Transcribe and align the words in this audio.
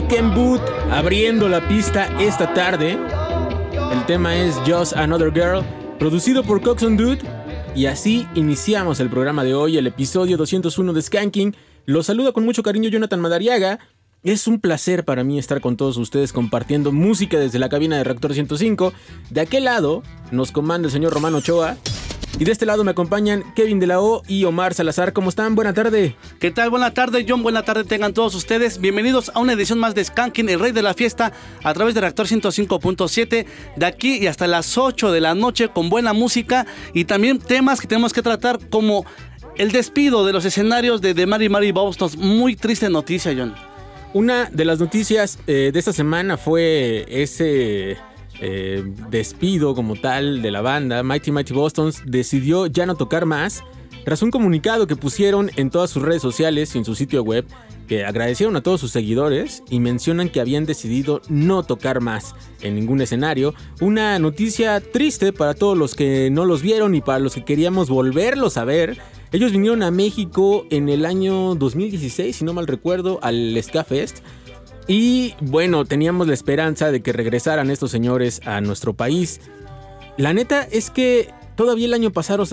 Ken 0.00 0.34
Boot 0.34 0.62
abriendo 0.90 1.50
la 1.50 1.68
pista 1.68 2.06
esta 2.18 2.54
tarde. 2.54 2.98
El 3.92 4.06
tema 4.06 4.34
es 4.34 4.54
Just 4.66 4.96
Another 4.96 5.30
Girl, 5.30 5.62
producido 5.98 6.42
por 6.42 6.62
Coxon 6.62 6.96
Dude. 6.96 7.18
Y 7.76 7.84
así 7.84 8.26
iniciamos 8.34 9.00
el 9.00 9.10
programa 9.10 9.44
de 9.44 9.52
hoy, 9.52 9.76
el 9.76 9.86
episodio 9.86 10.38
201 10.38 10.94
de 10.94 11.02
Skanking. 11.02 11.56
Los 11.84 12.06
saluda 12.06 12.32
con 12.32 12.44
mucho 12.46 12.62
cariño 12.62 12.88
Jonathan 12.88 13.20
Madariaga. 13.20 13.80
Es 14.22 14.46
un 14.46 14.60
placer 14.60 15.04
para 15.04 15.24
mí 15.24 15.38
estar 15.38 15.60
con 15.60 15.76
todos 15.76 15.98
ustedes 15.98 16.32
compartiendo 16.32 16.90
música 16.90 17.38
desde 17.38 17.58
la 17.58 17.68
cabina 17.68 17.98
de 17.98 18.04
Reactor 18.04 18.32
105. 18.32 18.94
De 19.28 19.42
aquel 19.42 19.64
lado 19.64 20.02
nos 20.30 20.52
comanda 20.52 20.86
el 20.86 20.92
señor 20.92 21.12
Romano 21.12 21.38
Ochoa. 21.38 21.76
Y 22.38 22.44
de 22.44 22.52
este 22.52 22.64
lado 22.64 22.82
me 22.82 22.92
acompañan 22.92 23.44
Kevin 23.54 23.78
de 23.78 23.88
la 23.88 24.00
O 24.00 24.22
y 24.26 24.44
Omar 24.44 24.72
Salazar. 24.72 25.12
¿Cómo 25.12 25.28
están? 25.28 25.54
Buena 25.54 25.74
tarde. 25.74 26.16
¿Qué 26.42 26.50
tal? 26.50 26.70
Buena 26.70 26.92
tarde, 26.92 27.24
John. 27.28 27.44
Buena 27.44 27.62
tarde 27.62 27.84
tengan 27.84 28.14
todos 28.14 28.34
ustedes. 28.34 28.80
Bienvenidos 28.80 29.30
a 29.32 29.38
una 29.38 29.52
edición 29.52 29.78
más 29.78 29.94
de 29.94 30.04
Skanking, 30.04 30.48
el 30.48 30.58
rey 30.58 30.72
de 30.72 30.82
la 30.82 30.92
fiesta, 30.92 31.32
a 31.62 31.72
través 31.72 31.94
de 31.94 32.00
Reactor 32.00 32.26
105.7, 32.26 33.46
de 33.76 33.86
aquí 33.86 34.16
y 34.16 34.26
hasta 34.26 34.48
las 34.48 34.76
8 34.76 35.12
de 35.12 35.20
la 35.20 35.36
noche 35.36 35.68
con 35.68 35.88
buena 35.88 36.12
música 36.12 36.66
y 36.94 37.04
también 37.04 37.38
temas 37.38 37.80
que 37.80 37.86
tenemos 37.86 38.12
que 38.12 38.22
tratar 38.22 38.58
como 38.70 39.06
el 39.56 39.70
despido 39.70 40.26
de 40.26 40.32
los 40.32 40.44
escenarios 40.44 41.00
de 41.00 41.14
The 41.14 41.26
Mary 41.26 41.48
Mary 41.48 41.70
Boston. 41.70 42.10
Muy 42.18 42.56
triste 42.56 42.90
noticia, 42.90 43.32
John. 43.38 43.54
Una 44.12 44.46
de 44.46 44.64
las 44.64 44.80
noticias 44.80 45.38
eh, 45.46 45.70
de 45.72 45.78
esta 45.78 45.92
semana 45.92 46.36
fue 46.38 47.06
ese 47.08 47.98
eh, 48.40 48.82
despido 49.10 49.76
como 49.76 49.94
tal 49.94 50.42
de 50.42 50.50
la 50.50 50.60
banda, 50.60 51.04
Mighty 51.04 51.30
Mighty 51.30 51.54
Bostons 51.54 52.02
decidió 52.04 52.66
ya 52.66 52.84
no 52.84 52.96
tocar 52.96 53.26
más 53.26 53.62
tras 54.04 54.22
un 54.22 54.30
comunicado 54.30 54.86
que 54.86 54.96
pusieron 54.96 55.50
en 55.56 55.70
todas 55.70 55.90
sus 55.90 56.02
redes 56.02 56.22
sociales 56.22 56.74
y 56.74 56.78
en 56.78 56.84
su 56.84 56.94
sitio 56.94 57.22
web 57.22 57.46
que 57.86 58.04
agradecieron 58.04 58.56
a 58.56 58.62
todos 58.62 58.80
sus 58.80 58.90
seguidores 58.90 59.62
y 59.68 59.80
mencionan 59.80 60.28
que 60.28 60.40
habían 60.40 60.64
decidido 60.66 61.20
no 61.28 61.62
tocar 61.62 62.00
más 62.00 62.34
en 62.60 62.74
ningún 62.74 63.00
escenario. 63.00 63.54
Una 63.80 64.18
noticia 64.18 64.80
triste 64.80 65.32
para 65.32 65.54
todos 65.54 65.76
los 65.76 65.94
que 65.94 66.30
no 66.30 66.44
los 66.44 66.62
vieron 66.62 66.94
y 66.94 67.00
para 67.00 67.18
los 67.18 67.34
que 67.34 67.44
queríamos 67.44 67.90
volverlos 67.90 68.56
a 68.56 68.64
ver. 68.64 68.98
Ellos 69.32 69.52
vinieron 69.52 69.82
a 69.82 69.90
México 69.90 70.66
en 70.70 70.88
el 70.88 71.04
año 71.04 71.54
2016, 71.54 72.36
si 72.36 72.44
no 72.44 72.52
mal 72.52 72.66
recuerdo, 72.66 73.18
al 73.22 73.58
Ska 73.62 73.84
Fest 73.84 74.18
y 74.86 75.34
bueno, 75.40 75.84
teníamos 75.84 76.26
la 76.26 76.34
esperanza 76.34 76.90
de 76.90 77.02
que 77.02 77.12
regresaran 77.12 77.70
estos 77.70 77.90
señores 77.90 78.40
a 78.44 78.60
nuestro 78.60 78.94
país. 78.94 79.40
La 80.16 80.32
neta 80.32 80.62
es 80.62 80.90
que 80.90 81.30
Todavía 81.56 81.86
el 81.86 81.94
año 81.94 82.08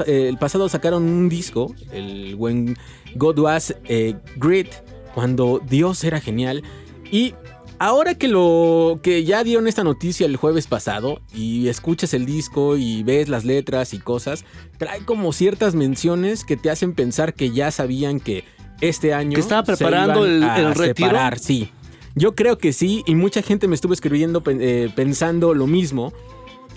eh, 0.05 0.35
pasado, 0.39 0.69
sacaron 0.69 1.03
un 1.03 1.29
disco, 1.29 1.73
el 1.91 2.35
When 2.35 2.77
God 3.15 3.39
Was 3.39 3.75
eh, 3.85 4.15
Great, 4.35 4.67
cuando 5.13 5.61
Dios 5.67 6.03
era 6.03 6.19
genial. 6.19 6.63
Y 7.11 7.33
ahora 7.79 8.15
que 8.15 8.27
lo 8.27 8.99
que 9.01 9.23
ya 9.23 9.43
dieron 9.43 9.67
esta 9.67 9.83
noticia 9.83 10.25
el 10.25 10.35
jueves 10.35 10.67
pasado 10.67 11.21
y 11.33 11.69
escuchas 11.69 12.13
el 12.13 12.25
disco 12.25 12.77
y 12.77 13.03
ves 13.03 13.29
las 13.29 13.45
letras 13.45 13.93
y 13.93 13.99
cosas, 13.99 14.45
trae 14.77 15.03
como 15.05 15.31
ciertas 15.33 15.75
menciones 15.75 16.43
que 16.43 16.57
te 16.57 16.69
hacen 16.69 16.93
pensar 16.93 17.33
que 17.33 17.51
ya 17.51 17.71
sabían 17.71 18.19
que 18.19 18.43
este 18.81 19.13
año 19.13 19.35
que 19.35 19.41
estaba 19.41 19.63
preparando 19.63 20.23
se 20.23 20.37
iban 20.37 20.57
el, 20.57 20.59
el 20.59 20.65
a 20.67 20.73
retiro. 20.73 21.19
Sí, 21.39 21.71
yo 22.15 22.35
creo 22.35 22.57
que 22.57 22.73
sí 22.73 23.03
y 23.05 23.15
mucha 23.15 23.41
gente 23.41 23.67
me 23.67 23.75
estuvo 23.75 23.93
escribiendo 23.93 24.43
eh, 24.45 24.91
pensando 24.95 25.53
lo 25.53 25.67
mismo. 25.67 26.13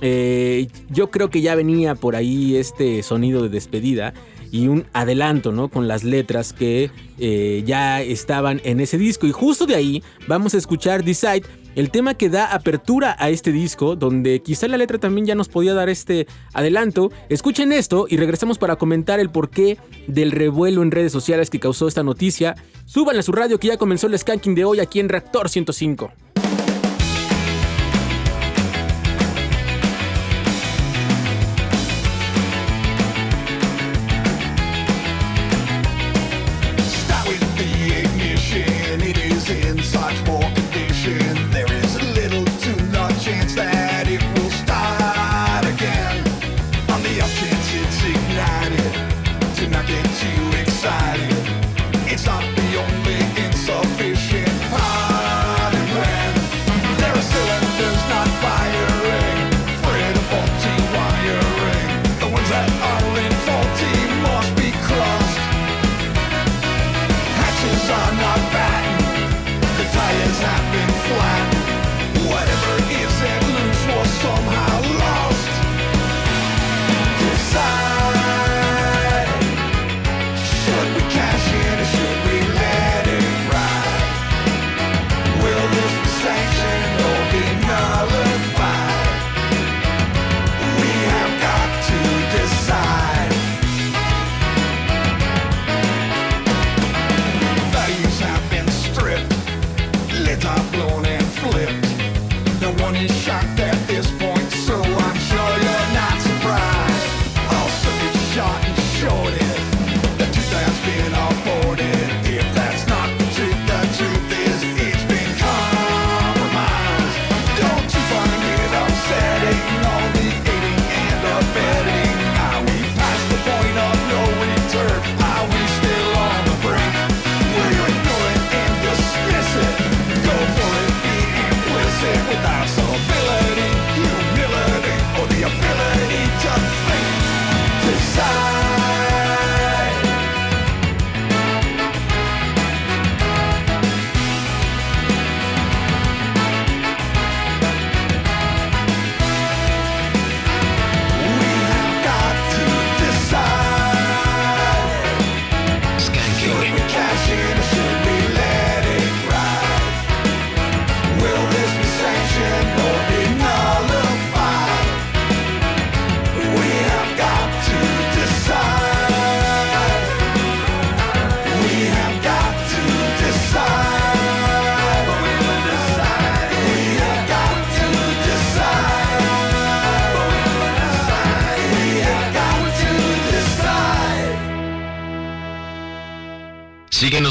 Eh, 0.00 0.69
yo 0.91 1.11
creo 1.11 1.31
que 1.31 1.41
ya 1.41 1.55
venía 1.55 1.94
por 1.94 2.17
ahí 2.17 2.56
este 2.56 3.03
sonido 3.03 3.43
de 3.43 3.49
despedida 3.49 4.15
y 4.53 4.69
un 4.69 4.85
adelanto, 4.93 5.50
¿no? 5.50 5.69
Con 5.69 5.89
las 5.89 6.05
letras 6.05 6.53
que 6.53 6.91
eh, 7.19 7.62
ya 7.65 8.03
estaban 8.03 8.61
en 8.65 8.81
ese 8.81 8.99
disco. 8.99 9.27
Y 9.27 9.33
justo 9.33 9.65
de 9.65 9.75
ahí 9.75 10.03
vamos 10.29 10.55
a 10.55 10.59
escuchar 10.59 11.03
Decide, 11.05 11.43
el 11.75 11.91
tema 11.91 12.15
que 12.15 12.29
da 12.29 12.53
apertura 12.53 13.17
a 13.19 13.31
este 13.31 13.50
disco, 13.50 13.97
donde 13.97 14.43
quizá 14.43 14.69
la 14.69 14.77
letra 14.77 14.99
también 14.99 15.27
ya 15.27 15.35
nos 15.35 15.49
podía 15.49 15.73
dar 15.73 15.89
este 15.89 16.27
adelanto. 16.53 17.11
Escuchen 17.31 17.73
esto 17.73 18.06
y 18.09 18.19
regresamos 18.19 18.59
para 18.59 18.77
comentar 18.77 19.21
el 19.21 19.31
porqué 19.31 19.79
del 20.06 20.31
revuelo 20.31 20.83
en 20.83 20.91
redes 20.91 21.12
sociales 21.12 21.49
que 21.49 21.59
causó 21.59 21.89
esta 21.89 22.03
noticia. 22.03 22.55
Súbanle 22.85 23.21
a 23.21 23.23
su 23.23 23.33
radio 23.33 23.59
que 23.59 23.69
ya 23.69 23.79
comenzó 23.79 24.06
el 24.06 24.19
skanking 24.19 24.55
de 24.55 24.67
hoy 24.67 24.81
aquí 24.81 25.00
en 25.00 25.09
Reactor 25.09 25.49
105. 25.49 26.31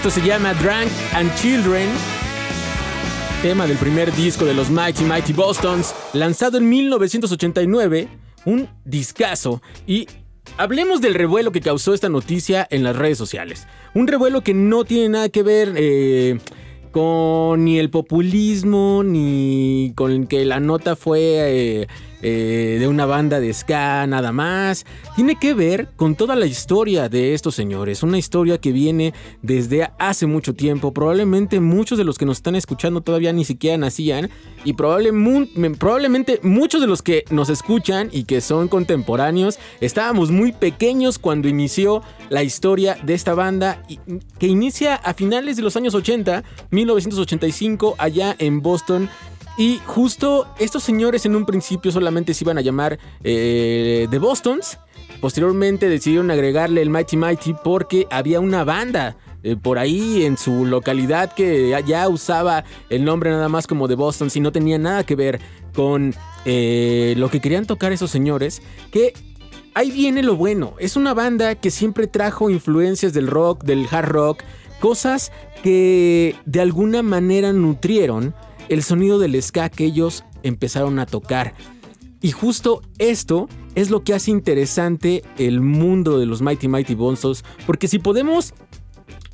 Esto 0.00 0.08
se 0.08 0.26
llama 0.26 0.54
Drunk 0.54 0.90
and 1.12 1.30
Children, 1.34 1.86
tema 3.42 3.66
del 3.66 3.76
primer 3.76 4.10
disco 4.14 4.46
de 4.46 4.54
los 4.54 4.70
Mighty 4.70 5.04
Mighty 5.04 5.34
Bostons, 5.34 5.94
lanzado 6.14 6.56
en 6.56 6.70
1989, 6.70 8.08
un 8.46 8.66
discazo. 8.86 9.60
Y 9.86 10.08
hablemos 10.56 11.02
del 11.02 11.12
revuelo 11.12 11.52
que 11.52 11.60
causó 11.60 11.92
esta 11.92 12.08
noticia 12.08 12.66
en 12.70 12.82
las 12.82 12.96
redes 12.96 13.18
sociales. 13.18 13.66
Un 13.92 14.06
revuelo 14.06 14.40
que 14.40 14.54
no 14.54 14.84
tiene 14.84 15.10
nada 15.10 15.28
que 15.28 15.42
ver 15.42 15.74
eh, 15.76 16.38
con 16.92 17.66
ni 17.66 17.78
el 17.78 17.90
populismo, 17.90 19.02
ni 19.04 19.92
con 19.96 20.26
que 20.26 20.46
la 20.46 20.60
nota 20.60 20.96
fue 20.96 21.20
eh, 21.20 21.88
eh, 22.22 22.76
de 22.78 22.88
una 22.88 23.06
banda 23.06 23.40
de 23.40 23.52
ska, 23.52 24.06
nada 24.06 24.32
más. 24.32 24.84
Tiene 25.16 25.36
que 25.36 25.54
ver 25.54 25.88
con 25.96 26.14
toda 26.14 26.36
la 26.36 26.46
historia 26.46 27.08
de 27.08 27.34
estos 27.34 27.54
señores. 27.54 28.02
Una 28.02 28.18
historia 28.18 28.58
que 28.58 28.72
viene 28.72 29.14
desde 29.42 29.90
hace 29.98 30.26
mucho 30.26 30.54
tiempo. 30.54 30.92
Probablemente 30.92 31.60
muchos 31.60 31.98
de 31.98 32.04
los 32.04 32.18
que 32.18 32.26
nos 32.26 32.38
están 32.38 32.56
escuchando 32.56 33.00
todavía 33.00 33.32
ni 33.32 33.44
siquiera 33.44 33.76
nacían. 33.76 34.30
Y 34.64 34.74
probablemente 34.74 36.40
muchos 36.42 36.80
de 36.80 36.86
los 36.86 37.02
que 37.02 37.24
nos 37.30 37.48
escuchan 37.48 38.10
y 38.12 38.24
que 38.24 38.40
son 38.40 38.68
contemporáneos 38.68 39.58
estábamos 39.80 40.30
muy 40.30 40.52
pequeños 40.52 41.18
cuando 41.18 41.48
inició 41.48 42.02
la 42.28 42.42
historia 42.42 42.96
de 43.02 43.14
esta 43.14 43.34
banda 43.34 43.82
que 44.38 44.46
inicia 44.46 44.94
a 44.94 45.14
finales 45.14 45.56
de 45.56 45.62
los 45.62 45.76
años 45.76 45.94
80, 45.94 46.44
1985, 46.70 47.96
allá 47.98 48.36
en 48.38 48.60
Boston. 48.60 49.08
Y 49.60 49.78
justo 49.84 50.46
estos 50.58 50.82
señores 50.82 51.26
en 51.26 51.36
un 51.36 51.44
principio 51.44 51.92
solamente 51.92 52.32
se 52.32 52.44
iban 52.44 52.56
a 52.56 52.62
llamar 52.62 52.98
eh, 53.22 54.06
The 54.10 54.18
Bostons. 54.18 54.78
Posteriormente 55.20 55.90
decidieron 55.90 56.30
agregarle 56.30 56.80
el 56.80 56.88
Mighty 56.88 57.18
Mighty 57.18 57.54
porque 57.62 58.06
había 58.10 58.40
una 58.40 58.64
banda 58.64 59.18
eh, 59.42 59.56
por 59.60 59.78
ahí 59.78 60.24
en 60.24 60.38
su 60.38 60.64
localidad 60.64 61.34
que 61.34 61.78
ya- 61.86 62.08
usaba 62.08 62.64
el 62.88 63.04
nombre 63.04 63.28
nada 63.28 63.50
más 63.50 63.66
como 63.66 63.86
The 63.86 63.96
Bostons 63.96 64.34
y 64.34 64.40
no 64.40 64.50
tenía 64.50 64.78
nada 64.78 65.04
que 65.04 65.14
ver 65.14 65.40
con 65.74 66.14
eh, 66.46 67.12
lo 67.18 67.28
que 67.28 67.40
querían 67.42 67.66
tocar 67.66 67.92
esos 67.92 68.10
señores. 68.10 68.62
Que 68.90 69.12
ahí 69.74 69.90
viene 69.90 70.22
lo 70.22 70.36
bueno. 70.36 70.72
Es 70.78 70.96
una 70.96 71.12
banda 71.12 71.54
que 71.54 71.70
siempre 71.70 72.06
trajo 72.06 72.48
influencias 72.48 73.12
del 73.12 73.26
rock, 73.26 73.64
del 73.64 73.86
hard 73.90 74.08
rock, 74.08 74.42
cosas 74.80 75.32
que 75.62 76.34
de 76.46 76.60
alguna 76.62 77.02
manera 77.02 77.52
nutrieron 77.52 78.34
el 78.70 78.82
sonido 78.82 79.18
del 79.18 79.40
ska 79.42 79.68
que 79.68 79.84
ellos 79.84 80.24
empezaron 80.42 80.98
a 80.98 81.06
tocar. 81.06 81.54
Y 82.22 82.30
justo 82.30 82.82
esto 82.98 83.48
es 83.74 83.90
lo 83.90 84.04
que 84.04 84.14
hace 84.14 84.30
interesante 84.30 85.22
el 85.38 85.60
mundo 85.60 86.18
de 86.18 86.26
los 86.26 86.40
Mighty 86.40 86.68
Mighty 86.68 86.94
Bonzos, 86.94 87.44
porque 87.66 87.88
si 87.88 87.98
podemos 87.98 88.54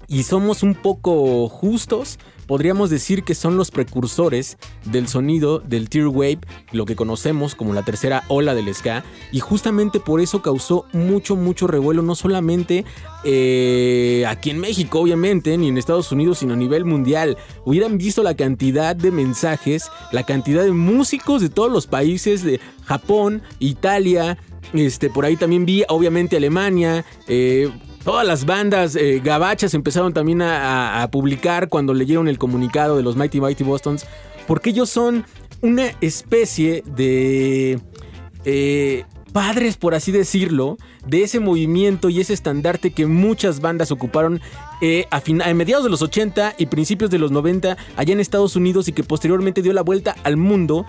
y 0.08 0.22
somos 0.22 0.62
un 0.62 0.74
poco 0.74 1.48
justos, 1.48 2.18
podríamos 2.46 2.90
decir 2.90 3.24
que 3.24 3.34
son 3.34 3.56
los 3.56 3.70
precursores 3.70 4.56
del 4.84 5.08
sonido 5.08 5.58
del 5.58 5.88
tear 5.88 6.06
wave, 6.06 6.38
lo 6.72 6.84
que 6.86 6.96
conocemos 6.96 7.54
como 7.54 7.74
la 7.74 7.82
tercera 7.82 8.24
ola 8.28 8.54
del 8.54 8.72
ska, 8.74 9.04
y 9.32 9.40
justamente 9.40 10.00
por 10.00 10.20
eso 10.20 10.42
causó 10.42 10.86
mucho, 10.92 11.36
mucho 11.36 11.66
revuelo, 11.66 12.02
no 12.02 12.14
solamente 12.14 12.84
eh, 13.24 14.24
aquí 14.28 14.50
en 14.50 14.58
México, 14.58 15.00
obviamente, 15.00 15.56
ni 15.58 15.68
en 15.68 15.78
Estados 15.78 16.12
Unidos, 16.12 16.38
sino 16.38 16.54
a 16.54 16.56
nivel 16.56 16.84
mundial. 16.84 17.36
Hubieran 17.64 17.98
visto 17.98 18.22
la 18.22 18.34
cantidad 18.34 18.94
de 18.94 19.10
mensajes, 19.10 19.90
la 20.12 20.24
cantidad 20.24 20.62
de 20.62 20.72
músicos 20.72 21.42
de 21.42 21.48
todos 21.48 21.70
los 21.70 21.86
países 21.86 22.44
de 22.44 22.60
Japón, 22.84 23.42
Italia, 23.58 24.38
este, 24.72 25.10
por 25.10 25.24
ahí 25.24 25.36
también 25.36 25.66
vi, 25.66 25.84
obviamente, 25.88 26.36
Alemania, 26.36 27.04
eh, 27.28 27.70
Todas 28.06 28.24
las 28.24 28.46
bandas 28.46 28.94
eh, 28.94 29.20
gabachas 29.20 29.74
empezaron 29.74 30.12
también 30.12 30.40
a, 30.40 31.08
publicar 31.10 31.68
cuando 31.68 31.92
leyeron 31.92 32.28
el 32.28 32.38
comunicado 32.38 32.96
de 32.96 33.02
los 33.02 33.16
Mighty 33.16 33.40
Mighty 33.40 33.64
Bostons, 33.64 34.06
porque 34.46 34.70
ellos 34.70 34.88
son 34.88 35.24
una 35.60 35.86
especie 36.00 36.84
de 36.86 37.80
eh, 38.44 39.04
padres, 39.32 39.76
por 39.76 39.96
así 39.96 40.12
decirlo, 40.12 40.76
de 41.04 41.24
ese 41.24 41.40
movimiento 41.40 42.08
y 42.08 42.20
ese 42.20 42.32
estandarte 42.32 42.92
que 42.92 43.06
muchas 43.06 43.60
bandas 43.60 43.90
ocuparon 43.90 44.40
eh, 44.80 45.06
a 45.10 45.20
mediados 45.52 45.82
de 45.82 45.90
los 45.90 46.00
80 46.00 46.54
y 46.58 46.66
principios 46.66 47.10
de 47.10 47.18
los 47.18 47.32
90 47.32 47.76
allá 47.96 48.12
en 48.12 48.20
Estados 48.20 48.54
Unidos 48.54 48.86
y 48.86 48.92
que 48.92 49.02
posteriormente 49.02 49.62
dio 49.62 49.72
la 49.72 49.82
vuelta 49.82 50.14
al 50.22 50.36
mundo. 50.36 50.86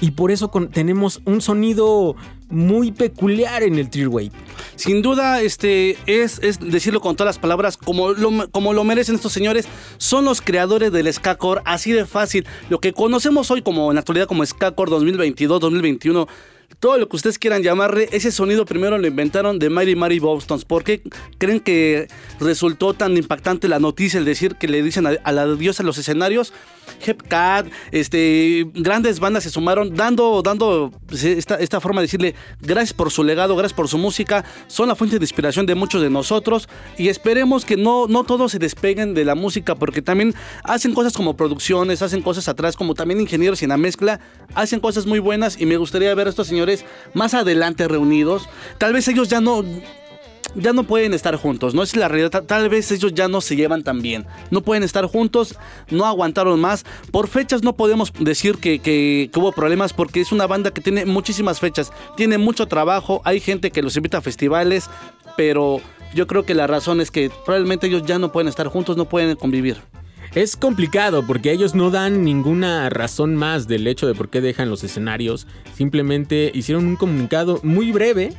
Y 0.00 0.12
por 0.12 0.30
eso 0.30 0.48
tenemos 0.72 1.20
un 1.24 1.40
sonido 1.40 2.14
muy 2.50 2.92
peculiar 2.92 3.62
en 3.62 3.78
el 3.78 4.08
Wave. 4.08 4.30
Sin 4.76 5.02
duda, 5.02 5.42
este 5.42 5.96
es, 6.06 6.38
es 6.42 6.60
decirlo 6.60 7.00
con 7.00 7.16
todas 7.16 7.36
las 7.36 7.38
palabras, 7.40 7.76
como 7.76 8.10
lo, 8.10 8.48
como 8.50 8.72
lo 8.72 8.84
merecen 8.84 9.16
estos 9.16 9.32
señores, 9.32 9.66
son 9.98 10.24
los 10.24 10.40
creadores 10.40 10.92
del 10.92 11.12
Skacore, 11.12 11.62
así 11.64 11.92
de 11.92 12.06
fácil. 12.06 12.46
Lo 12.70 12.80
que 12.80 12.92
conocemos 12.92 13.50
hoy 13.50 13.62
como 13.62 13.90
en 13.90 13.96
la 13.96 14.00
actualidad 14.00 14.26
como 14.26 14.46
Skacore 14.46 14.90
2022, 14.90 15.60
2021, 15.60 16.28
todo 16.80 16.96
lo 16.98 17.08
que 17.08 17.16
ustedes 17.16 17.38
quieran 17.38 17.62
llamarle, 17.62 18.08
ese 18.12 18.30
sonido 18.30 18.64
primero 18.64 18.98
lo 18.98 19.06
inventaron 19.06 19.58
de 19.58 19.68
Mighty 19.68 19.96
Mighty 19.96 20.20
Bostons. 20.20 20.64
¿Por 20.64 20.84
qué 20.84 21.02
creen 21.38 21.60
que 21.60 22.08
resultó 22.38 22.94
tan 22.94 23.16
impactante 23.16 23.68
la 23.68 23.80
noticia 23.80 24.18
el 24.18 24.24
decir 24.24 24.56
que 24.56 24.68
le 24.68 24.82
dicen 24.82 25.06
a, 25.06 25.32
la 25.32 25.46
diosa 25.54 25.82
los 25.82 25.98
escenarios? 25.98 26.52
Hepcat, 27.04 27.66
este, 27.90 28.66
grandes 28.74 29.20
bandas 29.20 29.44
se 29.44 29.50
sumaron 29.50 29.94
dando, 29.94 30.40
dando 30.42 30.92
pues, 31.06 31.22
esta, 31.24 31.56
esta 31.56 31.80
forma 31.80 32.00
de 32.00 32.06
decirle 32.06 32.34
gracias 32.60 32.92
por 32.92 33.10
su 33.10 33.24
legado, 33.24 33.56
gracias 33.56 33.76
por 33.76 33.88
su 33.88 33.98
música, 33.98 34.44
son 34.68 34.88
la 34.88 34.94
fuente 34.94 35.18
de 35.18 35.24
inspiración 35.24 35.66
de 35.66 35.74
muchos 35.74 36.00
de 36.00 36.10
nosotros 36.10 36.68
y 36.96 37.08
esperemos 37.08 37.64
que 37.64 37.76
no, 37.76 38.06
no 38.06 38.24
todos 38.24 38.52
se 38.52 38.58
despeguen 38.58 39.14
de 39.14 39.24
la 39.24 39.34
música 39.34 39.74
porque 39.74 40.00
también 40.00 40.34
hacen 40.64 40.94
cosas 40.94 41.12
como 41.12 41.36
producciones, 41.36 42.02
hacen 42.02 42.22
cosas 42.22 42.48
atrás 42.48 42.76
como 42.76 42.94
también 42.94 43.20
ingenieros 43.20 43.62
en 43.62 43.68
la 43.68 43.76
mezcla, 43.76 44.20
hacen 44.54 44.80
cosas 44.80 45.06
muy 45.06 45.18
buenas 45.18 45.60
y 45.60 45.66
me 45.66 45.76
gustaría 45.76 46.14
ver 46.14 46.26
a 46.26 46.30
estos 46.30 46.48
más 47.14 47.34
adelante 47.34 47.88
reunidos. 47.88 48.48
Tal 48.78 48.92
vez 48.92 49.08
ellos 49.08 49.28
ya 49.28 49.40
no, 49.40 49.64
ya 50.54 50.72
no 50.72 50.84
pueden 50.84 51.12
estar 51.14 51.36
juntos, 51.36 51.74
no 51.74 51.82
es 51.82 51.94
la 51.96 52.08
realidad. 52.08 52.30
Ta- 52.30 52.42
Tal 52.42 52.68
vez 52.68 52.90
ellos 52.90 53.12
ya 53.14 53.28
no 53.28 53.40
se 53.40 53.54
llevan 53.56 53.82
tan 53.84 54.00
bien. 54.02 54.24
No 54.50 54.62
pueden 54.62 54.82
estar 54.82 55.04
juntos, 55.06 55.56
no 55.90 56.06
aguantaron 56.06 56.58
más. 56.60 56.84
Por 57.12 57.28
fechas 57.28 57.62
no 57.62 57.74
podemos 57.76 58.12
decir 58.18 58.56
que- 58.58 58.78
que 58.78 59.30
hubo 59.36 59.52
problemas 59.52 59.92
porque 59.92 60.20
es 60.20 60.32
una 60.32 60.46
banda 60.46 60.70
que 60.72 60.80
tiene 60.80 61.04
muchísimas 61.04 61.60
fechas, 61.60 61.92
tiene 62.16 62.38
mucho 62.38 62.66
trabajo, 62.66 63.20
hay 63.24 63.40
gente 63.40 63.70
que 63.70 63.82
los 63.82 63.96
invita 63.96 64.18
a 64.18 64.22
festivales, 64.22 64.88
pero 65.36 65.80
yo 66.14 66.26
creo 66.26 66.44
que 66.44 66.54
la 66.54 66.66
razón 66.66 67.00
es 67.00 67.10
que 67.10 67.30
probablemente 67.44 67.86
ellos 67.86 68.02
ya 68.06 68.18
no 68.18 68.32
pueden 68.32 68.48
estar 68.48 68.66
juntos, 68.68 68.96
no 68.96 69.04
pueden 69.04 69.36
convivir. 69.36 69.76
Es 70.34 70.56
complicado 70.56 71.26
porque 71.26 71.52
ellos 71.52 71.74
no 71.74 71.90
dan 71.90 72.22
ninguna 72.22 72.90
razón 72.90 73.34
más 73.34 73.66
del 73.66 73.86
hecho 73.86 74.06
de 74.06 74.14
por 74.14 74.28
qué 74.28 74.40
dejan 74.40 74.68
los 74.68 74.84
escenarios. 74.84 75.46
Simplemente 75.74 76.50
hicieron 76.54 76.86
un 76.86 76.96
comunicado 76.96 77.60
muy 77.62 77.92
breve, 77.92 78.34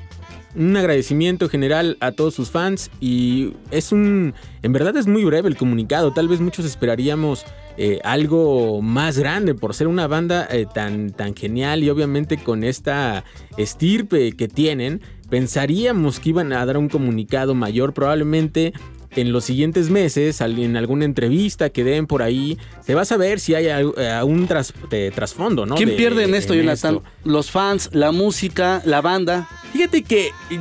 un 0.55 0.77
agradecimiento 0.77 1.49
general 1.49 1.97
a 1.99 2.11
todos 2.11 2.35
sus 2.35 2.51
fans 2.51 2.91
y 2.99 3.53
es 3.71 3.91
un... 3.91 4.35
En 4.61 4.71
verdad 4.71 4.95
es 4.97 5.07
muy 5.07 5.25
breve 5.25 5.49
el 5.49 5.57
comunicado. 5.57 6.13
Tal 6.13 6.27
vez 6.27 6.41
muchos 6.41 6.63
esperaríamos 6.63 7.45
eh, 7.77 7.99
algo 8.03 8.81
más 8.81 9.17
grande 9.17 9.55
por 9.55 9.73
ser 9.73 9.87
una 9.87 10.05
banda 10.05 10.47
eh, 10.51 10.67
tan, 10.71 11.09
tan 11.09 11.35
genial 11.35 11.83
y 11.83 11.89
obviamente 11.89 12.37
con 12.37 12.63
esta 12.63 13.23
estirpe 13.57 14.33
que 14.33 14.47
tienen. 14.47 15.01
Pensaríamos 15.29 16.19
que 16.19 16.29
iban 16.29 16.53
a 16.53 16.65
dar 16.65 16.77
un 16.77 16.89
comunicado 16.89 17.55
mayor 17.55 17.93
probablemente 17.93 18.73
en 19.15 19.31
los 19.31 19.45
siguientes 19.45 19.89
meses, 19.89 20.39
en 20.41 20.77
alguna 20.77 21.05
entrevista 21.05 21.69
que 21.69 21.83
den 21.83 22.05
por 22.07 22.21
ahí, 22.21 22.57
se 22.85 22.93
va 22.95 23.01
a 23.01 23.05
saber 23.05 23.39
si 23.39 23.55
hay 23.55 23.65
eh, 23.67 24.21
un 24.23 24.47
tras- 24.47 24.73
de 24.89 25.11
trasfondo, 25.11 25.65
¿no? 25.65 25.75
¿Quién 25.75 25.89
De- 25.89 25.95
pierde 25.95 26.23
en 26.25 26.35
esto, 26.35 26.53
en 26.53 26.59
Jonathan? 26.61 26.95
esto. 26.97 27.09
Los 27.23 27.49
fans, 27.51 27.89
la 27.93 28.11
música, 28.11 28.81
la 28.85 29.01
banda. 29.01 29.47
Fíjate 29.73 30.03
que 30.03 30.27
eh, 30.27 30.59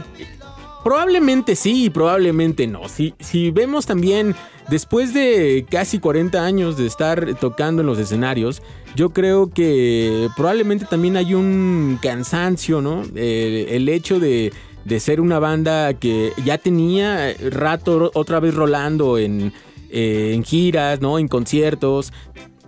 Probablemente 0.85 1.57
sí, 1.57 1.91
probablemente 1.91 2.67
no. 2.67 2.89
Si, 2.89 3.13
si 3.21 3.51
vemos 3.51 3.85
también, 3.85 4.35
después 4.71 5.13
de 5.13 5.67
casi 5.69 5.99
40 5.99 6.43
años 6.45 6.79
de 6.79 6.87
estar 6.87 7.35
tocando 7.35 7.83
en 7.83 7.87
los 7.87 7.99
escenarios, 7.99 8.63
yo 8.95 9.11
creo 9.11 9.51
que 9.51 10.29
probablemente 10.37 10.87
también 10.89 11.17
hay 11.17 11.35
un 11.35 11.99
cansancio, 12.01 12.81
¿no? 12.81 13.03
Eh, 13.17 13.67
el 13.73 13.89
hecho 13.89 14.19
de, 14.19 14.53
de 14.89 15.01
ser 15.01 15.21
una 15.21 15.39
banda 15.39 15.95
que 15.95 16.33
ya 16.45 16.59
tenía 16.59 17.35
rato 17.51 18.11
otra 18.15 18.41
vez 18.41 18.55
rolando 18.55 19.19
en, 19.19 19.53
eh, 19.91 20.33
en 20.35 20.43
giras, 20.43 21.01
¿no? 21.01 21.19
En 21.19 21.29
conciertos. 21.29 22.13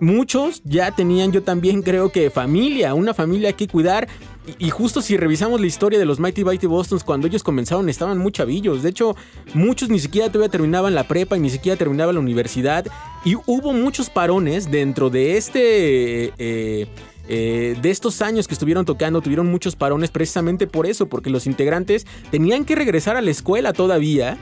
Muchos 0.00 0.62
ya 0.64 0.94
tenían, 0.94 1.32
yo 1.32 1.42
también 1.42 1.82
creo 1.82 2.10
que 2.10 2.30
familia, 2.30 2.94
una 2.94 3.12
familia 3.14 3.52
que 3.52 3.68
cuidar. 3.68 4.08
Y, 4.58 4.70
justo 4.70 5.02
si 5.02 5.16
revisamos 5.16 5.60
la 5.60 5.66
historia 5.66 5.98
de 5.98 6.06
los 6.06 6.18
Mighty 6.18 6.44
Mighty 6.44 6.66
Bostons, 6.66 7.04
cuando 7.04 7.26
ellos 7.26 7.42
comenzaron 7.42 7.88
estaban 7.88 8.18
muy 8.18 8.32
chavillos. 8.32 8.82
De 8.82 8.88
hecho, 8.88 9.14
muchos 9.52 9.90
ni 9.90 9.98
siquiera 9.98 10.28
todavía 10.28 10.50
terminaban 10.50 10.94
la 10.94 11.06
prepa 11.06 11.36
y 11.36 11.40
ni 11.40 11.50
siquiera 11.50 11.76
terminaban 11.76 12.14
la 12.14 12.20
universidad. 12.20 12.86
Y 13.24 13.34
hubo 13.46 13.72
muchos 13.72 14.10
parones 14.10 14.70
dentro 14.70 15.10
de 15.10 15.36
este... 15.36 16.32
eh, 16.38 16.86
eh, 17.32 17.76
de 17.80 17.90
estos 17.90 18.22
años 18.22 18.48
que 18.48 18.54
estuvieron 18.54 18.84
tocando, 18.84 19.20
tuvieron 19.20 19.46
muchos 19.46 19.76
parones 19.76 20.10
precisamente 20.10 20.66
por 20.66 20.84
eso, 20.86 21.06
porque 21.08 21.30
los 21.30 21.46
integrantes 21.46 22.04
tenían 22.32 22.64
que 22.64 22.74
regresar 22.74 23.16
a 23.16 23.20
la 23.20 23.30
escuela 23.30 23.72
todavía 23.72 24.36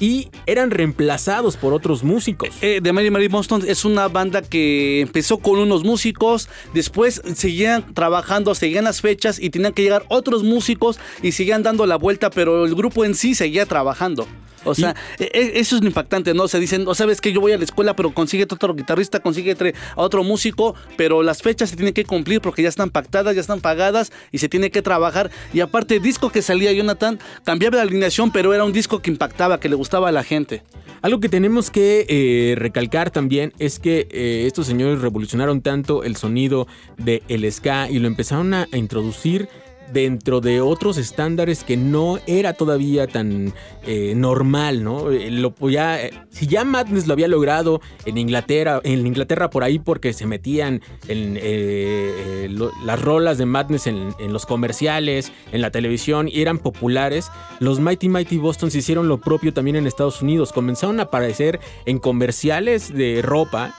y 0.00 0.28
eran 0.46 0.72
reemplazados 0.72 1.56
por 1.56 1.72
otros 1.72 2.02
músicos. 2.02 2.48
Eh, 2.60 2.80
The 2.82 2.92
Mary 2.92 3.12
Mary 3.12 3.28
Boston 3.28 3.62
es 3.64 3.84
una 3.84 4.08
banda 4.08 4.42
que 4.42 5.02
empezó 5.02 5.38
con 5.38 5.60
unos 5.60 5.84
músicos, 5.84 6.48
después 6.74 7.22
seguían 7.36 7.94
trabajando, 7.94 8.56
seguían 8.56 8.82
las 8.82 9.00
fechas 9.00 9.38
y 9.38 9.50
tenían 9.50 9.72
que 9.72 9.82
llegar 9.82 10.04
otros 10.08 10.42
músicos 10.42 10.98
y 11.22 11.30
seguían 11.30 11.62
dando 11.62 11.86
la 11.86 11.94
vuelta, 11.94 12.28
pero 12.30 12.64
el 12.64 12.74
grupo 12.74 13.04
en 13.04 13.14
sí 13.14 13.36
seguía 13.36 13.66
trabajando. 13.66 14.26
O 14.64 14.74
sea, 14.74 14.94
e- 15.18 15.30
e- 15.32 15.60
eso 15.60 15.76
es 15.76 15.82
lo 15.82 15.88
impactante, 15.88 16.34
¿no? 16.34 16.44
O 16.44 16.48
sea, 16.48 16.60
dicen, 16.60 16.86
o 16.86 16.94
sabes 16.94 17.20
que 17.20 17.32
yo 17.32 17.40
voy 17.40 17.52
a 17.52 17.58
la 17.58 17.64
escuela, 17.64 17.94
pero 17.94 18.12
consigue 18.12 18.44
otro 18.44 18.74
guitarrista, 18.74 19.20
consigue 19.20 19.56
a 19.96 20.00
otro 20.00 20.24
músico, 20.24 20.74
pero 20.96 21.22
las 21.22 21.42
fechas 21.42 21.70
se 21.70 21.76
tienen 21.76 21.94
que 21.94 22.04
cumplir 22.04 22.40
porque 22.40 22.62
ya 22.62 22.68
están 22.68 22.90
pactadas, 22.90 23.34
ya 23.34 23.40
están 23.40 23.60
pagadas 23.60 24.12
y 24.30 24.38
se 24.38 24.48
tiene 24.48 24.70
que 24.70 24.82
trabajar. 24.82 25.30
Y 25.52 25.60
aparte, 25.60 25.96
el 25.96 26.02
disco 26.02 26.30
que 26.30 26.42
salía 26.42 26.72
Jonathan 26.72 27.18
cambiaba 27.44 27.76
la 27.76 27.82
alineación, 27.82 28.30
pero 28.30 28.54
era 28.54 28.64
un 28.64 28.72
disco 28.72 29.00
que 29.00 29.10
impactaba, 29.10 29.60
que 29.60 29.68
le 29.68 29.74
gustaba 29.74 30.08
a 30.08 30.12
la 30.12 30.24
gente. 30.24 30.62
Algo 31.02 31.18
que 31.18 31.28
tenemos 31.28 31.70
que 31.70 32.06
eh, 32.08 32.54
recalcar 32.56 33.10
también 33.10 33.52
es 33.58 33.80
que 33.80 34.06
eh, 34.10 34.44
estos 34.46 34.66
señores 34.66 35.00
revolucionaron 35.00 35.60
tanto 35.60 36.04
el 36.04 36.16
sonido 36.16 36.68
del 36.96 37.22
el 37.28 37.50
ska 37.50 37.90
y 37.90 37.98
lo 37.98 38.06
empezaron 38.06 38.54
a 38.54 38.68
introducir 38.72 39.48
dentro 39.92 40.40
de 40.40 40.60
otros 40.60 40.98
estándares 40.98 41.64
que 41.64 41.76
no 41.76 42.18
era 42.26 42.54
todavía 42.54 43.06
tan 43.06 43.52
eh, 43.86 44.14
normal, 44.16 44.84
¿no? 44.84 45.10
Eh, 45.10 45.28
eh, 45.28 46.10
si 46.30 46.46
ya 46.46 46.64
Madness 46.64 47.06
lo 47.06 47.12
había 47.12 47.28
logrado 47.28 47.80
en 48.04 48.18
Inglaterra, 48.18 48.80
en 48.84 49.06
Inglaterra 49.06 49.50
por 49.50 49.64
ahí 49.64 49.78
porque 49.78 50.12
se 50.12 50.26
metían 50.26 50.80
en, 51.08 51.38
eh, 51.40 52.48
las 52.84 53.00
rolas 53.00 53.38
de 53.38 53.46
Madness 53.46 53.86
en, 53.86 54.14
en 54.18 54.32
los 54.32 54.46
comerciales, 54.46 55.32
en 55.52 55.60
la 55.60 55.70
televisión 55.70 56.28
y 56.28 56.40
eran 56.40 56.58
populares, 56.58 57.30
los 57.60 57.80
Mighty 57.80 58.08
Mighty 58.08 58.38
Bostons 58.38 58.74
hicieron 58.74 59.08
lo 59.08 59.20
propio 59.20 59.52
también 59.52 59.76
en 59.76 59.86
Estados 59.86 60.22
Unidos. 60.22 60.52
Comenzaron 60.52 61.00
a 61.00 61.04
aparecer 61.04 61.60
en 61.86 61.98
comerciales 61.98 62.92
de 62.92 63.22
ropa 63.22 63.74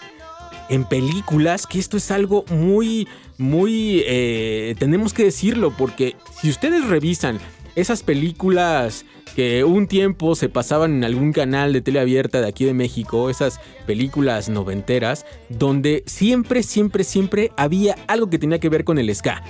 en 0.70 0.86
películas, 0.86 1.68
que 1.68 1.80
esto 1.80 1.98
es 1.98 2.12
algo 2.12 2.46
muy, 2.50 3.08
muy, 3.44 4.04
eh, 4.08 4.74
tenemos 4.80 5.14
que 5.14 5.26
decirlo, 5.26 5.76
porque 5.78 6.16
si 6.42 6.50
ustedes 6.50 6.88
revisan 6.88 7.40
esas 7.76 8.02
películas 8.02 9.06
que 9.36 9.64
un 9.64 9.88
tiempo 9.88 10.36
se 10.36 10.48
pasaban 10.48 10.94
en 10.94 11.04
algún 11.04 11.34
canal 11.34 11.74
de 11.74 11.82
tele 11.82 12.00
abierta 12.00 12.40
de 12.40 12.48
aquí 12.48 12.64
de 12.64 12.74
México, 12.74 13.30
esas 13.30 13.60
películas 13.86 14.48
noventeras, 14.48 15.26
donde 15.50 16.04
siempre, 16.06 16.64
siempre, 16.64 17.04
siempre 17.04 17.52
había 17.58 17.96
algo 18.08 18.30
que 18.30 18.40
tenía 18.40 18.60
que 18.60 18.70
ver 18.70 18.86
con 18.86 18.98
el 18.98 19.14
ska. 19.14 19.44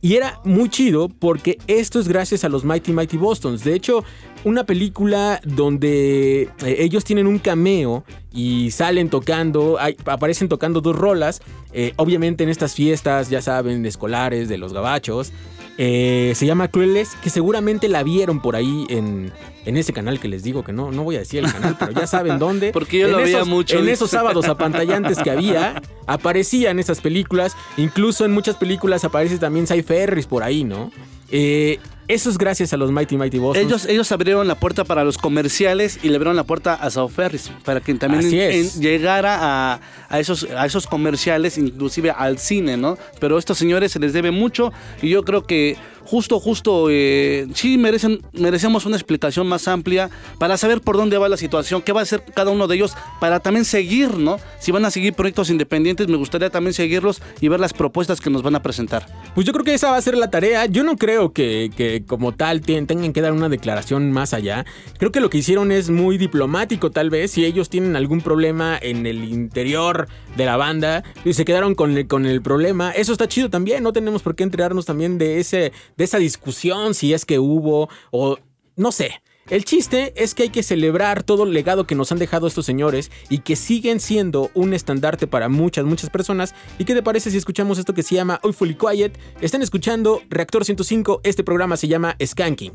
Y 0.00 0.14
era 0.14 0.40
muy 0.44 0.68
chido 0.68 1.08
porque 1.08 1.58
esto 1.66 2.00
es 2.00 2.08
gracias 2.08 2.44
a 2.44 2.48
los 2.48 2.64
Mighty 2.64 2.92
Mighty 2.92 3.16
Bostons. 3.16 3.64
De 3.64 3.74
hecho, 3.74 4.04
una 4.46 4.64
película 4.64 5.40
donde 5.44 6.42
eh, 6.64 6.76
ellos 6.78 7.02
tienen 7.04 7.26
un 7.26 7.38
cameo 7.40 8.04
y 8.32 8.70
salen 8.70 9.10
tocando, 9.10 9.76
hay- 9.80 9.96
aparecen 10.06 10.48
tocando 10.48 10.80
dos 10.80 10.94
rolas. 10.96 11.40
eh, 11.72 11.92
obviamente 11.96 12.44
en 12.44 12.48
estas 12.50 12.74
fiestas, 12.74 13.28
ya 13.28 13.42
saben, 13.42 13.84
escolares 13.84 14.48
de 14.48 14.56
los 14.56 14.72
gabachos. 14.72 15.32
eh, 15.78 16.32
se 16.36 16.46
llama 16.46 16.68
Crueles, 16.68 17.16
que 17.22 17.28
seguramente 17.28 17.88
la 17.88 18.02
vieron 18.02 18.40
por 18.40 18.56
ahí 18.56 18.86
en, 18.88 19.30
en 19.66 19.76
ese 19.76 19.92
canal 19.92 20.18
que 20.20 20.28
les 20.28 20.42
digo, 20.42 20.62
que 20.64 20.72
no, 20.72 20.90
no 20.90 21.02
voy 21.02 21.16
a 21.16 21.18
decir 21.18 21.44
el 21.44 21.52
canal, 21.52 21.76
pero 21.78 21.90
ya 21.92 22.06
saben 22.06 22.38
dónde. 22.38 22.70
Porque 22.72 23.00
yo 23.00 23.06
En 23.06 23.12
lo 23.12 23.18
veía 23.18 23.38
esos- 23.38 23.48
mucho, 23.48 23.78
En 23.78 23.88
esos 23.88 24.10
sábados 24.10 24.46
apantallantes 24.46 25.18
que 25.18 25.30
había, 25.30 25.82
aparecían 26.06 26.78
esas 26.78 27.00
películas. 27.02 27.56
Incluso 27.76 28.24
en 28.24 28.30
muchas 28.32 28.56
películas 28.56 29.04
aparece 29.04 29.38
también 29.38 29.66
Cy 29.66 29.82
Ferris 29.82 30.26
por 30.26 30.42
ahí, 30.44 30.64
¿no? 30.64 30.90
Eh, 31.30 31.78
eso 32.08 32.30
es 32.30 32.38
gracias 32.38 32.72
a 32.72 32.76
los 32.76 32.90
Mighty 32.92 33.16
Mighty 33.16 33.38
Bostons. 33.38 33.66
Ellos, 33.66 33.86
ellos 33.86 34.12
abrieron 34.12 34.46
la 34.48 34.54
puerta 34.54 34.84
para 34.84 35.04
los 35.04 35.18
comerciales 35.18 35.98
y 36.02 36.08
le 36.08 36.16
abrieron 36.16 36.36
la 36.36 36.44
puerta 36.44 36.74
a 36.74 36.90
Sao 36.90 37.08
Ferris 37.08 37.50
para 37.64 37.80
que 37.80 37.94
también 37.94 38.22
en- 38.32 38.64
en- 38.66 38.80
llegara 38.80 39.38
a, 39.74 39.80
a 40.08 40.20
esos, 40.20 40.44
a 40.56 40.64
esos 40.66 40.86
comerciales, 40.86 41.58
inclusive 41.58 42.10
al 42.10 42.38
cine, 42.38 42.76
¿no? 42.76 42.96
Pero 43.20 43.36
a 43.36 43.38
estos 43.38 43.58
señores 43.58 43.92
se 43.92 43.98
les 43.98 44.12
debe 44.12 44.30
mucho 44.30 44.72
y 45.02 45.08
yo 45.08 45.24
creo 45.24 45.46
que 45.46 45.76
justo, 46.06 46.40
justo, 46.40 46.86
eh, 46.90 47.46
sí 47.54 47.76
merecen, 47.78 48.20
merecemos 48.32 48.86
una 48.86 48.96
explicación 48.96 49.46
más 49.46 49.68
amplia 49.68 50.10
para 50.38 50.56
saber 50.56 50.80
por 50.80 50.96
dónde 50.96 51.18
va 51.18 51.28
la 51.28 51.36
situación, 51.36 51.82
qué 51.82 51.92
va 51.92 52.00
a 52.00 52.02
hacer 52.04 52.22
cada 52.34 52.50
uno 52.50 52.66
de 52.66 52.76
ellos, 52.76 52.94
para 53.20 53.40
también 53.40 53.64
seguir, 53.64 54.14
¿no? 54.16 54.38
Si 54.60 54.72
van 54.72 54.84
a 54.84 54.90
seguir 54.90 55.14
proyectos 55.14 55.50
independientes, 55.50 56.08
me 56.08 56.16
gustaría 56.16 56.50
también 56.50 56.72
seguirlos 56.74 57.20
y 57.40 57.48
ver 57.48 57.60
las 57.60 57.72
propuestas 57.72 58.20
que 58.20 58.30
nos 58.30 58.42
van 58.42 58.54
a 58.54 58.62
presentar. 58.62 59.06
Pues 59.34 59.46
yo 59.46 59.52
creo 59.52 59.64
que 59.64 59.74
esa 59.74 59.90
va 59.90 59.96
a 59.96 60.02
ser 60.02 60.16
la 60.16 60.30
tarea. 60.30 60.66
Yo 60.66 60.84
no 60.84 60.96
creo 60.96 61.32
que, 61.32 61.70
que 61.76 62.04
como 62.06 62.32
tal 62.32 62.60
ten- 62.60 62.86
tengan 62.86 63.12
que 63.12 63.20
dar 63.20 63.32
una 63.32 63.48
declaración 63.48 64.12
más 64.12 64.32
allá. 64.32 64.64
Creo 64.98 65.12
que 65.12 65.20
lo 65.20 65.30
que 65.30 65.38
hicieron 65.38 65.72
es 65.72 65.90
muy 65.90 66.18
diplomático 66.18 66.90
tal 66.90 67.10
vez. 67.10 67.32
Si 67.32 67.44
ellos 67.44 67.68
tienen 67.68 67.96
algún 67.96 68.20
problema 68.20 68.78
en 68.80 69.06
el 69.06 69.24
interior 69.24 70.08
de 70.36 70.44
la 70.44 70.56
banda 70.56 71.02
y 71.24 71.32
se 71.34 71.44
quedaron 71.44 71.74
con 71.74 71.96
el, 71.96 72.06
con 72.06 72.26
el 72.26 72.42
problema, 72.42 72.90
eso 72.92 73.12
está 73.12 73.28
chido 73.28 73.50
también. 73.50 73.82
No 73.82 73.92
tenemos 73.92 74.22
por 74.22 74.34
qué 74.34 74.44
enterarnos 74.44 74.86
también 74.86 75.18
de, 75.18 75.40
ese, 75.40 75.72
de 75.96 76.04
esa 76.04 76.18
discusión, 76.18 76.94
si 76.94 77.14
es 77.14 77.24
que 77.24 77.38
hubo 77.38 77.88
o 78.10 78.38
no 78.76 78.92
sé. 78.92 79.22
El 79.48 79.64
chiste 79.64 80.12
es 80.16 80.34
que 80.34 80.42
hay 80.44 80.48
que 80.48 80.64
celebrar 80.64 81.22
todo 81.22 81.44
el 81.44 81.52
legado 81.52 81.86
que 81.86 81.94
nos 81.94 82.10
han 82.10 82.18
dejado 82.18 82.48
estos 82.48 82.66
señores 82.66 83.12
y 83.28 83.38
que 83.38 83.54
siguen 83.54 84.00
siendo 84.00 84.50
un 84.54 84.74
estandarte 84.74 85.28
para 85.28 85.48
muchas, 85.48 85.84
muchas 85.84 86.10
personas. 86.10 86.52
¿Y 86.80 86.84
qué 86.84 86.94
te 86.94 87.02
parece 87.02 87.30
si 87.30 87.36
escuchamos 87.36 87.78
esto 87.78 87.94
que 87.94 88.02
se 88.02 88.16
llama 88.16 88.40
Awfully 88.42 88.74
Quiet? 88.74 89.16
Están 89.40 89.62
escuchando 89.62 90.20
Reactor 90.30 90.64
105, 90.64 91.20
este 91.22 91.44
programa 91.44 91.76
se 91.76 91.86
llama 91.86 92.16
Skanking. 92.20 92.72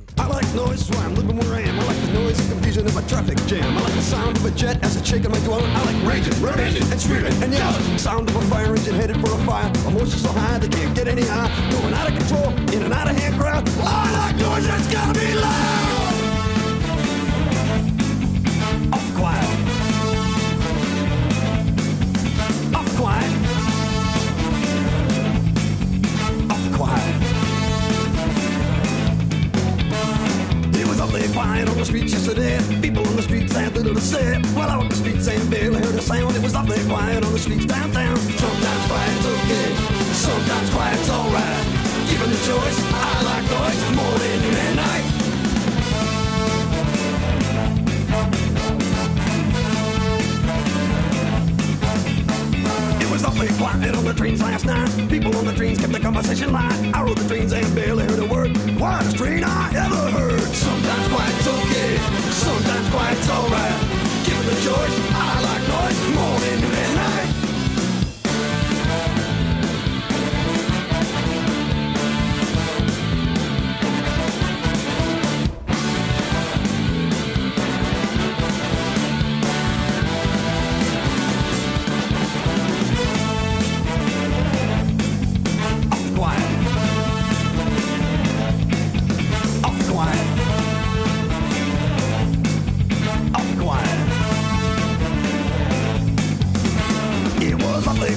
Noise, 2.32 2.38
the 2.38 2.44
and 2.44 2.52
confusion 2.54 2.88
of 2.88 2.96
a 2.96 3.02
traffic 3.10 3.38
jam. 3.46 3.78
I 3.78 3.82
like 3.82 3.94
the 3.94 4.02
sound 4.02 4.38
of 4.38 4.46
a 4.46 4.52
jet 4.52 4.82
as 4.84 4.96
it's 4.96 5.10
shaking 5.10 5.32
my 5.32 5.40
dwelling. 5.40 5.70
I 5.72 5.84
like 5.84 6.08
raging, 6.08 6.42
raving, 6.42 6.78
and 6.78 7.02
screaming 7.02 7.34
and 7.44 7.52
yelling. 7.54 7.98
Sound 7.98 8.30
of 8.30 8.36
a 8.38 8.42
fire 8.44 8.74
engine 8.74 8.96
headed 8.96 9.20
for 9.20 9.34
a 9.34 9.38
fire. 9.46 9.70
Emotions 9.88 10.22
so 10.22 10.32
high 10.32 10.58
they 10.60 10.70
can't 10.70 10.96
get 10.96 11.08
any 11.10 11.24
higher. 11.24 11.50
Going 11.72 11.94
out 11.94 12.10
of 12.10 12.18
control 12.18 12.50
in 12.74 12.84
an 12.84 12.94
out 12.94 13.10
of 13.10 13.18
hand 13.18 13.36
crowd. 13.40 13.68
I 13.80 14.30
like 14.30 14.38
noise 14.38 14.66
that's 14.66 14.88
gotta 14.94 15.20
be 15.20 15.34
loud. 15.34 15.92
Off. 18.94 19.61
Awfully 31.14 31.34
quiet 31.34 31.68
on 31.68 31.76
the 31.78 31.84
streets 31.84 32.14
yesterday. 32.14 32.58
People 32.82 33.06
on 33.06 33.18
the 33.18 33.22
streets 33.22 33.52
had 33.52 33.76
little 33.76 33.94
to 33.94 34.00
say. 34.00 34.40
While 34.56 34.70
I 34.70 34.78
walked 34.78 34.92
the 34.92 34.96
streets 34.96 35.28
and 35.28 35.52
barely 35.52 35.82
heard 35.82 35.96
a 35.96 36.02
sound. 36.02 36.38
It 36.38 36.42
was 36.42 36.56
awfully 36.56 36.82
quiet 36.88 37.26
on 37.26 37.34
the 37.34 37.38
streets 37.38 37.66
downtown. 37.66 38.16
Sometimes 38.16 38.88
quiet's 38.88 39.26
okay, 39.26 39.76
sometimes 40.16 40.70
quiet's 40.70 41.10
alright. 41.10 41.66
Given 42.08 42.30
the 42.32 42.38
choice, 42.48 42.80
I 42.96 43.24
like 43.28 43.44
noise 43.52 43.92
more 43.92 44.20
than 44.20 44.42
noon 44.42 44.56
and. 44.56 44.80
It 53.02 53.12
was 53.12 53.26
awfully 53.26 53.50
quiet 53.60 53.96
on 53.96 54.06
the 54.06 54.14
trains 54.14 54.42
last 54.42 54.64
night. 54.64 55.10
People 55.10 55.36
on 55.36 55.46
the 55.46 55.54
trains 55.54 55.78
kept 55.78 55.92
the 55.92 56.00
conversation 56.00 56.54
light. 56.54 56.72
I 56.94 57.04
rode 57.04 57.18
the 57.18 57.28
trains 57.28 57.52
and 57.52 57.76
barely 57.76 58.06
heard 58.06 58.20
a 58.20 58.26
word. 58.26 58.56
Quietest 58.78 59.18
train 59.18 59.44
I 59.44 59.74
ever 59.76 60.10
heard. 60.18 60.41
Sometimes 60.92 61.14
quiet's 61.14 61.48
okay, 61.48 61.98
sometimes 62.32 62.90
quiet's 62.90 63.30
alright. 63.30 63.80
Given 64.26 64.46
the 64.46 64.56
choice, 64.60 64.98
I 65.16 65.40
like 65.40 65.64
noise. 65.72 66.16
More 66.16 66.40
than 66.42 66.71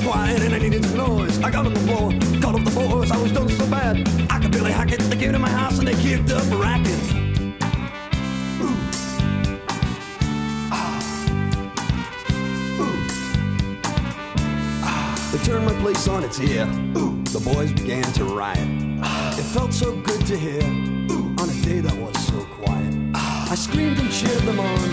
quiet 0.04 0.42
and 0.42 0.54
I 0.54 0.58
needed 0.58 0.84
some 0.84 0.98
noise. 0.98 1.38
I 1.42 1.50
got 1.50 1.66
on 1.66 1.72
the 1.72 1.80
floor, 1.80 2.10
called 2.40 2.56
up 2.56 2.64
the 2.64 2.74
boys. 2.74 3.10
I 3.10 3.16
was 3.20 3.32
done 3.32 3.48
so 3.48 3.66
bad. 3.66 4.06
I 4.30 4.38
could 4.38 4.52
barely 4.52 4.72
hack 4.72 4.92
it. 4.92 5.00
They 5.00 5.16
came 5.16 5.32
to 5.32 5.38
my 5.38 5.48
house 5.48 5.78
and 5.78 5.88
they 5.88 5.94
kicked 5.94 6.30
up 6.30 6.44
a 6.52 6.56
racket. 6.56 7.00
They 15.32 15.40
turned 15.44 15.64
my 15.64 15.74
place 15.80 16.06
on 16.06 16.22
its 16.22 16.38
ear. 16.40 16.66
Ooh, 16.96 17.22
the 17.24 17.40
boys 17.40 17.72
began 17.72 18.04
to 18.18 18.24
riot. 18.24 18.68
It 19.38 19.46
felt 19.56 19.72
so 19.72 19.96
good 19.96 20.24
to 20.26 20.36
hear. 20.36 20.62
Ooh, 21.12 21.34
on 21.40 21.48
a 21.48 21.60
day 21.62 21.80
that 21.80 21.96
was 21.96 22.16
so 22.26 22.44
quiet. 22.60 22.94
I 23.14 23.54
screamed 23.56 23.98
and 23.98 24.10
cheered 24.10 24.42
them 24.42 24.60
on, 24.60 24.90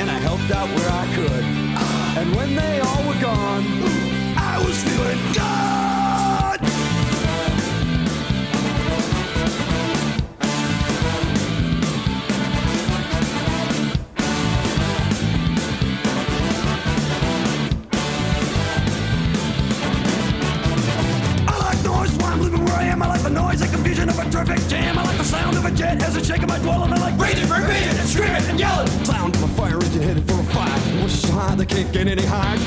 and 0.00 0.10
I 0.10 0.18
helped 0.28 0.50
out 0.50 0.68
where 0.68 0.90
I 0.90 1.06
could. 1.14 1.44
And 2.18 2.36
when 2.36 2.54
they 2.54 2.80
all 2.80 3.02
were 3.08 3.20
gone, 3.20 4.09
was 4.66 4.82
feeling 4.84 5.20
the 25.70 25.76
jet 25.76 26.02
of 26.02 26.16
a 26.16 26.24
shake 26.24 26.42
of 26.42 26.48
my 26.48 26.58
dwelling. 26.58 26.92
I 26.92 26.96
like 26.98 27.16
breathing, 27.16 27.48
breathing, 27.48 27.72
and 27.72 28.08
screaming 28.08 28.44
and 28.44 28.58
yelling. 28.58 28.86
Sound 29.04 29.34
of 29.36 29.42
a 29.42 29.48
fire 29.48 29.74
engine 29.74 30.02
headed 30.02 30.28
for 30.28 30.40
a 30.40 30.44
fire. 30.44 31.02
Wish 31.02 31.24
is 31.24 31.30
high, 31.30 31.54
they 31.54 31.66
can't 31.66 31.92
get 31.92 32.08
any 32.08 32.24
higher. 32.24 32.59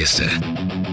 Fiesta. 0.00 0.89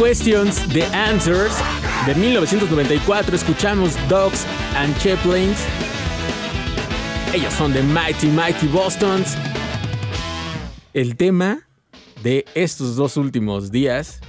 Questions, 0.00 0.66
The 0.72 0.84
Answers, 0.96 1.52
de 2.06 2.14
1994, 2.14 3.36
escuchamos 3.36 3.92
Dogs 4.08 4.46
and 4.74 4.96
Chaplains. 4.96 5.58
Ellos 7.34 7.52
son 7.52 7.74
de 7.74 7.82
Mighty 7.82 8.28
Mighty 8.28 8.66
Bostons. 8.68 9.36
El 10.94 11.16
tema 11.16 11.68
de 12.22 12.46
estos 12.54 12.96
dos 12.96 13.18
últimos 13.18 13.70
días 13.70 14.20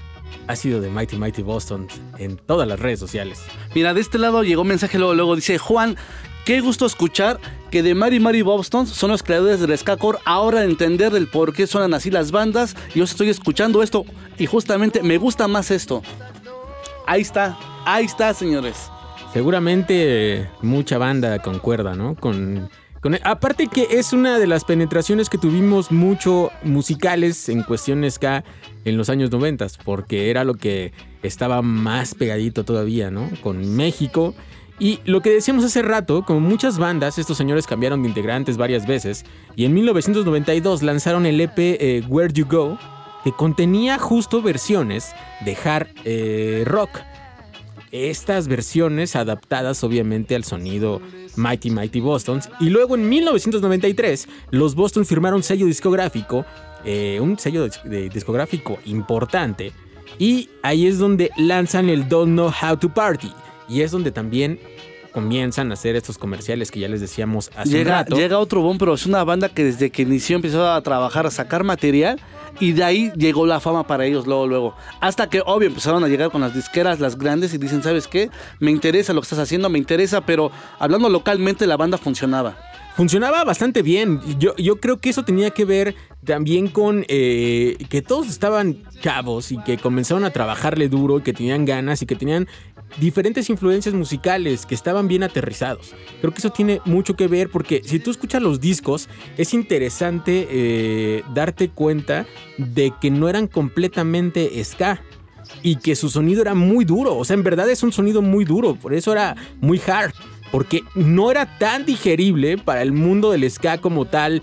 ha 0.47 0.57
sido 0.57 0.81
de 0.81 0.89
Mighty 0.89 1.15
Mighty 1.15 1.41
Bostons 1.41 2.01
en 2.17 2.35
todas 2.35 2.67
las 2.67 2.77
redes 2.77 2.99
sociales. 2.99 3.41
Mira, 3.73 3.93
de 3.93 4.01
este 4.01 4.17
lado 4.17 4.43
llegó 4.43 4.63
un 4.63 4.67
mensaje 4.67 4.97
luego, 4.97 5.13
luego 5.13 5.37
dice 5.37 5.57
Juan, 5.57 5.95
qué 6.43 6.59
gusto 6.59 6.85
escuchar 6.85 7.39
que 7.71 7.81
de 7.81 7.95
Mary 7.95 8.19
Mary 8.19 8.41
Bobstones 8.41 8.89
son 8.89 9.11
los 9.11 9.23
creadores 9.23 9.61
del 9.61 9.75
ska 9.77 9.95
core. 9.95 10.19
Ahora 10.25 10.63
entender 10.63 11.15
el 11.15 11.27
por 11.27 11.53
qué 11.53 11.65
suenan 11.65 11.93
así 11.93 12.11
las 12.11 12.31
bandas. 12.31 12.75
Yo 12.93 13.05
estoy 13.05 13.29
escuchando 13.29 13.81
esto 13.81 14.05
y 14.37 14.45
justamente 14.45 15.01
me 15.01 15.17
gusta 15.17 15.47
más 15.47 15.71
esto. 15.71 16.03
Ahí 17.07 17.21
está, 17.21 17.57
ahí 17.85 18.05
está, 18.05 18.33
señores. 18.33 18.91
Seguramente 19.33 20.49
mucha 20.61 20.97
banda 20.97 21.39
concuerda, 21.39 21.95
¿no? 21.95 22.15
Con, 22.15 22.69
con 22.99 23.15
e, 23.15 23.21
aparte 23.23 23.67
que 23.67 23.87
es 23.91 24.11
una 24.11 24.37
de 24.37 24.47
las 24.47 24.65
penetraciones 24.65 25.29
que 25.29 25.37
tuvimos 25.37 25.91
mucho 25.91 26.51
musicales 26.63 27.47
en 27.47 27.63
cuestiones 27.63 28.15
ska 28.15 28.43
en 28.83 28.97
los 28.97 29.09
años 29.09 29.31
90, 29.31 29.67
porque 29.85 30.29
era 30.29 30.43
lo 30.43 30.55
que 30.55 30.91
estaba 31.23 31.61
más 31.61 32.15
pegadito 32.15 32.65
todavía, 32.65 33.09
¿no? 33.11 33.29
Con 33.41 33.75
México 33.77 34.35
y 34.81 34.99
lo 35.05 35.21
que 35.21 35.29
decíamos 35.29 35.63
hace 35.63 35.83
rato, 35.83 36.25
como 36.25 36.39
muchas 36.39 36.79
bandas, 36.79 37.19
estos 37.19 37.37
señores 37.37 37.67
cambiaron 37.67 38.01
de 38.01 38.09
integrantes 38.09 38.57
varias 38.57 38.87
veces 38.87 39.25
y 39.55 39.65
en 39.65 39.75
1992 39.75 40.81
lanzaron 40.81 41.27
el 41.27 41.39
EP 41.39 41.53
eh, 41.55 42.03
Where 42.09 42.33
You 42.33 42.47
Go, 42.47 42.79
que 43.23 43.31
contenía 43.31 43.99
justo 43.99 44.41
versiones 44.41 45.13
de 45.45 45.55
hard 45.55 45.87
eh, 46.03 46.63
rock. 46.65 46.89
Estas 47.91 48.47
versiones 48.47 49.15
adaptadas 49.15 49.83
obviamente 49.83 50.33
al 50.33 50.45
sonido 50.45 50.99
Mighty 51.35 51.69
Mighty 51.69 51.99
Bostons. 51.99 52.49
Y 52.59 52.71
luego 52.71 52.95
en 52.95 53.07
1993 53.07 54.27
los 54.49 54.73
Boston 54.73 55.05
firmaron 55.05 55.43
sello 55.43 55.67
discográfico, 55.67 56.43
eh, 56.85 57.19
un 57.21 57.37
sello 57.37 57.69
discográfico 57.85 58.79
importante. 58.85 59.73
Y 60.17 60.49
ahí 60.63 60.87
es 60.87 60.97
donde 60.97 61.29
lanzan 61.37 61.87
el 61.87 62.09
Don't 62.09 62.31
Know 62.31 62.47
How 62.49 62.77
to 62.77 62.91
Party. 62.91 63.31
Y 63.71 63.83
es 63.83 63.91
donde 63.91 64.11
también 64.11 64.59
comienzan 65.11 65.71
a 65.71 65.73
hacer 65.73 65.95
estos 65.95 66.17
comerciales 66.17 66.71
que 66.71 66.79
ya 66.79 66.87
les 66.87 67.01
decíamos 67.01 67.49
hace 67.55 67.69
un 67.69 67.75
Llega, 67.75 67.97
rato. 67.99 68.15
llega 68.15 68.37
otro 68.39 68.61
boom, 68.61 68.77
pero 68.77 68.93
es 68.93 69.05
una 69.05 69.23
banda 69.23 69.49
que 69.49 69.63
desde 69.63 69.89
que 69.89 70.03
inició 70.03 70.35
empezó 70.37 70.69
a 70.71 70.81
trabajar, 70.81 71.25
a 71.25 71.31
sacar 71.31 71.63
material 71.63 72.19
y 72.59 72.73
de 72.73 72.83
ahí 72.83 73.11
llegó 73.15 73.45
la 73.45 73.59
fama 73.59 73.87
para 73.87 74.05
ellos 74.05 74.27
luego, 74.27 74.47
luego. 74.47 74.75
Hasta 74.99 75.29
que, 75.29 75.41
obvio, 75.45 75.67
empezaron 75.69 76.03
a 76.03 76.07
llegar 76.07 76.31
con 76.31 76.41
las 76.41 76.53
disqueras, 76.53 76.99
las 76.99 77.17
grandes 77.17 77.53
y 77.53 77.57
dicen, 77.57 77.81
¿sabes 77.83 78.07
qué? 78.07 78.29
Me 78.59 78.71
interesa 78.71 79.13
lo 79.13 79.21
que 79.21 79.25
estás 79.25 79.39
haciendo, 79.39 79.69
me 79.69 79.77
interesa, 79.79 80.21
pero 80.21 80.51
hablando 80.79 81.09
localmente 81.09 81.65
la 81.67 81.77
banda 81.77 81.97
funcionaba. 81.97 82.57
Funcionaba 82.95 83.45
bastante 83.45 83.81
bien. 83.81 84.19
Yo, 84.37 84.53
yo 84.57 84.81
creo 84.81 84.99
que 84.99 85.09
eso 85.09 85.23
tenía 85.23 85.49
que 85.51 85.63
ver 85.63 85.95
también 86.25 86.67
con 86.67 87.05
eh, 87.07 87.77
que 87.89 88.01
todos 88.01 88.27
estaban 88.27 88.83
chavos 88.99 89.53
y 89.53 89.57
que 89.59 89.77
comenzaron 89.77 90.25
a 90.25 90.29
trabajarle 90.31 90.89
duro 90.89 91.19
y 91.19 91.21
que 91.21 91.31
tenían 91.31 91.63
ganas 91.63 92.01
y 92.01 92.05
que 92.05 92.15
tenían 92.15 92.47
diferentes 92.99 93.49
influencias 93.49 93.95
musicales 93.95 94.65
que 94.65 94.75
estaban 94.75 95.07
bien 95.07 95.23
aterrizados. 95.23 95.93
Creo 96.19 96.33
que 96.33 96.39
eso 96.39 96.49
tiene 96.49 96.81
mucho 96.85 97.15
que 97.15 97.27
ver 97.27 97.49
porque 97.49 97.81
si 97.85 97.99
tú 97.99 98.11
escuchas 98.11 98.41
los 98.41 98.59
discos 98.59 99.09
es 99.37 99.53
interesante 99.53 100.47
eh, 100.49 101.23
darte 101.33 101.69
cuenta 101.69 102.25
de 102.57 102.93
que 102.99 103.11
no 103.11 103.29
eran 103.29 103.47
completamente 103.47 104.63
ska 104.63 105.01
y 105.63 105.77
que 105.77 105.95
su 105.95 106.09
sonido 106.09 106.41
era 106.41 106.53
muy 106.53 106.85
duro. 106.85 107.17
O 107.17 107.25
sea, 107.25 107.35
en 107.35 107.43
verdad 107.43 107.69
es 107.69 107.83
un 107.83 107.91
sonido 107.91 108.21
muy 108.21 108.45
duro, 108.45 108.75
por 108.75 108.93
eso 108.93 109.11
era 109.11 109.35
muy 109.59 109.81
hard. 109.85 110.13
Porque 110.51 110.83
no 110.95 111.31
era 111.31 111.57
tan 111.57 111.85
digerible 111.85 112.57
para 112.57 112.81
el 112.81 112.91
mundo 112.91 113.31
del 113.31 113.49
ska 113.49 113.77
como 113.77 114.05
tal 114.05 114.41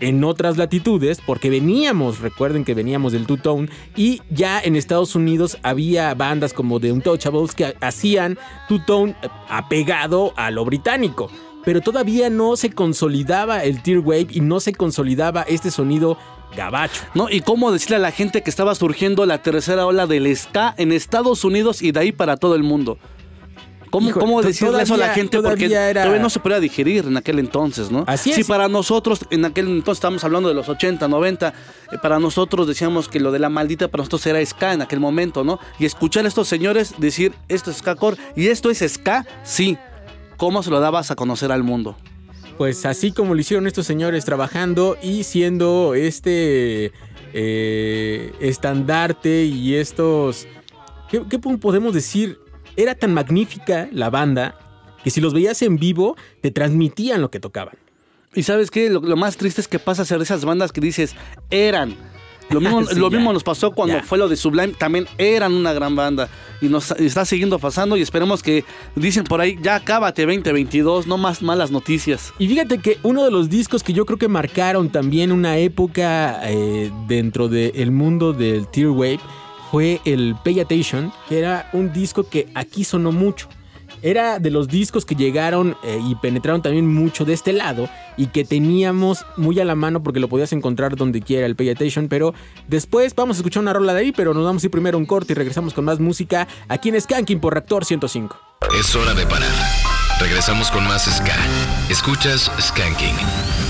en 0.00 0.24
otras 0.24 0.56
latitudes, 0.56 1.20
porque 1.24 1.50
veníamos, 1.50 2.20
recuerden 2.20 2.64
que 2.64 2.74
veníamos 2.74 3.12
del 3.12 3.26
two-tone, 3.26 3.68
y 3.96 4.22
ya 4.30 4.60
en 4.60 4.76
Estados 4.76 5.14
Unidos 5.14 5.58
había 5.62 6.14
bandas 6.14 6.52
como 6.52 6.80
The 6.80 6.92
Untouchables 6.92 7.54
que 7.54 7.74
hacían 7.80 8.38
two-tone 8.68 9.14
eh, 9.22 9.28
apegado 9.48 10.32
a 10.36 10.50
lo 10.50 10.64
británico. 10.64 11.30
Pero 11.64 11.82
todavía 11.82 12.30
no 12.30 12.56
se 12.56 12.70
consolidaba 12.70 13.62
el 13.64 13.82
tear 13.82 13.98
wave 13.98 14.28
y 14.30 14.40
no 14.40 14.60
se 14.60 14.72
consolidaba 14.72 15.42
este 15.42 15.70
sonido 15.70 16.16
gabacho. 16.56 17.02
¿No? 17.14 17.28
Y 17.28 17.40
cómo 17.40 17.70
decirle 17.70 17.96
a 17.96 18.00
la 18.00 18.12
gente 18.12 18.42
que 18.42 18.50
estaba 18.50 18.74
surgiendo 18.74 19.26
la 19.26 19.42
tercera 19.42 19.86
ola 19.86 20.06
del 20.06 20.34
ska 20.34 20.74
en 20.78 20.90
Estados 20.90 21.44
Unidos 21.44 21.82
y 21.82 21.92
de 21.92 22.00
ahí 22.00 22.12
para 22.12 22.38
todo 22.38 22.54
el 22.54 22.62
mundo. 22.62 22.98
¿Cómo, 23.90 24.08
Hijo, 24.08 24.20
cómo 24.20 24.40
decirle 24.40 24.80
eso 24.82 24.94
a 24.94 24.96
la 24.96 25.02
todavía- 25.06 25.14
gente? 25.14 25.36
Porque 25.42 25.66
todavía 25.66 25.90
era- 25.90 26.02
todavía 26.02 26.22
no 26.22 26.30
se 26.30 26.38
podía 26.40 26.60
digerir 26.60 27.04
en 27.06 27.16
aquel 27.16 27.38
entonces, 27.40 27.90
¿no? 27.90 28.04
Así 28.06 28.32
Si 28.32 28.42
es. 28.42 28.46
para 28.46 28.68
nosotros, 28.68 29.20
en 29.30 29.44
aquel 29.44 29.66
entonces 29.66 29.98
estábamos 29.98 30.22
hablando 30.22 30.48
de 30.48 30.54
los 30.54 30.68
80, 30.68 31.08
90, 31.08 31.48
eh, 31.92 31.96
para 32.00 32.18
nosotros 32.20 32.68
decíamos 32.68 33.08
que 33.08 33.18
lo 33.18 33.32
de 33.32 33.40
la 33.40 33.48
maldita 33.48 33.88
para 33.88 34.02
nosotros 34.02 34.24
era 34.26 34.44
ska 34.46 34.72
en 34.74 34.82
aquel 34.82 35.00
momento, 35.00 35.42
¿no? 35.42 35.58
Y 35.80 35.86
escuchar 35.86 36.24
a 36.24 36.28
estos 36.28 36.46
señores 36.46 36.94
decir, 36.98 37.32
esto 37.48 37.70
es 37.72 37.78
ska 37.78 37.96
core 37.96 38.16
y 38.36 38.46
esto 38.46 38.70
es 38.70 38.78
ska, 38.86 39.26
sí. 39.42 39.76
¿Cómo 40.36 40.62
se 40.62 40.70
lo 40.70 40.78
dabas 40.80 41.10
a 41.10 41.16
conocer 41.16 41.50
al 41.52 41.64
mundo? 41.64 41.96
Pues 42.56 42.86
así 42.86 43.10
como 43.12 43.34
lo 43.34 43.40
hicieron 43.40 43.66
estos 43.66 43.86
señores 43.86 44.24
trabajando 44.24 44.96
y 45.02 45.24
siendo 45.24 45.94
este 45.94 46.92
eh, 47.32 48.32
estandarte 48.40 49.44
y 49.44 49.74
estos... 49.74 50.46
¿qué, 51.10 51.22
qué 51.28 51.38
podemos 51.38 51.94
decir? 51.94 52.38
Era 52.80 52.94
tan 52.94 53.12
magnífica 53.14 53.88
la 53.92 54.08
banda 54.10 54.56
que 55.04 55.10
si 55.10 55.20
los 55.20 55.34
veías 55.34 55.60
en 55.62 55.76
vivo 55.76 56.16
te 56.40 56.50
transmitían 56.50 57.20
lo 57.20 57.30
que 57.30 57.40
tocaban. 57.40 57.74
Y 58.34 58.42
sabes 58.44 58.70
qué, 58.70 58.88
lo, 58.90 59.00
lo 59.00 59.16
más 59.16 59.36
triste 59.36 59.60
es 59.60 59.68
que 59.68 59.78
pasa 59.78 60.02
a 60.02 60.04
ser 60.04 60.18
de 60.18 60.24
esas 60.24 60.44
bandas 60.44 60.72
que 60.72 60.80
dices, 60.80 61.14
eran. 61.50 61.94
Lo 62.48 62.60
mismo, 62.62 62.84
Sí, 62.84 62.98
lo 62.98 63.10
ya. 63.10 63.16
mismo 63.16 63.32
nos 63.32 63.42
pasó 63.44 63.72
cuando 63.72 63.96
Ya. 63.96 64.02
fue 64.02 64.18
lo 64.18 64.28
de 64.28 64.36
Sublime, 64.36 64.72
también 64.78 65.06
eran 65.18 65.52
una 65.52 65.72
gran 65.72 65.94
banda. 65.94 66.28
Y 66.60 66.68
nos 66.68 66.90
está 66.92 67.24
siguiendo 67.24 67.58
pasando 67.58 67.96
y 67.96 68.02
esperemos 68.02 68.42
que, 68.42 68.64
dicen 68.96 69.24
por 69.24 69.40
ahí, 69.40 69.56
ya 69.62 69.80
cábate 69.80 70.24
2022, 70.26 71.06
no 71.06 71.16
más 71.18 71.42
malas 71.42 71.70
noticias. 71.70 72.32
Y 72.38 72.48
fíjate 72.48 72.78
que 72.78 72.98
uno 73.02 73.24
de 73.24 73.30
los 73.30 73.50
discos 73.50 73.82
que 73.82 73.92
yo 73.92 74.04
creo 74.06 74.18
que 74.18 74.28
marcaron 74.28 74.90
también 74.90 75.32
una 75.32 75.58
época 75.58 76.40
eh, 76.50 76.90
dentro 77.08 77.48
del 77.48 77.90
mundo 77.90 78.32
del 78.32 78.66
Tear 78.68 78.88
Wave 78.90 79.20
fue 79.70 80.00
el 80.04 80.36
Pay 80.44 80.60
Attention, 80.60 81.12
que 81.28 81.38
era 81.38 81.68
un 81.72 81.92
disco 81.92 82.28
que 82.28 82.48
aquí 82.54 82.84
sonó 82.84 83.12
mucho. 83.12 83.48
Era 84.02 84.38
de 84.38 84.50
los 84.50 84.68
discos 84.68 85.04
que 85.04 85.14
llegaron 85.14 85.76
eh, 85.82 86.00
y 86.02 86.14
penetraron 86.14 86.62
también 86.62 86.86
mucho 86.86 87.24
de 87.24 87.34
este 87.34 87.52
lado 87.52 87.88
y 88.16 88.28
que 88.28 88.44
teníamos 88.44 89.26
muy 89.36 89.60
a 89.60 89.64
la 89.64 89.74
mano 89.74 90.02
porque 90.02 90.20
lo 90.20 90.28
podías 90.28 90.52
encontrar 90.54 90.96
donde 90.96 91.20
quiera 91.20 91.44
el 91.44 91.54
Pay 91.54 91.70
Attention. 91.70 92.08
Pero 92.08 92.32
después 92.66 93.14
vamos 93.14 93.36
a 93.36 93.40
escuchar 93.40 93.62
una 93.62 93.74
rola 93.74 93.92
de 93.92 94.00
ahí, 94.00 94.12
pero 94.12 94.32
nos 94.32 94.44
vamos 94.44 94.62
a 94.62 94.66
ir 94.66 94.70
primero 94.70 94.96
un 94.96 95.06
corte 95.06 95.34
y 95.34 95.36
regresamos 95.36 95.74
con 95.74 95.84
más 95.84 96.00
música 96.00 96.48
aquí 96.68 96.88
en 96.88 97.00
Skanking 97.00 97.40
por 97.40 97.52
Reactor 97.52 97.84
105. 97.84 98.36
Es 98.78 98.94
hora 98.94 99.12
de 99.14 99.26
parar. 99.26 99.52
Regresamos 100.18 100.70
con 100.70 100.84
más 100.84 101.04
Ska. 101.04 101.36
Escuchas 101.90 102.50
Skanking. 102.60 103.69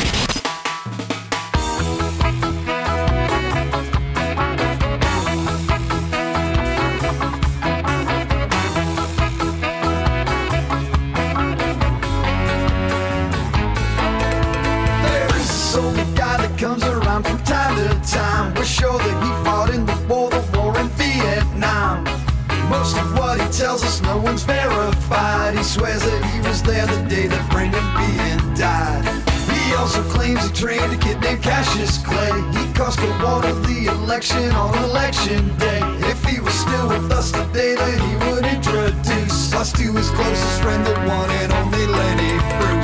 Verified. 25.11 25.57
He 25.57 25.63
swears 25.63 26.03
that 26.03 26.23
he 26.25 26.39
was 26.47 26.61
there 26.63 26.85
the 26.85 27.01
day 27.09 27.27
that 27.27 27.51
Brendan 27.51 27.83
Behan 27.95 28.39
died. 28.55 29.05
He 29.51 29.75
also 29.75 30.01
claims 30.03 30.45
he 30.45 30.53
trained 30.53 30.93
a 30.93 30.97
kid 30.97 31.19
named 31.21 31.43
Cassius 31.43 31.97
Clay. 31.99 32.31
He 32.57 32.73
cost 32.73 32.99
the 32.99 33.07
water 33.23 33.53
the 33.53 33.85
election 33.87 34.51
on 34.51 34.77
election 34.83 35.55
day. 35.57 35.81
If 36.11 36.23
he 36.25 36.39
was 36.39 36.53
still 36.53 36.87
with 36.87 37.11
us 37.11 37.31
today, 37.31 37.75
then 37.75 37.99
he 38.07 38.15
would 38.31 38.45
introduce 38.45 39.53
us 39.53 39.71
to 39.73 39.93
his 39.93 40.09
closest 40.11 40.61
friend, 40.61 40.85
the 40.85 40.93
one 41.07 41.29
and 41.29 41.51
only 41.53 41.85
Lenny 41.87 42.33
Bruce. 42.57 42.80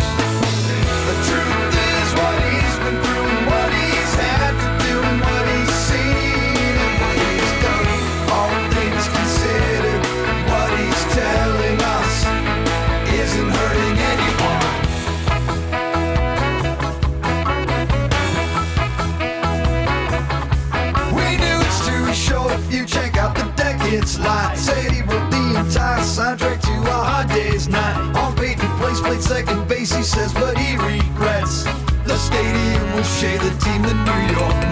second 29.28 29.68
base, 29.68 29.94
he 29.94 30.04
says, 30.04 30.34
but 30.34 30.58
he 30.58 30.78
regrets. 30.78 31.66
The 32.06 32.16
stadium 32.18 32.94
will 32.94 33.04
shade 33.04 33.42
the 33.42 33.54
team, 33.60 33.82
the 33.82 33.94
New 33.94 34.40
York 34.40 34.67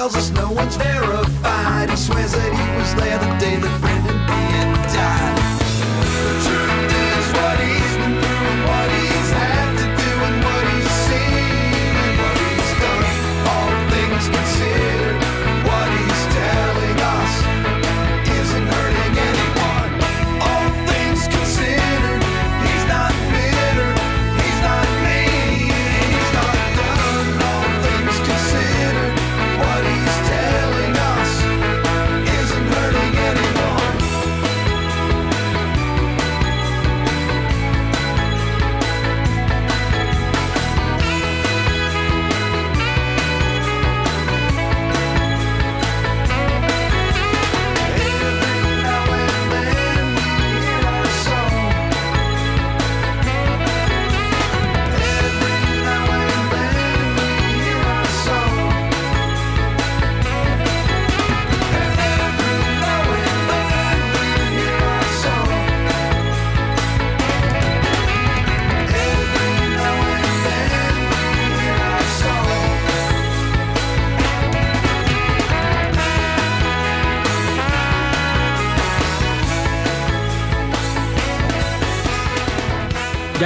tells 0.00 0.16
us 0.16 0.30
no 0.30 0.50
one's 0.52 0.78
there 0.78 1.09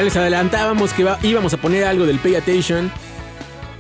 les 0.05 0.17
adelantábamos 0.17 0.93
que 0.93 1.07
íbamos 1.23 1.55
a 1.55 1.57
poner 1.57 1.85
algo 1.85 2.05
del 2.05 2.19
Pay 2.19 2.35
Attention. 2.35 2.93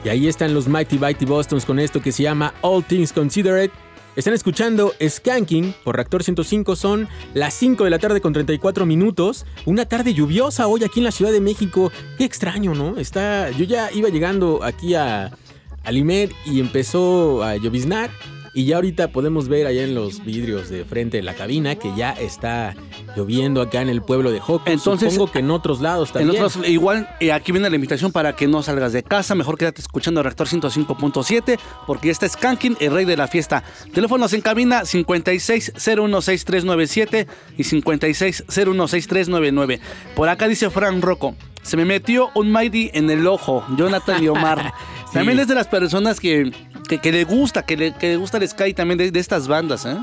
Y 0.04 0.08
ahí 0.08 0.26
están 0.26 0.54
los 0.54 0.66
Mighty 0.66 0.98
Mighty 0.98 1.26
Bostons 1.26 1.66
con 1.66 1.78
esto 1.78 2.00
que 2.00 2.12
se 2.12 2.22
llama 2.22 2.54
All 2.62 2.82
Things 2.82 3.12
Considered. 3.12 3.70
Están 4.16 4.32
escuchando 4.32 4.94
Skanking 5.06 5.74
por 5.84 5.96
Reactor 5.96 6.24
105. 6.24 6.76
Son 6.76 7.08
las 7.34 7.52
5 7.54 7.84
de 7.84 7.90
la 7.90 7.98
tarde 7.98 8.22
con 8.22 8.32
34 8.32 8.86
minutos. 8.86 9.44
Una 9.66 9.84
tarde 9.84 10.14
lluviosa 10.14 10.66
hoy 10.66 10.82
aquí 10.84 11.00
en 11.00 11.04
la 11.04 11.10
Ciudad 11.10 11.30
de 11.30 11.42
México. 11.42 11.92
Qué 12.16 12.24
extraño, 12.24 12.74
¿no? 12.74 12.96
Está, 12.96 13.50
yo 13.50 13.66
ya 13.66 13.92
iba 13.92 14.08
llegando 14.08 14.64
aquí 14.64 14.94
a, 14.94 15.30
a 15.82 15.92
Limer 15.92 16.30
y 16.46 16.60
empezó 16.60 17.42
a 17.42 17.56
lloviznar. 17.56 18.08
Y 18.56 18.66
ya 18.66 18.76
ahorita 18.76 19.08
podemos 19.08 19.48
ver 19.48 19.66
allá 19.66 19.82
en 19.82 19.96
los 19.96 20.24
vidrios 20.24 20.70
de 20.70 20.84
frente 20.84 21.16
de 21.16 21.24
la 21.24 21.34
cabina 21.34 21.74
que 21.74 21.92
ya 21.96 22.12
está 22.12 22.76
lloviendo 23.16 23.60
acá 23.60 23.82
en 23.82 23.88
el 23.88 24.00
pueblo 24.00 24.30
de 24.30 24.38
Joco. 24.38 24.70
Entonces, 24.70 25.12
Supongo 25.12 25.32
que 25.32 25.40
en 25.40 25.50
otros 25.50 25.80
lados 25.80 26.10
En 26.10 26.12
también. 26.28 26.40
otros, 26.42 26.68
igual, 26.68 27.08
eh, 27.18 27.32
aquí 27.32 27.50
viene 27.50 27.68
la 27.68 27.74
invitación 27.74 28.12
para 28.12 28.36
que 28.36 28.46
no 28.46 28.62
salgas 28.62 28.92
de 28.92 29.02
casa. 29.02 29.34
Mejor 29.34 29.58
quédate 29.58 29.80
escuchando 29.80 30.22
Reactor 30.22 30.46
105.7 30.46 31.58
porque 31.86 32.10
este 32.10 32.26
es 32.26 32.36
Kankin, 32.36 32.76
el 32.78 32.92
rey 32.92 33.04
de 33.04 33.16
la 33.16 33.26
fiesta. 33.26 33.64
Teléfonos 33.92 34.32
en 34.32 34.40
cabina 34.40 34.82
56016397 34.82 37.26
y 37.58 37.64
56016399. 37.64 39.80
Por 40.14 40.28
acá 40.28 40.46
dice 40.46 40.70
Fran 40.70 41.02
Rocco. 41.02 41.34
Se 41.64 41.76
me 41.76 41.84
metió 41.84 42.30
un 42.34 42.52
Mighty 42.52 42.90
en 42.94 43.10
el 43.10 43.26
ojo, 43.26 43.64
Jonathan 43.76 44.22
y 44.22 44.28
Omar. 44.28 44.72
Sí. 45.14 45.18
También 45.20 45.38
es 45.38 45.46
de 45.46 45.54
las 45.54 45.68
personas 45.68 46.18
que, 46.18 46.50
que, 46.88 46.98
que 46.98 47.12
le 47.12 47.22
gusta, 47.22 47.62
que 47.64 47.76
le, 47.76 47.94
que 47.94 48.08
le 48.08 48.16
gusta 48.16 48.38
el 48.38 48.48
Sky 48.48 48.74
también 48.74 48.98
de, 48.98 49.12
de 49.12 49.20
estas 49.20 49.46
bandas, 49.46 49.86
¿eh? 49.86 49.96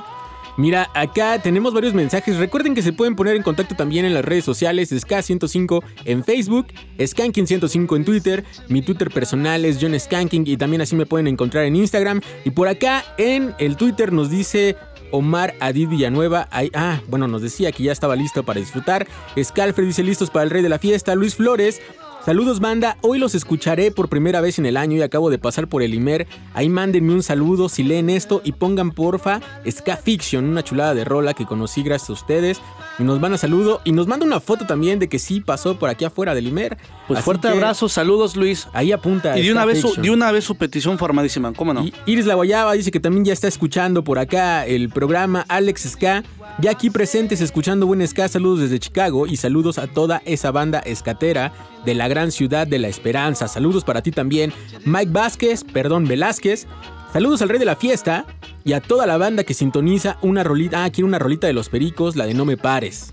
Mira, 0.58 0.89
acá 0.93 1.39
tenemos 1.41 1.74
varios 1.74 1.93
mensajes. 1.93 2.38
Recuerden 2.38 2.76
que 2.76 2.82
se 2.82 2.93
pueden 2.93 3.15
poner 3.15 3.36
en 3.36 3.43
contacto 3.43 3.76
también 3.76 4.06
en 4.06 4.13
las 4.13 4.26
redes 4.26 4.43
sociales 4.43 4.91
Ska105 4.91 5.84
en 6.06 6.24
Facebook, 6.24 6.67
Skanking105 6.97 7.95
en 7.95 8.06
Twitter, 8.06 8.43
mi 8.67 8.82
Twitter 8.82 9.10
personal 9.10 9.63
es 9.65 9.78
John 9.82 9.97
Skanking 9.97 10.45
y 10.45 10.58
también 10.58 10.82
así 10.82 10.95
me 10.95 11.06
pueden 11.06 11.28
encontrar 11.28 11.65
en 11.65 11.76
Instagram. 11.76 12.21
Y 12.43 12.52
por 12.52 12.67
acá 12.67 13.04
en 13.17 13.54
el 13.60 13.78
Twitter 13.78 14.12
nos 14.12 14.30
dice 14.30 14.76
Omar 15.12 15.56
Adid 15.60 15.89
Villanueva. 15.89 16.47
Ah, 16.74 17.02
bueno, 17.08 17.28
nos 17.28 17.41
decía 17.41 17.71
que 17.71 17.84
ya 17.84 17.91
estaba 17.91 18.15
listo 18.15 18.43
para 18.43 18.60
disfrutar. 18.60 19.08
Scalfred 19.41 19.86
dice 19.86 20.04
listos 20.04 20.30
para 20.30 20.43
el 20.43 20.50
rey 20.50 20.62
de 20.63 20.69
la 20.69 20.80
fiesta. 20.80 21.15
Luis 21.15 21.36
Flores. 21.36 21.82
Saludos 22.23 22.60
banda, 22.60 22.97
hoy 23.01 23.17
los 23.17 23.34
escucharé 23.34 23.89
por 23.89 24.07
primera 24.07 24.41
vez 24.41 24.60
en 24.60 24.67
el 24.67 24.77
año 24.77 24.95
y 24.95 25.01
acabo 25.01 25.31
de 25.31 25.39
pasar 25.39 25.67
por 25.67 25.81
el 25.81 25.95
Imer. 25.95 26.27
Ahí 26.53 26.69
mándenme 26.69 27.13
un 27.13 27.23
saludo 27.23 27.67
si 27.67 27.81
leen 27.81 28.12
esto 28.12 28.41
y 28.45 28.51
pongan 28.51 28.91
porfa 28.91 29.41
Ska 29.67 29.97
Fiction, 29.97 30.45
una 30.45 30.63
chulada 30.63 30.93
de 30.93 31.03
rola 31.03 31.34
que 31.34 31.47
conocí 31.47 31.81
gracias 31.81 32.12
a 32.12 32.13
ustedes. 32.13 32.62
Y 32.99 33.03
nos 33.03 33.19
van 33.19 33.34
a 33.34 33.39
saludo 33.39 33.81
y 33.86 33.91
nos 33.91 34.05
manda 34.05 34.23
una 34.23 34.39
foto 34.39 34.67
también 34.67 34.99
de 34.99 35.10
que 35.10 35.17
sí 35.17 35.41
pasó 35.41 35.79
por 35.79 35.89
aquí 35.89 36.05
afuera 36.05 36.36
del 36.36 36.45
Imer. 36.45 36.77
Pues 37.07 37.17
Así 37.17 37.25
fuerte 37.25 37.47
que 37.47 37.55
abrazo, 37.55 37.89
saludos 37.89 38.36
Luis. 38.36 38.67
Ahí 38.71 38.91
apunta. 38.91 39.36
Y 39.36 39.41
de 39.41 39.47
Ska 39.47 39.53
una, 39.53 39.65
vez 39.65 39.81
su, 39.81 39.88
Fiction. 39.88 40.03
de 40.03 40.12
una 40.12 40.31
vez 40.31 40.43
su 40.43 40.55
petición 40.55 40.99
formadísima, 40.99 41.51
¿cómo 41.53 41.73
no? 41.73 41.84
Y 41.84 41.91
Iris 42.05 42.27
La 42.27 42.36
Guayaba 42.36 42.73
dice 42.73 42.91
que 42.91 42.99
también 42.99 43.25
ya 43.25 43.34
está 43.34 43.47
escuchando 43.47 44.03
por 44.03 44.19
acá 44.19 44.67
el 44.67 44.89
programa 44.89 45.43
Alex 45.47 45.89
Ska. 45.93 46.23
Ya 46.60 46.72
aquí 46.72 46.90
presentes 46.90 47.42
escuchando 47.42 47.88
buen 47.88 48.06
ska, 48.08 48.28
saludos 48.28 48.60
desde 48.60 48.80
Chicago 48.80 49.26
y 49.26 49.38
saludos 49.38 49.78
a 49.80 49.88
toda 49.88 50.22
esa 50.26 50.52
banda 50.52 50.80
escatera 50.80 51.54
de 51.86 51.96
la 51.96 52.08
gran 52.08 52.32
ciudad 52.32 52.68
de 52.68 52.78
la 52.78 52.88
esperanza. 52.88 53.47
Saludos 53.47 53.84
para 53.84 54.02
ti 54.04 54.12
también, 54.12 54.54
Mike 54.86 55.12
Vázquez, 55.12 55.64
perdón, 55.64 56.06
Velázquez. 56.06 56.68
Saludos 57.14 57.41
al 57.41 57.49
rey 57.49 57.60
de 57.60 57.66
la 57.66 57.76
fiesta 57.76 58.26
y 58.64 58.74
a 58.74 58.80
toda 58.80 59.06
la 59.06 59.18
banda 59.18 59.43
que 59.43 59.54
sintoniza 59.54 60.18
una 60.22 60.43
rolita. 60.43 60.84
Ah, 60.84 60.89
quiero 60.91 61.08
una 61.08 61.20
rolita 61.20 61.47
de 61.47 61.54
los 61.54 61.68
pericos, 61.68 62.16
la 62.16 62.26
de 62.26 62.34
No 62.34 62.45
Me 62.45 62.58
Pares. 62.58 63.12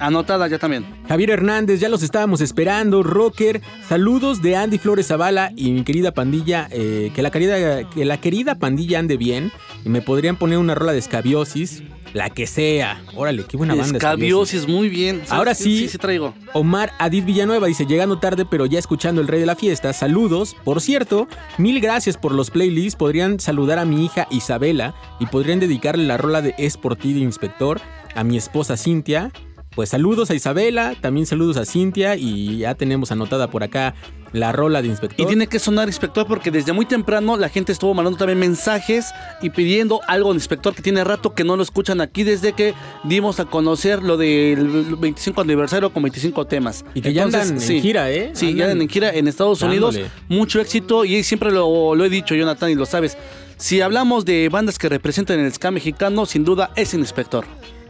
Anotada 0.00 0.48
ya 0.48 0.58
también. 0.58 0.84
Javier 1.08 1.30
Hernández, 1.30 1.80
ya 1.80 1.88
los 1.88 2.02
estábamos 2.02 2.40
esperando. 2.40 3.02
Rocker, 3.02 3.60
saludos 3.88 4.42
de 4.42 4.56
Andy 4.56 4.78
Flores 4.78 5.06
Zavala 5.06 5.52
y 5.54 5.70
mi 5.70 5.84
querida 5.84 6.12
pandilla. 6.12 6.68
eh, 6.72 7.12
que, 7.14 7.22
la 7.22 7.30
querida, 7.30 7.88
que 7.88 8.04
la 8.04 8.20
querida 8.20 8.56
pandilla 8.56 8.98
ande 8.98 9.16
bien. 9.16 9.52
Y 9.84 9.90
me 9.90 10.02
podrían 10.02 10.36
poner 10.36 10.58
una 10.58 10.74
rola 10.74 10.92
de 10.92 10.98
escabiosis, 10.98 11.82
la 12.16 12.30
que 12.30 12.46
sea. 12.46 13.02
Órale, 13.14 13.44
qué 13.44 13.56
buena 13.56 13.74
banda. 13.74 13.98
Escabiosis, 13.98 14.66
muy 14.66 14.88
bien. 14.88 15.22
Ahora 15.28 15.54
sí. 15.54 15.80
Sí, 15.80 15.88
sí 15.88 15.98
traigo. 15.98 16.34
Omar 16.54 16.92
Adid 16.98 17.24
Villanueva 17.24 17.66
dice, 17.66 17.84
llegando 17.84 18.18
tarde 18.18 18.46
pero 18.46 18.64
ya 18.64 18.78
escuchando 18.78 19.20
el 19.20 19.28
rey 19.28 19.38
de 19.38 19.46
la 19.46 19.54
fiesta, 19.54 19.92
saludos. 19.92 20.56
Por 20.64 20.80
cierto, 20.80 21.28
mil 21.58 21.78
gracias 21.80 22.16
por 22.16 22.32
los 22.32 22.50
playlists. 22.50 22.96
Podrían 22.96 23.38
saludar 23.38 23.78
a 23.78 23.84
mi 23.84 24.04
hija 24.04 24.26
Isabela 24.30 24.94
y 25.20 25.26
podrían 25.26 25.60
dedicarle 25.60 26.06
la 26.06 26.16
rola 26.16 26.40
de 26.40 26.54
Es 26.56 26.78
por 26.78 26.96
ti 26.96 27.12
de 27.12 27.20
inspector 27.20 27.80
a 28.14 28.24
mi 28.24 28.38
esposa 28.38 28.78
Cintia. 28.78 29.30
Pues 29.76 29.90
saludos 29.90 30.30
a 30.30 30.34
Isabela, 30.34 30.94
también 30.98 31.26
saludos 31.26 31.58
a 31.58 31.66
Cintia 31.66 32.16
y 32.16 32.56
ya 32.56 32.74
tenemos 32.74 33.12
anotada 33.12 33.50
por 33.50 33.62
acá 33.62 33.94
la 34.32 34.50
rola 34.50 34.80
de 34.80 34.88
inspector. 34.88 35.20
Y 35.20 35.26
tiene 35.26 35.48
que 35.48 35.58
sonar 35.58 35.86
inspector 35.86 36.26
porque 36.26 36.50
desde 36.50 36.72
muy 36.72 36.86
temprano 36.86 37.36
la 37.36 37.50
gente 37.50 37.72
estuvo 37.72 37.92
mandando 37.92 38.16
también 38.16 38.38
mensajes 38.38 39.12
y 39.42 39.50
pidiendo 39.50 40.00
algo 40.08 40.30
de 40.30 40.36
inspector 40.36 40.74
que 40.74 40.80
tiene 40.80 41.04
rato 41.04 41.34
que 41.34 41.44
no 41.44 41.58
lo 41.58 41.62
escuchan 41.62 42.00
aquí 42.00 42.24
desde 42.24 42.54
que 42.54 42.72
dimos 43.04 43.38
a 43.38 43.44
conocer 43.44 44.02
lo 44.02 44.16
del 44.16 44.96
25 44.96 45.42
aniversario 45.42 45.92
con 45.92 46.02
25 46.04 46.46
temas. 46.46 46.82
Y 46.94 47.02
que 47.02 47.12
ya 47.12 47.24
andan 47.24 47.60
en 47.60 47.82
gira, 47.82 48.10
¿eh? 48.10 48.30
Sí, 48.32 48.54
ya 48.54 48.64
Andan 48.64 48.80
en 48.80 48.88
gira 48.88 49.12
en 49.12 49.28
Estados 49.28 49.60
Unidos. 49.60 50.00
Mucho 50.30 50.58
éxito 50.58 51.04
y 51.04 51.22
siempre 51.22 51.52
lo, 51.52 51.94
lo 51.94 52.02
he 52.02 52.08
dicho, 52.08 52.34
Jonathan, 52.34 52.70
y 52.70 52.76
lo 52.76 52.86
sabes. 52.86 53.18
Si 53.58 53.82
hablamos 53.82 54.24
de 54.24 54.48
bandas 54.48 54.78
que 54.78 54.88
representan 54.88 55.38
el 55.38 55.52
ska 55.52 55.70
mexicano, 55.70 56.24
sin 56.24 56.46
duda 56.46 56.70
es 56.76 56.94
inspector. 56.94 57.44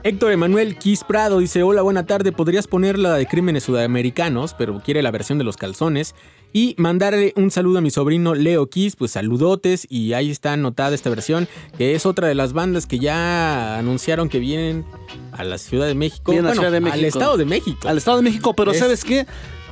Héctor 0.07 0.31
Emanuel 0.31 0.77
Kiss 0.79 1.03
Prado 1.03 1.41
dice, 1.41 1.65
hola, 1.65 1.83
buena 1.83 2.07
tarde, 2.07 2.31
podrías 2.31 2.69
poner 2.69 2.97
la 2.97 3.15
de 3.15 3.27
Crímenes 3.27 3.65
Sudamericanos, 3.65 4.55
pero 4.55 4.81
quiere 4.81 5.03
la 5.03 5.11
versión 5.11 5.37
de 5.39 5.43
los 5.43 5.57
calzones. 5.57 6.15
Y 6.53 6.77
mandarle 6.79 7.33
un 7.35 7.51
saludo 7.51 7.79
a 7.79 7.81
mi 7.81 7.91
sobrino 7.91 8.37
Leo 8.37 8.69
Kiss, 8.71 8.95
pues 8.95 9.11
saludotes, 9.11 9.85
y 9.91 10.13
ahí 10.13 10.31
está 10.31 10.53
anotada 10.53 10.95
esta 10.95 11.11
versión, 11.11 11.49
que 11.77 11.97
es 11.97 12.07
otra 12.07 12.29
de 12.29 12.37
las 12.37 12.53
bandas 12.53 12.87
que 12.87 13.01
ya 13.01 13.79
anunciaron 13.79 14.29
que 14.29 14.39
vienen 14.39 14.85
a 15.33 15.43
la 15.43 15.59
Ciudad 15.59 15.89
de 15.89 15.97
México. 15.97 16.31
A 16.31 16.35
Bueno, 16.37 16.53
Ciudad 16.53 16.71
de 16.71 16.77
al 16.77 16.83
México. 16.85 17.07
Estado 17.09 17.37
de 17.37 17.45
México. 17.45 17.89
Al 17.89 17.99
Estado 17.99 18.19
de 18.19 18.23
México, 18.23 18.55
pero 18.55 18.71
Es- 18.71 18.79
¿sabes 18.79 19.05
qué? 19.05 19.27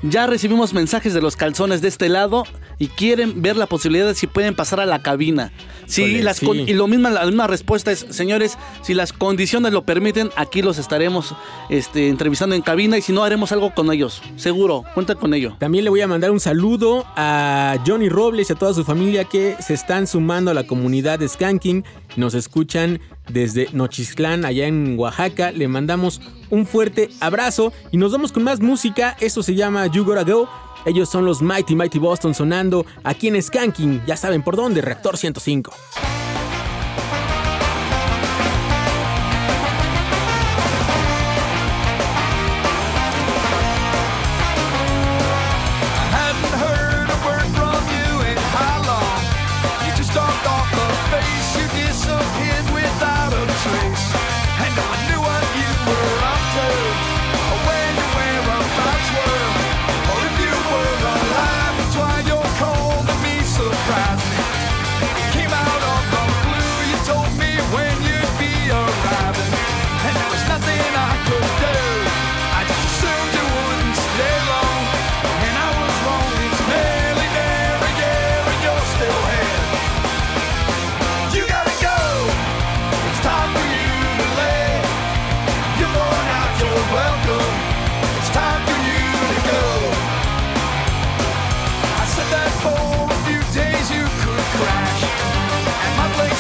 Ya 0.06 0.26
recibimos 0.26 0.74
mensajes 0.74 1.14
de 1.14 1.22
los 1.22 1.34
calzones 1.34 1.80
de 1.80 1.88
este 1.88 2.10
lado 2.10 2.44
y 2.78 2.88
quieren 2.88 3.40
ver 3.40 3.56
la 3.56 3.66
posibilidad 3.66 4.06
de 4.06 4.14
si 4.14 4.26
pueden 4.26 4.54
pasar 4.54 4.78
a 4.80 4.84
la 4.84 5.00
cabina. 5.00 5.50
Sí, 5.86 6.20
las 6.20 6.42
y 6.42 6.74
lo 6.74 6.86
misma, 6.86 7.08
la 7.08 7.24
misma 7.24 7.46
respuesta 7.46 7.90
es, 7.90 8.06
señores, 8.10 8.58
si 8.82 8.92
las 8.92 9.14
condiciones 9.14 9.72
lo 9.72 9.86
permiten, 9.86 10.28
aquí 10.36 10.60
los 10.60 10.76
estaremos 10.76 11.34
este, 11.70 12.10
entrevistando 12.10 12.54
en 12.54 12.60
cabina 12.60 12.98
y 12.98 13.02
si 13.02 13.12
no, 13.12 13.24
haremos 13.24 13.50
algo 13.52 13.74
con 13.74 13.90
ellos. 13.90 14.20
Seguro, 14.36 14.84
cuenta 14.92 15.14
con 15.14 15.32
ello. 15.32 15.56
También 15.58 15.84
le 15.84 15.90
voy 15.90 16.02
a 16.02 16.06
mandar 16.06 16.32
un 16.32 16.40
saludo 16.40 17.06
a 17.16 17.78
Johnny 17.86 18.10
Robles 18.10 18.50
y 18.50 18.52
a 18.52 18.56
toda 18.56 18.74
su 18.74 18.84
familia 18.84 19.24
que 19.24 19.56
se 19.60 19.72
están 19.72 20.06
sumando 20.06 20.50
a 20.50 20.54
la 20.54 20.66
comunidad 20.66 21.18
de 21.18 21.28
Skanking. 21.28 21.82
Nos 22.16 22.34
escuchan 22.34 23.00
desde 23.28 23.68
Nochistlán, 23.72 24.44
allá 24.44 24.66
en 24.66 24.98
Oaxaca. 24.98 25.52
Le 25.52 25.68
mandamos 25.68 26.20
un 26.50 26.66
fuerte 26.66 27.10
abrazo 27.20 27.72
y 27.90 27.96
nos 27.96 28.12
vamos 28.12 28.32
con 28.32 28.44
más 28.44 28.60
música. 28.60 29.16
Esto 29.20 29.42
se 29.42 29.54
llama 29.54 29.86
You 29.86 30.04
Gotta 30.04 30.24
Go. 30.24 30.48
Ellos 30.86 31.08
son 31.08 31.24
los 31.24 31.40
Mighty 31.40 31.74
Mighty 31.74 31.98
Boston 31.98 32.34
sonando 32.34 32.84
aquí 33.02 33.28
en 33.28 33.42
Skanking. 33.42 34.02
Ya 34.06 34.16
saben 34.16 34.42
por 34.42 34.56
dónde, 34.56 34.82
Reactor 34.82 35.16
105. 35.16 35.72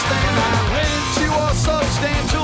stand. 0.06 0.72
When 0.72 0.90
she 1.14 1.26
substantial. 1.54 2.43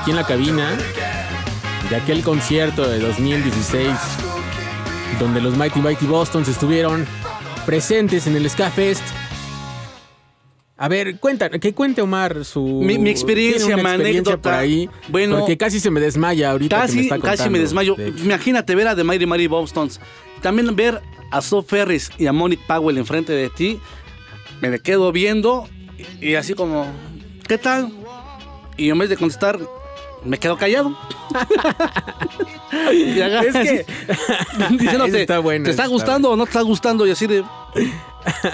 Aquí 0.00 0.10
en 0.10 0.16
la 0.16 0.24
cabina 0.26 0.70
de 1.88 1.96
aquel 1.96 2.22
concierto 2.22 2.88
de 2.88 2.98
2016 3.00 3.88
donde 5.18 5.40
los 5.40 5.56
Mighty 5.56 5.80
Mighty 5.80 6.06
Bostons 6.06 6.48
estuvieron 6.48 7.06
presentes 7.66 8.26
en 8.26 8.36
el 8.36 8.48
Ska 8.48 8.70
Fest. 8.70 9.02
A 10.78 10.88
ver, 10.88 11.18
cuenta, 11.18 11.50
que 11.50 11.74
cuente 11.74 12.00
Omar 12.00 12.44
su 12.46 12.62
Mi- 12.82 12.96
mi 12.96 13.10
experiencia, 13.10 13.66
una 13.66 13.76
mi 13.76 13.80
experiencia 13.82 14.20
anécdota. 14.32 14.40
por 14.42 14.52
ahí, 14.54 14.88
Bueno, 15.08 15.40
porque 15.40 15.58
casi 15.58 15.78
se 15.78 15.90
me 15.90 16.00
desmaya 16.00 16.52
ahorita 16.52 16.76
que 16.76 16.80
me 16.82 16.86
Casi, 16.86 17.00
está 17.00 17.14
contando. 17.16 17.36
casi 17.36 17.50
me 17.50 17.58
desmayo. 17.58 17.94
de. 17.96 18.08
Imagínate 18.08 18.74
ver 18.74 18.88
a 18.88 18.96
The 18.96 19.04
Mighty 19.04 19.26
Mighty 19.26 19.46
Bobstones. 19.48 20.00
También 20.40 20.74
ver 20.74 21.02
a 21.30 21.42
Zoe 21.42 21.62
Ferris 21.62 22.10
y 22.16 22.26
a 22.26 22.32
Monique 22.32 22.62
Powell 22.66 22.96
enfrente 22.96 23.34
de 23.34 23.50
ti. 23.50 23.78
Me 24.62 24.70
le 24.70 24.78
quedo 24.78 25.12
viendo 25.12 25.68
y 26.18 26.34
así 26.36 26.54
como, 26.54 26.86
¿qué 27.46 27.58
tal? 27.58 27.92
Y 28.78 28.88
en 28.88 28.98
vez 28.98 29.10
de 29.10 29.18
contestar, 29.18 29.58
me 30.24 30.38
quedo 30.38 30.56
callado. 30.56 30.96
y 32.92 33.20
Es 33.20 33.52
que- 33.54 33.86
diciéndote, 34.70 35.22
está 35.22 35.38
bueno, 35.38 35.64
¿te 35.64 35.70
está 35.70 35.86
gustando 35.86 36.30
o 36.30 36.36
no 36.36 36.44
te 36.44 36.50
está 36.50 36.62
gustando? 36.62 37.06
Y 37.06 37.10
así 37.10 37.26
de, 37.26 37.44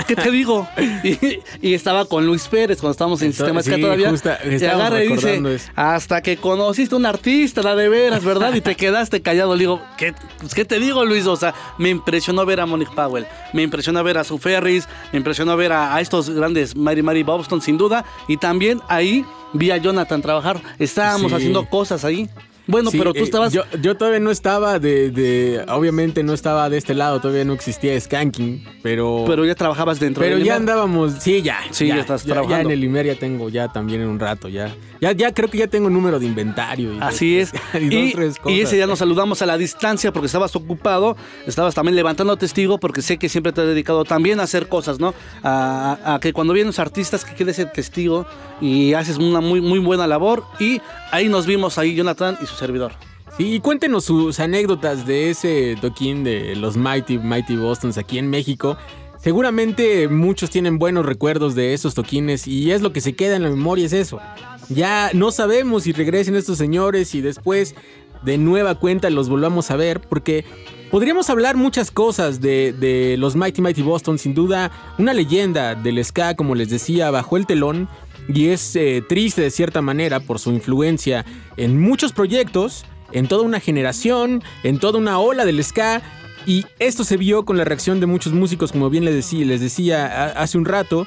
¿qué 0.06 0.16
te 0.16 0.30
digo? 0.30 0.66
Y, 1.04 1.40
y 1.62 1.74
estaba 1.74 2.04
con 2.06 2.26
Luis 2.26 2.48
Pérez 2.48 2.80
cuando 2.80 2.92
estábamos 2.92 3.20
en 3.22 3.26
Entonces, 3.30 3.64
Sistema 3.64 3.76
sí, 3.76 3.80
todavía. 3.82 4.10
justa- 4.10 4.38
y 4.44 4.64
agarra 4.64 5.04
y 5.04 5.08
dice, 5.08 5.40
eso. 5.54 5.70
hasta 5.76 6.20
que 6.22 6.36
conociste 6.36 6.94
a 6.94 6.98
un 6.98 7.06
artista, 7.06 7.62
la 7.62 7.76
de 7.76 7.88
veras, 7.88 8.24
¿verdad? 8.24 8.54
Y 8.54 8.60
te 8.60 8.74
quedaste 8.76 9.22
callado. 9.22 9.54
Le 9.54 9.60
digo, 9.60 9.80
¿qué, 9.98 10.14
pues, 10.38 10.54
¿qué 10.54 10.64
te 10.64 10.78
digo, 10.80 11.04
Luis? 11.04 11.26
O 11.26 11.36
sea, 11.36 11.54
me 11.78 11.90
impresionó 11.90 12.44
ver 12.46 12.60
a 12.60 12.66
Monique 12.66 12.92
Powell, 12.94 13.26
me 13.52 13.62
impresionó 13.62 14.02
ver 14.02 14.18
a 14.18 14.24
Sue 14.24 14.38
Ferris, 14.38 14.88
me 15.12 15.18
impresionó 15.18 15.56
ver 15.56 15.72
a, 15.72 15.94
a 15.94 16.00
estos 16.00 16.30
grandes 16.30 16.74
Mary 16.76 17.02
Mary 17.02 17.22
Bobston, 17.22 17.60
sin 17.62 17.76
duda. 17.78 18.04
Y 18.28 18.36
también 18.38 18.80
ahí 18.88 19.24
vi 19.52 19.70
a 19.70 19.76
Jonathan 19.76 20.22
trabajar. 20.22 20.60
Estábamos 20.78 21.30
Sí. 21.30 21.36
haciendo 21.36 21.66
cosas 21.66 22.04
ahí. 22.04 22.28
Bueno, 22.66 22.90
Sí, 22.90 22.98
pero 22.98 23.12
tú 23.12 23.20
eh, 23.20 23.24
estabas... 23.24 23.52
Yo, 23.52 23.62
yo 23.80 23.96
todavía 23.96 24.20
no 24.20 24.30
estaba 24.30 24.78
de, 24.78 25.10
de- 25.10 25.64
Obviamente 25.68 26.22
no 26.22 26.32
estaba 26.32 26.68
de 26.68 26.78
este 26.78 26.94
lado, 26.94 27.20
todavía 27.20 27.44
no 27.44 27.52
existía 27.52 27.98
Skanking, 28.00 28.64
pero. 28.82 29.24
pero 29.26 29.44
ya 29.44 29.54
trabajabas 29.54 30.00
dentro 30.00 30.22
pero 30.22 30.38
ya 30.38 30.56
andábamos. 30.56 31.14
Sí, 31.20 31.42
ya. 31.42 31.58
Sí, 31.70 31.86
ya 31.88 31.96
estás 32.00 32.24
ya, 32.24 32.34
trabajando. 32.34 32.68
Ya 32.68 32.74
en 32.74 32.78
el 32.78 32.84
Imer 32.84 33.06
ya 33.06 33.14
tengo, 33.14 33.48
ya 33.48 33.68
también 33.68 34.00
en 34.00 34.08
un 34.08 34.18
rato, 34.18 34.48
ya. 34.48 34.74
Ya, 35.00 35.12
ya 35.12 35.32
creo 35.34 35.50
que 35.50 35.58
ya 35.58 35.66
tengo 35.66 35.90
número 35.90 36.18
de 36.18 36.26
inventario. 36.26 36.94
Y 36.94 36.98
Así 37.00 37.38
es. 37.38 37.52
y, 37.74 37.84
dos, 37.84 37.92
Y, 37.92 38.12
tres 38.12 38.36
y 38.36 38.40
cosas. 38.40 38.58
ese 38.60 38.76
día 38.76 38.86
nos 38.86 38.98
saludamos 38.98 39.42
a 39.42 39.46
la 39.46 39.58
distancia 39.58 40.12
porque 40.12 40.26
estabas 40.26 40.54
ocupado, 40.56 41.16
estabas 41.46 41.74
también 41.74 41.94
levantando 41.96 42.36
testigo 42.36 42.78
porque 42.78 43.02
sé 43.02 43.18
que 43.18 43.28
siempre 43.28 43.52
te 43.52 43.60
has 43.60 43.66
dedicado 43.66 44.04
también 44.04 44.40
a 44.40 44.44
hacer 44.44 44.68
cosas, 44.68 44.98
¿no? 44.98 45.14
A, 45.42 46.14
a 46.14 46.20
que 46.20 46.32
cuando 46.32 46.52
vienen 46.52 46.68
los 46.68 46.78
artistas 46.78 47.24
que 47.24 47.34
quede 47.34 47.50
ese 47.52 47.66
testigo 47.66 48.26
y 48.60 48.94
haces 48.94 49.18
una 49.18 49.40
muy, 49.40 49.60
muy 49.60 49.78
buena 49.78 50.06
labor. 50.06 50.44
Y 50.58 50.80
ahí 51.12 51.28
nos 51.28 51.46
vimos 51.46 51.78
ahí 51.78 51.94
Jonathan 51.94 52.38
y 52.42 52.46
servidor. 52.56 52.92
Y 53.38 53.60
cuéntenos 53.60 54.04
sus 54.04 54.40
anécdotas 54.40 55.06
de 55.06 55.30
ese 55.30 55.76
toquín 55.80 56.24
de 56.24 56.56
los 56.56 56.76
Mighty, 56.76 57.18
Mighty 57.18 57.56
Bostons 57.56 57.98
aquí 57.98 58.18
en 58.18 58.30
México. 58.30 58.78
Seguramente 59.18 60.08
muchos 60.08 60.50
tienen 60.50 60.78
buenos 60.78 61.04
recuerdos 61.04 61.54
de 61.54 61.74
esos 61.74 61.94
toquines 61.94 62.46
y 62.46 62.70
es 62.70 62.80
lo 62.80 62.92
que 62.92 63.00
se 63.00 63.14
queda 63.14 63.36
en 63.36 63.42
la 63.42 63.50
memoria, 63.50 63.84
es 63.84 63.92
eso. 63.92 64.20
Ya 64.68 65.10
no 65.12 65.32
sabemos 65.32 65.82
si 65.82 65.92
regresen 65.92 66.34
estos 66.34 66.58
señores 66.58 67.14
y 67.14 67.20
después 67.20 67.74
de 68.22 68.38
nueva 68.38 68.76
cuenta 68.76 69.10
los 69.10 69.28
volvamos 69.28 69.70
a 69.70 69.76
ver 69.76 70.00
porque 70.00 70.44
podríamos 70.90 71.28
hablar 71.28 71.56
muchas 71.56 71.90
cosas 71.90 72.40
de, 72.40 72.72
de 72.72 73.16
los 73.18 73.36
Mighty 73.36 73.60
Mighty 73.60 73.82
Boston, 73.82 74.18
sin 74.18 74.34
duda 74.34 74.70
una 74.98 75.12
leyenda 75.12 75.74
del 75.74 76.02
ska, 76.04 76.36
como 76.36 76.54
les 76.54 76.70
decía, 76.70 77.10
bajo 77.10 77.36
el 77.36 77.46
telón 77.46 77.88
y 78.28 78.48
es 78.48 78.74
eh, 78.76 79.02
triste 79.06 79.42
de 79.42 79.50
cierta 79.50 79.82
manera 79.82 80.20
por 80.20 80.38
su 80.38 80.50
influencia 80.52 81.24
en 81.56 81.80
muchos 81.80 82.12
proyectos, 82.12 82.84
en 83.12 83.28
toda 83.28 83.42
una 83.42 83.60
generación, 83.60 84.42
en 84.62 84.78
toda 84.78 84.98
una 84.98 85.18
ola 85.18 85.44
del 85.44 85.62
ska. 85.62 86.02
Y 86.46 86.64
esto 86.78 87.02
se 87.02 87.16
vio 87.16 87.44
con 87.44 87.56
la 87.56 87.64
reacción 87.64 87.98
de 87.98 88.06
muchos 88.06 88.32
músicos, 88.32 88.70
como 88.70 88.88
bien 88.88 89.04
les 89.04 89.14
decía, 89.14 89.44
les 89.44 89.60
decía 89.60 90.26
hace 90.26 90.58
un 90.58 90.64
rato. 90.64 91.06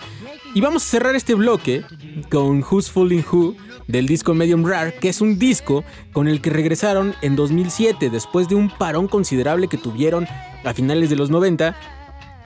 Y 0.53 0.61
vamos 0.61 0.83
a 0.83 0.89
cerrar 0.89 1.15
este 1.15 1.35
bloque 1.35 1.83
con 2.29 2.63
Who's 2.63 2.89
Fooling 2.89 3.23
Who 3.31 3.55
del 3.87 4.07
disco 4.07 4.33
Medium 4.33 4.65
Rare, 4.65 4.93
que 4.93 5.09
es 5.09 5.21
un 5.21 5.39
disco 5.39 5.83
con 6.11 6.27
el 6.27 6.41
que 6.41 6.49
regresaron 6.49 7.15
en 7.21 7.35
2007, 7.35 8.09
después 8.09 8.47
de 8.49 8.55
un 8.55 8.69
parón 8.69 9.07
considerable 9.07 9.67
que 9.67 9.77
tuvieron 9.77 10.27
a 10.63 10.73
finales 10.73 11.09
de 11.09 11.15
los 11.15 11.29
90. 11.29 11.75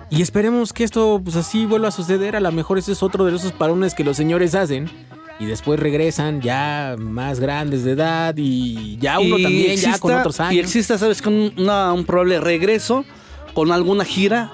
Y 0.09 0.21
esperemos 0.21 0.73
que 0.73 0.83
esto 0.83 1.19
pues 1.23 1.35
así 1.35 1.65
vuelva 1.65 1.87
a 1.87 1.91
suceder. 1.91 2.35
A 2.35 2.39
lo 2.39 2.51
mejor 2.51 2.77
ese 2.77 2.91
es 2.91 3.01
otro 3.03 3.25
de 3.25 3.35
esos 3.35 3.51
parones 3.51 3.93
que 3.95 4.03
los 4.03 4.15
señores 4.17 4.53
hacen. 4.55 4.89
Y 5.39 5.45
después 5.45 5.79
regresan 5.79 6.41
ya 6.41 6.95
más 6.99 7.39
grandes 7.39 7.83
de 7.83 7.91
edad 7.93 8.35
y 8.37 8.97
ya 8.97 9.19
uno 9.19 9.39
Y 9.39 9.43
también, 9.43 9.77
ya 9.77 9.97
con 9.97 10.13
otros 10.13 10.39
años. 10.39 10.53
Y 10.53 10.59
exista, 10.59 10.97
¿sabes? 10.97 11.21
Con 11.21 11.33
una- 11.57 11.91
un 11.91 12.05
probable 12.05 12.39
regreso, 12.39 13.03
con 13.55 13.71
alguna 13.71 14.05
gira 14.05 14.51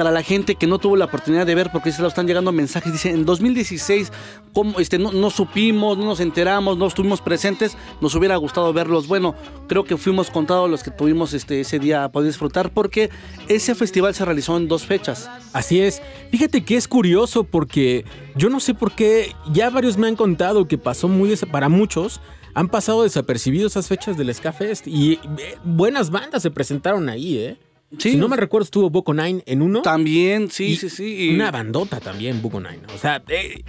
para 0.00 0.12
la 0.12 0.22
gente 0.22 0.54
que 0.54 0.66
no 0.66 0.78
tuvo 0.78 0.96
la 0.96 1.04
oportunidad 1.04 1.44
de 1.44 1.54
ver, 1.54 1.68
porque 1.70 1.92
se 1.92 2.00
lo 2.00 2.08
están 2.08 2.26
llegando 2.26 2.52
mensajes. 2.52 2.90
Dice, 2.90 3.10
en 3.10 3.26
2016, 3.26 4.10
¿cómo, 4.54 4.80
este, 4.80 4.98
no, 4.98 5.12
no 5.12 5.28
supimos, 5.28 5.98
no 5.98 6.06
nos 6.06 6.20
enteramos, 6.20 6.78
no 6.78 6.86
estuvimos 6.86 7.20
presentes, 7.20 7.76
nos 8.00 8.14
hubiera 8.14 8.34
gustado 8.36 8.72
verlos. 8.72 9.08
Bueno, 9.08 9.34
creo 9.68 9.84
que 9.84 9.98
fuimos 9.98 10.30
contados 10.30 10.70
los 10.70 10.82
que 10.82 10.90
tuvimos 10.90 11.34
este, 11.34 11.60
ese 11.60 11.78
día 11.78 12.04
a 12.04 12.12
poder 12.12 12.28
disfrutar, 12.28 12.72
porque 12.72 13.10
ese 13.46 13.74
festival 13.74 14.14
se 14.14 14.24
realizó 14.24 14.56
en 14.56 14.68
dos 14.68 14.86
fechas. 14.86 15.28
Así 15.52 15.82
es. 15.82 16.00
Fíjate 16.30 16.64
que 16.64 16.78
es 16.78 16.88
curioso 16.88 17.44
porque 17.44 18.06
yo 18.36 18.48
no 18.48 18.58
sé 18.58 18.72
por 18.72 18.92
qué, 18.92 19.34
ya 19.52 19.68
varios 19.68 19.98
me 19.98 20.06
han 20.06 20.16
contado 20.16 20.66
que 20.66 20.78
pasó 20.78 21.08
muy 21.08 21.36
para 21.36 21.68
muchos, 21.68 22.22
han 22.54 22.68
pasado 22.68 23.02
desapercibidos 23.02 23.72
esas 23.72 23.88
fechas 23.88 24.16
del 24.16 24.34
Ska 24.34 24.54
Fest 24.54 24.86
y 24.86 25.20
eh, 25.36 25.58
buenas 25.62 26.10
bandas 26.10 26.40
se 26.40 26.50
presentaron 26.50 27.10
ahí, 27.10 27.36
¿eh? 27.36 27.58
Sí. 27.98 28.10
Si 28.12 28.16
no 28.16 28.28
me 28.28 28.36
recuerdo, 28.36 28.64
estuvo 28.64 28.88
Boco 28.90 29.12
Nine 29.12 29.42
en 29.46 29.62
uno. 29.62 29.82
También, 29.82 30.50
sí, 30.50 30.66
y 30.66 30.76
sí, 30.76 30.88
sí. 30.90 31.30
y- 31.30 31.34
Una 31.34 31.50
bandota 31.50 31.98
también, 32.00 32.40
Boco 32.40 32.60
Nine. 32.60 32.80
O 32.94 32.98
sea, 32.98 33.22
eh, 33.28 33.64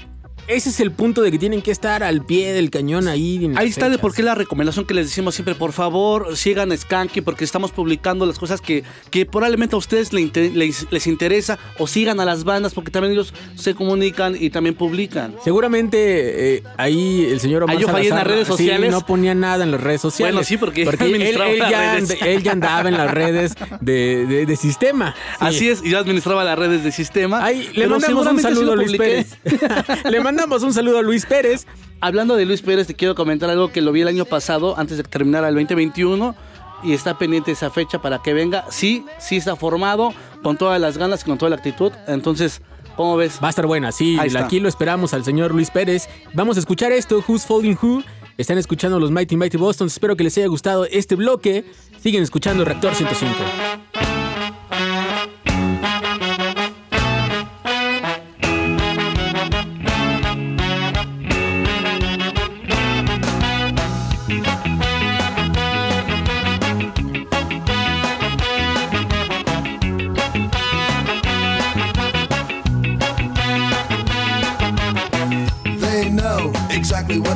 ese 0.55 0.69
es 0.69 0.79
el 0.79 0.91
punto 0.91 1.21
de 1.21 1.31
que 1.31 1.39
tienen 1.39 1.61
que 1.61 1.71
estar 1.71 2.03
al 2.03 2.25
pie 2.25 2.53
del 2.53 2.69
cañón 2.69 3.07
ahí. 3.07 3.45
en 3.45 3.57
Ahí 3.57 3.69
está 3.69 3.89
de 3.89 3.97
por 3.97 4.13
qué 4.13 4.23
la 4.23 4.35
recomendación 4.35 4.85
que 4.85 4.93
les 4.93 5.07
decimos 5.07 5.35
siempre, 5.35 5.55
por 5.55 5.71
favor, 5.73 6.35
sigan 6.37 6.75
Skanky 6.77 7.21
porque 7.21 7.43
estamos 7.43 7.71
publicando 7.71 8.25
las 8.25 8.39
cosas 8.39 8.61
que, 8.61 8.83
que 9.09 9.25
probablemente 9.25 9.75
a 9.75 9.79
ustedes 9.79 10.13
le 10.13 10.21
inter- 10.21 10.51
les, 10.53 10.87
les 10.91 11.07
interesa 11.07 11.57
o 11.77 11.87
sigan 11.87 12.19
a 12.19 12.25
las 12.25 12.43
bandas 12.43 12.73
porque 12.73 12.91
también 12.91 13.13
ellos 13.13 13.33
se 13.55 13.73
comunican 13.75 14.35
y 14.39 14.49
también 14.49 14.75
publican. 14.75 15.35
Seguramente 15.43 16.55
eh, 16.57 16.63
ahí 16.77 17.25
el 17.29 17.39
señor 17.39 17.63
Omar 17.63 17.75
Ahí 17.75 17.81
yo 17.81 17.87
fallé 17.87 18.09
en 18.09 18.15
las 18.15 18.27
redes 18.27 18.47
sí, 18.47 18.53
sociales. 18.53 18.91
no 18.91 19.05
ponía 19.05 19.33
nada 19.35 19.63
en 19.63 19.71
las 19.71 19.81
redes 19.81 20.01
sociales. 20.01 20.33
Bueno, 20.35 20.45
sí, 20.47 20.57
porque 20.57 20.83
él 20.83 20.89
él, 21.21 21.25
él 21.41 21.57
ya, 21.69 21.97
él 21.97 22.49
andaba 22.49 22.89
en 22.89 22.97
las 22.97 23.11
redes 23.11 23.53
de, 23.79 24.25
de- 24.25 24.45
de 24.45 24.55
sistema. 24.55 25.13
Sí. 25.13 25.35
Así 25.39 25.69
es, 25.69 25.81
y 25.83 25.89
yo 25.89 25.99
administraba 25.99 26.43
las 26.43 26.57
redes 26.57 26.83
de 26.83 26.91
sistema. 26.91 27.43
Ahí, 27.43 27.69
le 27.75 27.87
mandamos 27.87 28.27
un 28.27 28.39
saludo 28.41 28.73
a 28.73 28.75
Luis. 28.75 28.97
Pérez. 28.97 29.37
le 30.09 30.19
mandamos 30.19 30.40
un 30.49 30.73
saludo 30.73 30.97
a 30.97 31.01
Luis 31.01 31.25
Pérez. 31.25 31.67
Hablando 31.99 32.35
de 32.35 32.45
Luis 32.45 32.61
Pérez, 32.61 32.87
te 32.87 32.95
quiero 32.95 33.13
comentar 33.13 33.49
algo 33.49 33.71
que 33.71 33.79
lo 33.79 33.91
vi 33.91 34.01
el 34.01 34.07
año 34.07 34.25
pasado, 34.25 34.77
antes 34.77 34.97
de 34.97 35.03
que 35.03 35.09
terminara 35.09 35.47
el 35.47 35.55
2021, 35.55 36.35
y 36.83 36.93
está 36.93 37.17
pendiente 37.17 37.51
esa 37.51 37.69
fecha 37.69 38.01
para 38.01 38.21
que 38.23 38.33
venga. 38.33 38.65
Sí, 38.69 39.05
sí 39.19 39.37
está 39.37 39.55
formado, 39.55 40.13
con 40.41 40.57
todas 40.57 40.81
las 40.81 40.97
ganas 40.97 41.21
y 41.21 41.25
con 41.25 41.37
toda 41.37 41.51
la 41.51 41.57
actitud. 41.57 41.91
Entonces, 42.07 42.61
¿cómo 42.95 43.17
ves? 43.17 43.39
Va 43.41 43.47
a 43.47 43.49
estar 43.51 43.67
buena, 43.67 43.91
sí. 43.91 44.17
Ahí 44.19 44.27
está. 44.27 44.45
Aquí 44.45 44.59
lo 44.59 44.67
esperamos 44.67 45.13
al 45.13 45.23
señor 45.23 45.53
Luis 45.53 45.69
Pérez. 45.69 46.09
Vamos 46.33 46.57
a 46.57 46.59
escuchar 46.59 46.91
esto, 46.91 47.23
Who's 47.27 47.45
Folding 47.45 47.77
Who. 47.81 48.03
Están 48.37 48.57
escuchando 48.57 48.99
los 48.99 49.11
Mighty 49.11 49.37
Mighty 49.37 49.57
Boston. 49.57 49.87
Espero 49.87 50.15
que 50.15 50.23
les 50.23 50.35
haya 50.37 50.47
gustado 50.47 50.85
este 50.85 51.15
bloque. 51.15 51.65
Siguen 52.01 52.23
escuchando 52.23 52.65
Reactor 52.65 52.95
105. 52.95 54.20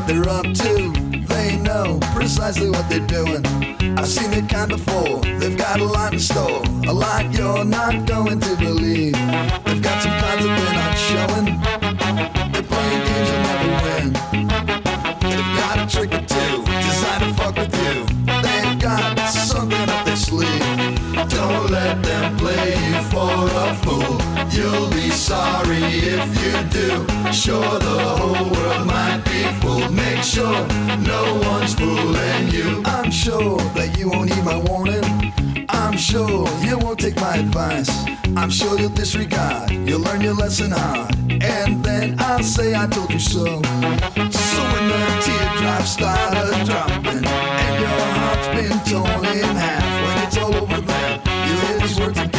They're 0.07 0.29
up 0.29 0.45
to. 0.45 0.91
They 1.27 1.57
know 1.57 1.99
precisely 2.13 2.69
what 2.69 2.87
they're 2.89 3.07
doing. 3.07 3.45
I've 3.97 4.07
seen 4.07 4.31
it 4.33 4.49
kind 4.49 4.69
before. 4.69 5.21
They've 5.39 5.57
got 5.57 5.79
a 5.79 5.85
lot 5.85 6.13
in 6.13 6.19
store, 6.19 6.61
a 6.87 6.93
lot 6.93 7.33
you're 7.33 7.65
not 7.65 8.05
going 8.05 8.39
to 8.39 8.55
believe. 8.57 9.13
They've 9.13 9.81
got 9.81 10.01
some 10.03 10.15
plans 10.19 10.45
that 10.45 10.53
they're 10.59 10.79
not 10.83 10.95
showing. 11.09 11.45
They're 12.51 12.63
playing 12.63 13.03
games 13.07 13.29
you'll 13.31 13.45
never 13.49 13.71
win. 13.85 14.13
They've 15.29 15.51
got 15.61 15.75
a 15.79 15.87
trick 15.87 16.13
or 16.13 16.25
two 16.25 16.63
designed 16.65 17.23
to 17.23 17.33
fuck 17.41 17.55
with 17.55 17.75
you. 17.83 18.05
They've 18.41 18.79
got 18.79 19.17
something 19.29 19.89
up 19.89 20.05
their 20.05 20.15
sleeve. 20.15 20.59
Don't 21.29 21.71
let 21.71 22.01
them 22.03 22.37
play 22.37 22.75
you 22.75 23.01
for 23.09 23.31
a 23.31 23.75
fool. 23.83 24.24
You'll 24.51 24.89
be 24.91 25.09
sorry 25.09 25.83
if 25.83 26.27
you 26.41 26.53
do. 26.69 27.31
Sure, 27.31 27.79
the 27.79 27.99
whole 28.19 28.49
world 28.51 28.87
might 28.87 29.21
be 29.25 29.43
fooled. 29.59 29.93
Make 29.93 30.23
sure 30.23 30.67
no 30.99 31.41
one's 31.43 31.73
fooling 31.75 32.49
you. 32.49 32.81
I'm 32.85 33.11
sure 33.11 33.59
that 33.75 33.97
you 33.97 34.09
won't 34.09 34.33
heed 34.33 34.43
my 34.43 34.57
warning. 34.57 35.03
I'm 35.69 35.97
sure 35.97 36.47
you 36.61 36.77
won't 36.77 36.99
take 36.99 37.15
my 37.17 37.37
advice. 37.37 37.89
I'm 38.37 38.49
sure 38.49 38.79
you'll 38.79 38.89
disregard. 38.89 39.71
You'll 39.71 40.01
learn 40.01 40.21
your 40.21 40.33
lesson 40.33 40.71
hard. 40.71 41.15
And 41.29 41.83
then 41.83 42.15
I'll 42.19 42.43
say 42.43 42.75
I 42.75 42.87
told 42.87 43.11
you 43.11 43.19
so. 43.19 43.45
So 43.45 44.61
when 44.71 44.85
the 44.91 45.01
teardrops 45.25 45.91
start 45.91 46.33
dropping 46.65 47.25
and 47.25 47.75
your 47.81 48.01
heart's 48.19 48.47
been 48.55 48.79
torn 48.91 49.25
in 49.25 49.55
half, 49.55 49.85
when 50.05 50.27
it's 50.27 50.37
all 50.37 50.55
over 50.55 50.81
then 50.81 51.21
you'll 51.25 51.59
hear 51.59 51.79
these 51.79 51.99
words 51.99 52.34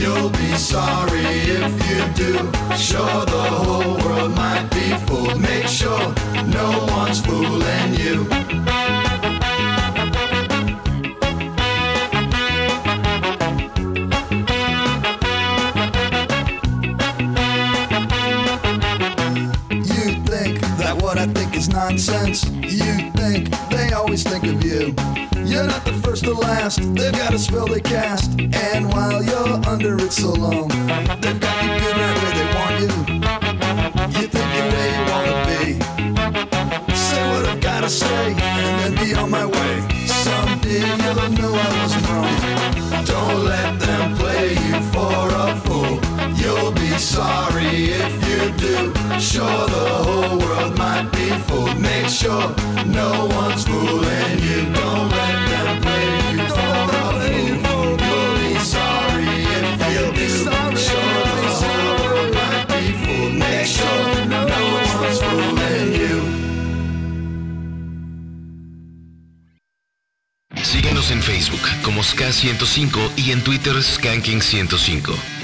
You'll 0.00 0.30
be 0.30 0.54
sorry 0.54 1.20
if 1.20 1.72
you 1.90 2.00
do. 2.14 2.32
Sure, 2.74 3.26
the 3.26 3.44
whole 3.50 3.98
world 3.98 4.34
might 4.34 4.66
be 4.70 4.96
fooled. 5.06 5.38
Make 5.38 5.66
sure 5.66 6.14
no 6.46 6.86
one's 6.88 7.20
fooling 7.20 7.92
you. 7.92 8.24
You 19.70 20.24
think 20.24 20.60
that 20.80 20.98
what 21.02 21.18
I 21.18 21.26
think 21.26 21.54
is 21.54 21.68
nonsense. 21.68 22.44
You 22.48 23.10
think 23.12 23.50
always 24.10 24.24
think 24.24 24.42
of 24.42 24.64
you. 24.64 24.92
You're 25.46 25.68
not 25.68 25.84
the 25.84 25.92
first 26.02 26.26
or 26.26 26.34
last. 26.34 26.80
They've 26.96 27.12
got 27.12 27.32
a 27.32 27.38
spell 27.38 27.68
they 27.68 27.80
cast. 27.80 28.40
And 28.40 28.92
while 28.92 29.22
you're 29.22 29.54
under 29.68 29.94
it 30.04 30.10
so 30.12 30.32
long, 30.32 30.66
they've 31.20 31.38
got 31.38 31.56
you 31.62 31.70
good 31.78 31.96
right 32.02 32.16
where 32.20 32.34
they 32.38 32.48
want 32.58 32.74
you. 32.82 32.90
You 34.18 34.26
think 34.34 34.48
you're 34.56 34.70
where 34.74 34.90
you 34.96 35.02
wanna 35.12 35.36
be. 35.50 35.62
Say 36.92 37.22
what 37.30 37.46
I've 37.50 37.60
gotta 37.60 37.88
say, 37.88 38.34
and 38.34 38.74
then 38.80 38.94
be 39.04 39.14
on 39.14 39.30
my 39.30 39.46
way. 39.46 39.74
Someday 40.06 40.80
you'll 40.80 41.30
know 41.38 41.52
I 41.54 41.70
wasn't 41.78 42.08
wrong. 42.10 43.04
Don't 43.04 43.44
let 43.44 43.78
them 43.78 44.16
play 44.16 44.48
you 44.66 44.76
for 44.90 45.22
a 45.44 45.54
fool. 45.64 46.00
You'll 46.34 46.72
be 46.72 46.90
sorry 46.98 47.94
if 48.04 48.12
you 48.28 48.40
do. 48.66 48.92
Sure, 49.20 49.66
the 49.76 49.88
whole 50.04 50.38
world 50.40 50.76
might 50.76 51.08
be 51.12 51.28
fooled. 51.46 51.78
Make 51.78 52.08
sure 52.08 52.54
no 52.86 53.26
one's 53.26 53.69
105 72.32 73.12
y 73.16 73.32
en 73.32 73.42
Twitter 73.42 73.74
Skanking105. 73.74 75.39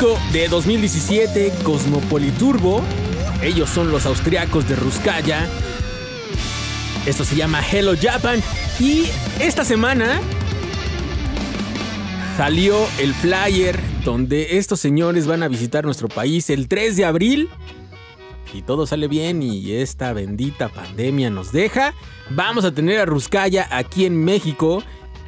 De 0.00 0.48
2017, 0.48 1.52
Cosmopoliturbo. 1.62 2.80
Ellos 3.42 3.68
son 3.68 3.92
los 3.92 4.06
austriacos 4.06 4.66
de 4.66 4.74
Ruskaya. 4.74 5.46
Esto 7.04 7.22
se 7.22 7.36
llama 7.36 7.60
Hello 7.60 7.92
Japan. 8.00 8.40
Y 8.78 9.04
esta 9.40 9.62
semana 9.62 10.22
salió 12.38 12.78
el 12.98 13.12
flyer 13.12 13.78
donde 14.02 14.56
estos 14.56 14.80
señores 14.80 15.26
van 15.26 15.42
a 15.42 15.48
visitar 15.48 15.84
nuestro 15.84 16.08
país 16.08 16.48
el 16.48 16.66
3 16.66 16.96
de 16.96 17.04
abril. 17.04 17.50
Si 18.50 18.62
todo 18.62 18.86
sale 18.86 19.06
bien 19.06 19.42
y 19.42 19.72
esta 19.72 20.14
bendita 20.14 20.70
pandemia 20.70 21.28
nos 21.28 21.52
deja, 21.52 21.92
vamos 22.30 22.64
a 22.64 22.72
tener 22.72 23.00
a 23.00 23.04
Ruskaya 23.04 23.68
aquí 23.70 24.06
en 24.06 24.24
México. 24.24 24.82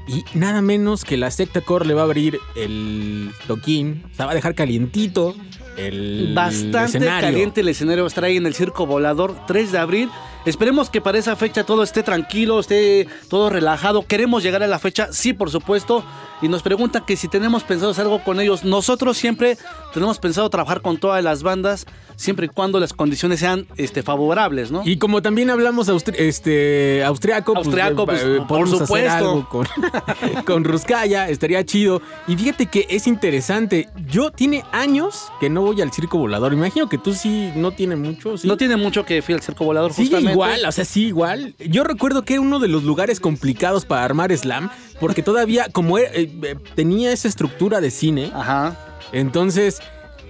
Y 0.07 0.25
nada 0.35 0.63
menos 0.63 1.05
que 1.05 1.17
la 1.17 1.31
secta 1.31 1.61
core 1.61 1.87
le 1.87 1.95
va 1.95 2.03
a 2.03 2.05
abrir 2.05 2.39
el 2.57 3.31
toquín. 3.47 4.05
O 4.13 4.15
sea, 4.15 4.27
va 4.27 4.33
a 4.33 4.35
dejar 4.35 4.55
calientito 4.55 5.35
el 5.77 6.33
Bastante 6.35 6.85
escenario. 6.85 7.29
caliente 7.29 7.61
el 7.61 7.69
escenario 7.69 8.03
va 8.03 8.07
a 8.07 8.09
estar 8.09 8.25
ahí 8.25 8.37
en 8.37 8.47
el 8.47 8.55
Circo 8.55 8.87
Volador 8.87 9.37
3 9.47 9.73
de 9.73 9.79
abril. 9.79 10.11
Esperemos 10.45 10.91
que 10.91 11.01
para 11.01 11.19
esa 11.19 11.37
fecha 11.37 11.65
todo 11.65 11.85
esté 11.85 12.03
tranquilo, 12.03 12.59
esté 12.59 13.07
todo 13.29 13.49
relajado. 13.49 14.05
Queremos 14.05 14.43
llegar 14.43 14.63
a 14.63 14.67
la 14.67 14.81
fecha, 14.81 15.13
sí, 15.13 15.33
por 15.33 15.51
supuesto. 15.51 16.05
Y 16.41 16.49
nos 16.49 16.63
preguntan 16.63 17.05
que 17.07 17.17
si 17.17 17.29
tenemos 17.29 17.63
pensado 17.63 17.93
hacer 17.93 18.05
algo 18.05 18.25
con 18.25 18.41
ellos. 18.41 18.65
Nosotros 18.65 19.17
siempre 19.17 19.57
tenemos 19.95 20.19
pensado 20.19 20.51
trabajar 20.51 20.83
con 20.83 20.99
todas 20.99 21.23
las 21.23 21.45
bandas, 21.45 21.87
siempre 22.17 22.47
y 22.47 22.49
cuando 22.49 22.79
las 22.81 22.93
condiciones 22.93 23.41
sean 23.41 23.67
este, 23.77 24.03
favorables, 24.03 24.71
¿no? 24.71 24.83
Y 24.85 24.97
como 24.99 25.23
también 25.23 25.51
hablamos 25.51 25.89
austri- 25.89 26.15
este, 26.19 27.03
austriaco, 27.05 27.55
pues, 27.55 27.67
Austriaco, 27.67 28.07
pues, 28.07 28.23
eh, 28.23 28.39
por 28.47 28.67
hacer 28.67 28.79
supuesto. 28.79 29.13
algo 29.13 29.49
con, 29.49 29.67
con 30.47 30.65
Ruskaya, 30.65 31.29
estaría 31.29 31.65
chido. 31.65 32.03
Y 32.29 32.37
fíjate 32.37 32.67
que 32.67 32.87
es 32.91 33.07
interesante. 33.07 33.89
Yo 34.09 34.31
tiene 34.31 34.65
años 34.73 35.31
que 35.41 35.49
no 35.51 35.63
voy 35.63 35.81
al 35.83 35.93
circo 35.93 36.19
volador. 36.19 36.53
Imagino 36.53 36.89
que 36.89 36.99
tú 36.99 37.15
sí 37.15 37.51
no 37.57 37.73
tiene 37.73 37.97
mucho. 37.97 38.37
¿sí? 38.39 38.47
No 38.49 38.57
tiene 38.57 38.77
mucho 38.77 39.05
que 39.05 39.23
fui 39.23 39.35
al 39.35 39.43
Circo 39.43 39.65
Volador 39.65 39.93
justamente. 39.93 40.33
igual, 40.33 40.65
o 40.67 40.73
sea, 40.73 40.85
sí, 40.85 41.07
igual. 41.07 41.55
Yo 41.59 41.85
recuerdo 41.85 42.23
que 42.23 42.35
era 42.35 42.41
uno 42.43 42.59
de 42.59 42.69
los 42.69 42.83
lugares 42.85 43.21
complicados 43.21 43.85
para 43.85 44.05
armar 44.05 44.37
slam, 44.37 44.71
porque 45.01 45.23
todavía, 45.23 45.67
como 45.73 45.99
era- 45.99 46.11
eh, 46.13 46.31
eh, 46.43 46.57
tenía 46.75 47.13
esa 47.13 47.29
estructura 47.29 47.81
de 47.81 47.91
cine, 47.91 48.31
Ajá. 48.35 48.77
entonces 49.13 49.81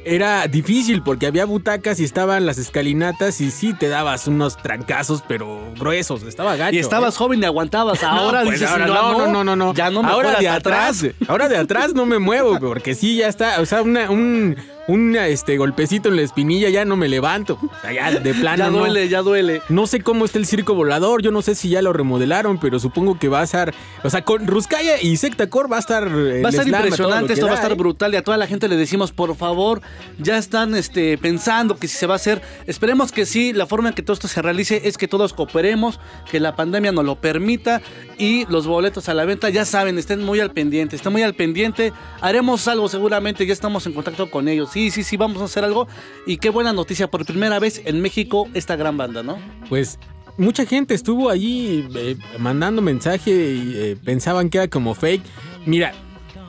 era 0.05 0.47
difícil 0.49 1.03
porque 1.03 1.27
había 1.27 1.45
butacas 1.45 2.01
y 2.01 2.05
estaban 2.05 2.47
las 2.47 2.59
escalinatas 2.59 3.41
y 3.41 3.51
sí 3.51 3.75
te 3.75 3.89
dabas 3.89 4.27
unos 4.27 4.57
trancazos, 4.57 5.23
pero 5.27 5.73
gruesos, 5.79 6.23
estaba 6.25 6.57
gacho. 6.57 6.75
Y 6.75 6.79
estabas 6.79 7.15
¿eh? 7.15 7.19
joven 7.19 7.43
y 7.43 7.47
aguantabas. 7.47 8.03
Ahora 8.05 8.41
No, 8.41 8.47
pues 8.47 8.61
dices, 8.61 8.73
ahora 8.73 8.87
no, 8.87 9.19
no, 9.19 9.27
no, 9.29 9.45
no, 9.45 9.57
no. 9.57 9.75
Ya 9.75 9.91
no 9.91 10.03
me 10.03 10.09
ahora 10.11 10.35
de 10.39 10.49
atrás, 10.49 11.05
ahora 11.29 11.49
de 11.49 11.57
atrás 11.57 11.95
no 11.95 12.07
me 12.07 12.19
muevo, 12.19 12.59
porque 12.59 12.95
sí, 12.95 13.17
ya 13.17 13.29
está, 13.29 13.61
o 13.61 13.67
sea, 13.67 13.83
una- 13.83 14.11
un, 14.11 14.57
un 14.89 15.17
este, 15.17 15.57
golpecito 15.57 16.09
en 16.09 16.17
la 16.17 16.23
espinilla 16.23 16.69
ya 16.69 16.85
no 16.85 16.97
me 16.97 17.09
levanto. 17.09 17.59
O 17.63 17.81
sea, 17.81 17.93
ya 17.93 18.19
de 18.19 18.35
plano 18.35 18.57
Ya 18.65 18.71
no. 18.71 18.79
duele, 18.79 19.09
ya 19.09 19.23
duele. 19.23 19.63
No 19.69 19.87
sé 19.87 20.01
cómo 20.01 20.25
está 20.25 20.39
el 20.39 20.47
circo 20.47 20.75
volador, 20.75 21.23
yo 21.23 21.31
no 21.31 21.43
sé 21.43 21.55
si 21.55 21.69
ya 21.69 21.83
lo 21.83 21.93
remodelaron, 21.93 22.59
pero 22.59 22.79
supongo 22.79 23.19
que 23.19 23.29
va 23.29 23.41
a 23.41 23.45
estar. 23.45 23.75
O 24.03 24.11
sea, 24.11 24.23
con 24.25 24.47
Ruskaya 24.47 25.01
y 25.01 25.17
Sectacor 25.17 25.71
va 25.71 25.77
a 25.77 25.81
estar. 25.81 26.09
Va 26.09 26.49
a 26.49 26.51
estar 26.51 26.67
impresionante, 26.67 27.33
esto 27.35 27.47
va 27.47 27.53
a 27.53 27.57
estar 27.57 27.75
brutal 27.77 28.13
y 28.15 28.17
a 28.17 28.23
toda 28.23 28.37
la 28.37 28.47
gente 28.47 28.69
le 28.69 28.77
decimos, 28.77 29.13
por 29.13 29.37
favor, 29.37 29.81
ya 30.19 30.37
están 30.37 30.75
este, 30.75 31.17
pensando 31.19 31.77
que 31.77 31.87
si 31.89 31.97
se 31.97 32.07
va 32.07 32.15
a 32.15 32.17
hacer. 32.17 32.43
Esperemos 32.67 33.13
que 33.13 33.25
sí, 33.27 33.53
la 33.53 33.67
forma 33.67 33.91
en 33.91 33.95
que 33.95 34.03
todo 34.03 34.15
esto 34.15 34.29
se 34.29 34.43
realice 34.43 34.83
es 34.85 34.99
que 34.99 35.07
todos 35.09 35.33
cooperemos, 35.33 36.01
que 36.31 36.41
la 36.41 36.57
pandemia 36.57 36.93
nos 36.93 37.05
lo 37.05 37.17
permita 37.21 37.81
y 38.19 38.47
los 38.47 38.67
boletos 38.67 39.09
a 39.09 39.15
la 39.15 39.25
venta, 39.25 39.49
ya 39.51 39.65
saben, 39.65 39.99
estén 39.99 40.23
muy 40.25 40.41
al 40.41 40.51
pendiente, 40.51 40.97
estén 40.97 41.13
muy 41.13 41.23
al 41.23 41.35
pendiente. 41.35 41.93
Haremos 42.21 42.67
algo 42.69 42.89
seguramente, 42.89 43.47
ya 43.47 43.53
estamos 43.53 43.87
en 43.87 43.93
contacto 43.93 44.31
con 44.31 44.49
ellos. 44.49 44.72
Sí, 44.73 44.91
sí, 44.91 45.03
sí, 45.03 45.17
vamos 45.17 45.43
a 45.43 45.45
hacer 45.45 45.65
algo. 45.65 45.87
Y 46.27 46.39
qué 46.39 46.51
buena 46.51 46.73
noticia, 46.73 47.11
por 47.11 47.27
primera 47.27 47.59
vez 47.59 47.83
en 47.85 48.01
México 48.01 48.49
esta 48.55 48.77
gran 48.77 48.97
banda, 48.97 49.23
¿no? 49.23 49.39
Pues 49.69 49.99
mucha 50.37 50.65
gente 50.65 50.95
estuvo 50.95 51.29
allí 51.29 51.87
eh, 51.95 52.17
mandando 52.39 52.81
mensaje 52.81 53.31
y 53.31 53.73
eh, 53.77 53.97
pensaban 54.03 54.49
que 54.49 54.59
era 54.59 54.69
como 54.69 54.95
fake. 54.95 55.23
Mira, 55.67 55.93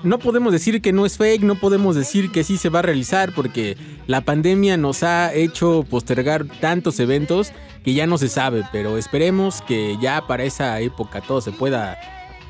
no 0.03 0.19
podemos 0.19 0.51
decir 0.53 0.82
que 0.82 0.93
no 0.93 1.05
es 1.05 1.17
fake, 1.17 1.43
no 1.43 1.55
podemos 1.55 1.95
decir 1.95 2.32
que 2.32 2.43
sí 2.43 2.57
se 2.57 2.69
va 2.69 2.80
a 2.80 2.82
realizar 2.82 3.34
porque 3.34 3.78
la 4.07 4.21
pandemia 4.21 4.78
nos 4.78 5.03
ha 5.03 5.34
hecho 5.34 5.86
postergar 5.89 6.45
tantos 6.59 6.99
eventos 6.99 7.51
que 7.84 7.93
ya 7.93 8.07
no 8.07 8.17
se 8.17 8.30
sabe, 8.30 8.63
pero 8.71 8.97
esperemos 8.97 9.61
que 9.61 9.97
ya 10.01 10.26
para 10.28 10.43
esa 10.43 10.80
época 10.80 11.21
todo 11.21 11.41
se 11.41 11.51
pueda 11.51 11.97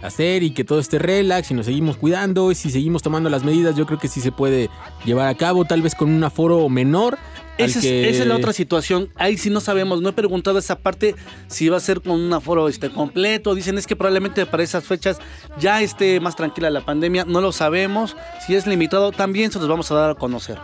hacer 0.03 0.43
y 0.43 0.51
que 0.51 0.63
todo 0.63 0.79
esté 0.79 0.99
relax 0.99 1.49
y 1.51 1.53
nos 1.53 1.65
seguimos 1.65 1.97
cuidando 1.97 2.51
y 2.51 2.55
si 2.55 2.69
seguimos 2.69 3.01
tomando 3.01 3.29
las 3.29 3.43
medidas 3.43 3.75
yo 3.75 3.85
creo 3.85 3.99
que 3.99 4.07
sí 4.07 4.21
se 4.21 4.31
puede 4.31 4.69
llevar 5.05 5.27
a 5.27 5.35
cabo 5.35 5.65
tal 5.65 5.81
vez 5.81 5.95
con 5.95 6.09
un 6.11 6.23
aforo 6.23 6.67
menor. 6.69 7.17
Esa 7.57 7.77
es, 7.79 7.85
que- 7.85 8.09
esa 8.09 8.23
es 8.23 8.27
la 8.27 8.35
otra 8.35 8.51
situación. 8.51 9.09
Ahí 9.15 9.37
sí 9.37 9.49
no 9.51 9.61
sabemos. 9.61 10.01
No 10.01 10.09
he 10.09 10.13
preguntado 10.13 10.57
esa 10.57 10.79
parte 10.79 11.15
si 11.47 11.69
va 11.69 11.77
a 11.77 11.79
ser 11.79 12.01
con 12.01 12.13
un 12.19 12.33
aforo 12.33 12.67
este, 12.67 12.89
completo. 12.89 13.53
Dicen 13.53 13.77
es 13.77 13.85
que 13.85 13.95
probablemente 13.95 14.45
para 14.47 14.63
esas 14.63 14.83
fechas 14.85 15.19
ya 15.59 15.81
esté 15.83 16.19
más 16.19 16.35
tranquila 16.35 16.71
la 16.71 16.81
pandemia. 16.81 17.25
No 17.25 17.41
lo 17.41 17.51
sabemos. 17.51 18.15
Si 18.45 18.55
es 18.55 18.65
limitado, 18.65 19.11
también 19.11 19.51
se 19.51 19.59
los 19.59 19.67
vamos 19.67 19.91
a 19.91 19.95
dar 19.95 20.09
a 20.11 20.15
conocer. 20.15 20.57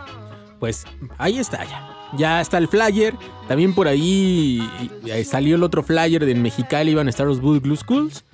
Pues 0.58 0.84
ahí 1.16 1.38
está 1.38 1.64
ya. 1.64 1.96
Ya 2.18 2.40
está 2.40 2.58
el 2.58 2.66
flyer. 2.66 3.14
También 3.46 3.72
por 3.72 3.86
ahí 3.86 4.60
eh, 5.06 5.22
salió 5.24 5.54
el 5.54 5.62
otro 5.62 5.84
flyer 5.84 6.26
de 6.26 6.34
Mexicali 6.34 6.90
iban 6.90 7.06
a 7.06 7.10
estar 7.10 7.24
los 7.24 7.40
Glue 7.40 7.76
Schools. 7.76 8.24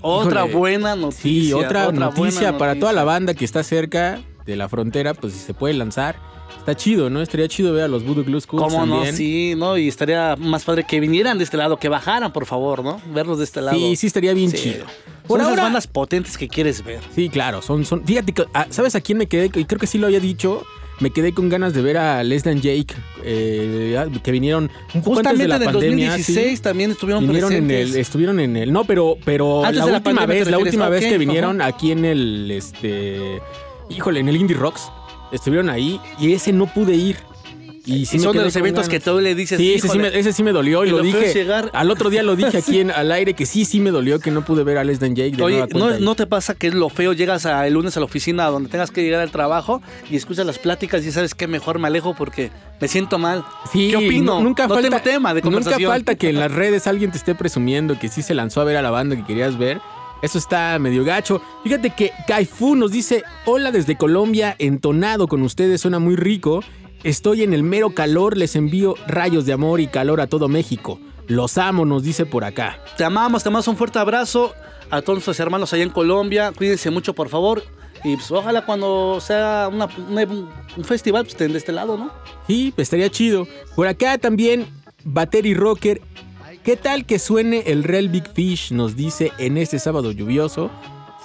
Otra 0.00 0.40
Híjole. 0.40 0.54
buena 0.54 0.96
noticia. 0.96 1.22
Sí, 1.22 1.52
otra, 1.52 1.92
noticia 1.92 2.56
para 2.58 2.78
toda 2.78 2.92
la 2.92 3.04
banda 3.04 3.34
que 3.34 3.44
está 3.44 3.62
cerca 3.62 4.20
de 4.46 4.56
la 4.56 4.68
frontera, 4.68 5.14
pues 5.14 5.32
si 5.34 5.38
se 5.40 5.54
puede 5.54 5.74
lanzar. 5.74 6.16
Está 6.58 6.74
chido, 6.74 7.08
¿no? 7.08 7.22
Estaría 7.22 7.48
chido 7.48 7.72
ver 7.72 7.84
a 7.84 7.88
los 7.88 8.04
Voodoo 8.04 8.22
Glue 8.24 8.40
¿Cómo 8.46 8.84
no? 8.84 9.04
Sí, 9.06 9.54
¿no? 9.56 9.78
Y 9.78 9.88
estaría 9.88 10.36
más 10.36 10.64
padre 10.64 10.84
que 10.84 11.00
vinieran 11.00 11.38
de 11.38 11.44
este 11.44 11.56
lado, 11.56 11.78
que 11.78 11.88
bajaran, 11.88 12.32
por 12.32 12.44
favor, 12.44 12.84
¿no? 12.84 13.00
Verlos 13.14 13.38
de 13.38 13.44
este 13.44 13.62
lado. 13.62 13.76
Sí, 13.78 13.96
sí 13.96 14.06
estaría 14.06 14.34
bien 14.34 14.50
Sí. 14.50 14.56
chido. 14.58 14.84
Son 14.84 15.26
Por 15.26 15.40
esas 15.40 15.50
ahora, 15.50 15.62
bandas 15.64 15.86
potentes 15.86 16.36
que 16.36 16.48
quieres 16.48 16.84
ver. 16.84 17.00
Sí, 17.14 17.28
claro, 17.30 17.62
son, 17.62 17.84
son. 17.86 18.04
Fíjate, 18.04 18.32
que, 18.32 18.44
ah, 18.52 18.66
¿sabes 18.70 18.94
a 18.94 19.00
quién 19.00 19.16
me 19.18 19.26
quedé? 19.26 19.46
Y 19.54 19.64
creo 19.64 19.78
que 19.78 19.86
sí 19.86 19.96
lo 19.96 20.06
había 20.06 20.20
dicho. 20.20 20.64
Me 21.00 21.10
quedé 21.10 21.32
con 21.32 21.48
ganas 21.48 21.72
de 21.72 21.80
ver 21.80 21.96
a 21.96 22.22
Les 22.22 22.44
Dan 22.44 22.60
Jake, 22.60 22.94
eh, 23.24 23.96
ah, 23.98 24.06
que 24.22 24.30
vinieron 24.32 24.70
un 24.94 25.02
poco 25.02 25.18
antes 25.18 25.32
Justamente 25.32 25.42
de 25.42 25.48
la 25.48 25.56
en 25.56 25.62
el 25.62 25.66
pandemia. 25.66 26.06
2016 26.10 26.56
sí. 26.58 26.62
también 26.62 26.90
estuvieron 26.90 27.26
Vinieron 27.26 27.52
en 27.52 27.66
presentes. 27.66 27.94
el, 27.94 28.00
estuvieron 28.00 28.40
en 28.40 28.56
el, 28.56 28.72
no, 28.72 28.84
pero, 28.84 29.16
pero 29.24 29.64
Antes 29.64 29.78
la 29.78 29.86
de 29.86 29.92
la 29.92 29.96
última 29.98 30.20
pandemia, 30.20 30.44
¿te 30.44 30.44
vez, 30.44 30.50
la 30.50 30.58
última 30.58 30.88
vez 30.90 31.06
que 31.06 31.18
vinieron 31.18 31.62
aquí 31.62 31.92
en 31.92 32.04
el, 32.04 32.50
este, 32.50 33.40
híjole, 33.88 34.20
en 34.20 34.28
el 34.28 34.36
Indie 34.36 34.56
Rocks, 34.56 34.90
estuvieron 35.32 35.70
ahí 35.70 36.00
y 36.18 36.32
ese 36.32 36.52
no 36.52 36.66
pude 36.66 36.94
ir. 36.94 37.16
Y 37.90 38.06
sí 38.06 38.16
y 38.16 38.18
me 38.20 38.24
son 38.24 38.36
de 38.36 38.42
los 38.44 38.54
eventos 38.56 38.88
que 38.88 39.00
tú 39.00 39.18
le 39.20 39.34
dices. 39.34 39.58
Sí, 39.58 39.74
ese 39.74 39.88
sí, 39.88 39.98
me, 39.98 40.04
"Híjole". 40.08 40.20
ese 40.20 40.32
sí 40.32 40.42
me 40.42 40.52
dolió 40.52 40.84
y, 40.84 40.90
lo, 40.90 41.02
dije. 41.02 41.32
llegar- 41.34 41.70
Al 41.72 41.90
otro 41.90 42.08
día 42.10 42.22
lo 42.22 42.36
dije 42.36 42.58
aquí 42.58 42.80
en, 42.80 42.90
al 42.90 43.10
aire 43.12 43.34
que 43.34 43.46
sí, 43.46 43.64
sí 43.64 43.80
me 43.80 43.90
dolió 43.90 44.20
que 44.20 44.30
no 44.30 44.44
pude 44.44 44.62
ver 44.64 44.78
a 44.78 44.84
Les 44.84 45.00
Dan 45.00 45.14
Jake. 45.16 45.36
De 45.36 45.42
Oye, 45.42 45.66
¿no. 45.74 45.98
¿no 45.98 46.14
te 46.14 46.26
pasa 46.26 46.54
que 46.54 46.68
es 46.68 46.74
lo 46.74 46.88
feo? 46.88 47.12
Llegas 47.12 47.46
a- 47.46 47.66
el 47.66 47.74
lunes 47.74 47.96
a 47.96 48.00
la 48.00 48.06
oficina 48.06 48.46
donde 48.46 48.68
tengas 48.70 48.90
que 48.90 49.02
llegar 49.02 49.20
al 49.20 49.30
trabajo 49.30 49.82
y 50.10 50.16
escuchas 50.16 50.46
las 50.46 50.58
pláticas 50.58 51.04
y 51.04 51.12
sabes 51.12 51.34
que 51.34 51.46
mejor 51.46 51.78
me 51.78 51.88
alejo 51.88 52.14
porque 52.14 52.50
me 52.80 52.88
siento 52.88 53.18
mal. 53.18 53.44
Sí, 53.72 53.88
¿Qué 53.90 53.96
opino? 53.96 54.38
nu- 54.38 54.44
Nunca 54.44 54.66
no 54.66 54.74
falta, 54.74 54.88
tengo 54.88 55.02
tema 55.02 55.34
de 55.34 55.42
conversación. 55.42 55.82
Nunca 55.82 55.92
falta 55.94 56.14
que 56.14 56.30
en 56.30 56.38
las 56.38 56.52
redes 56.52 56.86
alguien 56.86 57.10
te 57.10 57.18
esté 57.18 57.34
presumiendo 57.34 57.98
que 57.98 58.08
sí 58.08 58.22
se 58.22 58.34
lanzó 58.34 58.60
a 58.60 58.64
ver 58.64 58.76
a 58.76 58.82
la 58.82 58.90
banda 58.90 59.16
que 59.16 59.24
querías 59.24 59.58
ver. 59.58 59.80
Eso 60.22 60.36
está 60.36 60.78
medio 60.78 61.02
gacho. 61.02 61.40
Fíjate 61.64 61.90
que 61.96 62.12
Kaifu 62.26 62.76
nos 62.76 62.92
dice: 62.92 63.22
Hola 63.46 63.72
desde 63.72 63.96
Colombia, 63.96 64.54
entonado 64.58 65.26
con 65.28 65.40
ustedes, 65.42 65.80
suena 65.80 65.98
muy 65.98 66.14
rico. 66.14 66.62
Estoy 67.02 67.42
en 67.42 67.54
el 67.54 67.62
mero 67.62 67.90
calor, 67.90 68.36
les 68.36 68.56
envío 68.56 68.94
rayos 69.06 69.46
de 69.46 69.52
amor 69.54 69.80
y 69.80 69.86
calor 69.86 70.20
a 70.20 70.26
todo 70.26 70.48
México. 70.48 70.98
Los 71.26 71.56
amo, 71.58 71.86
nos 71.86 72.02
dice 72.02 72.26
por 72.26 72.44
acá. 72.44 72.78
Te 72.96 73.04
amamos, 73.04 73.42
te 73.42 73.48
amamos 73.48 73.68
un 73.68 73.76
fuerte 73.76 73.98
abrazo 73.98 74.52
a 74.90 75.00
todos 75.00 75.16
nuestros 75.18 75.40
hermanos 75.40 75.72
allá 75.72 75.84
en 75.84 75.90
Colombia. 75.90 76.52
Cuídense 76.56 76.90
mucho, 76.90 77.14
por 77.14 77.28
favor. 77.28 77.62
Y 78.04 78.16
pues, 78.16 78.30
ojalá 78.30 78.64
cuando 78.66 79.18
sea 79.20 79.68
una- 79.72 79.88
una- 80.08 80.24
un 80.24 80.84
festival, 80.84 81.22
pues 81.24 81.34
estén 81.34 81.52
de 81.52 81.58
este 81.58 81.72
lado, 81.72 81.96
¿no? 81.96 82.10
Sí, 82.46 82.72
pues, 82.74 82.86
estaría 82.86 83.08
chido. 83.10 83.46
Por 83.76 83.86
acá 83.86 84.18
también, 84.18 84.66
Battery 85.04 85.54
Rocker. 85.54 86.00
¿Qué 86.64 86.76
tal 86.76 87.06
que 87.06 87.18
suene 87.18 87.62
el 87.66 87.84
Real 87.84 88.08
Big 88.10 88.28
Fish? 88.34 88.72
Nos 88.72 88.94
dice 88.96 89.32
en 89.38 89.56
este 89.56 89.78
sábado 89.78 90.12
lluvioso. 90.12 90.70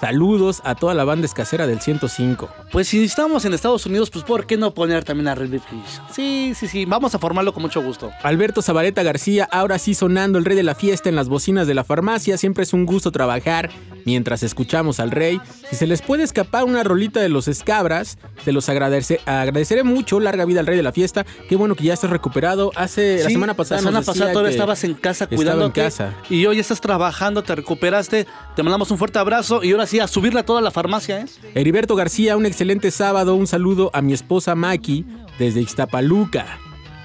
Saludos 0.00 0.60
a 0.64 0.74
toda 0.74 0.92
la 0.92 1.04
banda 1.04 1.24
escasera 1.24 1.66
del 1.66 1.80
105. 1.80 2.50
Pues 2.70 2.88
si 2.88 3.02
estamos 3.02 3.46
en 3.46 3.54
Estados 3.54 3.86
Unidos, 3.86 4.10
pues 4.10 4.24
¿por 4.26 4.46
qué 4.46 4.58
no 4.58 4.74
poner 4.74 5.04
también 5.04 5.26
a 5.28 5.34
Red 5.34 5.48
Big 5.48 5.62
Fish? 5.62 6.00
Sí, 6.12 6.52
sí, 6.54 6.68
sí. 6.68 6.84
Vamos 6.84 7.14
a 7.14 7.18
formarlo 7.18 7.54
con 7.54 7.62
mucho 7.62 7.82
gusto. 7.82 8.10
Alberto 8.22 8.60
Zabaleta 8.60 9.02
García, 9.02 9.48
ahora 9.50 9.78
sí 9.78 9.94
sonando 9.94 10.36
el 10.38 10.44
rey 10.44 10.54
de 10.54 10.62
la 10.62 10.74
fiesta 10.74 11.08
en 11.08 11.16
las 11.16 11.30
bocinas 11.30 11.66
de 11.66 11.72
la 11.74 11.82
farmacia. 11.82 12.36
Siempre 12.36 12.64
es 12.64 12.74
un 12.74 12.84
gusto 12.84 13.10
trabajar 13.10 13.70
mientras 14.04 14.42
escuchamos 14.42 15.00
al 15.00 15.10
rey. 15.12 15.40
Si 15.70 15.76
se 15.76 15.86
les 15.86 16.02
puede 16.02 16.24
escapar 16.24 16.64
una 16.64 16.84
rolita 16.84 17.20
de 17.20 17.30
los 17.30 17.48
escabras, 17.48 18.18
se 18.44 18.52
los 18.52 18.68
agradece- 18.68 19.20
agradeceré 19.24 19.82
mucho. 19.82 20.20
Larga 20.20 20.44
vida 20.44 20.60
al 20.60 20.66
rey 20.66 20.76
de 20.76 20.82
la 20.82 20.92
fiesta. 20.92 21.24
Qué 21.48 21.56
bueno 21.56 21.74
que 21.74 21.84
ya 21.84 21.94
estás 21.94 22.10
recuperado. 22.10 22.70
Hace 22.76 23.22
la 23.24 23.30
semana 23.30 23.54
pasada. 23.54 23.76
La 23.76 23.80
semana 23.82 23.98
nos 24.00 24.06
pasada 24.06 24.32
todavía 24.32 24.50
estabas 24.52 24.84
en 24.84 24.92
casa 24.94 25.26
cuidándote. 25.26 25.80
en 25.80 25.86
casa. 25.86 26.14
Y 26.28 26.44
hoy 26.44 26.58
estás 26.58 26.82
trabajando, 26.82 27.42
te 27.42 27.54
recuperaste. 27.54 28.26
Te 28.54 28.62
mandamos 28.62 28.90
un 28.90 28.98
fuerte 28.98 29.18
abrazo. 29.18 29.64
Y 29.64 29.72
ahora 29.72 29.85
ahora 29.86 29.90
sí, 29.90 30.00
a 30.00 30.08
subirle 30.08 30.40
a 30.40 30.44
toda 30.44 30.60
la 30.60 30.72
farmacia, 30.72 31.20
¿eh? 31.20 31.26
Heriberto 31.54 31.94
García, 31.94 32.36
un 32.36 32.44
excelente 32.44 32.90
sábado. 32.90 33.36
Un 33.36 33.46
saludo 33.46 33.90
a 33.92 34.02
mi 34.02 34.12
esposa 34.12 34.56
Maki 34.56 35.06
desde 35.38 35.60
Ixtapaluca. 35.60 36.58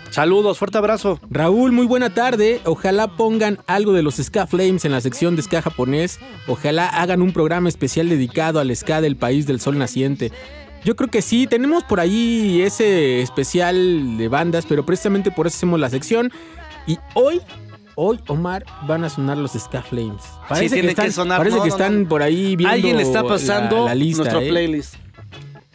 Saludos, 0.09 0.57
fuerte 0.57 0.79
abrazo. 0.79 1.19
Raúl, 1.29 1.71
muy 1.71 1.85
buena 1.85 2.11
tarde. 2.11 2.59
Ojalá 2.65 3.15
pongan 3.15 3.59
algo 3.67 3.93
de 3.93 4.01
los 4.01 4.15
Ska 4.15 4.47
Flames 4.47 4.83
en 4.83 4.91
la 4.91 4.99
sección 4.99 5.35
de 5.35 5.43
Ska 5.43 5.61
japonés. 5.61 6.19
Ojalá 6.47 6.87
hagan 6.87 7.21
un 7.21 7.31
programa 7.33 7.69
especial 7.69 8.09
dedicado 8.09 8.59
al 8.59 8.75
Ska 8.75 8.99
del 8.99 9.15
país 9.15 9.45
del 9.45 9.61
sol 9.61 9.77
naciente. 9.77 10.31
Yo 10.83 10.95
creo 10.95 11.11
que 11.11 11.21
sí, 11.21 11.45
tenemos 11.45 11.83
por 11.83 11.99
ahí 11.99 12.61
ese 12.63 13.21
especial 13.21 14.17
de 14.17 14.27
bandas, 14.27 14.65
pero 14.67 14.85
precisamente 14.85 15.29
por 15.29 15.45
eso 15.45 15.57
hacemos 15.57 15.79
la 15.79 15.91
sección. 15.91 16.31
Y 16.87 16.97
hoy, 17.13 17.41
hoy, 17.95 18.19
Omar, 18.27 18.65
van 18.87 19.03
a 19.03 19.09
sonar 19.09 19.37
los 19.37 19.51
Ska 19.53 19.81
Flames. 19.81 20.23
Parece 20.49 20.75
tiene 20.75 20.87
que 20.87 20.91
están, 20.91 21.05
que 21.07 21.11
sonar. 21.11 21.37
parece 21.39 21.57
No, 21.57 21.63
que 21.63 21.69
no, 21.69 21.75
están 21.75 22.03
no. 22.03 22.09
por 22.09 22.23
ahí 22.23 22.55
viendo 22.55 22.69
Alguien 22.73 22.97
le 22.97 23.03
está 23.03 23.23
pasando 23.23 23.79
la, 23.79 23.85
la 23.85 23.95
lista. 23.95 24.23
nuestro 24.23 24.41
¿eh? 24.41 24.49
playlist. 24.49 24.95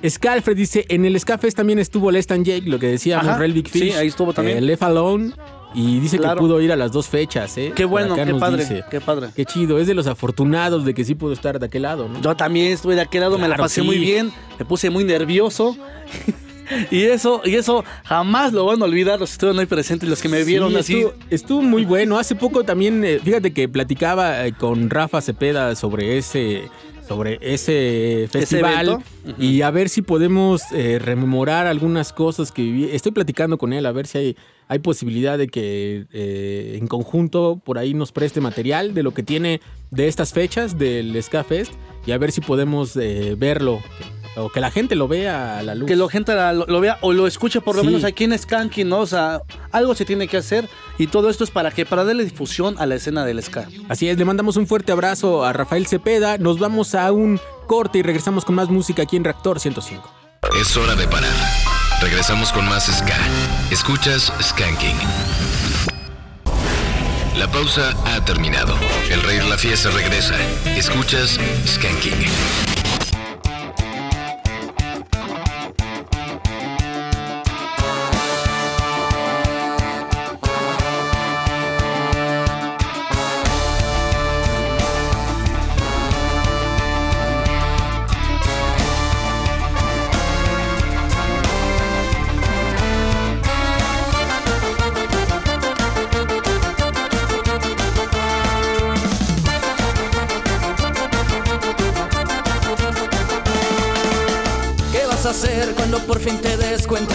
Scalfred 0.06 0.56
dice, 0.56 0.84
en 0.88 1.04
el 1.06 1.18
Scafest 1.18 1.56
también 1.56 1.78
estuvo 1.78 2.10
Less 2.10 2.26
Than 2.26 2.44
Jake, 2.44 2.68
lo 2.68 2.78
que 2.78 2.86
decíamos, 2.86 3.26
Ajá, 3.28 3.38
Real 3.38 3.52
Big 3.54 3.68
Fish. 3.68 3.82
sí, 3.82 3.90
ahí 3.92 4.08
estuvo 4.08 4.32
también. 4.32 4.58
eh, 4.58 4.60
Left 4.60 4.82
Alone. 4.82 5.32
Y 5.74 5.98
dice 6.00 6.16
Claro. 6.18 6.36
que 6.36 6.40
pudo 6.40 6.60
ir 6.60 6.72
a 6.72 6.76
las 6.76 6.92
dos 6.92 7.06
fechas, 7.08 7.58
¿eh? 7.58 7.72
Qué 7.74 7.84
bueno, 7.84 8.14
qué 8.14 8.24
padre, 8.34 8.62
dice. 8.62 8.84
qué 8.90 9.00
padre. 9.00 9.28
Qué 9.34 9.44
chido, 9.44 9.78
es 9.78 9.86
de 9.86 9.94
los 9.94 10.06
afortunados 10.06 10.84
de 10.86 10.94
que 10.94 11.04
sí 11.04 11.14
pudo 11.14 11.32
estar 11.34 11.58
de 11.58 11.66
aquel 11.66 11.82
lado, 11.82 12.08
¿no? 12.08 12.20
Yo 12.22 12.34
también 12.36 12.72
estuve 12.72 12.94
de 12.94 13.02
aquel 13.02 13.20
lado, 13.22 13.36
me 13.36 13.46
la 13.48 13.56
pasé 13.56 13.80
sí. 13.82 13.86
muy 13.86 13.98
bien, 13.98 14.32
me 14.58 14.64
puse 14.64 14.88
muy 14.90 15.04
nervioso. 15.04 15.76
Y 16.90 17.02
eso, 17.02 17.42
y 17.44 17.54
eso 17.54 17.84
jamás 18.04 18.52
lo 18.52 18.66
van 18.66 18.80
a 18.82 18.84
olvidar 18.84 19.20
los 19.20 19.30
que 19.30 19.34
estuvieron 19.34 19.60
ahí 19.60 19.66
presentes, 19.66 20.08
los 20.08 20.20
que 20.20 20.28
me 20.28 20.44
vieron 20.44 20.70
Sí, 20.70 20.76
así. 20.76 20.94
Estuvo, 20.94 21.14
estuvo 21.30 21.62
muy 21.62 21.84
bueno. 21.84 22.18
Hace 22.18 22.34
poco 22.34 22.64
también, 22.64 23.04
eh, 23.04 23.20
fíjate 23.22 23.52
que 23.52 23.68
platicaba 23.68 24.46
eh, 24.46 24.52
con 24.52 24.90
Rafa 24.90 25.20
Cepeda 25.20 25.74
sobre 25.76 26.18
ese 26.18 26.68
sobre 27.06 27.38
ese 27.40 28.28
festival 28.30 28.98
y 29.38 29.62
a 29.62 29.70
ver 29.70 29.88
si 29.88 30.02
podemos 30.02 30.62
eh, 30.72 30.98
rememorar 30.98 31.66
algunas 31.66 32.12
cosas 32.12 32.50
que 32.50 32.62
viví. 32.62 32.88
Estoy 32.92 33.12
platicando 33.12 33.58
con 33.58 33.72
él 33.72 33.86
a 33.86 33.92
ver 33.92 34.06
si 34.06 34.18
hay, 34.18 34.36
hay 34.68 34.80
posibilidad 34.80 35.38
de 35.38 35.48
que 35.48 36.06
eh, 36.12 36.76
en 36.80 36.86
conjunto 36.88 37.60
por 37.64 37.78
ahí 37.78 37.94
nos 37.94 38.12
preste 38.12 38.40
material 38.40 38.94
de 38.94 39.02
lo 39.02 39.14
que 39.14 39.22
tiene 39.22 39.60
de 39.90 40.08
estas 40.08 40.32
fechas 40.32 40.78
del 40.78 41.20
Ska 41.22 41.44
Fest 41.44 41.72
y 42.06 42.12
a 42.12 42.18
ver 42.18 42.32
si 42.32 42.40
podemos 42.40 42.96
eh, 42.96 43.34
verlo 43.38 43.80
o 44.36 44.50
que 44.50 44.60
la 44.60 44.70
gente 44.70 44.94
lo 44.94 45.08
vea 45.08 45.58
a 45.58 45.62
la 45.62 45.74
luz. 45.74 45.88
Que 45.88 45.96
la 45.96 46.08
gente 46.08 46.34
la- 46.34 46.52
lo, 46.52 46.66
lo 46.66 46.80
vea 46.80 46.98
o 47.00 47.12
lo 47.12 47.26
escuche 47.26 47.60
por 47.60 47.74
lo 47.76 47.80
Sí. 47.82 47.86
menos 47.88 48.04
aquí 48.04 48.24
en 48.24 48.38
Skanky, 48.38 48.84
¿no? 48.84 48.98
O 49.00 49.06
sea, 49.06 49.40
algo 49.72 49.94
se 49.94 50.04
tiene 50.04 50.28
que 50.28 50.36
hacer 50.36 50.68
y 50.98 51.06
todo 51.08 51.30
esto 51.30 51.44
es 51.44 51.50
para 51.50 51.70
que 51.70 51.86
para 51.86 52.04
darle 52.04 52.24
difusión 52.24 52.76
a 52.78 52.86
la 52.86 52.94
escena 52.96 53.24
del 53.24 53.42
ska. 53.42 53.66
Así 53.88 54.08
es, 54.08 54.18
le 54.18 54.24
mandamos 54.24 54.56
un 54.56 54.66
fuerte 54.66 54.92
abrazo 54.92 55.44
a 55.44 55.52
Rafael 55.52 55.86
Cepeda. 55.86 56.38
Nos 56.38 56.58
vamos 56.58 56.94
a 56.94 57.10
un 57.12 57.40
corte 57.66 57.98
y 57.98 58.02
regresamos 58.02 58.44
con 58.44 58.54
más 58.54 58.68
música 58.68 59.02
aquí 59.02 59.16
en 59.16 59.24
Reactor 59.24 59.58
105. 59.60 60.08
Es 60.60 60.76
hora 60.76 60.94
de 60.94 61.06
parar. 61.08 61.30
Regresamos 62.00 62.52
con 62.52 62.66
más 62.68 62.84
Ska. 62.86 63.16
Escuchas 63.70 64.32
Skanking. 64.40 64.96
La 67.38 67.50
pausa 67.50 67.92
ha 68.06 68.24
terminado. 68.24 68.74
El 69.10 69.22
rey 69.22 69.38
de 69.38 69.44
la 69.48 69.58
fiesta 69.58 69.90
regresa. 69.90 70.34
Escuchas 70.76 71.38
Skanking. 71.66 72.14
Cuando 105.74 105.98
por 106.06 106.18
fin 106.18 106.38
te 106.40 106.56
des 106.56 106.86
cuenta? 106.86 107.14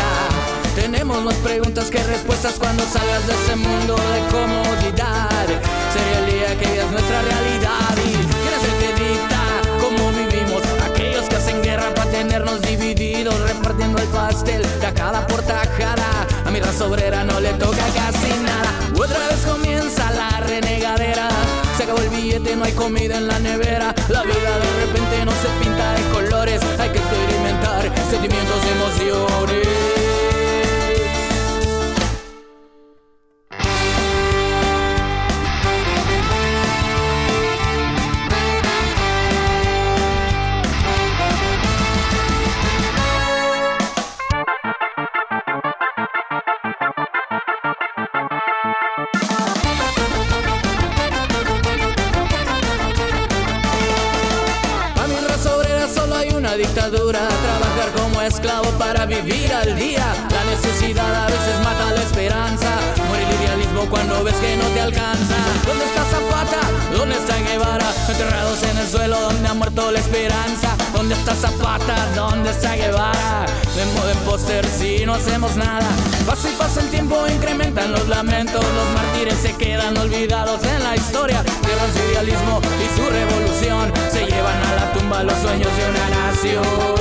Tenemos 0.75 1.23
más 1.23 1.33
preguntas 1.37 1.89
que 1.89 2.03
respuestas 2.03 2.53
cuando 2.59 2.83
salgas 2.83 3.25
de 3.25 3.33
ese 3.33 3.55
mundo 3.55 3.95
de 3.95 4.19
comodidad. 4.31 5.47
Sería 5.91 6.19
el 6.19 6.25
día 6.31 6.59
que 6.59 6.71
veas 6.71 6.91
nuestra 6.91 7.21
realidad 7.23 7.97
y 7.97 8.11
quién 8.11 8.53
es 8.57 8.63
el 8.69 8.75
que 8.79 9.03
dicta 9.03 9.41
cómo 9.79 10.11
vivimos. 10.11 10.61
Aquellos 10.87 11.27
que 11.29 11.35
hacen 11.35 11.63
guerra 11.63 11.91
para 11.95 12.11
tenernos 12.11 12.61
divididos, 12.61 13.39
repartiendo 13.41 13.99
el 13.99 14.07
pastel 14.09 14.61
de 14.79 14.85
a 14.85 14.93
cada 14.93 15.25
por 15.25 15.41
tajada. 15.41 16.27
A 16.45 16.51
mi 16.51 16.59
raza 16.59 16.85
obrera 16.85 17.23
no 17.23 17.39
le 17.39 17.53
toca 17.53 17.85
casi 17.95 18.29
nada. 18.43 18.71
Otra 18.93 19.27
vez 19.29 19.39
comienza 19.47 20.11
la 20.11 20.41
renegadera. 20.41 21.27
Se 21.81 21.85
acabó 21.85 22.03
el 22.03 22.09
billete, 22.09 22.55
no 22.55 22.63
hay 22.63 22.73
comida 22.73 23.17
en 23.17 23.27
la 23.27 23.39
nevera. 23.39 23.95
La 24.07 24.21
vida 24.21 24.59
de 24.59 24.85
repente 24.85 25.25
no 25.25 25.31
se 25.31 25.47
pinta 25.63 25.93
de 25.93 26.03
colores. 26.11 26.61
Hay 26.77 26.89
que 26.91 26.99
experimentar 26.99 27.91
sentimientos, 28.07 28.57
emociones. 28.71 30.30
¿Dónde 72.51 72.67
está 72.67 72.75
Guevara? 72.75 73.45
De 73.75 73.85
modo 73.93 74.11
en 74.11 74.69
si 74.71 75.05
no 75.05 75.13
hacemos 75.13 75.55
nada. 75.55 75.87
Pasa 76.25 76.49
y 76.49 76.51
pasa 76.57 76.81
el 76.81 76.89
tiempo, 76.89 77.25
incrementan 77.27 77.93
los 77.93 78.09
lamentos. 78.09 78.61
Los 78.61 78.89
mártires 78.93 79.35
se 79.35 79.55
quedan 79.55 79.97
olvidados 79.97 80.61
en 80.65 80.83
la 80.83 80.97
historia. 80.97 81.43
Llevan 81.43 81.93
su 81.93 82.11
idealismo 82.11 82.61
y 82.83 82.99
su 82.99 83.09
revolución 83.09 83.93
Se 84.11 84.25
llevan 84.25 84.61
a 84.65 84.75
la 84.75 84.93
tumba 84.93 85.23
los 85.23 85.37
sueños 85.37 85.69
de 85.77 85.89
una 85.89 86.09
nación 86.09 86.91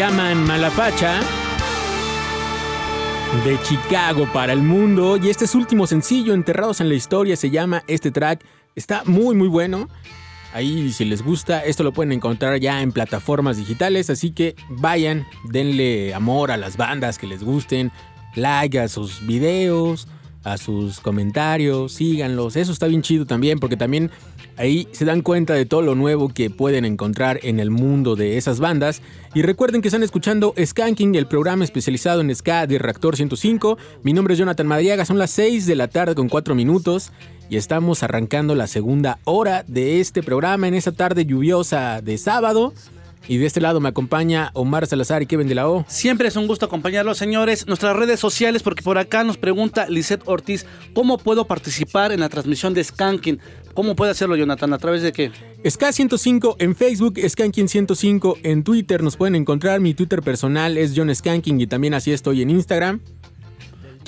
llaman 0.00 0.46
Malapacha 0.46 1.20
de 3.44 3.60
Chicago 3.64 4.26
para 4.32 4.54
el 4.54 4.62
mundo 4.62 5.18
y 5.18 5.28
este 5.28 5.44
es 5.44 5.54
último 5.54 5.86
sencillo, 5.86 6.32
Enterrados 6.32 6.80
en 6.80 6.88
la 6.88 6.94
Historia, 6.94 7.36
se 7.36 7.50
llama 7.50 7.84
este 7.86 8.10
track. 8.10 8.42
Está 8.74 9.02
muy 9.04 9.36
muy 9.36 9.48
bueno. 9.48 9.90
Ahí 10.54 10.90
si 10.90 11.04
les 11.04 11.20
gusta, 11.20 11.62
esto 11.66 11.82
lo 11.82 11.92
pueden 11.92 12.12
encontrar 12.12 12.58
ya 12.58 12.80
en 12.80 12.92
plataformas 12.92 13.58
digitales, 13.58 14.08
así 14.08 14.30
que 14.30 14.56
vayan, 14.70 15.26
denle 15.50 16.14
amor 16.14 16.50
a 16.50 16.56
las 16.56 16.78
bandas 16.78 17.18
que 17.18 17.26
les 17.26 17.44
gusten, 17.44 17.92
like 18.36 18.80
a 18.80 18.88
sus 18.88 19.26
videos, 19.26 20.08
a 20.44 20.56
sus 20.56 21.00
comentarios, 21.00 21.92
síganlos. 21.92 22.56
Eso 22.56 22.72
está 22.72 22.86
bien 22.86 23.02
chido 23.02 23.26
también, 23.26 23.58
porque 23.58 23.76
también 23.76 24.10
ahí 24.60 24.86
se 24.92 25.06
dan 25.06 25.22
cuenta 25.22 25.54
de 25.54 25.64
todo 25.64 25.80
lo 25.80 25.94
nuevo 25.94 26.28
que 26.28 26.50
pueden 26.50 26.84
encontrar 26.84 27.40
en 27.42 27.60
el 27.60 27.70
mundo 27.70 28.14
de 28.14 28.36
esas 28.36 28.60
bandas. 28.60 29.00
Y 29.34 29.40
recuerden 29.40 29.80
que 29.80 29.88
están 29.88 30.02
escuchando 30.02 30.54
Skanking, 30.62 31.14
el 31.14 31.26
programa 31.26 31.64
especializado 31.64 32.20
en 32.20 32.34
ska 32.34 32.66
de 32.66 32.78
Reactor 32.78 33.16
105. 33.16 33.78
Mi 34.02 34.12
nombre 34.12 34.34
es 34.34 34.38
Jonathan 34.38 34.66
Madriaga, 34.66 35.06
son 35.06 35.18
las 35.18 35.30
6 35.30 35.66
de 35.66 35.76
la 35.76 35.88
tarde 35.88 36.14
con 36.14 36.28
4 36.28 36.54
minutos. 36.54 37.10
Y 37.48 37.56
estamos 37.56 38.02
arrancando 38.02 38.54
la 38.54 38.66
segunda 38.66 39.18
hora 39.24 39.64
de 39.66 39.98
este 39.98 40.22
programa 40.22 40.68
en 40.68 40.74
esa 40.74 40.92
tarde 40.92 41.24
lluviosa 41.24 42.02
de 42.02 42.18
sábado. 42.18 42.74
Y 43.28 43.38
de 43.38 43.46
este 43.46 43.60
lado 43.60 43.80
me 43.80 43.88
acompaña 43.88 44.50
Omar 44.54 44.86
Salazar 44.86 45.22
y 45.22 45.26
Kevin 45.26 45.48
de 45.48 45.54
la 45.54 45.68
O. 45.68 45.84
Siempre 45.88 46.28
es 46.28 46.36
un 46.36 46.46
gusto 46.46 46.66
acompañarlos, 46.66 47.18
señores. 47.18 47.66
Nuestras 47.66 47.96
redes 47.96 48.18
sociales, 48.18 48.62
porque 48.62 48.82
por 48.82 48.98
acá 48.98 49.24
nos 49.24 49.36
pregunta 49.36 49.88
Lisette 49.88 50.22
Ortiz, 50.26 50.66
¿cómo 50.94 51.18
puedo 51.18 51.46
participar 51.46 52.12
en 52.12 52.20
la 52.20 52.28
transmisión 52.28 52.74
de 52.74 52.82
Skanking? 52.82 53.38
¿Cómo 53.74 53.94
puede 53.94 54.10
hacerlo, 54.10 54.36
Jonathan? 54.36 54.72
¿A 54.72 54.78
través 54.78 55.02
de 55.02 55.12
qué? 55.12 55.30
Ska105 55.62 56.56
en 56.58 56.74
Facebook, 56.74 57.14
Skanking105 57.14 58.38
en 58.42 58.64
Twitter. 58.64 59.02
Nos 59.02 59.16
pueden 59.16 59.36
encontrar. 59.36 59.80
Mi 59.80 59.94
Twitter 59.94 60.22
personal 60.22 60.76
es 60.76 60.92
John 60.96 61.14
Skanking 61.14 61.60
y 61.60 61.66
también 61.66 61.94
así 61.94 62.12
estoy 62.12 62.42
en 62.42 62.50
Instagram. 62.50 63.00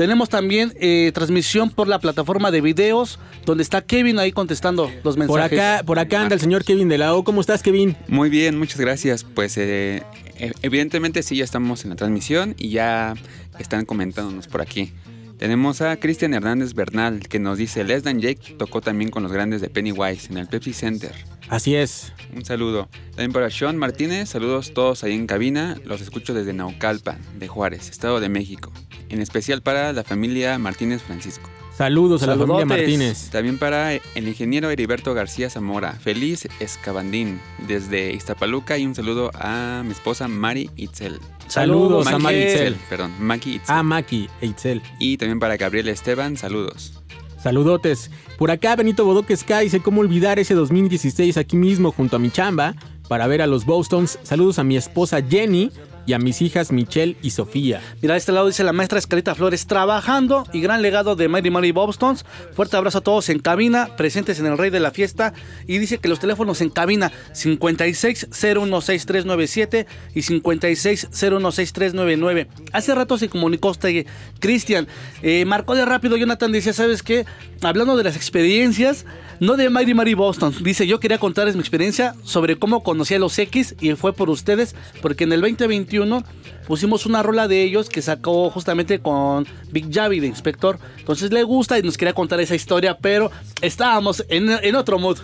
Tenemos 0.03 0.29
también 0.29 0.73
eh, 0.81 1.13
transmisión 1.15 1.71
por 1.71 1.87
la 1.87 2.01
plataforma 2.01 2.51
de 2.51 2.61
videos, 2.61 3.21
donde 3.47 3.63
está 3.63 3.83
Kevin 3.83 4.19
ahí 4.19 4.33
contestando 4.33 4.91
los 5.05 5.17
mensajes. 5.17 5.29
Por 5.29 5.41
acá, 5.61 5.83
por 5.87 5.99
acá 6.01 6.23
anda 6.23 6.35
el 6.35 6.41
señor 6.41 6.65
Kevin 6.65 6.89
de 6.89 6.99
la 6.99 7.15
O. 7.15 7.23
¿Cómo 7.23 7.41
estás, 7.41 7.63
Kevin? 7.63 7.97
Muy 8.09 8.29
bien, 8.29 8.59
muchas 8.59 8.81
gracias. 8.81 9.23
Pues 9.23 9.57
eh, 9.59 10.03
e- 10.41 10.51
evidentemente 10.63 11.23
sí, 11.23 11.37
ya 11.37 11.45
estamos 11.45 11.85
en 11.85 11.91
la 11.91 11.95
transmisión 11.95 12.57
y 12.59 12.71
ya 12.71 13.15
están 13.61 13.85
comentándonos 13.85 14.49
por 14.49 14.61
aquí. 14.61 14.93
Tenemos 15.39 15.81
a 15.83 15.95
Cristian 15.99 16.35
Hernández 16.35 16.75
Bernal 16.75 17.21
que 17.29 17.39
nos 17.39 17.57
dice, 17.59 17.85
Les 17.85 18.03
Dan 18.03 18.21
Jake 18.21 18.57
tocó 18.59 18.81
también 18.81 19.09
con 19.13 19.23
los 19.23 19.31
grandes 19.31 19.61
de 19.61 19.71
Pennywise 19.71 20.33
en 20.33 20.39
el 20.39 20.49
Pepsi 20.49 20.73
Center. 20.73 21.13
Así 21.49 21.77
es. 21.77 22.13
Un 22.35 22.45
saludo. 22.45 22.89
También 23.11 23.33
para 23.33 23.51
Sean 23.51 23.77
Martínez, 23.77 24.31
saludos 24.31 24.75
todos 24.75 25.05
ahí 25.05 25.15
en 25.15 25.29
cabina. 25.29 25.77
Los 25.85 26.01
escucho 26.01 26.35
desde 26.35 26.53
Naucalpan, 26.55 27.19
de 27.39 27.47
Juárez, 27.47 27.89
Estado 27.89 28.19
de 28.19 28.29
México. 28.29 28.73
En 29.13 29.21
especial 29.21 29.61
para 29.61 29.93
la 29.93 30.05
familia 30.05 30.59
Martínez 30.59 31.03
Francisco. 31.03 31.51
Saludos 31.77 32.23
a 32.23 32.29
la 32.29 32.37
familia. 32.39 32.65
Martínez. 32.65 33.29
También 33.31 33.59
para 33.59 33.93
el 33.93 34.27
ingeniero 34.27 34.71
Heriberto 34.71 35.13
García 35.13 35.51
Zamora. 35.51 35.93
Feliz 35.93 36.49
Escabandín 36.61 37.39
desde 37.69 38.13
Iztapaluca 38.13 38.79
y 38.79 38.87
un 38.87 38.95
saludo 38.95 39.31
a 39.35 39.83
mi 39.85 39.93
esposa 39.93 40.29
Mari 40.29 40.71
Itzel. 40.77 41.21
Saludos 41.47 42.07
a 42.07 42.19
Mari 42.19 42.43
Itzel. 42.43 42.77
Perdón, 42.89 43.13
Maki 43.21 43.57
Itzel. 43.57 43.75
Ah, 43.77 43.83
Maki 43.83 44.31
Itzel. 44.41 44.81
Y 44.99 45.19
también 45.19 45.39
para 45.39 45.59
Gabriel 45.59 45.89
Esteban, 45.89 46.39
saludos. 46.39 46.95
Saludotes. 47.43 48.11
Por 48.39 48.51
acá 48.51 48.77
Benito 48.77 49.05
Bodoque 49.05 49.37
Sky 49.37 49.65
dice 49.65 49.81
cómo 49.81 50.01
olvidar 50.01 50.39
ese 50.39 50.55
2016 50.55 51.37
aquí 51.37 51.57
mismo 51.57 51.93
junto 51.93 52.17
a 52.17 52.19
mi 52.19 52.31
chamba 52.31 52.77
para 53.09 53.27
ver 53.27 53.43
a 53.43 53.47
los 53.47 53.67
Bostons. 53.67 54.19
Saludos 54.23 54.59
a 54.59 54.65
mi 54.65 54.79
esposa 54.79 55.21
Jenny 55.23 55.71
y 56.07 56.13
a 56.13 56.19
mis 56.19 56.43
hijas 56.43 56.73
Michelle 56.73 57.17
y 57.23 57.31
Sofía. 57.31 57.81
Mira, 58.01 58.15
a 58.15 58.17
este 58.17 58.33
lado 58.33 58.47
dice 58.47 58.65
la 58.65 58.73
maestra 58.73 58.99
Escarita 58.99 59.35
Flores, 59.35 59.67
trabajando 59.67 60.47
y 60.53 60.61
gran 60.61 60.83
legado 60.83 61.17
de 61.17 61.29
Mighty 61.29 61.51
Mighty 61.51 61.73
Bobstones. 61.73 62.25
Fuerte 62.55 62.77
abrazo 62.77 62.99
a 62.99 63.03
todos 63.03 63.29
en 63.29 63.39
cabina, 63.39 63.91
presentes 63.97 64.39
en 64.41 64.47
el 64.47 64.59
Rey 64.59 64.71
de 64.71 64.81
la 64.81 64.91
Fiesta. 64.91 65.33
Y 65.67 65.79
dice 65.79 65.99
que 65.99 66.09
los 66.09 66.21
teléfonos 66.21 66.61
en 66.61 66.71
cabina 66.71 67.13
56016397 67.35 69.87
y 70.15 70.21
56016399. 70.21 72.49
Hace 72.73 72.95
rato 72.95 73.19
se 73.19 73.29
comunicó 73.29 73.71
usted, 73.71 74.07
Cristian. 74.41 74.89
Eh, 75.23 75.45
marcó 75.45 75.75
de 75.75 75.85
rápido, 75.85 76.17
Jonathan 76.17 76.53
dice, 76.53 76.73
¿sabes 76.73 77.03
qué? 77.03 77.27
Hablando 77.61 77.97
de 77.97 78.05
las 78.05 78.17
experiencias, 78.17 79.05
no 79.41 79.57
de 79.57 79.71
Mighty 79.71 79.95
Mighty 79.95 80.15
Boston. 80.15 80.55
Dice, 80.63 80.87
yo 80.87 81.01
quería 81.01 81.19
contarles 81.19 81.57
mi 81.57 81.61
experiencia 81.61 82.15
sobre 82.23 82.57
cómo 82.57 82.83
conocí 82.83 83.15
a 83.15 83.19
los 83.19 83.39
X 83.39 83.75
y 83.81 83.93
fue 83.93 84.13
por 84.13 84.29
ustedes, 84.31 84.75
porque 85.01 85.25
en 85.25 85.33
el 85.33 85.41
2021 85.99 86.25
pusimos 86.67 87.07
una 87.07 87.23
rola 87.23 87.49
de 87.49 87.63
ellos 87.63 87.89
que 87.89 88.03
sacó 88.03 88.51
justamente 88.51 89.01
con 89.01 89.47
Big 89.71 89.93
Javi 89.93 90.21
de 90.21 90.29
Inspector. 90.29 90.79
Entonces 90.99 91.33
le 91.33 91.43
gusta 91.43 91.79
y 91.79 91.83
nos 91.83 91.97
quería 91.97 92.15
contar 92.15 92.41
esa 92.41 92.55
historia, 92.55 92.99
pero 92.99 93.31
estábamos 93.61 94.25
en, 94.29 94.49
en 94.51 94.77
otro 94.77 94.99
mood. 94.99 95.19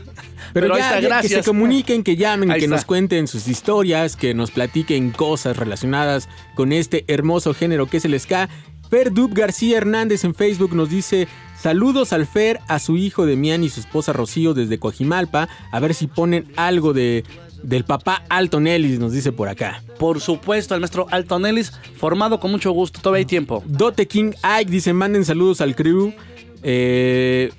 Pero, 0.52 0.76
ya, 0.76 0.84
está, 0.84 0.94
ya 0.94 1.00
que 1.00 1.06
gracias. 1.06 1.44
se 1.44 1.50
comuniquen, 1.50 2.02
que 2.02 2.16
llamen, 2.16 2.50
Ahí 2.50 2.60
que 2.60 2.64
está. 2.64 2.76
nos 2.76 2.84
cuenten 2.84 3.28
sus 3.28 3.48
historias, 3.48 4.16
que 4.16 4.34
nos 4.34 4.50
platiquen 4.50 5.10
cosas 5.10 5.56
relacionadas 5.56 6.28
con 6.54 6.72
este 6.72 7.04
hermoso 7.06 7.54
género 7.54 7.86
que 7.86 7.98
es 7.98 8.04
el 8.04 8.18
ska. 8.18 8.48
Fer 8.90 9.12
Dub 9.12 9.34
García 9.34 9.76
Hernández 9.76 10.24
en 10.24 10.34
Facebook 10.34 10.74
nos 10.74 10.88
dice 10.88 11.28
saludos 11.60 12.12
al 12.14 12.26
Fer, 12.26 12.60
a 12.68 12.78
su 12.78 12.96
hijo 12.96 13.26
Demián 13.26 13.62
y 13.62 13.68
su 13.68 13.80
esposa 13.80 14.14
Rocío 14.14 14.54
desde 14.54 14.78
Coajimalpa, 14.78 15.48
a 15.70 15.80
ver 15.80 15.92
si 15.92 16.06
ponen 16.06 16.50
algo 16.56 16.94
de 16.94 17.24
del 17.62 17.84
papá 17.84 18.24
Alton 18.28 18.66
Ellis, 18.66 18.98
nos 18.98 19.12
dice 19.12 19.32
por 19.32 19.48
acá. 19.48 19.82
Por 19.98 20.20
supuesto, 20.20 20.74
al 20.74 20.80
maestro 20.80 21.06
Alton 21.10 21.46
Ellis, 21.46 21.72
formado 21.96 22.38
con 22.40 22.50
mucho 22.50 22.70
gusto, 22.72 23.00
todavía 23.00 23.20
hay 23.20 23.24
tiempo. 23.26 23.62
Dote 23.66 24.06
King 24.06 24.32
Ike 24.42 24.70
dice 24.70 24.92
manden 24.92 25.24
saludos 25.24 25.60
al 25.60 25.74
crew. 25.74 26.12
Eh, 26.62 27.50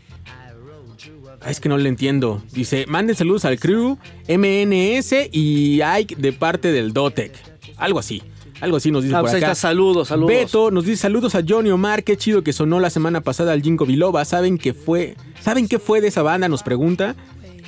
ay, 1.41 1.51
es 1.51 1.59
que 1.59 1.69
no 1.69 1.77
le 1.77 1.89
entiendo. 1.89 2.41
Dice, 2.51 2.85
manden 2.87 3.15
saludos 3.15 3.45
al 3.45 3.59
crew, 3.59 3.97
MNS 4.27 5.29
y 5.31 5.81
Ike 5.81 6.15
de 6.17 6.33
parte 6.33 6.71
del 6.71 6.93
Dotec. 6.93 7.33
Algo 7.77 7.99
así. 7.99 8.21
Algo 8.61 8.75
así 8.75 8.91
nos 8.91 9.03
dice 9.03 9.15
Ah, 9.15 9.19
por 9.19 9.29
pues 9.29 9.35
ahí 9.35 9.43
acá. 9.43 9.53
está, 9.53 9.69
saludos, 9.69 10.09
saludos. 10.09 10.27
Beto 10.27 10.69
nos 10.69 10.83
dice 10.83 11.03
saludos 11.03 11.33
a 11.35 11.41
Johnny 11.47 11.69
Omar, 11.69 12.03
qué 12.03 12.17
chido 12.17 12.43
que 12.43 12.51
sonó 12.51 12.81
la 12.81 12.89
semana 12.89 13.21
pasada 13.21 13.53
al 13.53 13.61
Jinko 13.61 13.85
Biloba. 13.85 14.25
¿Saben 14.25 14.57
qué 14.57 14.73
fue? 14.73 15.15
¿Saben 15.39 15.69
qué 15.69 15.79
fue 15.79 16.01
de 16.01 16.09
esa 16.09 16.23
banda? 16.23 16.49
Nos 16.49 16.61
pregunta. 16.63 17.15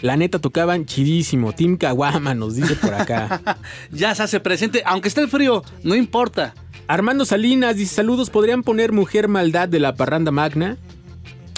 La 0.02 0.18
neta 0.18 0.40
tocaban 0.40 0.86
chidísimo. 0.86 1.54
Team 1.54 1.78
Kawama 1.78 2.34
nos 2.34 2.56
dice 2.56 2.76
por 2.76 2.94
acá. 2.94 3.42
Ya 3.92 4.16
se 4.16 4.24
hace 4.24 4.40
presente, 4.40 4.84
aunque 4.86 5.08
esté 5.08 5.22
el 5.22 5.30
frío, 5.30 5.64
no 5.84 5.96
importa. 5.96 6.54
Armando 6.88 7.26
Salinas 7.26 7.76
dice 7.76 7.96
saludos, 7.96 8.30
¿podrían 8.30 8.64
poner 8.64 8.92
Mujer 8.92 9.28
Maldad 9.28 9.70
de 9.70 9.80
la 9.80 9.96
Parranda 9.96 10.32
Magna? 10.32 10.78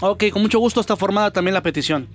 Ok, 0.02 0.26
con 0.32 0.42
mucho 0.42 0.60
gusto 0.60 0.82
está 0.82 0.96
formada 0.96 1.32
también 1.32 1.54
la 1.54 1.64
petición. 1.64 2.08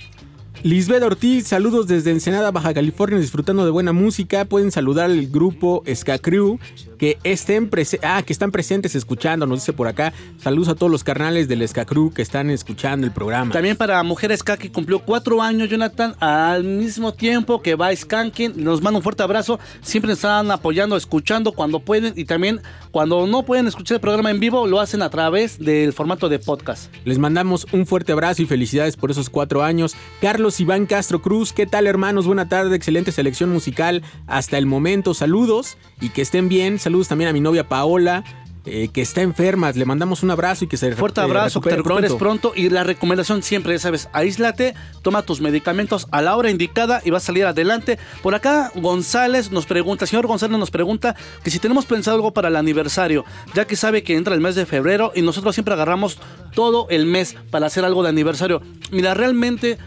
Lisbeth 0.64 1.04
Ortiz, 1.04 1.46
saludos 1.46 1.86
desde 1.86 2.10
Ensenada, 2.10 2.50
Baja 2.50 2.74
California, 2.74 3.18
disfrutando 3.18 3.64
de 3.64 3.70
buena 3.70 3.92
música. 3.92 4.44
Pueden 4.44 4.72
saludar 4.72 5.04
al 5.04 5.28
grupo 5.28 5.84
Ska 5.94 6.18
Crew 6.18 6.58
que 6.98 7.16
estén 7.22 7.70
ah, 8.02 8.22
que 8.24 8.32
están 8.32 8.50
presentes 8.50 8.96
escuchando, 8.96 9.46
nos 9.46 9.60
dice 9.60 9.72
por 9.72 9.86
acá. 9.86 10.12
Saludos 10.42 10.68
a 10.68 10.74
todos 10.74 10.90
los 10.90 11.04
carnales 11.04 11.46
del 11.46 11.66
Ska 11.66 11.84
Crew 11.84 12.12
que 12.12 12.22
están 12.22 12.50
escuchando 12.50 13.06
el 13.06 13.12
programa. 13.12 13.52
También 13.52 13.76
para 13.76 14.02
Mujeres 14.02 14.40
Ska 14.40 14.56
que 14.56 14.72
cumplió 14.72 14.98
cuatro 14.98 15.40
años, 15.40 15.68
Jonathan, 15.68 16.16
al 16.18 16.64
mismo 16.64 17.14
tiempo 17.14 17.62
que 17.62 17.76
va 17.76 17.94
Skanking. 17.94 18.52
Nos 18.56 18.82
manda 18.82 18.98
un 18.98 19.04
fuerte 19.04 19.22
abrazo. 19.22 19.60
Siempre 19.80 20.08
nos 20.08 20.18
están 20.18 20.50
apoyando, 20.50 20.96
escuchando 20.96 21.52
cuando 21.52 21.78
pueden. 21.78 22.14
Y 22.16 22.24
también 22.24 22.60
cuando 22.90 23.28
no 23.28 23.44
pueden 23.44 23.68
escuchar 23.68 23.96
el 23.96 24.00
programa 24.00 24.32
en 24.32 24.40
vivo, 24.40 24.66
lo 24.66 24.80
hacen 24.80 25.02
a 25.02 25.08
través 25.08 25.58
del 25.58 25.92
formato 25.92 26.28
de 26.28 26.40
podcast. 26.40 26.92
Les 27.04 27.18
mandamos 27.18 27.66
un 27.72 27.86
fuerte 27.86 28.10
abrazo 28.10 28.42
y 28.42 28.46
felicidades 28.46 28.96
por 28.96 29.12
esos 29.12 29.30
cuatro 29.30 29.62
años. 29.62 29.94
Carlos 30.20 30.47
Iván 30.58 30.86
Castro 30.86 31.20
Cruz, 31.20 31.52
¿qué 31.52 31.66
tal 31.66 31.86
hermanos? 31.86 32.26
Buena 32.26 32.48
tarde, 32.48 32.74
excelente 32.74 33.12
selección 33.12 33.50
musical 33.50 34.02
hasta 34.26 34.56
el 34.56 34.64
momento. 34.64 35.12
Saludos 35.12 35.76
y 36.00 36.08
que 36.08 36.22
estén 36.22 36.48
bien. 36.48 36.78
Saludos 36.78 37.08
también 37.08 37.28
a 37.28 37.34
mi 37.34 37.40
novia 37.40 37.68
Paola, 37.68 38.24
eh, 38.64 38.88
que 38.88 39.02
está 39.02 39.20
enferma. 39.20 39.70
Le 39.72 39.84
mandamos 39.84 40.22
un 40.22 40.30
abrazo 40.30 40.64
y 40.64 40.68
que 40.68 40.78
se 40.78 40.90
Fuerte 40.92 41.20
eh, 41.20 41.24
abrazo, 41.24 41.60
que 41.60 41.68
te 41.68 41.76
recupere 41.76 42.08
recuperes 42.08 42.18
pronto. 42.18 42.52
Y 42.56 42.70
la 42.70 42.82
recomendación 42.82 43.42
siempre, 43.42 43.74
ya 43.74 43.78
sabes, 43.78 44.08
aíslate, 44.14 44.74
toma 45.02 45.22
tus 45.22 45.42
medicamentos 45.42 46.08
a 46.10 46.22
la 46.22 46.34
hora 46.34 46.50
indicada 46.50 47.02
y 47.04 47.10
vas 47.10 47.24
a 47.24 47.26
salir 47.26 47.44
adelante. 47.44 47.98
Por 48.22 48.34
acá, 48.34 48.72
González 48.74 49.52
nos 49.52 49.66
pregunta, 49.66 50.06
señor 50.06 50.26
González 50.26 50.58
nos 50.58 50.70
pregunta 50.70 51.14
que 51.44 51.50
si 51.50 51.58
tenemos 51.58 51.84
pensado 51.84 52.16
algo 52.16 52.32
para 52.32 52.48
el 52.48 52.56
aniversario, 52.56 53.24
ya 53.54 53.66
que 53.66 53.76
sabe 53.76 54.02
que 54.02 54.16
entra 54.16 54.34
el 54.34 54.40
mes 54.40 54.54
de 54.54 54.64
febrero 54.64 55.12
y 55.14 55.20
nosotros 55.20 55.54
siempre 55.54 55.74
agarramos 55.74 56.18
todo 56.54 56.86
el 56.88 57.04
mes 57.04 57.36
para 57.50 57.66
hacer 57.66 57.84
algo 57.84 58.02
de 58.02 58.08
aniversario. 58.08 58.62
Mira, 58.90 59.14
realmente 59.14 59.78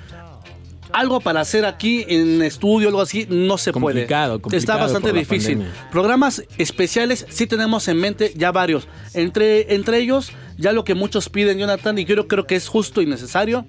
algo 0.93 1.19
para 1.19 1.41
hacer 1.41 1.65
aquí 1.65 2.05
en 2.07 2.41
estudio, 2.41 2.89
algo 2.89 3.01
así, 3.01 3.27
no 3.29 3.57
se 3.57 3.71
Complicado, 3.71 4.39
puede. 4.39 4.57
Está 4.57 4.73
complicado 4.73 4.79
bastante 4.79 5.07
por 5.09 5.15
la 5.15 5.19
difícil. 5.19 5.57
pandemia. 5.57 5.89
Programas 5.91 6.43
especiales 6.57 7.25
sí 7.29 7.47
tenemos 7.47 7.87
en 7.87 7.97
mente 7.97 8.33
ya 8.35 8.51
varios. 8.51 8.87
Entre, 9.13 9.73
entre 9.75 9.99
ellos, 9.99 10.31
ya 10.57 10.71
lo 10.71 10.83
que 10.83 10.95
muchos 10.95 11.29
piden, 11.29 11.57
Jonathan, 11.57 11.97
y 11.97 12.05
yo 12.05 12.27
creo 12.27 12.47
que 12.47 12.55
es 12.55 12.67
justo 12.67 13.01
y 13.01 13.05
necesario. 13.05 13.65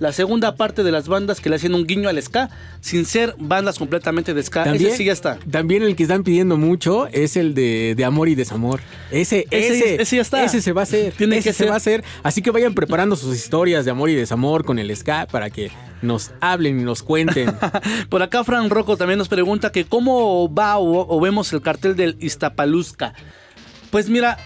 La 0.00 0.12
segunda 0.12 0.56
parte 0.56 0.82
de 0.82 0.90
las 0.92 1.08
bandas 1.08 1.40
que 1.40 1.48
le 1.50 1.56
hacen 1.56 1.74
un 1.74 1.86
guiño 1.86 2.08
al 2.08 2.20
ska, 2.22 2.50
sin 2.80 3.04
ser 3.06 3.34
bandas 3.38 3.78
completamente 3.78 4.34
de 4.34 4.42
ska. 4.42 4.64
También, 4.64 4.88
Ese 4.88 4.96
sí 4.98 5.04
ya 5.04 5.12
está. 5.12 5.38
También 5.50 5.82
el 5.82 5.96
que 5.96 6.02
están 6.04 6.22
pidiendo 6.24 6.56
mucho 6.56 7.06
es 7.08 7.36
el 7.36 7.54
de, 7.54 7.94
de 7.96 8.04
amor 8.04 8.28
y 8.28 8.34
desamor. 8.34 8.80
Ese, 9.10 9.46
Ese- 9.50 9.76
ese, 9.78 10.02
ese 10.02 10.16
ya 10.16 10.22
está. 10.22 10.44
Ese 10.44 10.60
se 10.60 10.72
va 10.72 10.82
a 10.82 10.84
hacer. 10.84 11.12
Tiene 11.12 11.36
ese 11.38 11.48
que 11.50 11.52
se 11.52 11.58
ser. 11.58 11.68
va 11.68 11.74
a 11.74 11.76
hacer. 11.76 12.04
Así 12.22 12.42
que 12.42 12.50
vayan 12.50 12.74
preparando 12.74 13.16
sus 13.16 13.34
historias 13.36 13.84
de 13.84 13.90
amor 13.90 14.10
y 14.10 14.14
desamor 14.14 14.64
con 14.64 14.78
el 14.78 14.94
ska 14.96 15.26
para 15.30 15.50
que 15.50 15.70
nos 16.02 16.32
hablen 16.40 16.80
y 16.80 16.82
nos 16.82 17.02
cuenten. 17.02 17.50
Por 18.08 18.22
acá 18.22 18.44
Fran 18.44 18.68
Rocco 18.70 18.96
también 18.96 19.18
nos 19.18 19.28
pregunta 19.28 19.72
que 19.72 19.84
cómo 19.84 20.52
va 20.52 20.76
o, 20.78 21.06
o 21.16 21.20
vemos 21.20 21.52
el 21.52 21.62
cartel 21.62 21.96
del 21.96 22.16
Iztapaluzca. 22.20 23.14
Pues 23.90 24.08
mira, 24.08 24.38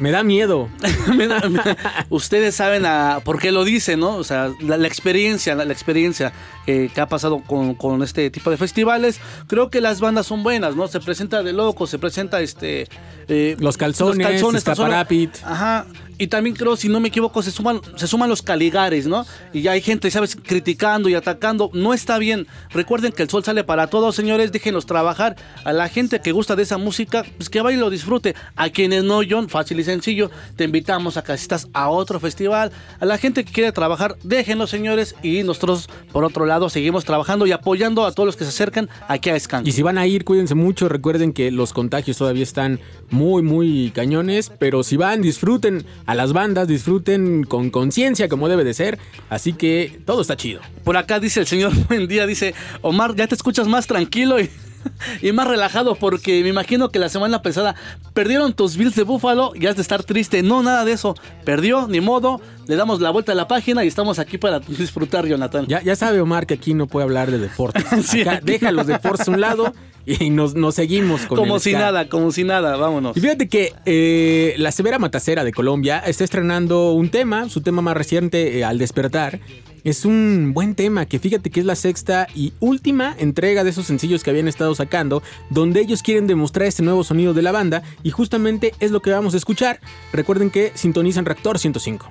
Me 0.00 0.10
da 0.10 0.22
miedo. 0.24 0.68
Me 1.16 1.26
da- 1.28 1.48
me- 1.48 1.60
Ustedes 2.08 2.54
saben 2.56 2.86
a- 2.86 3.20
por 3.22 3.38
qué 3.38 3.52
lo 3.52 3.64
dicen, 3.64 4.00
¿no? 4.00 4.16
O 4.16 4.24
sea, 4.24 4.50
la, 4.60 4.76
la 4.78 4.88
experiencia, 4.88 5.54
la, 5.54 5.64
la 5.64 5.72
experiencia 5.72 6.32
eh, 6.66 6.90
que 6.94 7.00
ha 7.00 7.06
pasado 7.06 7.40
con, 7.46 7.74
con 7.74 8.02
este 8.02 8.30
tipo 8.30 8.50
de 8.50 8.56
festivales. 8.56 9.20
Creo 9.46 9.70
que 9.70 9.80
las 9.80 10.00
bandas 10.00 10.26
son 10.26 10.42
buenas, 10.42 10.74
¿no? 10.74 10.88
Se 10.88 11.00
presenta 11.00 11.42
de 11.42 11.52
loco, 11.52 11.86
se 11.86 11.98
presenta 11.98 12.40
este. 12.40 12.88
eh, 13.28 13.56
Los 13.60 13.76
calzones, 13.76 14.66
solo- 14.72 14.84
Escaparapit. 14.88 15.36
Ajá. 15.44 15.86
Y 16.20 16.26
también 16.26 16.54
creo, 16.54 16.76
si 16.76 16.90
no 16.90 17.00
me 17.00 17.08
equivoco, 17.08 17.42
se 17.42 17.50
suman, 17.50 17.80
se 17.96 18.06
suman 18.06 18.28
los 18.28 18.42
caligares, 18.42 19.06
¿no? 19.06 19.24
Y 19.54 19.62
ya 19.62 19.72
hay 19.72 19.80
gente, 19.80 20.10
¿sabes? 20.10 20.36
Criticando 20.36 21.08
y 21.08 21.14
atacando. 21.14 21.70
No 21.72 21.94
está 21.94 22.18
bien. 22.18 22.46
Recuerden 22.68 23.10
que 23.10 23.22
el 23.22 23.30
sol 23.30 23.42
sale 23.42 23.64
para 23.64 23.86
todos, 23.86 24.16
señores. 24.16 24.52
Déjenlos 24.52 24.84
trabajar. 24.84 25.36
A 25.64 25.72
la 25.72 25.88
gente 25.88 26.20
que 26.20 26.32
gusta 26.32 26.56
de 26.56 26.64
esa 26.64 26.76
música, 26.76 27.24
pues 27.38 27.48
que 27.48 27.62
vaya 27.62 27.78
y 27.78 27.80
lo 27.80 27.88
disfrute. 27.88 28.34
A 28.54 28.68
quienes 28.68 29.02
no, 29.02 29.22
John, 29.26 29.48
fácil 29.48 29.80
y 29.80 29.84
sencillo, 29.84 30.30
te 30.56 30.64
invitamos 30.64 31.16
a 31.16 31.24
que 31.24 31.32
asistas 31.32 31.68
a 31.72 31.88
otro 31.88 32.20
festival. 32.20 32.70
A 32.98 33.06
la 33.06 33.16
gente 33.16 33.42
que 33.42 33.52
quiere 33.54 33.72
trabajar, 33.72 34.16
déjenlos, 34.22 34.68
señores. 34.68 35.14
Y 35.22 35.42
nosotros, 35.42 35.88
por 36.12 36.24
otro 36.24 36.44
lado, 36.44 36.68
seguimos 36.68 37.06
trabajando 37.06 37.46
y 37.46 37.52
apoyando 37.52 38.04
a 38.04 38.12
todos 38.12 38.26
los 38.26 38.36
que 38.36 38.44
se 38.44 38.50
acercan 38.50 38.90
aquí 39.08 39.30
a 39.30 39.40
Skank. 39.40 39.66
Y 39.66 39.72
si 39.72 39.80
van 39.80 39.96
a 39.96 40.06
ir, 40.06 40.26
cuídense 40.26 40.54
mucho. 40.54 40.90
Recuerden 40.90 41.32
que 41.32 41.50
los 41.50 41.72
contagios 41.72 42.18
todavía 42.18 42.42
están 42.42 42.78
muy, 43.08 43.42
muy 43.42 43.90
cañones. 43.94 44.52
Pero 44.58 44.82
si 44.82 44.98
van, 44.98 45.22
disfruten 45.22 45.86
a 46.10 46.14
las 46.16 46.32
bandas, 46.32 46.66
disfruten 46.66 47.44
con 47.44 47.70
conciencia 47.70 48.28
como 48.28 48.48
debe 48.48 48.64
de 48.64 48.74
ser. 48.74 48.98
Así 49.28 49.52
que 49.52 50.02
todo 50.04 50.22
está 50.22 50.36
chido. 50.36 50.60
Por 50.82 50.96
acá 50.96 51.20
dice 51.20 51.38
el 51.38 51.46
señor 51.46 51.72
Buen 51.88 52.08
Día, 52.08 52.26
dice, 52.26 52.52
Omar, 52.82 53.14
ya 53.14 53.28
te 53.28 53.36
escuchas 53.36 53.68
más 53.68 53.86
tranquilo 53.86 54.40
y, 54.40 54.50
y 55.22 55.30
más 55.30 55.46
relajado 55.46 55.94
porque 55.94 56.42
me 56.42 56.48
imagino 56.48 56.90
que 56.90 56.98
la 56.98 57.08
semana 57.08 57.42
pasada 57.42 57.76
perdieron 58.12 58.54
tus 58.54 58.76
Bills 58.76 58.96
de 58.96 59.04
Búfalo 59.04 59.52
y 59.54 59.68
has 59.68 59.76
de 59.76 59.82
estar 59.82 60.02
triste. 60.02 60.42
No, 60.42 60.64
nada 60.64 60.84
de 60.84 60.90
eso. 60.90 61.14
Perdió, 61.44 61.86
ni 61.86 62.00
modo. 62.00 62.40
Le 62.66 62.74
damos 62.74 63.00
la 63.00 63.10
vuelta 63.10 63.30
a 63.30 63.36
la 63.36 63.46
página 63.46 63.84
y 63.84 63.86
estamos 63.86 64.18
aquí 64.18 64.36
para 64.36 64.58
disfrutar, 64.66 65.28
Jonathan. 65.28 65.66
Ya, 65.68 65.80
ya 65.80 65.94
sabe 65.94 66.20
Omar 66.20 66.44
que 66.44 66.54
aquí 66.54 66.74
no 66.74 66.88
puede 66.88 67.04
hablar 67.04 67.30
de 67.30 67.38
deportes. 67.38 67.84
Acá 67.86 68.40
deja 68.42 68.72
los 68.72 68.88
deportes 68.88 69.28
a 69.28 69.30
un 69.30 69.40
lado 69.40 69.72
y 70.06 70.30
nos, 70.30 70.54
nos 70.54 70.74
seguimos 70.74 71.26
con 71.26 71.36
como 71.38 71.56
el 71.56 71.60
si 71.60 71.70
ska. 71.70 71.78
nada, 71.78 72.08
como 72.08 72.32
si 72.32 72.44
nada, 72.44 72.76
vámonos. 72.76 73.16
Y 73.16 73.20
fíjate 73.20 73.48
que 73.48 73.72
eh, 73.86 74.54
la 74.58 74.72
Severa 74.72 74.98
Matacera 74.98 75.44
de 75.44 75.52
Colombia 75.52 75.98
está 75.98 76.24
estrenando 76.24 76.92
un 76.92 77.10
tema, 77.10 77.48
su 77.48 77.60
tema 77.60 77.82
más 77.82 77.96
reciente, 77.96 78.58
eh, 78.58 78.64
Al 78.64 78.78
despertar. 78.78 79.40
Es 79.82 80.04
un 80.04 80.52
buen 80.52 80.74
tema 80.74 81.06
que 81.06 81.18
fíjate 81.18 81.48
que 81.48 81.60
es 81.60 81.66
la 81.66 81.74
sexta 81.74 82.26
y 82.34 82.52
última 82.60 83.14
entrega 83.18 83.64
de 83.64 83.70
esos 83.70 83.86
sencillos 83.86 84.22
que 84.22 84.28
habían 84.28 84.46
estado 84.46 84.74
sacando, 84.74 85.22
donde 85.48 85.80
ellos 85.80 86.02
quieren 86.02 86.26
demostrar 86.26 86.68
este 86.68 86.82
nuevo 86.82 87.02
sonido 87.02 87.32
de 87.32 87.40
la 87.40 87.50
banda 87.52 87.82
y 88.02 88.10
justamente 88.10 88.74
es 88.80 88.90
lo 88.90 89.00
que 89.00 89.10
vamos 89.10 89.32
a 89.32 89.38
escuchar. 89.38 89.80
Recuerden 90.12 90.50
que 90.50 90.72
sintonizan 90.74 91.24
Reactor 91.24 91.58
105. 91.58 92.08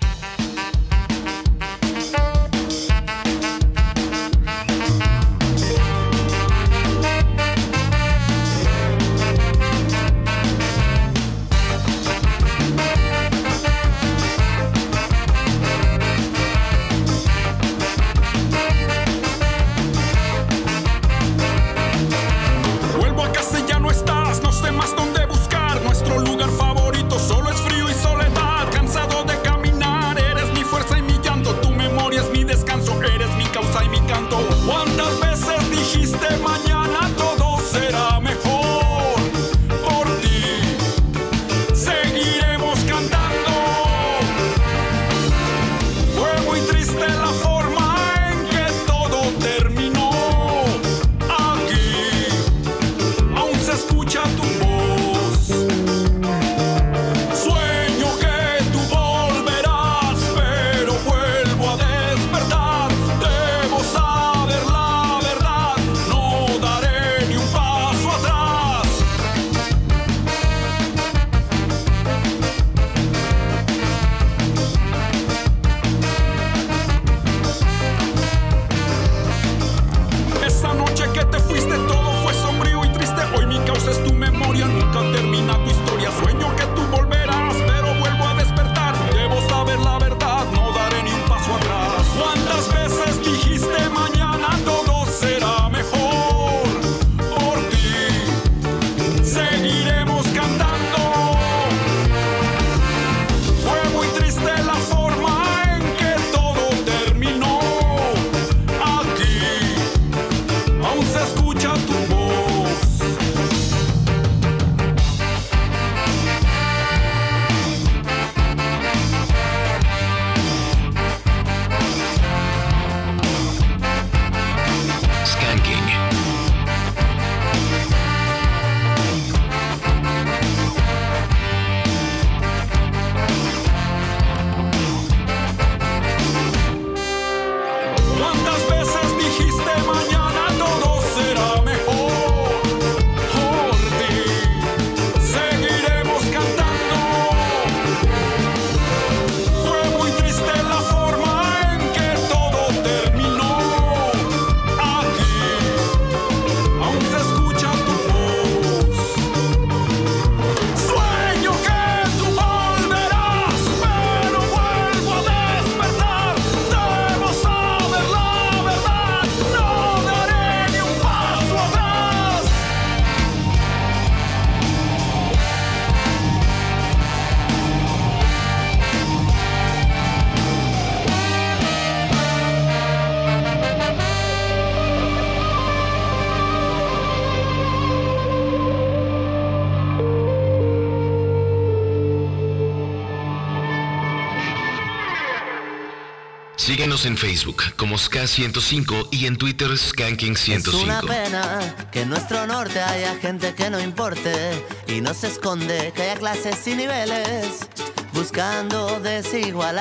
En 197.10 197.18
Facebook 197.18 197.64
como 197.76 197.95
SK105 197.98 199.07
y 199.11 199.26
en 199.26 199.36
Twitter 199.36 199.72
Es 199.72 199.91
una 199.94 200.10
Skanking105. 200.10 201.07
pena 201.07 201.76
que 201.91 202.02
en 202.02 202.10
nuestro 202.10 202.45
norte 202.45 202.80
haya 202.81 203.15
gente 203.15 203.56
que 203.56 203.69
no 203.72 203.80
importe 203.80 204.64
y 204.88 205.02
no 205.02 205.14
se 205.15 205.27
esconde 205.27 205.91
que 205.95 206.03
haya 206.03 206.15
clases 206.18 206.68
y 206.68 206.76
niveles. 206.76 207.68
buscando 208.14 208.99
desigualar. 208.99 209.80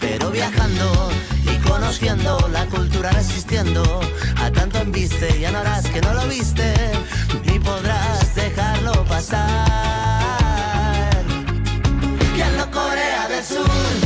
Pero 0.00 0.30
viajando 0.30 1.10
y 1.44 1.58
conociendo 1.68 2.48
la 2.50 2.64
cultura 2.66 3.10
resistiendo 3.10 4.00
a 4.36 4.50
tanto 4.50 4.78
embiste, 4.78 5.38
ya 5.40 5.50
no 5.50 5.58
harás 5.58 5.86
que 5.88 6.00
no 6.00 6.14
lo 6.14 6.26
viste, 6.26 6.72
ni 7.44 7.58
podrás 7.58 8.34
dejarlo 8.34 9.04
pasar. 9.04 9.66
¿Quién 12.34 12.56
lo 12.56 12.70
Corea 12.70 13.28
del 13.28 13.44
Sur? 13.44 14.05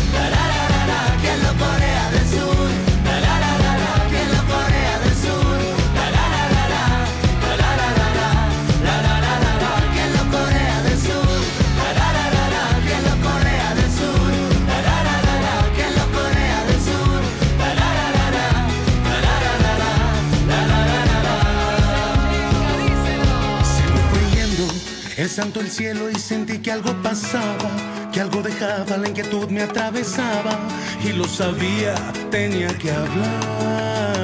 Santo 25.30 25.60
el 25.60 25.70
cielo 25.70 26.10
y 26.10 26.16
sentí 26.16 26.58
que 26.58 26.72
algo 26.72 26.92
pasaba, 27.02 27.70
que 28.12 28.20
algo 28.20 28.42
dejaba, 28.42 28.96
la 28.96 29.08
inquietud 29.08 29.48
me 29.48 29.62
atravesaba 29.62 30.58
y 31.04 31.12
lo 31.12 31.24
sabía, 31.24 31.94
tenía 32.30 32.68
que 32.78 32.90
hablar. 32.90 34.22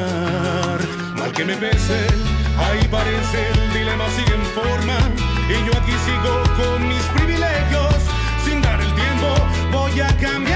Mal 1.17 1.33
que 1.33 1.45
me 1.45 1.57
pese, 1.57 2.07
ahí 2.59 2.87
parece 2.91 3.49
el 3.53 3.73
dilema 3.73 4.09
sigue 4.11 4.35
en 4.35 4.45
forma 4.47 4.99
y 5.49 5.55
yo 5.67 5.73
aquí 5.79 5.93
sigo 6.05 6.43
con 6.57 6.89
mis 6.89 7.03
privilegios, 7.17 7.95
sin 8.45 8.61
dar 8.63 8.81
el 8.81 8.95
tiempo 8.95 9.35
voy 9.73 10.01
a 10.01 10.09
cambiar. 10.19 10.56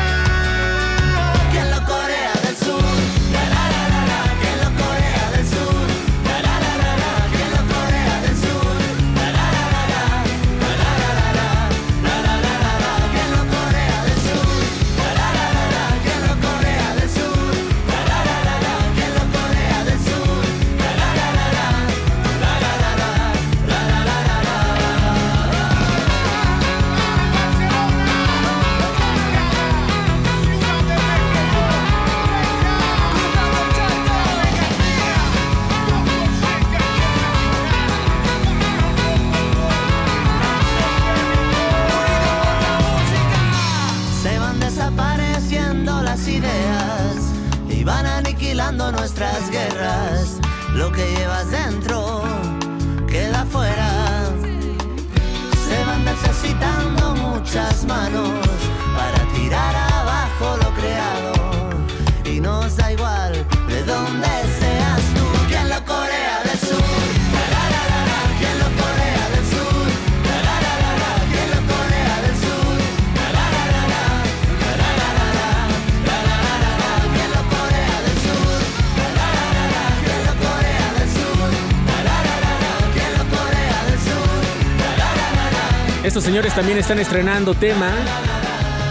Señores 86.30 86.54
también 86.54 86.78
están 86.78 87.00
estrenando 87.00 87.54
tema. 87.54 87.92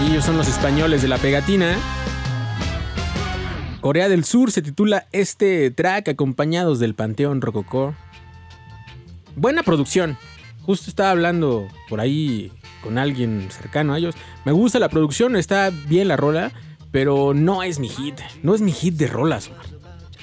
Y 0.03 0.11
ellos 0.11 0.25
son 0.25 0.35
los 0.35 0.49
españoles 0.49 1.01
de 1.01 1.07
la 1.07 1.17
pegatina. 1.17 1.77
Corea 3.79 4.09
del 4.09 4.25
Sur 4.25 4.51
se 4.51 4.61
titula 4.61 5.07
este 5.13 5.71
track 5.71 6.09
acompañados 6.09 6.79
del 6.79 6.95
Panteón 6.95 7.39
Rococó. 7.39 7.95
Buena 9.37 9.63
producción. 9.63 10.17
Justo 10.63 10.89
estaba 10.89 11.11
hablando 11.11 11.69
por 11.87 12.01
ahí 12.01 12.51
con 12.83 12.97
alguien 12.97 13.47
cercano 13.49 13.93
a 13.93 13.99
ellos. 13.99 14.15
Me 14.43 14.51
gusta 14.51 14.77
la 14.77 14.89
producción, 14.89 15.37
está 15.37 15.69
bien 15.69 16.09
la 16.09 16.17
rola, 16.17 16.51
pero 16.91 17.33
no 17.33 17.63
es 17.63 17.79
mi 17.79 17.87
hit. 17.87 18.19
No 18.43 18.53
es 18.53 18.59
mi 18.59 18.73
hit 18.73 18.95
de 18.95 19.07
rolas. 19.07 19.47
Omar. 19.47 19.68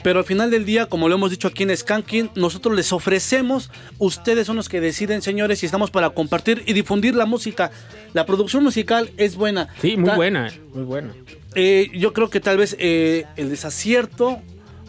Pero 0.06 0.20
al 0.20 0.24
final 0.24 0.52
del 0.52 0.64
día, 0.64 0.86
como 0.86 1.08
lo 1.08 1.16
hemos 1.16 1.32
dicho 1.32 1.48
aquí 1.48 1.64
en 1.64 1.76
Skanking, 1.76 2.30
nosotros 2.36 2.76
les 2.76 2.92
ofrecemos, 2.92 3.72
ustedes 3.98 4.46
son 4.46 4.54
los 4.54 4.68
que 4.68 4.80
deciden, 4.80 5.20
señores, 5.20 5.58
si 5.58 5.66
estamos 5.66 5.90
para 5.90 6.10
compartir 6.10 6.62
y 6.64 6.74
difundir 6.74 7.16
la 7.16 7.26
música. 7.26 7.72
La 8.14 8.24
producción 8.24 8.62
musical 8.62 9.10
es 9.16 9.34
buena. 9.34 9.66
Sí, 9.82 9.96
muy 9.96 10.06
Ta- 10.10 10.14
buena, 10.14 10.52
muy 10.72 10.84
buena. 10.84 11.12
Eh, 11.56 11.90
yo 11.92 12.12
creo 12.12 12.30
que 12.30 12.38
tal 12.38 12.56
vez 12.56 12.76
eh, 12.78 13.24
el 13.34 13.50
desacierto 13.50 14.40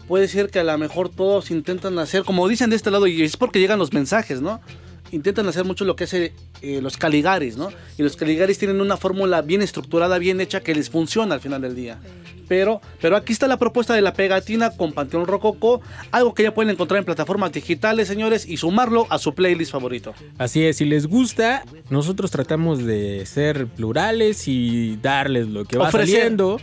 puede 0.06 0.28
ser 0.28 0.50
que 0.50 0.60
a 0.60 0.62
lo 0.62 0.78
mejor 0.78 1.08
todos 1.08 1.50
intentan 1.50 1.98
hacer, 1.98 2.22
como 2.22 2.46
dicen 2.46 2.70
de 2.70 2.76
este 2.76 2.92
lado, 2.92 3.08
y 3.08 3.20
es 3.24 3.36
porque 3.36 3.58
llegan 3.58 3.80
los 3.80 3.92
mensajes, 3.92 4.40
¿no? 4.40 4.60
Intentan 5.10 5.48
hacer 5.48 5.64
mucho 5.64 5.84
lo 5.84 5.96
que 5.96 6.04
hace 6.04 6.32
eh, 6.62 6.78
los 6.80 6.96
Caligaris, 6.96 7.56
¿no? 7.56 7.70
Y 7.98 8.04
los 8.04 8.14
Caligaris 8.14 8.56
tienen 8.58 8.80
una 8.80 8.96
fórmula 8.96 9.42
bien 9.42 9.62
estructurada, 9.62 10.16
bien 10.18 10.40
hecha, 10.40 10.60
que 10.60 10.76
les 10.76 10.88
funciona 10.90 11.34
al 11.34 11.40
final 11.40 11.60
del 11.60 11.74
día. 11.74 11.98
Pero, 12.48 12.80
pero 13.00 13.16
aquí 13.16 13.32
está 13.32 13.46
la 13.46 13.58
propuesta 13.58 13.94
de 13.94 14.00
la 14.00 14.14
pegatina 14.14 14.70
con 14.70 14.92
Panteón 14.92 15.26
Rococó, 15.26 15.80
algo 16.10 16.34
que 16.34 16.42
ya 16.44 16.54
pueden 16.54 16.70
encontrar 16.70 16.98
en 16.98 17.04
plataformas 17.04 17.52
digitales, 17.52 18.08
señores, 18.08 18.46
y 18.48 18.56
sumarlo 18.56 19.06
a 19.10 19.18
su 19.18 19.34
playlist 19.34 19.70
favorito. 19.72 20.14
Así 20.38 20.64
es, 20.64 20.78
si 20.78 20.84
les 20.84 21.06
gusta, 21.06 21.64
nosotros 21.90 22.30
tratamos 22.30 22.84
de 22.84 23.26
ser 23.26 23.66
plurales 23.66 24.48
y 24.48 24.96
darles 25.02 25.48
lo 25.48 25.64
que 25.64 25.78
va 25.78 25.88
Ofrecer. 25.88 26.16
saliendo. 26.16 26.60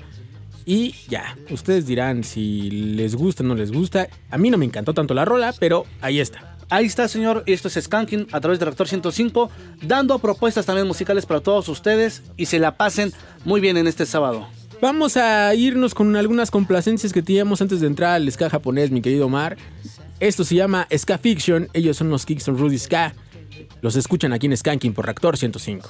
Y 0.65 0.95
ya, 1.07 1.37
ustedes 1.51 1.85
dirán 1.85 2.23
si 2.23 2.71
les 2.71 3.15
gusta 3.15 3.43
o 3.43 3.45
no 3.45 3.53
les 3.53 3.71
gusta. 3.71 4.07
A 4.31 4.37
mí 4.39 4.49
no 4.49 4.57
me 4.57 4.65
encantó 4.65 4.95
tanto 4.95 5.13
la 5.13 5.23
rola, 5.23 5.53
pero 5.59 5.85
ahí 6.01 6.19
está. 6.19 6.57
Ahí 6.69 6.87
está, 6.87 7.07
señor. 7.07 7.43
Esto 7.45 7.67
es 7.67 7.75
Skanking 7.79 8.27
a 8.31 8.41
través 8.41 8.57
de 8.57 8.65
Reactor 8.65 8.87
105, 8.87 9.51
dando 9.83 10.17
propuestas 10.17 10.65
también 10.65 10.87
musicales 10.87 11.27
para 11.27 11.41
todos 11.41 11.69
ustedes 11.69 12.23
y 12.37 12.47
se 12.47 12.57
la 12.57 12.75
pasen 12.77 13.13
muy 13.43 13.61
bien 13.61 13.77
en 13.77 13.85
este 13.85 14.07
sábado. 14.07 14.47
Vamos 14.81 15.17
a 15.17 15.53
irnos 15.55 15.93
con 15.93 16.15
algunas 16.15 16.51
complacencias 16.51 17.13
que 17.13 17.21
teníamos 17.21 17.61
antes 17.61 17.79
de 17.79 17.87
entrar 17.87 18.15
al 18.15 18.31
ska 18.31 18.49
japonés, 18.49 18.91
mi 18.91 19.01
querido 19.01 19.25
Omar. 19.25 19.57
Esto 20.19 20.43
se 20.43 20.55
llama 20.55 20.87
Ska 20.95 21.17
Fiction. 21.17 21.67
Ellos 21.73 21.97
son 21.97 22.09
los 22.09 22.25
Kingston 22.25 22.57
Rudy 22.57 22.77
Ska. 22.77 23.13
Los 23.81 23.95
escuchan 23.95 24.33
aquí 24.33 24.47
en 24.47 24.55
Skanking 24.55 24.93
por 24.93 25.05
Reactor 25.05 25.37
105. 25.37 25.89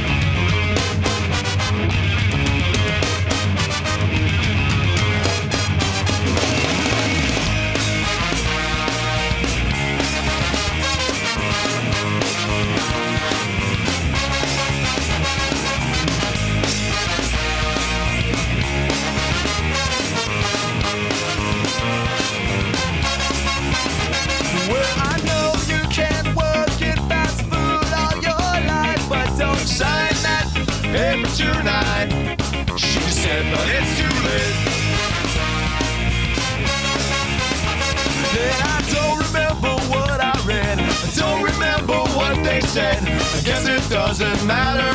Said. 42.71 43.03
I 43.03 43.41
guess 43.43 43.67
it 43.67 43.83
doesn't 43.89 44.47
matter. 44.47 44.91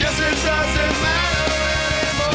Guess 0.00 0.18
it 0.18 0.36
doesn't 0.50 0.96
matter 1.06 1.46
anymore. 2.02 2.34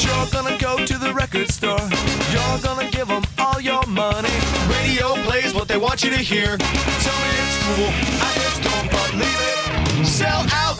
You're 0.00 0.28
gonna 0.32 0.56
go 0.56 0.86
to 0.86 0.96
the 0.96 1.12
record 1.12 1.50
store. 1.50 1.84
You're 2.32 2.58
gonna 2.62 2.90
give 2.90 3.08
them 3.08 3.24
all 3.38 3.60
your 3.60 3.84
money. 3.86 4.32
Radio 4.72 5.16
plays 5.26 5.52
what 5.52 5.68
they 5.68 5.76
want 5.76 6.02
you 6.02 6.08
to 6.08 6.16
hear. 6.16 6.56
Tell 6.56 7.18
me 7.24 7.30
it's 7.42 7.56
cool. 7.66 7.92
I 8.24 8.30
just 8.40 8.60
don't 8.68 8.88
believe 8.88 9.42
it. 9.52 10.06
Sell 10.06 10.42
out 10.64 10.78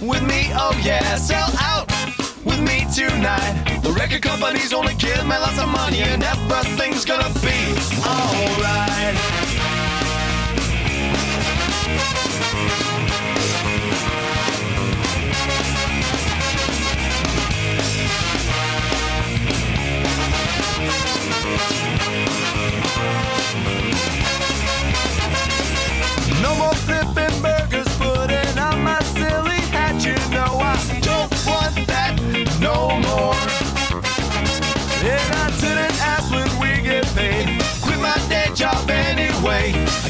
with 0.00 0.22
me, 0.22 0.52
oh 0.54 0.78
yeah. 0.80 1.16
Sell 1.16 1.50
out 1.58 1.90
with 2.44 2.60
me 2.60 2.86
tonight. 2.94 3.80
The 3.82 3.90
record 3.90 4.22
company's 4.22 4.72
only 4.72 4.94
give 4.94 5.24
me 5.26 5.36
lots 5.44 5.58
of 5.58 5.68
money, 5.70 6.02
and 6.02 6.22
everything's 6.22 7.04
gonna 7.04 7.34
be 7.42 7.58
alright. 8.06 9.59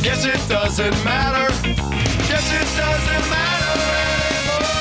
Guess 0.03 0.25
it 0.25 0.49
doesn't 0.49 1.05
matter. 1.05 1.53
Guess 2.27 2.53
it 2.53 2.69
doesn't 2.77 3.31
matter 3.31 3.75
anymore. 4.09 4.81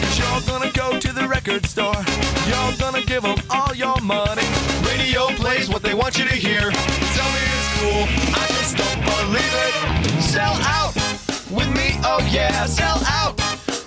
Cause 0.00 0.16
you're 0.18 0.42
gonna 0.46 0.70
go 0.72 0.98
to 1.00 1.12
the 1.12 1.26
record 1.26 1.66
store. 1.66 2.04
You're 2.46 2.76
gonna 2.78 3.02
give 3.02 3.22
them 3.22 3.38
all 3.50 3.74
your 3.74 4.00
money. 4.00 4.46
Radio 4.86 5.26
plays 5.34 5.68
what 5.68 5.82
they 5.82 5.92
want 5.92 6.18
you 6.18 6.24
to 6.24 6.36
hear. 6.36 6.70
Tell 6.70 7.30
me 7.34 7.42
it's 7.56 7.68
cool. 7.80 8.06
I 8.32 8.46
just 8.58 8.76
don't 8.76 9.00
believe 9.02 9.54
it. 9.66 9.74
Sell 10.22 10.54
out 10.62 10.94
with 11.50 11.68
me, 11.74 11.98
oh 12.04 12.24
yeah. 12.30 12.66
Sell 12.66 13.02
out 13.06 13.34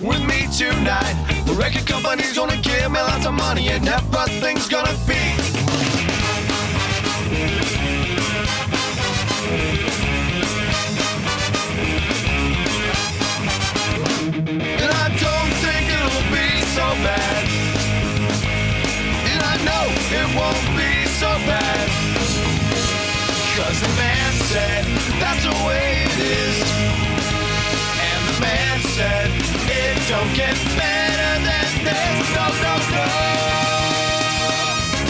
with 0.02 0.22
me 0.28 0.48
tonight. 0.58 1.16
The 1.46 1.54
record 1.54 1.88
company's 1.88 2.36
gonna 2.36 2.58
give 2.58 2.92
me 2.92 3.00
lots 3.00 3.26
of 3.26 3.34
money 3.34 3.70
and 3.70 3.88
everything's 3.88 4.68
gonna 4.68 4.98
be. 5.08 5.49
Way. 26.20 26.62
And 28.08 28.22
the 28.30 28.36
man 28.42 28.80
said 28.96 29.30
it 29.72 29.98
don't 30.10 30.34
get 30.36 30.56
better 30.78 31.34
than 31.48 31.80
this. 31.84 32.26
No, 32.36 32.46
no, 32.66 32.74
no. 32.96 33.06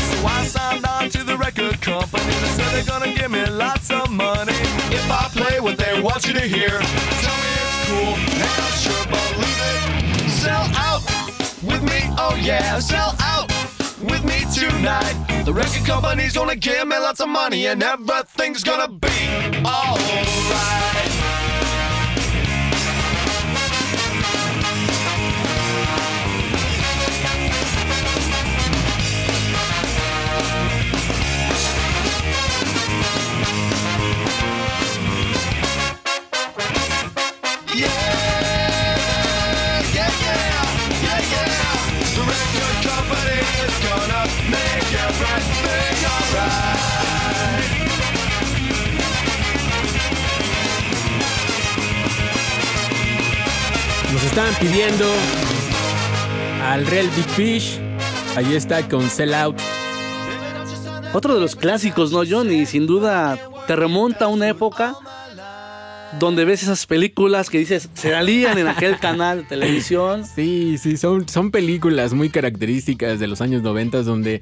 So 0.10 0.18
I 0.28 0.46
signed 0.46 0.86
on 0.86 1.10
to 1.10 1.24
the 1.24 1.38
record 1.38 1.82
company. 1.82 2.24
They 2.24 2.52
said 2.58 2.70
they're 2.74 2.84
gonna 2.84 3.14
give 3.14 3.32
me 3.32 3.46
lots 3.46 3.90
of 3.92 4.10
money 4.12 4.54
if 4.92 5.06
I 5.12 5.30
play 5.34 5.60
what 5.60 5.78
they 5.78 6.02
want 6.02 6.28
you 6.28 6.34
to 6.34 6.42
hear. 6.42 6.80
Tell 7.24 7.38
me 7.44 7.52
it's 7.64 7.78
cool, 7.88 8.14
and 8.44 8.60
I 8.66 8.72
sure 8.84 9.06
believe 9.16 9.62
it. 9.72 10.30
Sell 10.30 10.66
out 10.88 11.02
with 11.64 11.84
me, 11.84 12.00
oh 12.18 12.36
yeah, 12.40 12.80
sell 12.80 13.16
out 13.20 13.49
tonight. 14.60 15.44
The 15.46 15.54
record 15.54 15.86
company's 15.86 16.34
gonna 16.34 16.56
give 16.56 16.88
me 16.88 16.98
lots 16.98 17.22
of 17.22 17.30
money, 17.30 17.68
and 17.68 17.82
everything's 17.82 18.64
gonna 18.64 18.90
be 18.90 19.08
alright. 19.66 21.49
Nos 54.14 54.24
estaban 54.24 54.54
pidiendo 54.56 55.06
al 56.64 56.86
Real 56.88 57.08
Big 57.16 57.26
Fish. 57.36 57.80
Ahí 58.36 58.54
está 58.56 58.88
con 58.88 59.10
Sell 59.10 59.34
Out. 59.34 59.58
Otro 61.14 61.34
de 61.34 61.40
los 61.40 61.56
clásicos, 61.56 62.12
¿no, 62.12 62.24
Johnny? 62.30 62.66
Sin 62.66 62.86
duda 62.86 63.38
te 63.66 63.76
remonta 63.76 64.26
a 64.26 64.28
una 64.28 64.48
época 64.48 64.96
donde 66.20 66.46
ves 66.46 66.64
esas 66.64 66.86
películas 66.86 67.50
que 67.50 67.60
dices, 67.60 67.90
se 67.94 68.12
salían 68.12 68.58
en 68.58 68.68
aquel 68.68 69.00
canal 69.02 69.40
de 69.40 69.44
televisión. 69.44 70.26
Sí, 70.26 70.78
sí, 70.78 70.98
son, 70.98 71.28
son 71.30 71.52
películas 71.52 72.14
muy 72.14 72.30
características 72.30 73.20
de 73.20 73.28
los 73.28 73.42
años 73.42 73.62
90 73.62 74.04
donde 74.04 74.42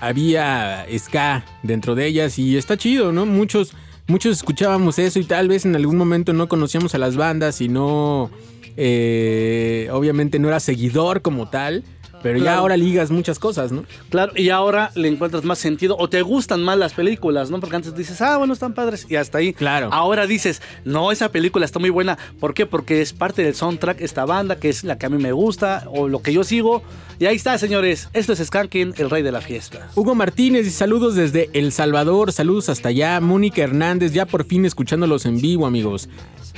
había 0.00 0.86
ska 0.98 1.44
dentro 1.62 1.94
de 1.94 2.06
ellas 2.06 2.38
y 2.38 2.56
está 2.56 2.76
chido, 2.76 3.12
¿no? 3.12 3.26
Muchos, 3.26 3.74
muchos 4.06 4.36
escuchábamos 4.36 4.98
eso 4.98 5.18
y 5.18 5.24
tal 5.24 5.48
vez 5.48 5.64
en 5.64 5.76
algún 5.76 5.96
momento 5.96 6.32
no 6.32 6.48
conocíamos 6.48 6.94
a 6.94 6.98
las 6.98 7.16
bandas 7.16 7.60
y 7.60 7.68
no, 7.68 8.30
eh, 8.76 9.88
obviamente 9.92 10.38
no 10.38 10.48
era 10.48 10.60
seguidor 10.60 11.22
como 11.22 11.48
tal, 11.48 11.84
pero 12.26 12.40
ya 12.40 12.56
ahora 12.56 12.76
ligas 12.76 13.12
muchas 13.12 13.38
cosas, 13.38 13.70
¿no? 13.70 13.84
Claro, 14.10 14.32
y 14.34 14.50
ahora 14.50 14.90
le 14.96 15.06
encuentras 15.06 15.44
más 15.44 15.60
sentido 15.60 15.96
o 15.96 16.08
te 16.08 16.22
gustan 16.22 16.60
más 16.60 16.76
las 16.76 16.92
películas, 16.92 17.52
¿no? 17.52 17.60
Porque 17.60 17.76
antes 17.76 17.94
dices, 17.94 18.20
ah, 18.20 18.36
bueno, 18.36 18.52
están 18.52 18.74
padres 18.74 19.06
y 19.08 19.14
hasta 19.14 19.38
ahí. 19.38 19.52
Claro. 19.52 19.90
Ahora 19.92 20.26
dices, 20.26 20.60
no, 20.84 21.12
esa 21.12 21.30
película 21.30 21.64
está 21.64 21.78
muy 21.78 21.90
buena. 21.90 22.18
¿Por 22.40 22.52
qué? 22.52 22.66
Porque 22.66 23.00
es 23.00 23.12
parte 23.12 23.44
del 23.44 23.54
soundtrack, 23.54 24.00
esta 24.00 24.24
banda 24.24 24.56
que 24.56 24.68
es 24.68 24.82
la 24.82 24.98
que 24.98 25.06
a 25.06 25.08
mí 25.08 25.22
me 25.22 25.30
gusta 25.30 25.84
o 25.86 26.08
lo 26.08 26.20
que 26.20 26.32
yo 26.32 26.42
sigo. 26.42 26.82
Y 27.20 27.26
ahí 27.26 27.36
está, 27.36 27.56
señores. 27.58 28.08
Esto 28.12 28.32
es 28.32 28.40
Skanking, 28.44 28.94
el 28.98 29.08
rey 29.08 29.22
de 29.22 29.30
la 29.30 29.40
fiesta. 29.40 29.88
Hugo 29.94 30.16
Martínez, 30.16 30.64
dice, 30.64 30.78
saludos 30.78 31.14
desde 31.14 31.48
El 31.52 31.70
Salvador, 31.70 32.32
saludos 32.32 32.68
hasta 32.70 32.88
allá. 32.88 33.20
Mónica 33.20 33.62
Hernández, 33.62 34.12
ya 34.12 34.26
por 34.26 34.44
fin 34.44 34.64
escuchándolos 34.64 35.26
en 35.26 35.40
vivo, 35.40 35.64
amigos. 35.64 36.08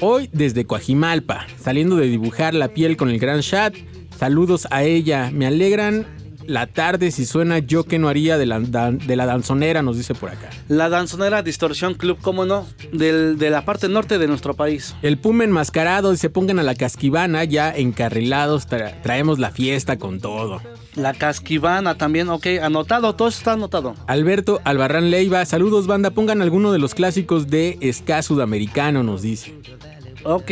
Hoy 0.01 0.31
desde 0.33 0.65
Coajimalpa, 0.65 1.47
saliendo 1.61 1.97
de 1.97 2.07
dibujar 2.07 2.55
la 2.55 2.69
piel 2.69 2.97
con 2.97 3.11
el 3.11 3.19
gran 3.19 3.43
chat. 3.43 3.75
Saludos 4.19 4.67
a 4.71 4.83
ella, 4.83 5.31
me 5.33 5.47
alegran 5.47 6.07
la 6.47 6.67
tarde 6.67 7.11
si 7.11 7.27
suena 7.27 7.59
yo 7.59 7.85
que 7.85 7.99
no 7.99 8.09
haría 8.09 8.39
de 8.39 8.47
la, 8.47 8.59
de 8.59 9.17
la 9.17 9.27
danzonera, 9.27 9.83
nos 9.83 9.99
dice 9.99 10.15
por 10.15 10.31
acá. 10.31 10.49
La 10.69 10.89
danzonera 10.89 11.43
Distorsión 11.43 11.93
Club, 11.95 12.17
¿cómo 12.23 12.47
no? 12.47 12.67
Del- 12.93 13.37
de 13.37 13.51
la 13.51 13.67
parte 13.67 13.87
norte 13.89 14.17
de 14.19 14.27
nuestro 14.27 14.55
país. 14.55 14.97
El 15.03 15.19
Puma 15.19 15.45
enmascarado, 15.45 16.11
dice 16.11 16.31
pongan 16.31 16.59
a 16.59 16.63
la 16.63 16.75
casquivana, 16.75 17.45
ya 17.45 17.71
encarrilados, 17.71 18.67
tra- 18.67 19.01
traemos 19.03 19.39
la 19.39 19.51
fiesta 19.51 19.99
con 19.99 20.21
todo. 20.21 20.63
La 20.95 21.13
casquivana 21.13 21.97
también, 21.97 22.29
ok, 22.31 22.47
anotado, 22.63 23.15
todo 23.15 23.29
está 23.29 23.53
anotado. 23.53 23.95
Alberto 24.07 24.61
Albarrán 24.65 25.11
Leiva, 25.11 25.45
saludos 25.45 25.87
banda, 25.87 26.11
pongan 26.13 26.41
alguno 26.43 26.73
de 26.73 26.79
los 26.79 26.95
clásicos 26.95 27.49
de 27.49 27.79
ska 27.93 28.23
sudamericano, 28.23 29.03
nos 29.03 29.21
dice. 29.23 29.55
Ok. 30.25 30.51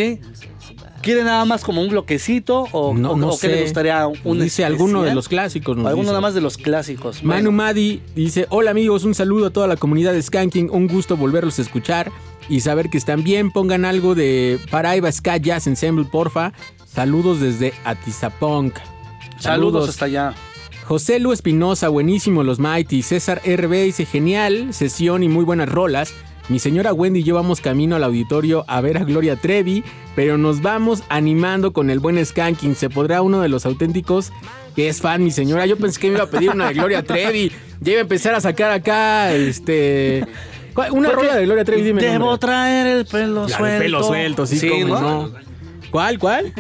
¿Quiere 1.06 1.24
nada 1.24 1.44
más 1.44 1.62
como 1.64 1.80
un 1.80 1.88
bloquecito 1.88 2.66
o, 2.72 2.92
No, 2.92 3.12
o- 3.12 3.16
no 3.16 3.28
o 3.30 3.38
qué 3.38 3.48
le 3.48 3.62
gustaría 3.62 4.06
un 4.06 4.38
Dice 4.40 4.64
alguno 4.64 5.02
de 5.02 5.14
los 5.14 5.28
clásicos, 5.28 5.76
nos 5.76 5.86
Alguno 5.86 6.02
dice. 6.02 6.10
nada 6.12 6.20
más 6.20 6.34
de 6.34 6.40
los 6.40 6.56
clásicos. 6.58 7.22
Manu 7.22 7.44
Bueno, 7.44 7.52
Madi 7.52 8.02
dice, 8.14 8.46
hola 8.50 8.72
amigos, 8.72 9.04
un 9.04 9.14
saludo 9.14 9.46
a 9.46 9.50
toda 9.50 9.66
la 9.68 9.76
comunidad 9.76 10.12
de 10.12 10.20
Skanking, 10.20 10.68
un 10.70 10.88
gusto 10.88 11.16
volverlos 11.16 11.58
a 11.58 11.62
escuchar 11.62 12.10
y 12.48 12.60
saber 12.60 12.90
que 12.90 12.98
están 12.98 13.22
bien, 13.24 13.50
pongan 13.52 13.84
algo 13.84 14.14
de 14.14 14.58
Paraiba 14.70 15.10
Ska 15.12 15.36
Jazz 15.38 15.66
Ensemble, 15.66 16.04
porfa. 16.04 16.52
Saludos 16.86 17.40
desde 17.40 17.72
Atizapunk. 17.84 18.74
saludos 19.38 19.88
hasta 19.88 20.06
allá. 20.06 20.34
José 20.84 21.18
Lu 21.18 21.32
Espinosa, 21.32 21.88
buenísimo 21.88 22.42
los 22.44 22.58
Mighty. 22.60 23.02
César 23.02 23.42
RB 23.44 23.72
dice, 23.84 24.06
genial, 24.06 24.72
sesión 24.72 25.22
y 25.24 25.28
muy 25.28 25.44
buenas 25.44 25.68
rolas. 25.68 26.12
Mi 26.48 26.60
señora 26.60 26.92
Wendy 26.92 27.20
y 27.20 27.22
yo 27.24 27.34
vamos 27.34 27.60
camino 27.60 27.96
al 27.96 28.04
auditorio 28.04 28.64
a 28.68 28.80
ver 28.80 28.98
a 28.98 29.04
Gloria 29.04 29.34
Trevi, 29.34 29.82
pero 30.14 30.38
nos 30.38 30.62
vamos 30.62 31.02
animando 31.08 31.72
con 31.72 31.90
el 31.90 31.98
buen 31.98 32.24
Skanking. 32.24 32.76
¿Se 32.76 32.88
podrá 32.88 33.20
uno 33.22 33.40
de 33.40 33.48
los 33.48 33.66
auténticos 33.66 34.32
que 34.76 34.88
es 34.88 35.00
fan, 35.00 35.24
mi 35.24 35.32
señora? 35.32 35.66
Yo 35.66 35.76
pensé 35.76 35.98
que 35.98 36.06
me 36.08 36.14
iba 36.14 36.24
a 36.24 36.30
pedir 36.30 36.50
una 36.50 36.68
de 36.68 36.74
Gloria 36.74 37.02
Trevi. 37.02 37.50
Ya 37.80 37.92
iba 37.92 38.00
a 38.00 38.02
empezar 38.02 38.34
a 38.34 38.40
sacar 38.40 38.70
acá, 38.70 39.32
este... 39.34 40.24
Una 40.92 41.10
rola 41.10 41.34
de 41.34 41.46
Gloria 41.46 41.64
Trevi, 41.64 41.82
dime. 41.82 42.00
el 42.04 42.12
Debo 42.12 42.26
nombre. 42.26 42.38
traer 42.46 42.86
el 42.86 43.06
pelo 43.06 43.48
La 43.48 43.56
suelto. 43.56 43.82
pelo 43.82 44.02
suelto, 44.04 44.46
sí, 44.46 44.68
cómo 44.68 45.00
no. 45.00 45.32
¿Cuál, 45.96 46.18
cuál? 46.18 46.52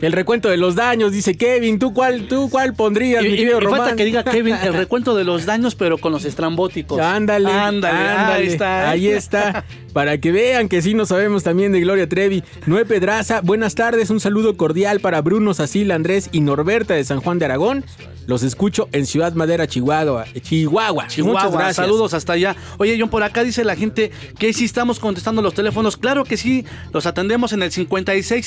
El 0.00 0.12
recuento 0.12 0.48
de 0.48 0.56
los 0.56 0.76
daños, 0.76 1.10
dice 1.10 1.36
Kevin. 1.36 1.80
¿Tú 1.80 1.92
cuál, 1.92 2.28
tú 2.28 2.48
cuál 2.50 2.72
pondrías, 2.74 3.24
Y, 3.24 3.26
mi 3.28 3.34
y- 3.34 3.36
querido 3.38 3.58
y 3.58 3.62
falta 3.64 3.76
Román? 3.78 3.96
que 3.96 4.04
diga 4.04 4.22
Kevin 4.22 4.54
el 4.62 4.74
recuento 4.74 5.16
de 5.16 5.24
los 5.24 5.44
daños, 5.44 5.74
pero 5.74 5.98
con 5.98 6.12
los 6.12 6.24
estrambóticos. 6.24 7.00
Ándale, 7.00 7.50
ándale, 7.50 7.98
ándale, 7.98 8.32
ahí 8.34 8.46
está. 8.46 8.90
Ahí 8.90 9.08
está. 9.08 9.64
Para 9.92 10.18
que 10.18 10.30
vean 10.30 10.68
que 10.68 10.82
sí 10.82 10.94
nos 10.94 11.08
sabemos 11.08 11.42
también 11.42 11.72
de 11.72 11.80
Gloria 11.80 12.08
Trevi. 12.08 12.44
Noé 12.66 12.84
Pedraza, 12.84 13.40
buenas 13.42 13.74
tardes. 13.74 14.10
Un 14.10 14.20
saludo 14.20 14.56
cordial 14.56 15.00
para 15.00 15.20
Bruno, 15.20 15.52
Sacil, 15.54 15.90
Andrés 15.92 16.28
y 16.32 16.40
Norberta 16.40 16.94
de 16.94 17.04
San 17.04 17.20
Juan 17.20 17.38
de 17.40 17.44
Aragón. 17.46 17.84
Los 18.26 18.42
escucho 18.42 18.88
en 18.92 19.04
Ciudad 19.06 19.34
Madera, 19.34 19.66
Chihuahua. 19.68 20.24
Chihuahua. 20.40 21.06
Chihuahua, 21.08 21.42
Muchas 21.42 21.52
gracias. 21.52 21.76
saludos 21.76 22.14
hasta 22.14 22.32
allá. 22.32 22.56
Oye, 22.78 22.96
John, 22.98 23.08
por 23.10 23.22
acá 23.22 23.44
dice 23.44 23.64
la 23.64 23.76
gente 23.76 24.10
que 24.38 24.52
sí 24.52 24.64
estamos 24.64 24.98
contestando 24.98 25.42
los 25.42 25.52
teléfonos. 25.54 25.96
Claro 25.96 26.24
que 26.24 26.36
sí, 26.38 26.64
los 26.92 27.06
atendemos 27.06 27.52
en 27.52 27.62
el 27.62 27.70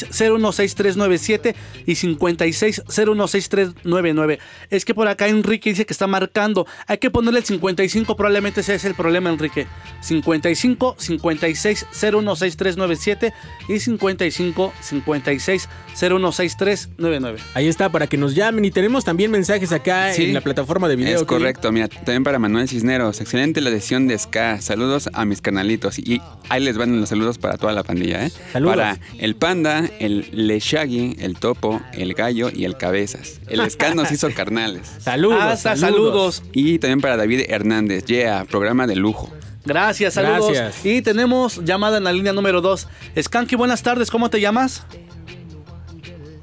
56016397 0.05 1.55
y 1.85 1.93
56016399. 1.93 4.39
Es 4.69 4.85
que 4.85 4.93
por 4.93 5.07
acá 5.07 5.27
Enrique 5.27 5.71
dice 5.71 5.85
que 5.85 5.93
está 5.93 6.07
marcando. 6.07 6.65
Hay 6.87 6.97
que 6.97 7.09
ponerle 7.09 7.39
el 7.39 7.45
55, 7.45 8.15
probablemente 8.15 8.61
ese 8.61 8.75
es 8.75 8.85
el 8.85 8.95
problema, 8.95 9.29
Enrique. 9.29 9.67
55 10.01 10.95
56016397 10.97 13.33
y 13.67 13.79
55 13.79 14.73
56016399. 14.81 17.37
Ahí 17.53 17.67
está, 17.67 17.89
para 17.89 18.07
que 18.07 18.17
nos 18.17 18.33
llamen. 18.35 18.65
Y 18.65 18.71
tenemos 18.71 19.05
también 19.05 19.31
mensajes 19.31 19.71
acá 19.71 20.11
Sí, 20.13 20.25
en 20.25 20.33
la 20.33 20.41
plataforma 20.41 20.87
de 20.87 20.95
video. 20.95 21.19
Es 21.19 21.23
correcto, 21.23 21.71
mira, 21.71 21.87
también 21.87 22.23
para 22.23 22.39
Manuel 22.39 22.67
Cisneros, 22.67 23.21
excelente 23.21 23.61
la 23.61 23.69
edición 23.69 24.07
de 24.07 24.17
Ska, 24.17 24.59
saludos 24.61 25.09
a 25.13 25.25
mis 25.25 25.41
canalitos 25.41 25.99
y 25.99 26.19
ahí 26.49 26.63
les 26.63 26.77
van 26.77 26.99
los 26.99 27.09
saludos 27.09 27.37
para 27.37 27.57
toda 27.57 27.73
la 27.73 27.83
pandilla, 27.83 28.25
¿eh? 28.25 28.31
Saludos. 28.51 28.75
Para 28.75 28.97
el 29.19 29.35
Panda, 29.35 29.76
el 29.99 30.27
Leshaggy, 30.31 31.15
el 31.19 31.37
Topo, 31.39 31.81
el 31.93 32.13
Gallo 32.13 32.49
y 32.53 32.65
el 32.65 32.77
Cabezas. 32.77 33.41
El 33.47 33.69
Ska 33.69 33.93
nos 33.93 34.11
hizo 34.11 34.29
carnales. 34.35 34.87
Saludos, 34.99 35.41
Hasta 35.41 35.75
saludos. 35.75 36.43
Y 36.53 36.79
también 36.79 37.01
para 37.01 37.17
David 37.17 37.45
Hernández, 37.49 38.05
yeah, 38.05 38.45
programa 38.45 38.87
de 38.87 38.95
lujo. 38.95 39.31
Gracias, 39.65 40.13
saludos. 40.13 40.51
Gracias. 40.53 40.85
Y 40.85 41.01
tenemos 41.01 41.63
llamada 41.63 41.97
en 41.97 42.05
la 42.05 42.13
línea 42.13 42.33
número 42.33 42.61
2. 42.61 42.87
Skanky, 43.21 43.55
buenas 43.55 43.83
tardes, 43.83 44.09
¿cómo 44.09 44.29
te 44.29 44.39
llamas? 44.39 44.85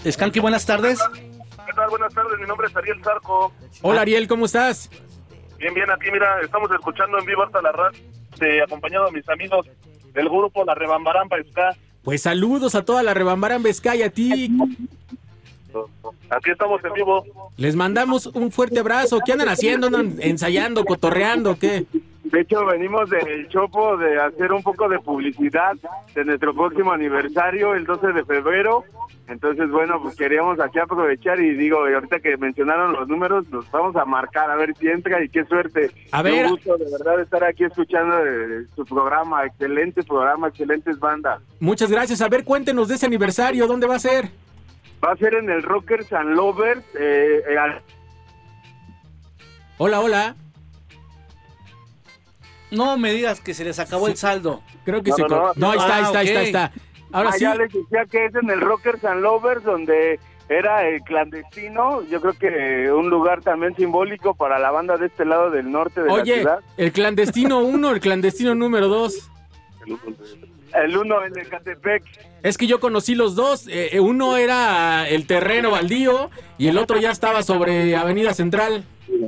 Skanky, 0.08 0.40
buenas 0.40 0.66
tardes. 0.66 0.98
¿Qué 1.66 1.72
tal? 1.72 1.88
Buenas 1.88 2.12
tardes, 2.12 2.38
mi 2.38 2.46
nombre 2.46 2.66
es 2.68 2.76
Ariel 2.76 3.02
Zarco. 3.02 3.52
Hola 3.80 4.02
Ariel, 4.02 4.28
¿cómo 4.28 4.44
estás? 4.44 4.90
Bien, 5.58 5.72
bien, 5.72 5.90
aquí 5.90 6.10
mira, 6.12 6.40
estamos 6.42 6.70
escuchando 6.70 7.18
en 7.18 7.24
vivo 7.24 7.42
hasta 7.42 7.62
la 7.62 7.72
radio, 7.72 7.98
acompañado 8.64 9.06
a 9.06 9.10
mis 9.10 9.26
amigos 9.30 9.66
del 10.12 10.28
grupo 10.28 10.64
La 10.64 10.74
Rebambaramba 10.74 11.36
Ska. 11.50 11.76
Pues 12.04 12.22
saludos 12.22 12.74
a 12.74 12.84
toda 12.84 13.02
la 13.02 13.14
rebambaramba 13.14 13.72
Sky 13.72 13.98
y 13.98 14.02
a 14.02 14.10
ti. 14.10 14.56
Aquí 16.30 16.50
estamos 16.50 16.84
en 16.84 16.92
vivo. 16.92 17.24
Les 17.56 17.74
mandamos 17.74 18.26
un 18.26 18.52
fuerte 18.52 18.78
abrazo. 18.78 19.20
¿Qué 19.24 19.32
andan 19.32 19.48
haciendo? 19.48 19.86
¿Andan 19.86 20.16
ensayando, 20.20 20.84
cotorreando? 20.84 21.58
¿Qué? 21.58 21.86
De 22.24 22.40
hecho, 22.40 22.64
venimos 22.64 23.10
del 23.10 23.48
Chopo 23.48 23.96
de 23.98 24.18
hacer 24.20 24.50
un 24.52 24.62
poco 24.62 24.88
de 24.88 24.98
publicidad 24.98 25.74
de 26.14 26.24
nuestro 26.24 26.54
próximo 26.54 26.90
aniversario, 26.92 27.74
el 27.74 27.84
12 27.84 28.08
de 28.12 28.24
febrero. 28.24 28.82
Entonces, 29.28 29.70
bueno, 29.70 30.00
pues 30.02 30.16
queríamos 30.16 30.58
aquí 30.60 30.78
aprovechar 30.78 31.38
y 31.40 31.54
digo, 31.54 31.78
ahorita 31.78 32.20
que 32.20 32.36
mencionaron 32.36 32.92
los 32.92 33.08
números, 33.08 33.46
los 33.50 33.70
vamos 33.70 33.94
a 33.96 34.04
marcar 34.04 34.50
a 34.50 34.56
ver 34.56 34.74
si 34.76 34.86
entra 34.88 35.22
y 35.22 35.28
qué 35.28 35.44
suerte. 35.44 35.90
A 36.12 36.22
ver. 36.22 36.48
gusto 36.48 36.76
de 36.76 36.84
verdad 36.90 37.20
estar 37.20 37.44
aquí 37.44 37.64
escuchando 37.64 38.14
eh, 38.26 38.66
su 38.74 38.84
programa, 38.84 39.44
excelente 39.46 40.02
programa, 40.02 40.48
excelentes 40.48 40.98
bandas. 40.98 41.40
Muchas 41.60 41.90
gracias. 41.90 42.20
A 42.20 42.28
ver, 42.28 42.44
cuéntenos 42.44 42.88
de 42.88 42.96
ese 42.96 43.06
aniversario. 43.06 43.66
¿Dónde 43.66 43.86
va 43.86 43.96
a 43.96 43.98
ser? 44.00 44.28
Va 45.04 45.12
a 45.12 45.16
ser 45.16 45.34
en 45.34 45.48
el 45.50 45.62
Rockers 45.62 46.12
and 46.12 46.30
Lovers. 46.34 46.82
eh, 46.98 47.42
eh, 47.50 47.58
al- 47.58 47.80
Hola, 49.78 50.00
hola. 50.00 50.36
No 52.70 52.96
me 52.98 53.12
digas 53.12 53.40
que 53.40 53.54
se 53.54 53.64
les 53.64 53.78
acabó 53.78 54.08
el 54.08 54.16
saldo. 54.16 54.62
Creo 54.84 55.02
que 55.02 55.10
No, 55.10 55.16
se... 55.16 55.22
no, 55.22 55.28
co- 55.28 55.34
no. 55.34 55.52
No, 55.56 55.70
ahí 55.70 55.78
está, 55.78 55.94
ahí 55.96 56.02
Ah, 56.02 56.06
está, 56.06 56.18
ahí 56.18 56.26
está, 56.26 56.38
ok. 56.38 56.40
ahí 56.40 56.46
está. 56.46 56.72
Ahora 57.12 57.28
Ah, 57.28 57.32
sí. 57.32 57.40
ya 57.40 57.54
les 57.54 57.72
decía 57.72 58.04
que 58.10 58.24
es 58.26 58.34
en 58.34 58.50
el 58.50 58.60
Rockers 58.60 59.04
and 59.04 59.20
Lovers, 59.22 59.62
donde 59.62 60.18
era 60.48 60.86
el 60.88 61.00
clandestino. 61.02 62.02
Yo 62.10 62.20
creo 62.20 62.32
que 62.34 62.90
un 62.90 63.08
lugar 63.08 63.40
también 63.42 63.74
simbólico 63.76 64.34
para 64.34 64.58
la 64.58 64.70
banda 64.72 64.96
de 64.96 65.06
este 65.06 65.24
lado 65.24 65.50
del 65.50 65.70
norte 65.70 66.00
de 66.02 66.06
la 66.08 66.12
Oye, 66.12 66.34
ciudad. 66.40 66.58
el 66.76 66.92
clandestino 66.92 67.60
1, 67.60 67.90
el 67.92 68.00
clandestino 68.00 68.54
número 68.54 68.88
2. 68.88 69.30
El 70.74 70.96
uno 70.96 71.24
en 71.24 71.38
el 71.38 71.48
Catepec. 71.48 72.02
Es 72.42 72.58
que 72.58 72.66
yo 72.66 72.80
conocí 72.80 73.14
los 73.14 73.34
dos. 73.34 73.68
Eh, 73.68 73.90
eh, 73.92 74.00
uno 74.00 74.36
era 74.36 75.08
el 75.08 75.26
terreno 75.26 75.70
baldío 75.70 76.30
y 76.58 76.68
el 76.68 76.78
otro 76.78 76.98
ya 76.98 77.10
estaba 77.10 77.42
sobre 77.42 77.96
Avenida 77.96 78.34
Central. 78.34 78.84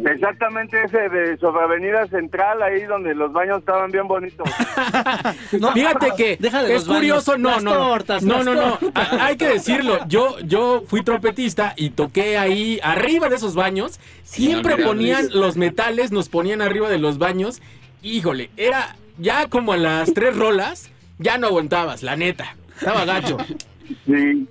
Exactamente 0.06 0.82
ese 0.82 1.08
de 1.08 1.36
sobre 1.36 1.62
Avenida 1.62 2.06
Central, 2.06 2.62
ahí 2.62 2.82
donde 2.84 3.14
los 3.14 3.32
baños 3.32 3.58
estaban 3.58 3.90
bien 3.90 4.08
bonitos. 4.08 4.48
Fíjate 5.74 6.12
que 6.16 6.36
de 6.36 6.74
es 6.74 6.84
curioso, 6.84 7.32
baños. 7.32 7.62
no, 7.62 7.70
no, 7.70 7.78
no, 7.78 7.88
tortas, 7.88 8.22
no, 8.22 8.42
no, 8.42 8.54
no, 8.54 8.78
hay 9.20 9.36
que 9.36 9.48
decirlo, 9.48 9.98
yo, 10.08 10.38
yo 10.40 10.82
fui 10.86 11.02
trompetista 11.02 11.74
y 11.76 11.90
toqué 11.90 12.38
ahí 12.38 12.80
arriba 12.82 13.28
de 13.28 13.36
esos 13.36 13.54
baños, 13.54 14.00
siempre 14.22 14.76
ponían 14.78 15.28
los 15.32 15.56
metales, 15.56 16.10
nos 16.10 16.28
ponían 16.28 16.62
arriba 16.62 16.88
de 16.88 16.98
los 16.98 17.18
baños, 17.18 17.60
híjole, 18.02 18.50
era 18.56 18.96
ya 19.18 19.48
como 19.48 19.72
a 19.72 19.76
las 19.76 20.14
tres 20.14 20.36
rolas, 20.36 20.90
ya 21.18 21.38
no 21.38 21.48
aguantabas, 21.48 22.02
la 22.02 22.16
neta, 22.16 22.56
estaba 22.78 23.04
gacho. 23.04 23.36
Sí. 24.04 24.48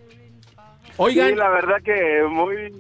Oigan, 0.96 1.30
Sí, 1.30 1.36
la 1.36 1.50
verdad 1.50 1.82
que 1.84 2.24
muy 2.30 2.72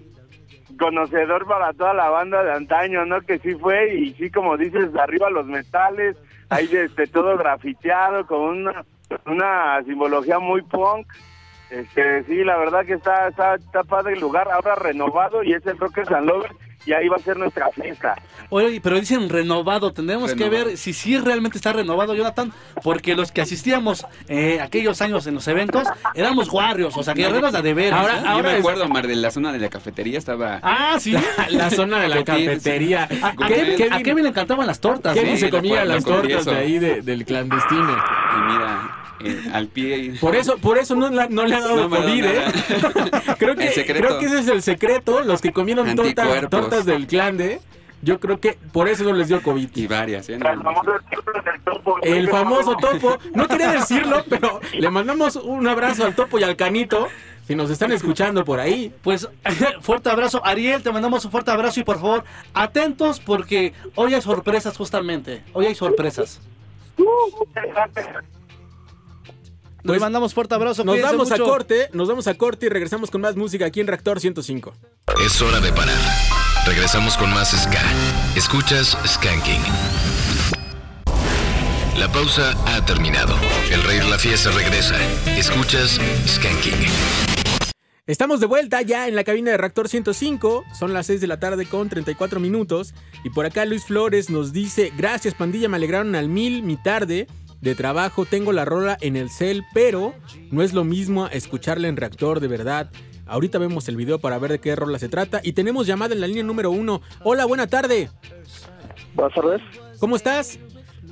conocedor 0.77 1.45
para 1.45 1.73
toda 1.73 1.93
la 1.93 2.09
banda 2.09 2.43
de 2.43 2.53
antaño, 2.53 3.05
¿no? 3.05 3.19
Que 3.21 3.39
sí 3.39 3.55
fue 3.55 3.93
y 3.93 4.13
sí, 4.13 4.29
como 4.29 4.55
dices, 4.55 4.95
arriba 4.95 5.29
los 5.29 5.45
metales, 5.45 6.15
ahí 6.49 6.69
este, 6.71 7.07
todo 7.07 7.37
grafiteado 7.37 8.25
con 8.25 8.39
una, 8.39 8.85
una 9.25 9.83
simbología 9.83 10.39
muy 10.39 10.61
punk. 10.61 11.07
Este, 11.69 12.23
sí, 12.23 12.43
la 12.43 12.57
verdad 12.57 12.85
que 12.85 12.93
está, 12.93 13.27
está, 13.27 13.55
está 13.55 13.83
padre 13.83 14.13
el 14.13 14.21
lugar, 14.21 14.49
ahora 14.49 14.75
renovado 14.75 15.43
y 15.43 15.53
es 15.53 15.65
el 15.65 15.77
Rockers 15.77 16.11
and 16.11 16.27
Lovers 16.27 16.55
y 16.85 16.93
ahí 16.93 17.07
va 17.07 17.15
a 17.17 17.19
ser 17.19 17.37
nuestra 17.37 17.69
fiesta. 17.71 18.15
Oye, 18.49 18.79
pero 18.81 18.99
dicen 18.99 19.27
renovado. 19.29 19.91
Tendremos 19.93 20.33
que 20.33 20.49
ver 20.49 20.77
si 20.77 20.93
sí 20.93 21.17
realmente 21.17 21.57
está 21.57 21.73
renovado, 21.73 22.13
Jonathan. 22.13 22.51
Porque 22.83 23.15
los 23.15 23.31
que 23.31 23.41
asistíamos 23.41 24.05
eh, 24.27 24.59
aquellos 24.61 25.01
años 25.01 25.25
en 25.27 25.33
los 25.35 25.47
eventos 25.47 25.87
éramos 26.13 26.49
guarrios, 26.49 26.95
o 26.95 27.03
sea, 27.03 27.13
guerreros 27.13 27.51
de 27.53 27.73
veras. 27.73 27.99
Ahora- 27.99 28.17
¿eh? 28.17 28.21
Yo 28.23 28.29
ahora 28.29 28.49
me 28.49 28.53
es- 28.55 28.59
acuerdo, 28.59 28.87
Mar, 28.89 29.07
de 29.07 29.15
la 29.15 29.31
zona 29.31 29.51
de 29.51 29.59
la 29.59 29.69
cafetería 29.69 30.17
estaba... 30.17 30.59
Ah, 30.61 30.97
sí. 30.99 31.15
la 31.49 31.69
zona 31.69 31.99
de 31.99 32.07
la 32.09 32.23
cafetería. 32.23 33.07
A, 33.21 33.27
a 33.29 33.35
Kevin- 33.35 33.47
Kevin, 33.47 33.75
Kevin- 33.77 33.93
a 33.93 34.03
Kevin 34.03 34.23
le 34.23 34.29
encantaban 34.29 34.67
las 34.67 34.79
tortas. 34.79 35.13
Kevin 35.15 35.37
se 35.37 35.49
comía 35.49 35.85
las 35.85 36.03
tortas 36.03 36.45
de 36.45 36.55
ahí 36.55 36.79
de- 36.79 37.01
del 37.01 37.25
clandestino. 37.25 37.91
Y 37.91 38.51
mira, 38.53 38.89
eh, 39.21 39.49
al 39.53 39.67
pie... 39.67 40.13
Por 40.19 40.35
eso, 40.35 40.57
por 40.57 40.77
eso 40.77 40.95
no, 40.95 41.09
la- 41.09 41.27
no 41.27 41.45
le 41.45 41.55
ha 41.55 41.61
dado 41.61 41.87
No 41.87 41.89
COVID, 41.89 42.25
¿eh? 42.25 42.43
creo, 43.39 43.55
que, 43.55 43.85
creo 43.85 44.19
que 44.19 44.25
ese 44.25 44.39
es 44.39 44.47
el 44.47 44.61
secreto. 44.61 45.21
Los 45.21 45.41
que 45.41 45.51
comieron 45.53 45.85
tortas, 45.95 46.25
Anticuerpos. 46.25 46.49
tortas 46.61 46.85
del 46.85 47.07
clan 47.07 47.37
de. 47.37 47.59
Yo 48.01 48.19
creo 48.19 48.39
que 48.39 48.57
por 48.71 48.87
eso 48.87 49.03
no 49.03 49.13
les 49.13 49.29
dio 49.29 49.41
COVID. 49.41 49.69
Y 49.75 49.87
varias, 49.87 50.29
¿eh? 50.29 50.33
El 50.35 50.41
famoso 50.43 50.91
topo. 51.63 51.97
El 52.03 52.29
famoso 52.29 52.75
topo. 52.75 53.17
No 53.33 53.47
quería 53.47 53.71
decirlo, 53.71 54.23
pero 54.29 54.59
le 54.77 54.89
mandamos 54.91 55.37
un 55.37 55.67
abrazo 55.67 56.05
al 56.05 56.13
topo 56.13 56.37
y 56.37 56.43
al 56.43 56.55
canito. 56.55 57.07
Si 57.47 57.55
nos 57.55 57.69
están 57.69 57.91
escuchando 57.91 58.43
por 58.43 58.59
ahí. 58.59 58.91
Pues 59.01 59.27
fuerte 59.81 60.09
abrazo, 60.09 60.41
Ariel, 60.45 60.83
te 60.83 60.91
mandamos 60.91 61.23
un 61.25 61.31
fuerte 61.31 61.51
abrazo 61.51 61.79
y 61.79 61.83
por 61.83 61.97
favor, 61.99 62.23
atentos 62.53 63.19
porque 63.19 63.73
hoy 63.95 64.13
hay 64.13 64.21
sorpresas 64.21 64.75
justamente. 64.77 65.41
Hoy 65.53 65.67
hay 65.67 65.75
sorpresas. 65.75 66.41
Le 69.93 69.99
mandamos 69.99 70.33
fuerte 70.33 70.55
abrazo. 70.55 70.83
Nos 70.83 70.99
vamos 70.99 71.31
a 71.31 71.37
mucho. 71.37 71.45
corte, 71.45 71.89
nos 71.93 72.07
vamos 72.07 72.27
a 72.27 72.33
corte 72.33 72.65
y 72.65 72.69
regresamos 72.69 73.11
con 73.11 73.21
más 73.21 73.35
música 73.35 73.67
aquí 73.67 73.81
en 73.81 73.87
Reactor 73.87 74.19
105. 74.19 74.73
Es 75.23 75.41
hora 75.43 75.59
de 75.59 75.71
parar. 75.71 75.95
Regresamos 76.65 77.15
con 77.17 77.29
más 77.29 77.51
Ska. 77.51 77.81
Escuchas 78.35 78.97
Skanking. 79.05 79.61
La 81.99 82.11
pausa 82.11 82.55
ha 82.65 82.83
terminado. 82.83 83.35
El 83.71 83.83
rey 83.83 83.99
de 83.99 84.09
la 84.09 84.17
fiesta 84.17 84.49
regresa. 84.49 84.95
Escuchas 85.37 85.99
Skanking. 86.27 86.87
Estamos 88.07 88.39
de 88.39 88.47
vuelta 88.47 88.81
ya 88.81 89.07
en 89.07 89.15
la 89.15 89.23
cabina 89.23 89.51
de 89.51 89.57
Reactor 89.57 89.87
105. 89.87 90.63
Son 90.77 90.93
las 90.93 91.05
6 91.05 91.21
de 91.21 91.27
la 91.27 91.39
tarde 91.39 91.67
con 91.67 91.89
34 91.89 92.39
minutos. 92.39 92.95
Y 93.23 93.29
por 93.29 93.45
acá 93.45 93.65
Luis 93.65 93.85
Flores 93.85 94.31
nos 94.31 94.51
dice: 94.51 94.91
Gracias, 94.97 95.35
pandilla, 95.35 95.69
me 95.69 95.77
alegraron 95.77 96.15
al 96.15 96.27
mil 96.27 96.63
mi 96.63 96.75
tarde 96.75 97.27
de 97.65 97.75
trabajo. 97.75 98.25
Tengo 98.25 98.53
la 98.53 98.63
rola 98.63 98.97
en 99.01 99.17
el 99.17 99.29
cel, 99.29 99.65
pero 99.73 100.13
no 100.51 100.61
es 100.61 100.73
lo 100.73 100.83
mismo 100.85 101.27
escucharla 101.27 101.87
en 101.89 101.97
Reactor 101.97 102.39
de 102.39 102.47
verdad. 102.47 102.91
Ahorita 103.25 103.57
vemos 103.57 103.89
el 103.89 103.97
video 103.97 104.19
para 104.19 104.37
ver 104.37 104.51
de 104.51 104.59
qué 104.59 104.75
rola 104.75 104.99
se 104.99 105.09
trata. 105.09 105.41
Y 105.43 105.53
tenemos 105.53 105.87
llamada 105.87 106.13
en 106.13 106.21
la 106.21 106.27
línea 106.27 106.43
número 106.43 106.69
uno. 106.71 107.01
Hola, 107.23 107.45
buena 107.45 107.67
tarde. 107.67 108.09
Buenas 109.15 109.33
tardes. 109.33 109.61
¿Cómo 109.99 110.15
estás? 110.15 110.59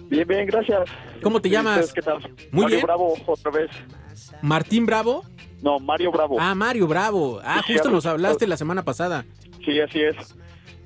Bien, 0.09 0.27
bien, 0.27 0.45
gracias. 0.45 0.81
¿Cómo 1.23 1.41
te 1.41 1.49
¿Y 1.49 1.51
llamas? 1.51 1.91
¿Qué 1.91 2.01
tal? 2.03 2.19
Muy 2.51 2.63
Mario 2.63 2.67
bien. 2.67 2.81
Bravo, 2.83 3.17
otra 3.25 3.51
vez. 3.51 3.71
¿Martín 4.43 4.85
Bravo? 4.85 5.25
No, 5.63 5.79
Mario 5.79 6.11
Bravo. 6.11 6.37
Ah, 6.39 6.53
Mario 6.53 6.87
Bravo. 6.87 7.41
Ah, 7.43 7.63
Sí, 7.65 7.73
justo 7.73 7.89
nos 7.89 8.05
hablaste 8.05 8.45
la 8.45 8.57
semana 8.57 8.83
pasada. 8.83 9.25
Sí, 9.65 9.79
así 9.79 10.01
es. 10.01 10.15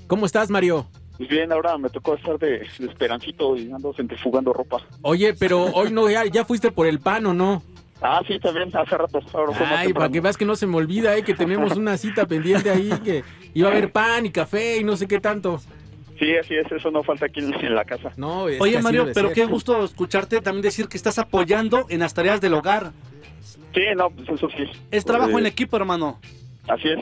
¿Cómo 0.07 0.26
estás, 0.26 0.49
Mario? 0.49 0.88
Pues 1.18 1.30
bien, 1.30 1.52
ahora 1.52 1.77
me 1.77 1.89
tocó 1.89 2.15
estar 2.15 2.38
de, 2.38 2.60
de 2.77 2.85
esperancito 2.88 3.56
y 3.57 3.72
ando 3.72 3.94
centrifugando 3.94 4.53
ropa. 4.53 4.77
Oye, 5.02 5.34
pero 5.34 5.64
hoy 5.65 5.91
no, 5.91 6.10
ya, 6.10 6.26
ya 6.26 6.45
fuiste 6.45 6.72
por 6.72 6.85
el 6.88 6.99
pan 6.99 7.26
o 7.26 7.34
no. 7.34 7.64
Ah, 8.02 8.22
sí, 8.27 8.39
también, 8.39 8.69
hace 8.76 8.95
rato. 8.95 9.19
Ahora 9.34 9.53
fue 9.53 9.65
más 9.65 9.80
Ay, 9.80 9.94
para 9.94 10.06
temprano. 10.06 10.11
que 10.11 10.22
veas 10.22 10.38
que 10.38 10.45
no 10.45 10.56
se 10.56 10.68
me 10.68 10.76
olvida, 10.77 11.15
eh, 11.18 11.23
que 11.23 11.34
tenemos 11.34 11.76
una 11.76 11.98
cita 11.98 12.27
pendiente 12.27 12.69
ahí, 12.69 12.91
que 13.03 13.23
iba 13.56 13.69
a 13.69 13.72
haber 13.72 13.91
pan 13.91 14.27
y 14.27 14.31
café 14.31 14.77
y 14.77 14.84
no 14.84 14.95
sé 14.95 15.07
qué 15.07 15.19
tanto. 15.19 15.60
Sí, 16.19 16.35
así 16.35 16.56
es, 16.56 16.72
eso 16.72 16.91
no 16.91 17.03
falta 17.03 17.26
aquí 17.26 17.39
en, 17.39 17.53
en 17.53 17.73
la 17.76 17.85
casa. 17.85 18.11
No, 18.18 18.48
es 18.48 18.61
Oye, 18.61 18.80
Mario, 18.81 19.07
pero 19.14 19.31
qué 19.34 19.45
gusto 19.45 19.84
escucharte 19.84 20.41
también 20.41 20.61
decir 20.61 20.88
que 20.88 20.98
estás 20.98 21.18
apoyando 21.18 21.85
en 21.89 21.99
las 22.02 22.14
tareas 22.14 22.39
del 22.41 22.53
hogar. 22.53 22.91
Sí, 23.73 23.81
no, 23.95 24.10
pues 24.11 24.30
eso 24.30 24.48
sí. 24.56 24.64
Es 24.91 25.03
trabajo 25.06 25.38
Eh, 25.38 25.41
en 25.41 25.45
equipo, 25.48 25.77
hermano. 25.77 26.19
Así 26.68 26.89
es. 26.89 26.99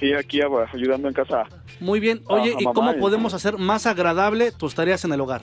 Sí, 0.00 0.12
aquí 0.12 0.40
ayudando 0.72 1.08
en 1.08 1.14
casa. 1.14 1.44
Muy 1.80 2.00
bien. 2.00 2.22
Oye, 2.26 2.54
a 2.56 2.60
¿y 2.60 2.64
cómo 2.64 2.92
y- 2.92 3.00
podemos 3.00 3.34
hacer 3.34 3.58
más 3.58 3.86
agradable 3.86 4.52
tus 4.52 4.74
tareas 4.74 5.04
en 5.04 5.12
el 5.12 5.20
hogar? 5.20 5.42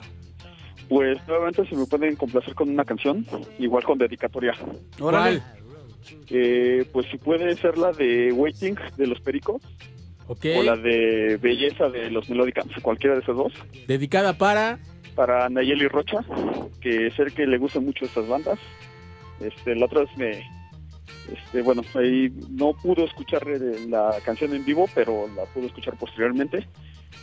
Pues 0.89 1.18
nuevamente 1.27 1.65
si 1.68 1.76
me 1.76 1.85
pueden 1.85 2.15
complacer 2.15 2.53
con 2.55 2.69
una 2.69 2.85
canción, 2.85 3.26
igual 3.60 3.84
con 3.84 3.97
dedicatoria. 3.97 4.53
Órale. 4.99 5.41
Eh, 6.30 6.85
pues 6.91 7.07
si 7.10 7.18
puede 7.18 7.55
ser 7.57 7.77
la 7.77 7.91
de 7.91 8.31
Waiting 8.34 8.76
de 8.97 9.07
los 9.07 9.19
Pericos 9.22 9.61
Ok. 10.27 10.45
o 10.57 10.64
la 10.64 10.76
de 10.76 11.38
Belleza 11.41 11.89
de 11.89 12.11
los 12.11 12.30
Melodicans, 12.30 12.72
cualquiera 12.81 13.15
de 13.15 13.22
esos 13.22 13.35
dos. 13.38 13.53
Dedicada 13.88 14.38
para. 14.38 14.80
Para 15.15 15.47
Nayeli 15.49 15.88
Rocha, 15.88 16.18
que 16.81 17.11
sé 17.11 17.26
que 17.35 17.45
le 17.45 17.57
gustan 17.57 17.85
mucho 17.85 18.05
estas 18.05 18.27
bandas. 18.27 18.60
Este, 19.39 19.76
la 19.76 19.85
otra 19.85 20.01
vez 20.01 20.10
me, 20.18 20.43
este, 21.31 21.61
bueno, 21.61 21.84
ahí 21.95 22.31
no 22.49 22.73
pudo 22.73 23.05
escuchar 23.05 23.47
eh, 23.47 23.85
la 23.88 24.17
canción 24.25 24.53
en 24.53 24.65
vivo, 24.65 24.89
pero 24.93 25.27
la 25.35 25.45
pudo 25.45 25.67
escuchar 25.67 25.95
posteriormente. 25.97 26.67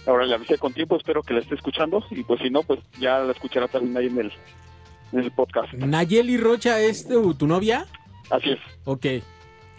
Ahora 0.06 0.24
le 0.24 0.34
avisé 0.34 0.56
con 0.58 0.72
tiempo, 0.72 0.96
espero 0.96 1.22
que 1.22 1.34
la 1.34 1.40
esté 1.40 1.54
escuchando 1.54 2.04
y 2.10 2.22
pues 2.22 2.40
si 2.40 2.50
no, 2.50 2.62
pues 2.62 2.80
ya 2.98 3.18
la 3.18 3.32
escuchará 3.32 3.68
también 3.68 3.96
ahí 3.96 4.06
en 4.06 4.18
el, 4.18 4.32
en 5.12 5.18
el 5.20 5.30
podcast. 5.32 5.72
Nayeli 5.74 6.36
Rocha 6.36 6.80
es 6.80 7.06
tu, 7.06 7.34
tu 7.34 7.46
novia. 7.46 7.86
Así 8.30 8.50
es. 8.50 8.58
Ok. 8.84 9.06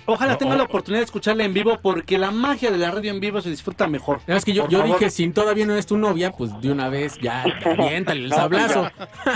Ojalá 0.06 0.38
tenga 0.38 0.56
la 0.56 0.64
oportunidad 0.64 1.00
de 1.02 1.06
escucharla 1.06 1.44
en 1.44 1.54
vivo 1.54 1.80
porque 1.82 2.18
la 2.18 2.32
magia 2.32 2.72
de 2.72 2.78
la 2.78 2.92
radio 2.92 3.12
en 3.12 3.20
vivo 3.20 3.40
se 3.42 3.50
disfruta 3.50 3.88
mejor. 3.88 4.20
Es 4.28 4.44
que 4.44 4.54
yo, 4.54 4.68
yo 4.68 4.84
dije, 4.84 5.10
si 5.10 5.30
todavía 5.30 5.66
no 5.66 5.76
es 5.76 5.86
tu 5.86 5.98
novia, 5.98 6.32
pues 6.32 6.52
de 6.62 6.72
una 6.72 6.90
vez 6.90 7.18
ya, 7.20 7.44
aviéntale 7.66 8.24
el 8.24 8.30
pues 8.30 8.40
sablazo. 8.42 8.90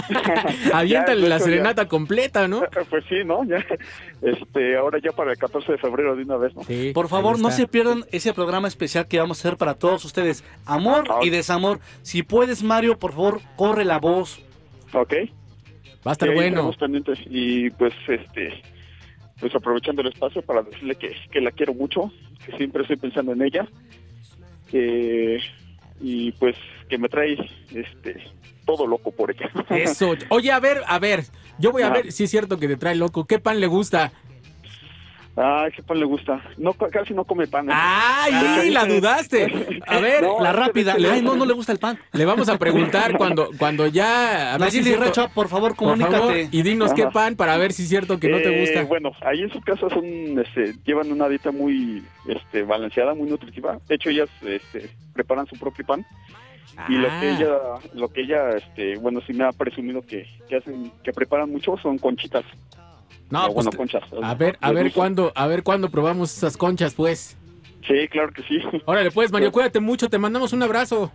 aviéntale 0.74 1.22
Ya, 1.22 1.28
la 1.30 1.38
ya. 1.38 1.44
serenata 1.44 1.88
completa, 1.88 2.48
¿no? 2.48 2.64
Pues 2.90 3.04
sí, 3.10 3.16
¿no? 3.26 3.44
Ya, 3.46 3.58
este, 4.22 4.78
ahora 4.78 5.00
ya 5.04 5.12
para 5.12 5.32
el 5.32 5.38
14 5.38 5.74
de 5.74 5.78
febrero 5.78 6.16
de 6.16 6.24
una 6.24 6.38
vez, 6.38 6.56
¿no? 6.56 6.64
Sí, 6.64 6.92
Por 6.94 7.08
favor, 7.08 7.40
no 7.40 7.52
se 7.52 7.68
pierdan 7.68 8.06
ese 8.12 8.34
programa 8.34 8.68
especial 8.68 9.08
que 9.08 9.20
vamos 9.20 9.40
a 9.40 9.42
hacer 9.48 9.58
para 9.58 9.74
todos 9.76 10.04
ustedes. 10.06 10.44
Amor 10.66 11.06
Ah, 11.10 11.20
y 11.24 11.30
desamor. 11.30 11.80
Si 12.02 12.24
puedes, 12.24 12.64
Mario, 12.64 12.98
por 12.98 13.12
favor, 13.12 13.42
corre 13.56 13.86
la 13.86 14.00
voz. 14.00 14.40
Ok. 14.94 15.14
Va 16.06 16.12
a 16.12 16.14
estar 16.14 16.30
Sí, 16.30 16.36
bueno. 16.36 16.56
estamos 16.58 16.78
pendientes. 16.78 17.20
Y 17.30 17.70
pues, 17.72 17.94
este, 18.08 18.62
pues 19.40 19.54
aprovechando 19.56 20.02
el 20.02 20.08
espacio 20.10 20.42
para 20.42 20.62
decirle 20.64 20.96
que, 20.96 21.14
que 21.32 21.42
la 21.42 21.52
quiero 21.52 21.74
mucho, 21.74 22.12
que 22.46 22.56
siempre 22.58 22.82
estoy 22.84 22.98
pensando 22.98 23.34
en 23.34 23.42
ella. 23.42 23.68
que- 24.70 25.40
y 26.02 26.32
pues 26.34 26.56
que 26.90 26.98
me 26.98 27.08
trae 27.08 27.38
este 27.74 28.22
todo 28.66 28.86
loco 28.88 29.12
por 29.12 29.32
ella. 29.32 29.50
Eso. 29.70 30.14
Oye, 30.30 30.52
a 30.52 30.60
ver, 30.60 30.82
a 30.88 31.00
ver. 31.00 31.24
Yo 31.60 31.72
voy 31.72 31.84
a 31.84 31.88
Ah. 31.88 31.92
ver 31.94 32.12
si 32.12 32.26
es 32.26 32.32
cierto 32.32 32.58
que 32.60 32.68
te 32.68 32.76
trae 32.76 32.96
loco. 32.96 33.26
¿Qué 33.26 33.40
pan 33.40 33.60
le 33.62 33.68
gusta? 33.68 34.12
Ay, 35.38 35.72
qué 35.76 35.84
pan 35.84 36.00
le 36.00 36.06
gusta. 36.06 36.42
No, 36.58 36.74
casi 36.74 37.14
no 37.14 37.26
come 37.26 37.46
pan. 37.48 37.68
¿eh? 37.70 37.74
¡Ay! 37.76 38.70
La 38.72 38.86
dudaste. 38.86 39.82
A 39.86 40.00
ver, 40.00 40.22
No, 40.24 40.40
La 40.42 40.54
rápida. 40.54 40.96
Ay, 40.98 41.22
no, 41.22 41.36
no 41.36 41.46
le 41.46 41.54
gusta 41.54 41.74
el 41.74 41.80
pan. 41.80 42.00
le 42.14 42.24
vamos 42.24 42.48
a 42.48 42.58
preguntar 42.58 43.18
cuando, 43.18 43.50
cuando 43.60 43.86
ya. 43.88 44.54
A 44.54 44.58
ver 44.58 44.72
si 44.72 44.82
cierto. 44.82 45.06
Por 45.34 45.50
favor, 45.50 45.76
Por 45.76 45.98
favor, 45.98 45.98
comunícate. 45.98 46.48
y 46.52 46.62
dinos 46.62 46.94
qué 46.94 47.08
pan 47.08 47.36
para 47.36 47.58
ver 47.58 47.74
si 47.74 47.84
es 47.84 47.90
cierto 47.90 48.18
que 48.18 48.30
no 48.30 48.38
te 48.38 48.56
Eh, 48.56 48.62
gusta. 48.62 48.84
Bueno, 48.84 49.12
ahí 49.22 49.42
en 49.42 49.52
su 49.52 49.60
casa 49.62 49.90
son, 49.90 50.06
este, 50.40 50.74
llevan 50.86 51.12
una 51.12 51.28
dieta 51.28 51.52
muy 51.52 52.02
este, 52.28 52.64
balanceada, 52.64 53.14
muy 53.14 53.30
nutritiva. 53.30 53.78
De 53.90 53.96
hecho, 53.96 54.10
ellas 54.10 54.30
este, 54.42 54.90
preparan 55.14 55.46
su 55.48 55.60
propio 55.60 55.86
pan. 55.86 56.06
Y 56.90 56.94
lo 56.94 57.08
que 57.08 57.14
Ah. 57.14 57.38
ella, 57.38 57.58
lo 57.94 58.08
que 58.10 58.22
ella, 58.22 58.50
este, 58.52 58.96
bueno, 58.98 59.20
sí 59.28 59.34
me 59.34 59.44
ha 59.46 59.52
presumido 59.52 60.02
que, 60.06 60.28
que 60.50 60.58
hacen, 60.58 60.92
que 61.04 61.12
preparan 61.12 61.50
mucho 61.52 61.78
son 61.78 61.98
conchitas. 61.98 62.44
No, 63.30 63.46
pues, 63.46 63.54
bueno, 63.54 63.72
conchas. 63.72 64.04
a 64.22 64.36
ver, 64.36 64.58
a 64.62 64.72
ver 64.72 64.92
cuándo, 64.94 65.32
a 65.36 65.48
ver 65.48 65.64
cuándo 65.64 65.90
probamos 65.90 66.36
esas 66.36 66.58
conchas, 66.58 66.94
pues. 66.94 67.38
Sí, 67.88 68.08
claro 68.10 68.32
que 68.34 68.44
sí. 68.44 68.60
Órale, 68.86 69.12
pues, 69.12 69.32
Mario, 69.32 69.52
cuídate 69.52 69.80
mucho, 69.80 70.10
te 70.10 70.18
mandamos 70.18 70.54
un 70.54 70.64
abrazo. 70.64 71.12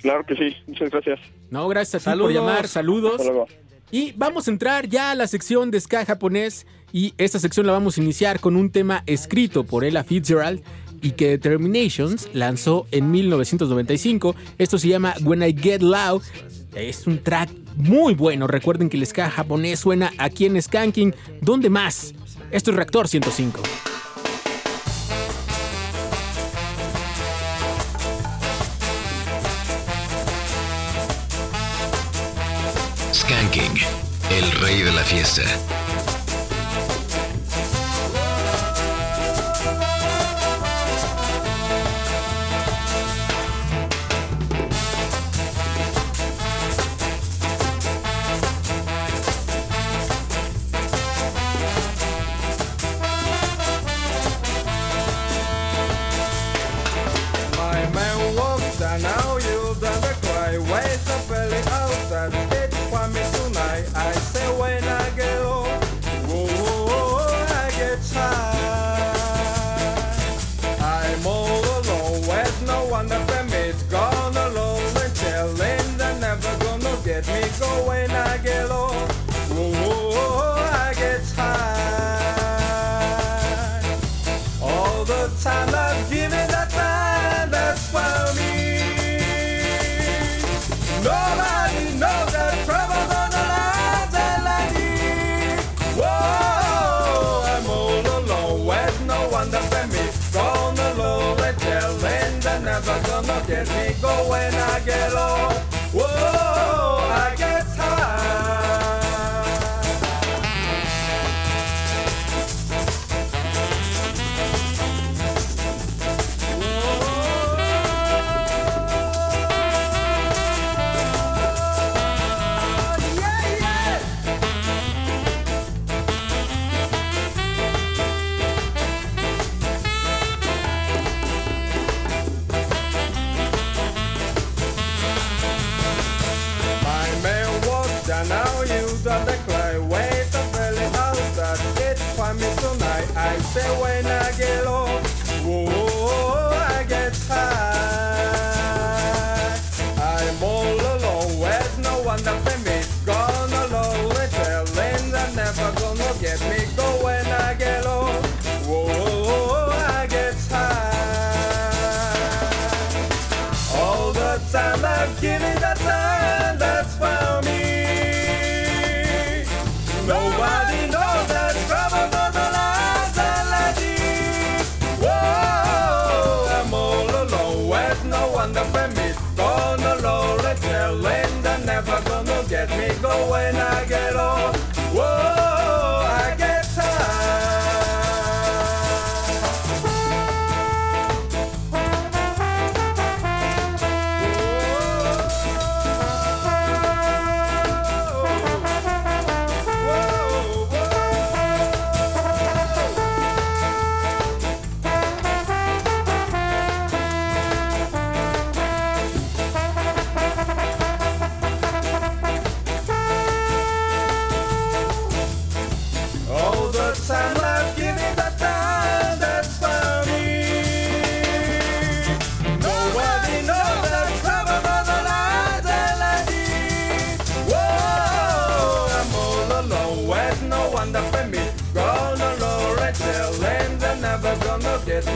Claro 0.00 0.24
que 0.24 0.36
sí. 0.36 0.56
Muchas 0.66 0.90
gracias. 0.90 1.20
No, 1.50 1.66
gracias 1.68 2.06
a 2.06 2.12
ti 2.12 2.18
por 2.18 2.32
llamar, 2.32 2.68
saludos. 2.68 3.20
Hasta 3.20 3.24
luego. 3.32 3.46
Y 3.90 4.12
vamos 4.12 4.46
a 4.48 4.50
entrar 4.50 4.86
ya 4.86 5.10
a 5.10 5.14
la 5.14 5.26
sección 5.26 5.70
de 5.70 5.80
ska 5.80 6.04
japonés 6.04 6.66
y 6.92 7.14
esta 7.16 7.38
sección 7.38 7.66
la 7.66 7.72
vamos 7.72 7.96
a 7.96 8.02
iniciar 8.02 8.38
con 8.38 8.54
un 8.56 8.70
tema 8.70 9.02
escrito 9.06 9.64
por 9.64 9.84
Ella 9.84 10.04
Fitzgerald 10.04 10.62
y 11.00 11.12
que 11.12 11.28
Determinations 11.28 12.28
lanzó 12.34 12.86
en 12.90 13.10
1995. 13.10 14.34
Esto 14.58 14.78
se 14.78 14.88
llama 14.88 15.14
When 15.22 15.42
I 15.42 15.56
Get 15.56 15.80
Loud. 15.80 16.22
Es 16.78 17.08
un 17.08 17.18
track 17.18 17.50
muy 17.74 18.14
bueno. 18.14 18.46
Recuerden 18.46 18.88
que 18.88 18.96
el 18.96 19.04
ska 19.04 19.28
japonés 19.30 19.80
suena 19.80 20.12
aquí 20.16 20.46
en 20.46 20.62
Skanking. 20.62 21.12
¿Dónde 21.40 21.70
más? 21.70 22.14
Esto 22.52 22.70
es 22.70 22.76
Reactor 22.76 23.08
105. 23.08 23.60
Skanking, 33.12 33.74
el 34.30 34.50
rey 34.60 34.82
de 34.82 34.92
la 34.92 35.02
fiesta. 35.02 35.42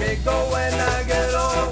me 0.03 0.17
go 0.25 0.33
when 0.51 0.75
I 0.75 1.03
get 1.05 1.35
old. 1.35 1.72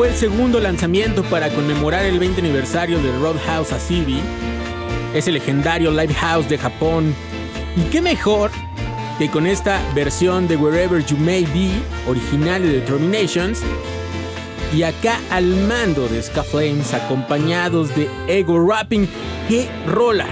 Fue 0.00 0.08
el 0.08 0.14
segundo 0.14 0.60
lanzamiento 0.60 1.22
para 1.24 1.50
conmemorar 1.50 2.06
el 2.06 2.18
20 2.18 2.40
aniversario 2.40 2.98
del 3.02 3.20
Roadhouse 3.20 3.70
Asibi, 3.70 4.18
ese 5.12 5.30
legendario 5.30 5.90
live 5.90 6.14
house 6.14 6.48
de 6.48 6.56
Japón. 6.56 7.14
Y 7.76 7.82
qué 7.90 8.00
mejor 8.00 8.50
que 9.18 9.30
con 9.30 9.46
esta 9.46 9.78
versión 9.94 10.48
de 10.48 10.56
Wherever 10.56 11.04
You 11.04 11.18
May 11.18 11.44
Be, 11.44 11.68
original 12.08 12.62
de 12.62 12.80
Determinations, 12.80 13.60
y 14.74 14.84
acá 14.84 15.20
al 15.30 15.44
mando 15.68 16.08
de 16.08 16.22
Ska 16.22 16.44
Flames, 16.44 16.94
acompañados 16.94 17.94
de 17.94 18.08
Ego 18.26 18.58
Rapping. 18.66 19.06
¡Qué 19.48 19.68
rola! 19.86 20.28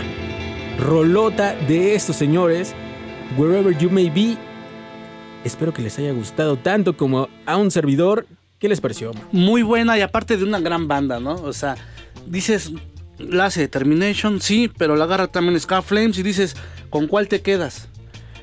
Rolota 0.79 1.55
de 1.69 1.95
estos 1.95 2.17
señores, 2.17 2.75
Wherever 3.37 3.77
You 3.77 3.91
May 3.91 4.09
Be. 4.09 4.39
Espero 5.45 5.75
que 5.75 5.83
les 5.83 5.99
haya 5.99 6.13
gustado 6.13 6.57
tanto 6.57 6.97
como 6.97 7.29
a 7.45 7.59
un 7.59 7.71
servidor. 7.71 8.25
¿Qué 8.59 8.69
les 8.69 8.81
pareció? 8.81 9.13
Muy 9.33 9.63
buena 9.63 9.97
y 9.97 10.01
aparte 10.01 10.37
de 10.37 10.45
una 10.45 10.59
gran 10.61 10.89
banda, 10.89 11.21
¿no? 11.21 11.35
O 11.35 11.53
sea, 11.53 11.77
dices, 12.27 12.73
la 13.19 13.47
hace 13.47 13.61
Determination, 13.61 14.41
sí, 14.41 14.71
pero 14.77 14.97
la 14.97 15.05
agarra 15.05 15.29
también 15.29 15.59
Scar 15.61 15.83
Flames 15.83 16.19
y 16.19 16.23
dices, 16.23 16.57
¿con 16.91 17.07
cuál 17.07 17.29
te 17.29 17.41
quedas? 17.41 17.89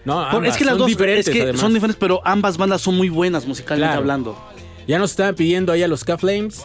No, 0.06 0.20
ambas 0.22 0.52
es 0.54 0.58
que 0.58 0.64
las 0.66 0.74
son 0.74 0.80
dos 0.80 0.88
diferentes, 0.88 1.28
es 1.28 1.34
que 1.34 1.42
además. 1.42 1.60
son 1.62 1.74
diferentes, 1.74 2.00
pero 2.00 2.22
ambas 2.24 2.58
bandas 2.58 2.82
son 2.82 2.96
muy 2.96 3.10
buenas 3.10 3.46
musicalmente 3.48 3.88
Claro. 3.88 4.00
hablando. 4.02 4.38
Ya 4.88 5.00
nos 5.00 5.12
estaban 5.12 5.34
pidiendo 5.36 5.72
ahí 5.72 5.82
a 5.84 5.88
los 5.88 6.04
K-Flames. 6.04 6.64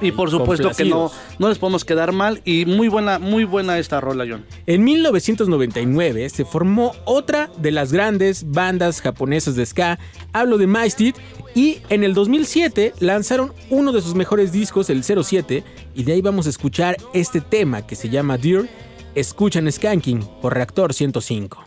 Y 0.00 0.12
por 0.12 0.30
supuesto 0.30 0.70
que 0.70 0.84
no, 0.84 1.10
no 1.38 1.48
les 1.48 1.58
podemos 1.58 1.84
quedar 1.84 2.12
mal. 2.12 2.40
Y 2.44 2.66
muy 2.66 2.88
buena, 2.88 3.18
muy 3.18 3.44
buena 3.44 3.78
esta 3.78 4.00
rola, 4.00 4.24
John. 4.28 4.44
En 4.66 4.84
1999 4.84 6.28
se 6.28 6.44
formó 6.44 6.92
otra 7.04 7.50
de 7.58 7.70
las 7.70 7.92
grandes 7.92 8.50
bandas 8.50 9.00
japonesas 9.00 9.56
de 9.56 9.64
ska, 9.64 9.98
hablo 10.32 10.58
de 10.58 10.66
Maestit, 10.66 11.16
y 11.54 11.78
en 11.88 12.04
el 12.04 12.12
2007 12.12 12.92
lanzaron 13.00 13.52
uno 13.70 13.92
de 13.92 14.02
sus 14.02 14.14
mejores 14.14 14.52
discos, 14.52 14.90
el 14.90 15.02
07, 15.02 15.64
y 15.94 16.02
de 16.04 16.12
ahí 16.12 16.20
vamos 16.20 16.46
a 16.46 16.50
escuchar 16.50 16.96
este 17.14 17.40
tema 17.40 17.86
que 17.86 17.96
se 17.96 18.10
llama 18.10 18.36
Dear, 18.36 18.68
escuchan 19.14 19.70
Skanking 19.72 20.20
por 20.42 20.52
Reactor 20.52 20.92
105. 20.92 21.66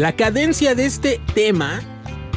La 0.00 0.16
cadencia 0.16 0.74
de 0.74 0.86
este 0.86 1.20
tema 1.34 1.82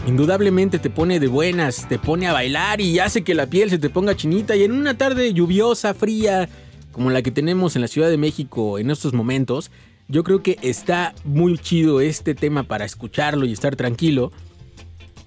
indudablemente 0.06 0.80
te 0.80 0.90
pone 0.90 1.22
de 1.22 1.27
buenas, 1.27 1.88
te 1.88 1.98
pone 1.98 2.27
a 2.27 2.34
bailar 2.34 2.81
y 2.81 2.99
hace 2.99 3.23
que 3.23 3.34
la 3.34 3.48
piel 3.48 3.69
se 3.69 3.77
te 3.77 3.90
ponga 3.90 4.18
chinita 4.18 4.53
y 4.57 4.64
en 4.64 4.73
una 4.73 4.98
tarde 4.98 5.34
lluviosa, 5.34 5.94
fría, 5.94 6.49
como 6.91 7.10
la 7.10 7.22
que 7.22 7.31
tenemos 7.31 7.77
en 7.77 7.81
la 7.84 7.88
Ciudad 7.88 8.10
de 8.10 8.18
México 8.18 8.80
en 8.80 8.91
estos 8.91 9.14
momentos, 9.14 9.72
yo 10.10 10.26
creo 10.26 10.44
que 10.44 10.60
está 10.61 11.15
muy 11.23 11.57
chido 11.57 12.02
este 12.02 12.35
tema 12.35 12.64
para 12.64 12.84
escucharlo 12.84 13.45
y 13.45 13.53
estar 13.53 13.77
tranquilo. 13.77 14.34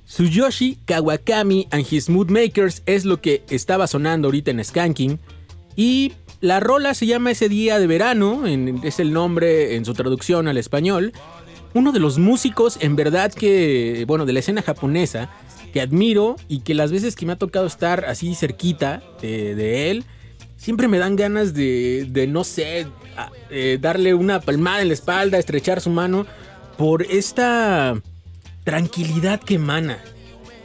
Tsuyoshi 0.07 0.77
Kawakami 0.85 1.69
and 1.71 1.87
His 1.91 2.11
Mood 2.11 2.29
Makers 2.29 2.83
es 2.85 3.07
lo 3.07 3.23
que 3.23 3.45
estaba 3.49 3.87
sonando 3.87 4.29
ahorita 4.29 4.51
en 4.51 4.63
Skanking. 4.63 5.21
Y 5.75 6.13
la 6.43 6.61
rola 6.61 6.93
se 6.93 7.07
llama 7.07 7.31
Ese 7.31 7.49
Día 7.49 7.79
de 7.79 7.87
Verano, 7.87 8.47
es 8.47 9.01
el 9.01 9.15
nombre 9.15 9.75
en 9.75 9.87
su 9.87 9.95
traducción 9.95 10.49
al 10.49 10.59
español. 10.59 11.15
Uno 11.77 11.93
de 11.93 12.01
los 12.01 12.19
músicos, 12.19 12.79
en 12.81 12.97
verdad 12.97 13.31
que, 13.33 14.05
bueno, 14.09 14.25
de 14.25 14.33
la 14.33 14.39
escena 14.41 14.63
japonesa, 14.63 15.29
que 15.75 15.81
admiro 15.83 16.37
y 16.49 16.61
que 16.61 16.75
las 16.75 16.91
veces 16.91 17.15
que 17.17 17.27
me 17.27 17.33
ha 17.33 17.37
tocado 17.37 17.67
estar 17.67 18.07
así 18.07 18.35
cerquita 18.35 19.03
de, 19.21 19.55
de 19.55 19.91
él, 19.91 20.05
siempre 20.57 20.89
me 20.89 20.99
dan 20.99 21.17
ganas 21.17 21.53
de, 21.53 22.07
de 22.09 22.27
no 22.27 22.45
sé, 22.45 22.87
a- 23.17 23.31
eh, 23.51 23.77
darle 23.81 24.15
una 24.15 24.41
palmada 24.41 24.81
en 24.81 24.89
la 24.89 24.95
espalda, 24.95 25.39
estrechar 25.39 25.83
su 25.83 25.91
mano, 25.91 26.25
por 26.79 27.03
esta 27.03 28.01
tranquilidad 28.65 29.39
que 29.41 29.57
emana. 29.57 29.99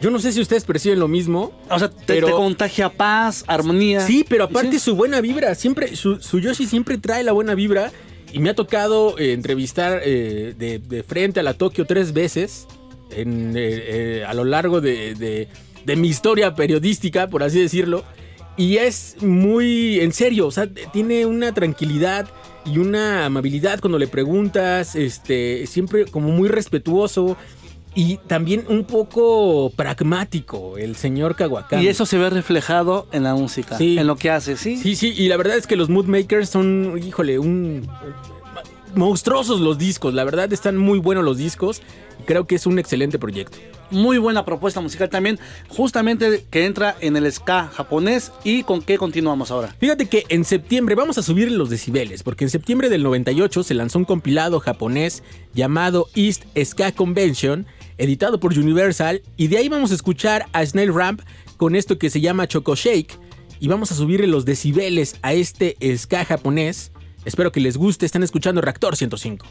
Yo 0.02 0.10
no 0.10 0.18
sé 0.20 0.32
si 0.32 0.42
ustedes 0.42 0.64
perciben 0.64 1.00
lo 1.00 1.08
mismo. 1.08 1.52
O 1.70 1.78
sea, 1.78 1.90
te, 1.90 2.22
te 2.22 2.32
contagia 2.32 2.90
paz, 2.90 3.44
armonía. 3.48 4.00
Sí, 4.08 4.26
pero 4.28 4.46
aparte 4.46 4.80
su 4.80 4.96
buena 4.96 5.20
vibra, 5.22 5.54
siempre, 5.56 5.96
su, 5.96 6.20
su 6.22 6.40
Yoshi 6.40 6.66
siempre 6.66 6.98
trae 6.98 7.24
la 7.24 7.34
buena 7.34 7.54
vibra. 7.54 7.92
Y 8.34 8.40
me 8.40 8.50
ha 8.52 8.56
tocado 8.56 9.18
eh, 9.20 9.34
entrevistar 9.34 10.02
eh, 10.04 10.54
de, 10.58 11.04
frente 11.04 11.40
a 11.40 11.44
la 11.44 11.54
Tokio 11.54 11.86
tres 11.86 12.14
veces 12.14 12.68
eh, 13.12 14.24
a 14.28 14.34
lo 14.34 14.46
largo 14.46 14.80
de, 14.82 15.16
de- 15.16 15.48
de 15.86 15.96
mi 15.96 16.08
historia 16.10 16.54
periodística, 16.56 17.28
por 17.28 17.42
así 17.44 17.60
decirlo. 17.60 18.04
Y 18.58 18.78
es 18.78 19.16
muy 19.22 20.00
en 20.00 20.12
serio, 20.14 20.46
o 20.48 20.52
sea, 20.52 20.68
tiene 20.94 21.26
una 21.26 21.54
tranquilidad 21.54 22.30
y 22.66 22.78
una 22.78 23.26
amabilidad 23.26 23.80
cuando 23.80 23.98
le 23.98 24.08
preguntas, 24.08 24.96
este, 24.96 25.66
siempre 25.66 26.06
como 26.06 26.30
muy 26.30 26.48
respetuoso 26.50 27.38
y 27.94 28.18
también 28.28 28.66
un 28.70 28.86
poco 28.86 29.72
pragmático 29.76 30.78
el 30.78 30.96
señor 30.96 31.36
Kawakami. 31.36 31.84
Y 31.84 31.88
eso 31.88 32.06
se 32.06 32.18
ve 32.18 32.30
reflejado 32.30 33.08
en 33.12 33.24
la 33.24 33.36
música, 33.36 33.78
Sí. 33.78 33.98
en 33.98 34.08
lo 34.08 34.16
que 34.16 34.30
hace, 34.30 34.56
¿sí? 34.58 34.78
Sí, 34.78 34.96
sí, 34.96 35.14
y 35.16 35.28
la 35.28 35.38
verdad 35.38 35.58
es 35.58 35.68
que 35.68 35.76
los 35.76 35.90
Mood 35.90 36.06
Makers 36.06 36.50
son, 36.50 37.00
híjole, 37.04 37.38
un 37.40 37.88
monstruosos 38.96 39.62
los 39.62 39.78
discos. 39.78 40.14
La 40.14 40.24
verdad 40.24 40.52
están 40.52 40.78
muy 40.78 41.00
buenos 41.00 41.24
los 41.24 41.38
discos. 41.38 41.82
Creo 42.26 42.46
que 42.46 42.56
es 42.56 42.66
un 42.66 42.78
excelente 42.78 43.18
proyecto. 43.18 43.58
Muy 43.90 44.18
buena 44.20 44.46
propuesta 44.46 44.80
musical 44.80 45.10
también, 45.10 45.40
justamente 45.70 46.46
que 46.50 46.66
entra 46.66 46.96
en 47.02 47.18
el 47.18 47.30
ska 47.32 47.68
japonés. 47.74 48.32
¿Y 48.44 48.64
con 48.64 48.82
qué 48.82 48.98
continuamos 48.98 49.50
ahora? 49.52 49.76
Fíjate 49.80 50.08
que 50.08 50.26
en 50.30 50.46
septiembre 50.46 50.96
vamos 50.96 51.18
a 51.18 51.24
subir 51.24 51.52
los 51.52 51.70
decibeles, 51.70 52.22
porque 52.24 52.44
en 52.46 52.50
septiembre 52.50 52.90
del 52.90 53.04
98 53.04 53.64
se 53.64 53.74
lanzó 53.74 53.98
un 53.98 54.06
compilado 54.06 54.60
japonés 54.60 55.24
llamado 55.54 56.08
East 56.16 56.44
Ska 56.64 56.92
Convention, 56.92 57.66
editado 57.98 58.40
por 58.40 58.58
Universal, 58.58 59.22
y 59.38 59.48
de 59.48 59.58
ahí 59.58 59.70
vamos 59.70 59.92
a 59.92 59.96
escuchar 59.96 60.46
a 60.54 60.66
Snail 60.66 60.94
Ramp 60.94 61.22
con 61.58 61.76
esto 61.76 61.98
que 61.98 62.10
se 62.10 62.22
llama 62.22 62.48
Choco 62.48 62.76
Shake, 62.76 63.18
y 63.60 63.68
vamos 63.68 63.92
a 63.92 63.96
subirle 63.96 64.28
los 64.28 64.46
decibeles 64.46 65.16
a 65.22 65.34
este 65.34 65.78
ska 65.98 66.26
japonés. 66.26 66.92
Espero 67.26 67.52
que 67.52 67.60
les 67.60 67.78
guste, 67.78 68.06
están 68.06 68.24
escuchando 68.24 68.62
Reactor 68.62 68.96
105. 68.96 69.46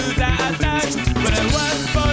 Of 0.00 0.14
blues 0.14 0.20
I 0.20 0.54
touch. 0.58 0.94
When 1.16 1.34
I 1.34 1.44
was 1.52 1.86
for 1.90 2.09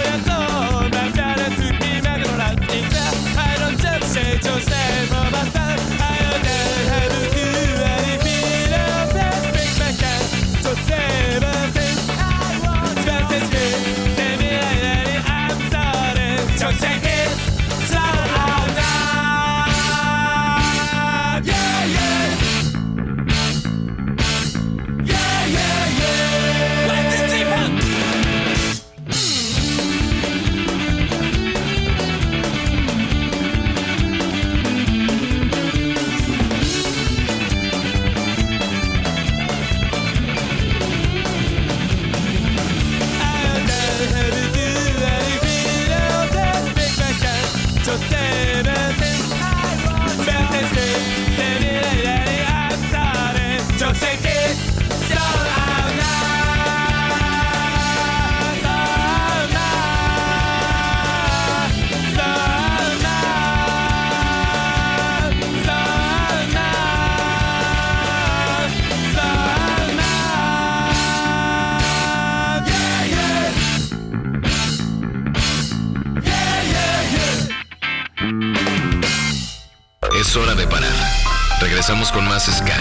Regresamos 81.88 82.12
con 82.12 82.28
más 82.28 82.44
Ska. 82.44 82.76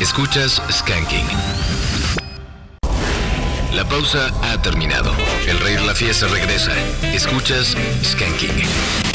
Escuchas 0.00 0.60
Skanking. 0.68 1.24
La 3.72 3.84
pausa 3.88 4.32
ha 4.42 4.60
terminado. 4.60 5.12
El 5.46 5.60
rey 5.60 5.76
de 5.76 5.86
la 5.86 5.94
fiesta 5.94 6.26
regresa. 6.26 6.72
Escuchas 7.14 7.76
Skanking. 8.02 9.07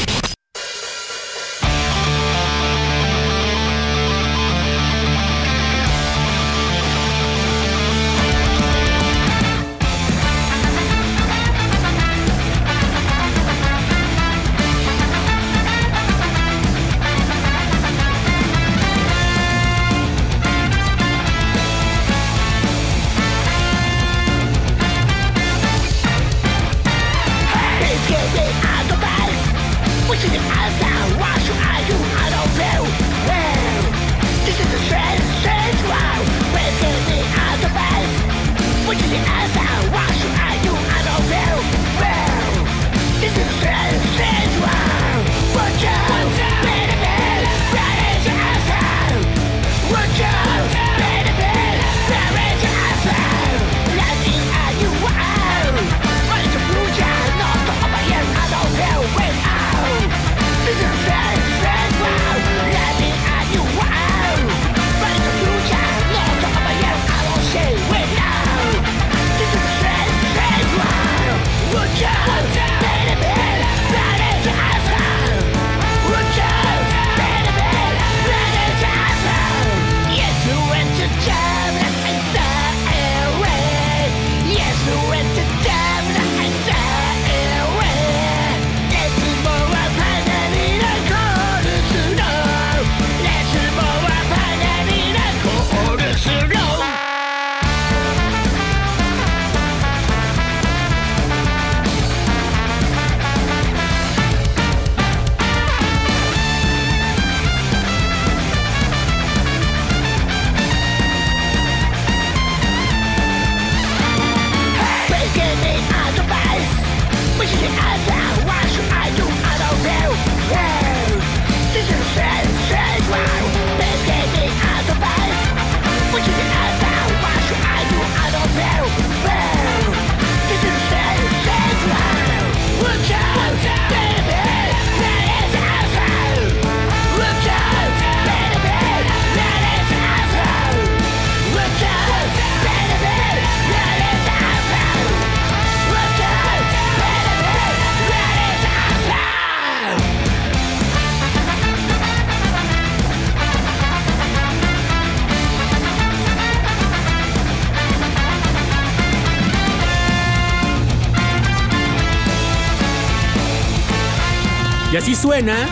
Suena 165.24 165.66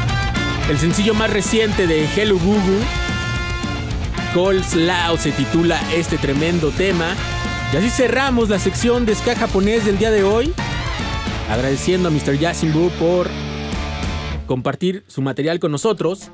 el 0.70 0.79
sencillo 0.79 1.12
más 1.12 1.31
reciente 1.31 1.87
de 1.87 2.07
Hello 2.16 2.39
Gugu. 2.39 2.81
Cold 4.33 4.65
Lao 4.77 5.19
se 5.19 5.31
titula 5.31 5.79
este 5.93 6.16
tremendo 6.16 6.70
tema. 6.70 7.15
Y 7.70 7.77
así 7.77 7.91
cerramos 7.91 8.49
la 8.49 8.59
sección 8.59 9.05
de 9.05 9.15
ska 9.15 9.37
japonés 9.37 9.85
del 9.85 9.99
día 9.99 10.11
de 10.11 10.24
hoy. 10.24 10.55
Agradeciendo 11.51 12.09
a 12.09 12.11
Mr. 12.11 12.39
Yasinbu 12.39 12.89
por 12.93 13.29
compartir 14.47 15.05
su 15.07 15.20
material 15.20 15.61
con 15.61 15.70
nosotros. 15.70 16.31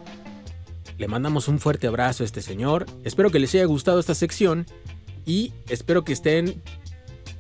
Le 0.97 1.09
mandamos 1.09 1.49
un 1.49 1.59
fuerte 1.59 1.89
abrazo 1.89 2.23
a 2.23 2.27
este 2.27 2.41
señor. 2.41 2.87
Espero 3.03 3.33
que 3.33 3.41
les 3.41 3.53
haya 3.53 3.65
gustado 3.65 3.99
esta 3.99 4.15
sección 4.15 4.65
y 5.27 5.53
espero 5.69 6.05
que 6.05 6.13
estén 6.13 6.63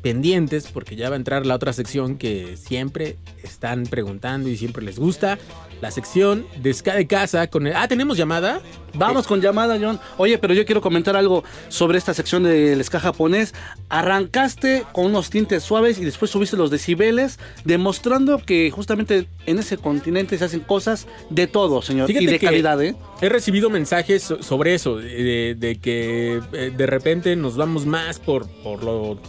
pendientes 0.03 0.67
porque 0.67 0.97
ya 0.97 1.09
va 1.09 1.15
a 1.15 1.19
entrar 1.19 1.47
la 1.47 1.55
otra 1.55 1.73
sección 1.73 2.19
que 2.19 2.57
siempre 2.57 3.17
están 3.43 3.85
preguntando 3.85 4.48
y 4.48 4.56
siempre 4.56 4.85
les 4.85 4.98
gusta. 4.98 5.39
La 5.81 5.90
sección 5.93 6.44
de 6.60 6.74
Ska 6.74 6.94
de 6.97 7.06
Casa 7.06 7.47
con 7.47 7.66
el... 7.66 7.77
Ah, 7.77 7.86
¿tenemos 7.86 8.16
llamada? 8.16 8.60
Vamos 8.94 9.28
con 9.28 9.40
llamada, 9.40 9.78
John. 9.81 10.01
Oye, 10.16 10.36
pero 10.39 10.52
yo 10.52 10.66
quiero 10.66 10.81
comentar 10.81 11.15
algo 11.16 11.44
sobre 11.69 11.98
esta 11.98 12.15
sección 12.15 12.43
del 12.43 12.82
ska 12.82 12.98
japonés. 12.98 13.55
Arrancaste 13.89 14.85
con 14.93 15.06
unos 15.06 15.31
tintes 15.31 15.62
suaves 15.62 15.98
y 15.98 16.05
después 16.05 16.31
subiste 16.31 16.56
los 16.56 16.70
decibeles, 16.70 17.39
demostrando 17.65 18.39
que 18.44 18.70
justamente 18.70 19.28
en 19.47 19.59
ese 19.59 19.77
continente 19.77 20.36
se 20.39 20.44
hacen 20.44 20.60
cosas 20.60 21.06
de 21.31 21.47
todo, 21.47 21.82
señor. 21.82 22.06
Fíjate 22.09 22.24
y 22.24 22.27
de 22.27 22.39
calidad, 22.39 22.82
¿eh? 22.82 22.97
He 23.20 23.28
recibido 23.28 23.70
mensajes 23.70 24.23
so- 24.23 24.43
sobre 24.43 24.74
eso, 24.74 24.97
de, 24.97 25.55
de 25.56 25.78
que 25.78 26.40
eh, 26.52 26.73
de 26.77 26.86
repente 26.86 27.36
nos 27.36 27.56
vamos 27.56 27.86
más 27.86 28.19
por, 28.19 28.48
por, 28.62 28.82
lo, 28.82 29.20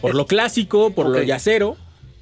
por 0.00 0.14
lo 0.14 0.26
clásico, 0.26 0.90
por 0.94 1.08
lo 1.08 1.22
yacero, 1.22 1.76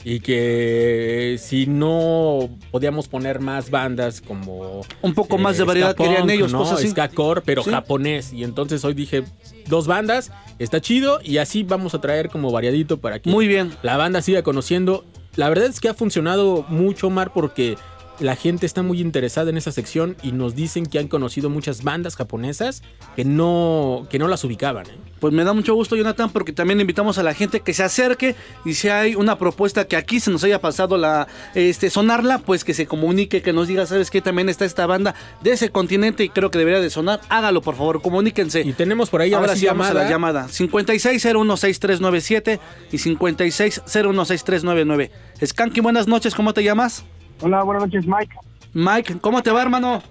y 0.05 0.21
que 0.21 1.37
si 1.39 1.67
no 1.67 2.49
podíamos 2.71 3.09
poner 3.09 3.41
más 3.41 3.71
bandas 3.71 4.21
como... 4.21 4.81
Un 5.03 5.15
poco 5.15 5.37
más 5.37 5.53
de 5.57 5.63
ska 5.63 5.67
variedad 5.67 5.97
querían 5.97 6.31
ellos, 6.31 6.53
¿no? 6.53 6.59
cosas 6.61 6.79
así. 6.79 6.89
Ska 6.89 7.09
core, 7.09 7.43
pero 7.45 7.63
Sí. 7.63 7.71
japonés. 7.71 8.33
Y 8.33 8.45
entonces 8.45 8.85
hoy 8.85 8.95
dije, 8.95 9.25
dos 9.67 9.87
bandas, 9.87 10.33
está 10.59 10.81
chido, 10.81 11.21
y 11.23 11.39
así 11.39 11.63
vamos 11.65 11.95
a 11.95 12.01
traer 12.01 12.31
como 12.31 12.51
variadito 12.51 12.99
para 12.99 13.19
que 13.19 13.29
Muy 13.31 13.47
bien. 13.47 13.73
la 13.83 13.97
banda 13.97 14.23
siga 14.23 14.43
conociendo. 14.43 15.05
La 15.37 15.49
verdad 15.49 15.67
es 15.67 15.81
que 15.81 15.89
ha 15.89 15.95
funcionado 15.95 16.65
mucho, 16.69 17.09
Omar, 17.09 17.33
porque 17.33 17.77
la 18.21 18.37
gente 18.37 18.67
está 18.67 18.83
muy 18.83 19.01
interesada 19.01 19.49
en 19.51 19.57
esa 19.57 19.73
sección 19.73 20.17
y 20.23 20.31
nos 20.33 20.55
dicen 20.55 20.85
que 20.87 20.99
han 20.99 21.09
conocido 21.09 21.49
muchas 21.51 21.83
bandas 21.83 22.17
japonesas 22.17 22.83
que 23.17 23.25
no, 23.25 24.07
que 24.11 24.19
no 24.19 24.29
las 24.29 24.45
ubicaban. 24.45 24.85
¿eh? 24.87 24.99
Pues 25.19 25.33
me 25.33 25.43
da 25.43 25.55
mucho 25.55 25.75
gusto, 25.75 25.97
Jonathan, 25.97 26.29
porque 26.31 26.53
también 26.53 26.79
invitamos 26.81 27.19
a 27.19 27.23
la 27.23 27.33
gente 27.35 27.61
que 27.61 27.73
se 27.75 27.83
acerque 27.83 28.37
y 28.65 28.75
si 28.75 28.89
hay 28.89 29.15
una 29.15 29.39
propuesta 29.39 29.87
que 29.87 29.97
aquí 29.97 30.21
se 30.21 30.31
nos 30.31 30.45
haya 30.45 30.61
pasado 30.61 30.99
la 30.99 31.27
este 31.55 31.89
sonarla, 31.91 32.39
pues 32.39 32.65
que 32.65 32.75
se 32.75 32.87
comunique, 32.87 33.43
que 33.43 33.53
nos 33.53 33.69
diga, 33.69 33.87
¿sabes 33.87 34.11
qué? 34.11 34.21
También 34.21 34.49
está 34.49 34.67
esta 34.67 34.87
banda 34.87 35.15
de 35.43 35.53
ese 35.53 35.71
continente 35.71 36.25
y 36.25 36.29
creo 36.29 36.51
que 36.51 36.59
debería 36.59 36.81
de 36.81 36.91
sonar. 36.91 37.21
Hágalo, 37.29 37.63
por 37.63 37.77
favor, 37.77 38.03
comuníquense. 38.03 38.61
Y 38.61 38.73
tenemos 38.75 39.09
por 39.09 39.23
ahí 39.23 39.33
ahora 39.33 39.57
sí 39.57 39.67
vamos 39.67 39.87
a 39.87 39.95
la 39.95 40.09
llamada. 40.09 40.47
llamada. 40.47 40.49
56016397 40.49 42.61
y 42.93 42.99
56016399. 42.99 45.11
Skanky, 45.45 45.81
buenas 45.81 46.07
noches, 46.07 46.35
¿cómo 46.35 46.53
te 46.53 46.63
llamas? 46.63 47.05
Hola, 47.41 47.63
buenas 47.63 47.85
noches, 47.85 48.07
Mike. 48.07 48.35
Mike, 48.75 49.17
¿cómo 49.21 49.43
te 49.43 49.51
va, 49.51 49.63
hermano? 49.63 50.03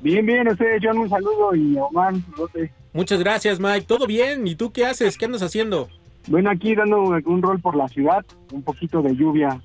Bien, 0.00 0.24
bien, 0.24 0.46
ustedes, 0.48 0.82
John, 0.82 0.98
un 0.98 1.08
saludo 1.08 1.54
y 1.54 1.76
Omar, 1.78 2.12
no 2.14 2.48
sé. 2.52 2.70
Muchas 2.92 3.18
gracias, 3.20 3.58
Mike. 3.58 3.86
¿Todo 3.86 4.06
bien? 4.06 4.46
¿Y 4.46 4.54
tú 4.54 4.70
qué 4.70 4.84
haces? 4.86 5.16
¿Qué 5.16 5.24
andas 5.24 5.42
haciendo? 5.42 5.88
Bueno, 6.28 6.50
aquí 6.50 6.74
dando 6.74 7.00
un 7.02 7.42
rol 7.42 7.60
por 7.60 7.74
la 7.76 7.88
ciudad, 7.88 8.24
un 8.52 8.62
poquito 8.62 9.02
de 9.02 9.14
lluvia 9.16 9.60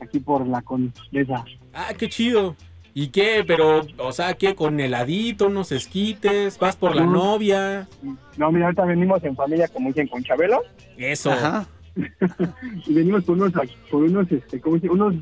aquí 0.00 0.18
por 0.20 0.46
la 0.46 0.60
condesa. 0.62 1.44
Ah, 1.72 1.92
qué 1.96 2.08
chido. 2.08 2.56
¿Y 2.94 3.08
qué? 3.08 3.44
Pero, 3.46 3.82
o 3.98 4.12
sea, 4.12 4.34
¿qué? 4.34 4.54
¿Con 4.54 4.80
heladito, 4.80 5.46
unos 5.46 5.70
esquites? 5.72 6.58
¿Vas 6.58 6.76
por 6.76 6.94
la 6.96 7.04
No. 7.04 7.12
novia? 7.12 7.88
No, 8.36 8.50
mira, 8.50 8.66
ahorita 8.66 8.84
venimos 8.86 9.22
en 9.24 9.36
familia, 9.36 9.68
como 9.68 9.88
dicen, 9.88 10.08
con 10.08 10.22
Chabelo. 10.22 10.62
Eso. 10.96 11.30
Ajá. 11.30 11.66
y 12.86 12.92
venimos 12.94 13.24
por 13.24 13.36
unos, 13.36 13.52
por 13.90 14.02
unos, 14.02 14.30
este, 14.32 14.60
¿cómo 14.60 14.76
dice? 14.76 14.88
Unos 14.90 15.14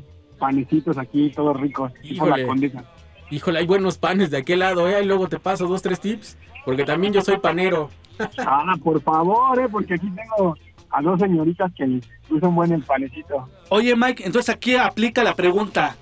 panecitos 0.45 0.97
aquí, 0.97 1.31
todos 1.31 1.59
ricos, 1.59 1.91
por 1.91 2.29
la 2.29 2.37
Híjole. 2.37 2.47
condesa. 2.47 2.83
Híjole, 3.31 3.59
hay 3.59 3.65
buenos 3.65 3.97
panes 3.97 4.29
de 4.29 4.37
aquel 4.37 4.59
lado, 4.59 4.87
¿eh? 4.87 5.01
Y 5.01 5.05
luego 5.05 5.27
te 5.27 5.39
paso 5.39 5.65
dos, 5.67 5.81
tres 5.81 5.99
tips. 5.99 6.37
Porque 6.63 6.83
también 6.83 7.13
yo 7.13 7.21
soy 7.21 7.37
panero. 7.37 7.89
Ah, 8.37 8.75
por 8.83 9.01
favor, 9.01 9.59
eh, 9.59 9.67
porque 9.69 9.95
aquí 9.95 10.07
tengo 10.09 10.55
a 10.89 11.01
dos 11.01 11.19
señoritas 11.19 11.71
que 11.75 11.85
les 11.87 12.03
usan 12.29 12.55
buen 12.55 12.71
el 12.71 12.83
panecito. 12.83 13.49
Oye, 13.69 13.95
Mike, 13.95 14.23
entonces 14.25 14.53
aquí 14.55 14.75
aplica 14.75 15.23
la 15.23 15.35
pregunta: 15.35 15.95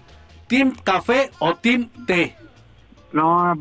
¿Team 0.47 0.73
café 0.83 1.31
o 1.39 1.55
Team 1.55 1.89
té? 2.05 2.35
No, 3.13 3.53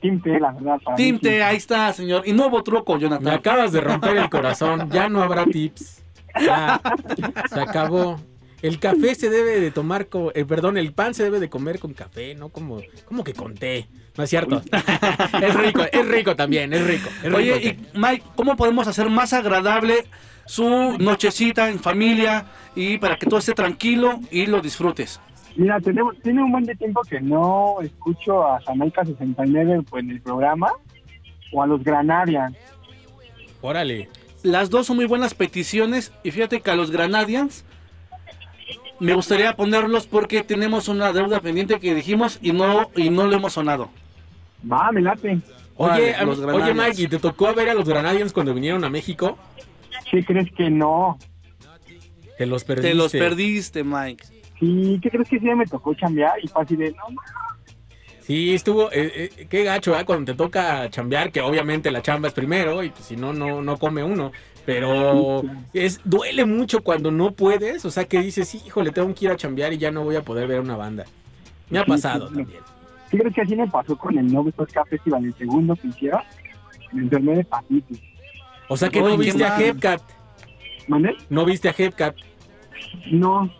Team 0.00 0.20
T, 0.20 0.40
la 0.40 0.52
verdad. 0.52 0.78
Team 0.96 1.18
té, 1.18 1.42
ahí 1.42 1.56
está, 1.56 1.92
señor. 1.92 2.22
Y 2.26 2.32
nuevo 2.32 2.62
truco, 2.62 2.96
Jonathan. 2.98 3.24
Me 3.24 3.32
acabas 3.32 3.72
de 3.72 3.80
romper 3.80 4.16
el 4.16 4.30
corazón. 4.30 4.90
Ya 4.90 5.08
no 5.08 5.22
habrá 5.22 5.44
tips. 5.44 6.02
Ya. 6.40 6.80
Se 7.48 7.60
acabó. 7.60 8.18
El 8.62 8.78
café 8.78 9.14
se 9.14 9.30
debe 9.30 9.58
de 9.60 9.70
tomar 9.70 10.08
con... 10.08 10.30
eh, 10.34 10.44
perdón, 10.44 10.76
el 10.76 10.92
pan 10.92 11.14
se 11.14 11.22
debe 11.22 11.40
de 11.40 11.48
comer 11.48 11.78
con 11.78 11.94
café, 11.94 12.34
no 12.34 12.50
como, 12.50 12.80
como 13.06 13.24
que 13.24 13.32
con 13.32 13.54
té. 13.54 13.88
No 14.16 14.24
es 14.24 14.30
cierto. 14.30 14.62
es 15.42 15.54
rico, 15.54 15.82
es 15.90 16.08
rico 16.08 16.36
también, 16.36 16.72
es 16.72 16.86
rico. 16.86 17.08
es 17.08 17.24
rico 17.24 17.36
Oye, 17.36 17.60
té. 17.60 17.68
y 17.94 17.98
Mike, 17.98 18.24
¿cómo 18.36 18.56
podemos 18.56 18.86
hacer 18.86 19.08
más 19.08 19.32
agradable 19.32 20.04
su 20.44 20.96
nochecita 20.98 21.70
en 21.70 21.78
familia 21.78 22.46
y 22.74 22.98
para 22.98 23.16
que 23.16 23.26
todo 23.26 23.38
esté 23.38 23.52
tranquilo 23.52 24.20
y 24.30 24.46
lo 24.46 24.60
disfrutes? 24.60 25.20
Mira, 25.56 25.80
tenemos, 25.80 26.16
tiene 26.22 26.42
un 26.42 26.52
buen 26.52 26.64
de 26.64 26.74
tiempo 26.74 27.00
que 27.02 27.20
no 27.20 27.76
escucho 27.82 28.46
a 28.46 28.60
Jamaica 28.60 29.04
69 29.04 29.84
pues, 29.88 30.04
en 30.04 30.10
el 30.10 30.20
programa 30.20 30.70
o 31.52 31.62
a 31.62 31.66
los 31.66 31.82
Granadians. 31.82 32.56
Órale. 33.60 34.08
Las 34.42 34.70
dos 34.70 34.86
son 34.86 34.96
muy 34.96 35.04
buenas 35.06 35.34
peticiones 35.34 36.12
y 36.24 36.30
fíjate 36.30 36.60
que 36.60 36.70
a 36.70 36.76
los 36.76 36.90
Granadians 36.90 37.64
me 39.00 39.14
gustaría 39.14 39.54
ponerlos 39.56 40.06
porque 40.06 40.42
tenemos 40.42 40.88
una 40.88 41.12
deuda 41.12 41.40
pendiente 41.40 41.80
que 41.80 41.94
dijimos 41.94 42.38
y 42.42 42.52
no 42.52 42.90
y 42.96 43.10
no 43.10 43.26
lo 43.26 43.36
hemos 43.36 43.54
sonado. 43.54 43.90
Va, 44.70 44.92
me 44.92 45.00
late. 45.00 45.40
Oye, 45.76 46.14
los 46.24 46.38
oye. 46.40 46.74
Mike, 46.74 47.02
¿y 47.02 47.08
te 47.08 47.18
tocó 47.18 47.54
ver 47.54 47.70
a 47.70 47.74
los 47.74 47.88
Granadians 47.88 48.32
cuando 48.32 48.52
vinieron 48.52 48.84
a 48.84 48.90
México? 48.90 49.38
¿Qué 50.10 50.22
crees 50.24 50.50
que 50.52 50.68
no? 50.68 51.18
Te 52.36 52.46
los 52.46 52.64
perdiste. 52.64 52.88
Te 52.90 52.94
los 52.94 53.12
perdiste, 53.12 53.84
Mike. 53.84 54.24
Sí, 54.58 54.98
¿qué 55.02 55.10
crees 55.10 55.28
que 55.28 55.38
sí 55.38 55.46
me 55.46 55.66
tocó 55.66 55.94
chambear? 55.94 56.34
Y 56.42 56.50
así 56.54 56.76
de, 56.76 56.90
no, 56.90 57.14
ma- 57.14 57.22
Sí, 58.22 58.54
estuvo, 58.54 58.92
eh, 58.92 59.30
eh, 59.38 59.46
qué 59.48 59.64
gacho, 59.64 59.98
¿eh? 59.98 60.04
Cuando 60.04 60.32
te 60.32 60.36
toca 60.36 60.88
chambear, 60.90 61.32
que 61.32 61.40
obviamente 61.40 61.90
la 61.90 62.00
chamba 62.02 62.28
es 62.28 62.34
primero 62.34 62.82
y 62.84 62.90
pues, 62.90 63.06
si 63.06 63.16
no, 63.16 63.32
no, 63.32 63.60
no 63.62 63.76
come 63.78 64.04
uno. 64.04 64.30
Pero 64.66 65.42
es, 65.72 66.00
duele 66.04 66.44
mucho 66.44 66.82
cuando 66.82 67.10
no 67.10 67.32
puedes, 67.32 67.84
o 67.84 67.90
sea 67.90 68.04
que 68.04 68.20
dices, 68.20 68.54
híjole, 68.54 68.90
tengo 68.92 69.12
que 69.14 69.24
ir 69.24 69.30
a 69.30 69.36
chambear 69.36 69.72
y 69.72 69.78
ya 69.78 69.90
no 69.90 70.04
voy 70.04 70.16
a 70.16 70.22
poder 70.22 70.46
ver 70.46 70.60
una 70.60 70.76
banda. 70.76 71.04
Me 71.70 71.78
ha 71.78 71.84
Sí, 71.84 71.90
pasado 71.90 72.28
sí, 72.28 72.34
también. 72.34 72.60
¿qué 73.10 73.18
crees 73.18 73.34
que 73.34 73.40
así 73.40 73.56
me 73.56 73.66
pasó 73.68 73.96
con 73.96 74.16
el 74.18 74.32
Novo 74.32 74.50
Ska 74.68 74.84
Festival, 74.84 75.24
el 75.24 75.34
segundo 75.34 75.74
que 75.76 75.88
hicieron? 75.88 76.20
Me 76.92 77.02
enfermé 77.02 77.34
de 77.34 77.40
hepatitis. 77.40 78.00
O 78.68 78.76
sea 78.76 78.88
que 78.88 79.00
no 79.00 79.16
viste 79.16 79.44
a. 79.44 79.58
Hepcat. 79.60 80.02
¿Mandé? 80.88 81.16
No 81.28 81.44
viste 81.44 81.68
a 81.68 81.74
Hepcat. 81.76 82.14
No, 83.10 83.50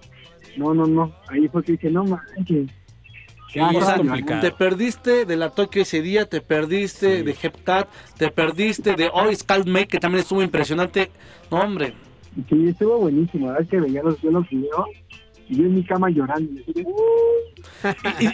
no, 0.56 0.74
no, 0.74 0.86
no. 0.86 1.12
Ahí 1.28 1.48
fue 1.48 1.62
que 1.62 1.72
dije, 1.72 1.90
no 1.90 2.04
manches. 2.04 2.70
Sí, 3.52 3.58
Ah, 3.60 3.70
es 3.72 3.84
complicado. 3.84 4.40
Te 4.40 4.52
perdiste 4.52 5.24
de 5.24 5.36
la 5.36 5.50
Tokio 5.50 5.82
ese 5.82 6.02
día, 6.02 6.26
te 6.26 6.40
perdiste 6.40 7.22
de 7.24 7.36
Hepcat, 7.40 7.88
te 8.16 8.30
perdiste 8.30 8.94
de 8.94 9.10
Hoy 9.12 9.36
Make, 9.66 9.88
que 9.88 9.98
también 9.98 10.22
estuvo 10.22 10.42
impresionante. 10.42 11.10
No, 11.50 11.60
hombre. 11.60 11.94
Sí, 12.48 12.68
estuvo 12.68 12.98
buenísimo. 12.98 13.46
La 13.46 13.52
verdad 13.52 13.64
es 13.64 13.70
que 13.70 13.80
veía 13.80 14.02
los, 14.02 14.20
yo 14.20 14.30
los 14.30 14.48
videos 14.48 14.86
y 15.48 15.56
yo 15.56 15.64
en 15.64 15.74
mi 15.74 15.84
cama 15.84 16.08
llorando. 16.10 16.60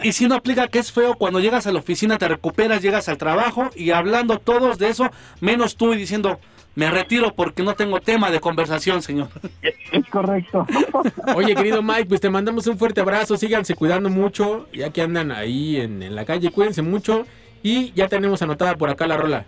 y 0.02 0.12
si 0.12 0.28
no 0.28 0.34
aplica 0.34 0.68
que 0.68 0.80
es 0.80 0.92
feo, 0.92 1.14
cuando 1.14 1.40
llegas 1.40 1.66
a 1.66 1.72
la 1.72 1.78
oficina 1.78 2.18
te 2.18 2.28
recuperas, 2.28 2.82
llegas 2.82 3.08
al 3.08 3.16
trabajo 3.16 3.70
y 3.74 3.90
hablando 3.92 4.38
todos 4.38 4.78
de 4.78 4.88
eso, 4.88 5.10
menos 5.40 5.76
tú 5.76 5.94
y 5.94 5.96
diciendo, 5.96 6.38
me 6.76 6.90
retiro 6.90 7.34
porque 7.34 7.62
no 7.64 7.74
tengo 7.74 8.00
tema 8.00 8.30
de 8.30 8.38
conversación, 8.38 9.02
señor. 9.02 9.28
Es 9.62 10.06
correcto. 10.10 10.64
Oye, 11.34 11.54
querido 11.56 11.82
Mike, 11.82 12.04
pues 12.06 12.20
te 12.20 12.30
mandamos 12.30 12.66
un 12.68 12.78
fuerte 12.78 13.00
abrazo, 13.00 13.36
síganse 13.36 13.74
cuidando 13.74 14.08
mucho, 14.10 14.68
ya 14.72 14.90
que 14.90 15.02
andan 15.02 15.32
ahí 15.32 15.76
en, 15.78 16.02
en 16.02 16.14
la 16.14 16.24
calle, 16.24 16.50
cuídense 16.52 16.82
mucho 16.82 17.26
y 17.62 17.92
ya 17.92 18.06
tenemos 18.08 18.40
anotada 18.42 18.76
por 18.76 18.90
acá 18.90 19.06
la 19.06 19.16
rola. 19.16 19.46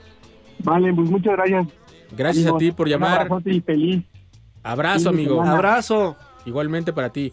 Vale, 0.61 0.93
pues 0.93 1.09
muchas 1.11 1.35
gracias. 1.37 1.67
Gracias 2.17 2.47
a 2.47 2.57
ti 2.57 2.73
por 2.73 2.87
un 2.87 2.93
llamar. 2.93 3.21
abrazote 3.21 3.53
y 3.53 3.61
feliz. 3.61 4.03
Abrazo, 4.63 5.05
de 5.05 5.09
amigo. 5.11 5.35
semana. 5.37 5.53
Abrazo. 5.53 6.17
Igualmente 6.47 6.93
para 6.93 7.11
ti. 7.11 7.33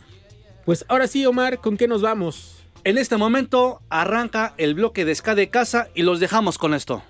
Pues 0.66 0.86
ahora 0.90 1.08
sí, 1.08 1.26
Omar, 1.26 1.60
¿con 1.60 1.78
qué 1.78 1.88
nos 1.88 2.02
vamos? 2.02 2.64
En 2.84 2.98
este 2.98 3.18
momento 3.18 3.80
arranca 3.90 4.54
el 4.58 4.76
bloque 4.76 5.06
de 5.06 5.16
Ska 5.16 5.34
de 5.36 5.50
casa 5.50 5.88
y 5.96 6.04
los 6.04 6.20
dejamos 6.20 6.58
con 6.58 6.74
esto. 6.74 7.02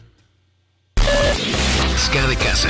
Ska 1.97 2.27
de 2.27 2.35
casa. 2.35 2.69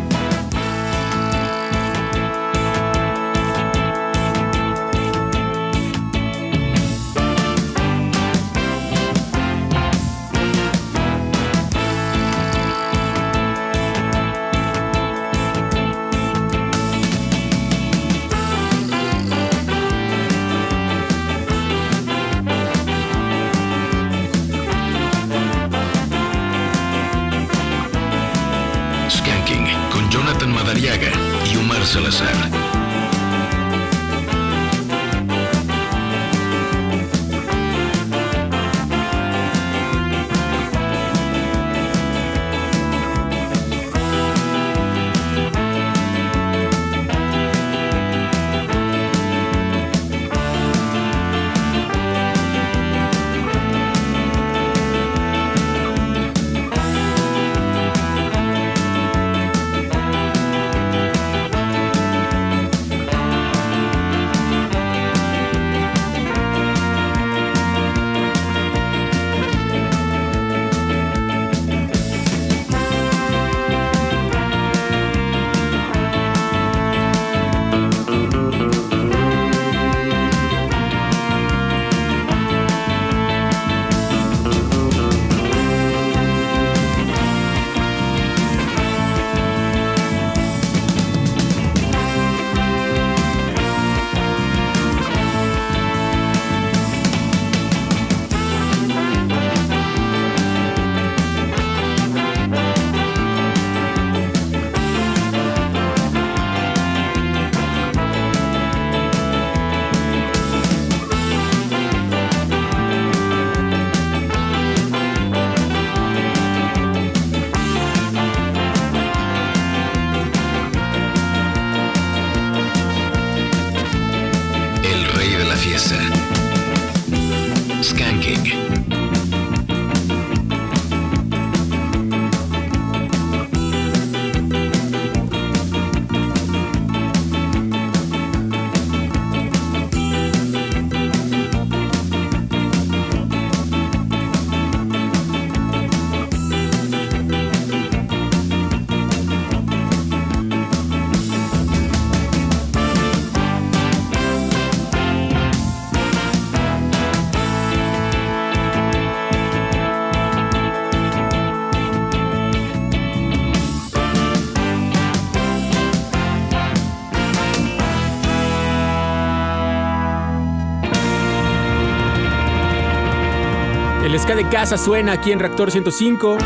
Casa 174.51 174.77
suena 174.77 175.13
aquí 175.13 175.31
en 175.31 175.39
Reactor 175.39 175.71
105. 175.71 176.37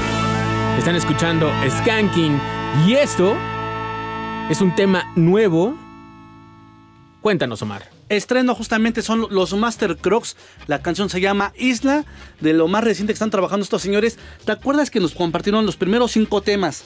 Están 0.77 0.95
escuchando 0.95 1.51
Skanking. 1.67 2.39
Y 2.85 2.93
esto 2.93 3.35
es 4.47 4.61
un 4.61 4.75
tema 4.75 5.11
nuevo. 5.15 5.75
Cuéntanos, 7.21 7.63
Omar. 7.63 7.89
Estreno 8.09 8.53
justamente 8.53 9.01
son 9.01 9.25
los 9.31 9.55
Master 9.55 9.97
Crocs. 9.97 10.37
La 10.67 10.83
canción 10.83 11.09
se 11.09 11.19
llama 11.19 11.51
Isla. 11.57 12.05
De 12.41 12.53
lo 12.53 12.67
más 12.67 12.83
reciente 12.83 13.11
que 13.11 13.15
están 13.15 13.31
trabajando 13.31 13.63
estos 13.63 13.81
señores. 13.81 14.19
¿Te 14.45 14.51
acuerdas 14.51 14.91
que 14.91 14.99
nos 14.99 15.15
compartieron 15.15 15.65
los 15.65 15.75
primeros 15.75 16.11
cinco 16.11 16.41
temas? 16.41 16.85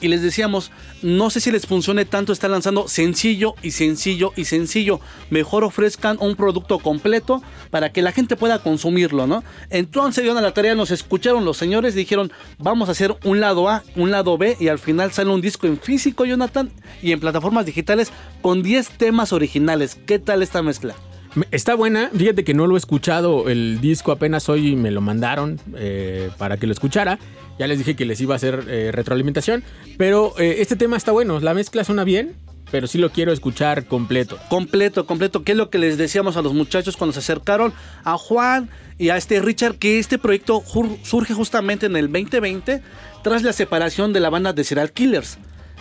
Y 0.00 0.08
les 0.08 0.20
decíamos, 0.22 0.70
no 1.02 1.30
sé 1.30 1.40
si 1.40 1.50
les 1.50 1.66
funcione 1.66 2.04
tanto 2.04 2.32
estar 2.32 2.50
lanzando 2.50 2.86
sencillo 2.88 3.54
y 3.62 3.70
sencillo 3.70 4.32
y 4.36 4.44
sencillo. 4.44 5.00
Mejor 5.30 5.64
ofrezcan 5.64 6.18
un 6.20 6.36
producto 6.36 6.78
completo 6.78 7.42
para 7.70 7.92
que 7.92 8.02
la 8.02 8.12
gente 8.12 8.36
pueda 8.36 8.58
consumirlo, 8.62 9.26
¿no? 9.26 9.42
Entonces 9.70 10.22
dieron 10.22 10.38
a 10.38 10.42
la 10.42 10.52
tarea, 10.52 10.74
nos 10.74 10.90
escucharon 10.90 11.44
los 11.44 11.56
señores 11.56 11.94
dijeron, 11.94 12.30
vamos 12.58 12.88
a 12.88 12.92
hacer 12.92 13.16
un 13.24 13.40
lado 13.40 13.68
A, 13.68 13.82
un 13.96 14.10
lado 14.10 14.36
B 14.36 14.56
y 14.60 14.68
al 14.68 14.78
final 14.78 15.12
sale 15.12 15.30
un 15.30 15.40
disco 15.40 15.66
en 15.66 15.78
físico, 15.78 16.24
Jonathan, 16.24 16.70
y 17.02 17.12
en 17.12 17.20
plataformas 17.20 17.64
digitales 17.66 18.12
con 18.42 18.62
10 18.62 18.90
temas 18.98 19.32
originales. 19.32 19.96
¿Qué 20.06 20.18
tal 20.18 20.42
esta 20.42 20.62
mezcla? 20.62 20.94
Me- 21.34 21.46
Está 21.50 21.74
buena, 21.74 22.10
fíjate 22.16 22.44
que 22.44 22.54
no 22.54 22.66
lo 22.66 22.74
he 22.76 22.78
escuchado, 22.78 23.48
el 23.48 23.80
disco 23.80 24.12
apenas 24.12 24.48
hoy 24.48 24.76
me 24.76 24.90
lo 24.90 25.00
mandaron 25.00 25.58
eh, 25.76 26.30
para 26.38 26.56
que 26.58 26.66
lo 26.66 26.72
escuchara. 26.72 27.18
Ya 27.58 27.66
les 27.66 27.78
dije 27.78 27.96
que 27.96 28.04
les 28.04 28.20
iba 28.20 28.34
a 28.34 28.36
hacer 28.36 28.64
eh, 28.68 28.90
retroalimentación, 28.92 29.64
pero 29.96 30.34
eh, 30.38 30.56
este 30.58 30.76
tema 30.76 30.96
está 30.96 31.12
bueno, 31.12 31.40
la 31.40 31.54
mezcla 31.54 31.84
suena 31.84 32.04
bien, 32.04 32.36
pero 32.70 32.86
sí 32.86 32.98
lo 32.98 33.10
quiero 33.10 33.32
escuchar 33.32 33.86
completo. 33.86 34.38
Completo, 34.48 35.06
completo. 35.06 35.44
¿Qué 35.44 35.52
es 35.52 35.58
lo 35.58 35.70
que 35.70 35.78
les 35.78 35.98
decíamos 35.98 36.36
a 36.36 36.42
los 36.42 36.52
muchachos 36.52 36.96
cuando 36.96 37.12
se 37.12 37.20
acercaron 37.20 37.72
a 38.04 38.18
Juan 38.18 38.68
y 38.98 39.10
a 39.10 39.16
este 39.16 39.40
Richard? 39.40 39.76
Que 39.76 39.98
este 39.98 40.18
proyecto 40.18 40.62
surge 41.02 41.32
justamente 41.32 41.86
en 41.86 41.96
el 41.96 42.12
2020 42.12 42.82
tras 43.22 43.42
la 43.42 43.52
separación 43.52 44.12
de 44.12 44.20
la 44.20 44.30
banda 44.30 44.52
de 44.52 44.64
Serial 44.64 44.92
Killers. 44.92 45.38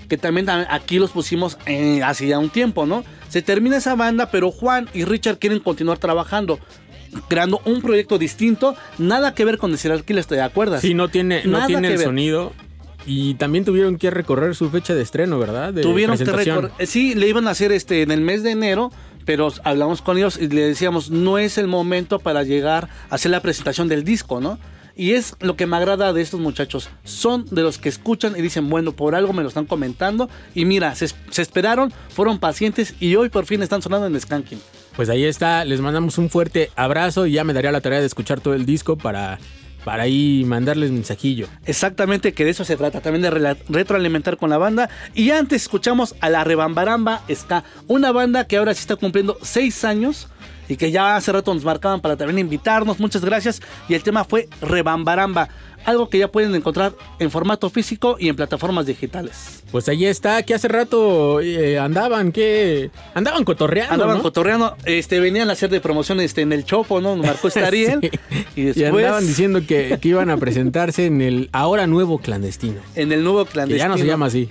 Que 0.08 0.18
también 0.18 0.48
aquí 0.50 1.00
los 1.00 1.12
pusimos 1.12 1.58
eh, 1.66 2.04
hace 2.04 2.28
ya 2.28 2.38
un 2.38 2.52
tiempo, 2.52 2.86
¿no? 2.86 3.04
Se 3.30 3.42
termina 3.42 3.78
esa 3.78 3.96
banda, 3.96 4.30
pero 4.30 4.52
Juan 4.52 4.88
y 4.94 5.04
Richard 5.04 5.40
quieren 5.40 5.60
continuar 5.60 5.98
trabajando. 5.98 6.60
Creando 7.28 7.62
un 7.66 7.82
proyecto 7.82 8.18
distinto, 8.18 8.76
nada 8.98 9.34
que 9.34 9.46
ver 9.46 9.58
con 9.58 9.76
Serial 9.78 10.04
Killers, 10.04 10.28
¿te 10.28 10.42
acuerdas? 10.42 10.82
Sí, 10.82 10.94
no 10.94 11.10
tiene, 11.10 11.44
no 11.46 11.54
Nada 11.54 11.68
tiene 11.68 11.88
que 11.88 11.94
el 11.94 11.98
ver. 12.00 12.08
sonido. 12.08 12.54
Y 13.08 13.36
también 13.36 13.66
tuvieron 13.66 13.98
que 13.98 14.10
recorrer 14.10 14.56
su 14.56 14.70
fecha 14.72 14.96
de 14.96 15.04
estreno, 15.04 15.38
¿verdad? 15.38 15.72
De 15.74 15.82
Tuvieron 15.84 16.18
que 16.18 16.26
recorrer. 16.26 16.72
eh, 16.80 16.88
Sí, 16.88 17.14
le 17.14 17.28
iban 17.30 17.48
a 17.48 17.52
hacer 17.52 17.72
este 17.72 18.02
en 18.02 18.10
el 18.12 18.22
mes 18.22 18.42
de 18.42 18.52
enero, 18.52 18.92
pero 19.26 19.52
hablamos 19.64 20.02
con 20.02 20.18
ellos 20.18 20.38
y 20.42 20.48
le 20.48 20.62
decíamos, 20.66 21.12
no 21.12 21.38
es 21.38 21.58
el 21.60 21.68
momento 21.68 22.18
para 22.20 22.42
llegar 22.44 22.90
a 23.10 23.16
hacer 23.16 23.30
la 23.32 23.42
presentación 23.42 23.88
del 23.88 24.04
disco, 24.04 24.42
¿no? 24.42 24.58
Y 24.98 25.12
es 25.12 25.36
lo 25.40 25.56
que 25.56 25.68
me 25.68 25.76
agrada 25.78 26.14
de 26.14 26.22
estos 26.22 26.40
muchachos. 26.40 26.90
Son 27.04 27.46
de 27.52 27.62
los 27.64 27.78
que 27.78 27.90
escuchan 27.90 28.34
y 28.38 28.42
dicen, 28.42 28.70
bueno, 28.70 28.94
por 28.94 29.14
algo 29.14 29.34
me 29.34 29.44
lo 29.44 29.50
están 29.50 29.66
comentando. 29.66 30.30
Y 30.56 30.66
mira, 30.66 30.96
se, 30.96 31.10
se 31.30 31.42
esperaron, 31.42 31.92
fueron 32.10 32.40
pacientes 32.40 32.96
y 33.00 33.16
hoy 33.18 33.30
por 33.30 33.46
fin 33.46 33.62
están 33.62 33.82
sonando 33.82 34.08
en 34.08 34.20
Skanking. 34.20 34.60
Pues 34.96 35.10
ahí 35.10 35.26
está, 35.26 35.66
les 35.66 35.82
mandamos 35.82 36.18
un 36.18 36.30
fuerte 36.30 36.72
abrazo 36.76 37.26
y 37.26 37.34
ya 37.34 37.44
me 37.44 37.54
daría 37.54 37.72
la 37.72 37.82
tarea 37.82 38.00
de 38.00 38.06
escuchar 38.06 38.40
todo 38.40 38.54
el 38.54 38.66
disco 38.66 38.96
para, 38.96 39.40
para 39.84 40.04
ahí 40.04 40.44
mandarles 40.46 40.92
mensajillo. 40.92 41.48
Exactamente, 41.66 42.34
que 42.34 42.46
de 42.46 42.52
eso 42.52 42.64
se 42.64 42.78
trata, 42.78 43.02
también 43.02 43.22
de 43.22 43.56
retroalimentar 43.68 44.38
con 44.38 44.50
la 44.50 44.58
banda. 44.58 44.90
Y 45.14 45.32
antes 45.32 45.64
escuchamos 45.64 46.16
a 46.22 46.30
la 46.30 46.46
Rebambaramba 46.46 47.24
Ska, 47.30 47.66
una 47.88 48.14
banda 48.14 48.48
que 48.48 48.56
ahora 48.56 48.74
sí 48.74 48.80
está 48.80 48.96
cumpliendo 48.96 49.38
seis 49.42 49.84
años 49.84 50.30
y 50.70 50.76
que 50.78 50.92
ya 50.92 51.16
hace 51.16 51.32
rato 51.32 51.54
nos 51.54 51.64
marcaban 51.64 52.02
para 52.02 52.16
también 52.16 52.40
invitarnos. 52.40 53.00
Muchas 53.00 53.24
gracias. 53.24 53.62
Y 53.90 53.94
el 53.94 54.04
tema 54.04 54.24
fue 54.24 54.48
Rebambaramba, 54.62 55.50
algo 55.86 56.10
que 56.10 56.18
ya 56.18 56.28
pueden 56.32 56.56
encontrar 56.56 56.94
en 57.20 57.30
formato 57.32 57.70
físico 57.70 58.18
y 58.20 58.30
en 58.30 58.36
plataformas 58.36 58.86
digitales. 58.86 59.64
Pues 59.72 59.88
ahí 59.90 60.06
está, 60.06 60.42
que 60.44 60.54
hace 60.54 60.68
rato 60.68 61.42
eh, 61.42 61.78
andaban, 61.78 62.32
que 62.32 62.90
andaban 63.14 63.44
cotorreando. 63.44 63.94
Andaban 63.94 64.18
¿no? 64.18 64.24
cotorreando, 64.24 64.76
este, 64.86 65.20
venían 65.20 65.50
a 65.50 65.54
hacer 65.54 65.70
de 65.70 65.82
promoción 65.82 66.20
este, 66.22 66.42
en 66.42 66.54
el 66.54 66.64
Chopo, 66.66 67.02
¿no? 67.02 67.16
Marcó 67.18 67.48
este 67.50 67.64
Ariel. 67.64 68.00
Sí. 68.02 68.10
Y 68.56 68.62
Y 68.62 68.64
después 68.66 69.06
andaban 69.06 69.28
diciendo 69.28 69.62
que, 69.68 69.98
que 70.02 70.08
iban 70.10 70.30
a 70.30 70.38
presentarse 70.38 71.06
en 71.06 71.22
el 71.22 71.50
ahora 71.52 71.88
nuevo 71.88 72.20
clandestino. 72.20 72.80
en 72.96 73.12
el 73.12 73.24
nuevo 73.24 73.46
Que 73.46 73.52
clandestino. 73.52 73.84
ya 73.86 73.90
no 73.90 73.98
se 73.98 74.06
llama 74.06 74.28
así. 74.28 74.50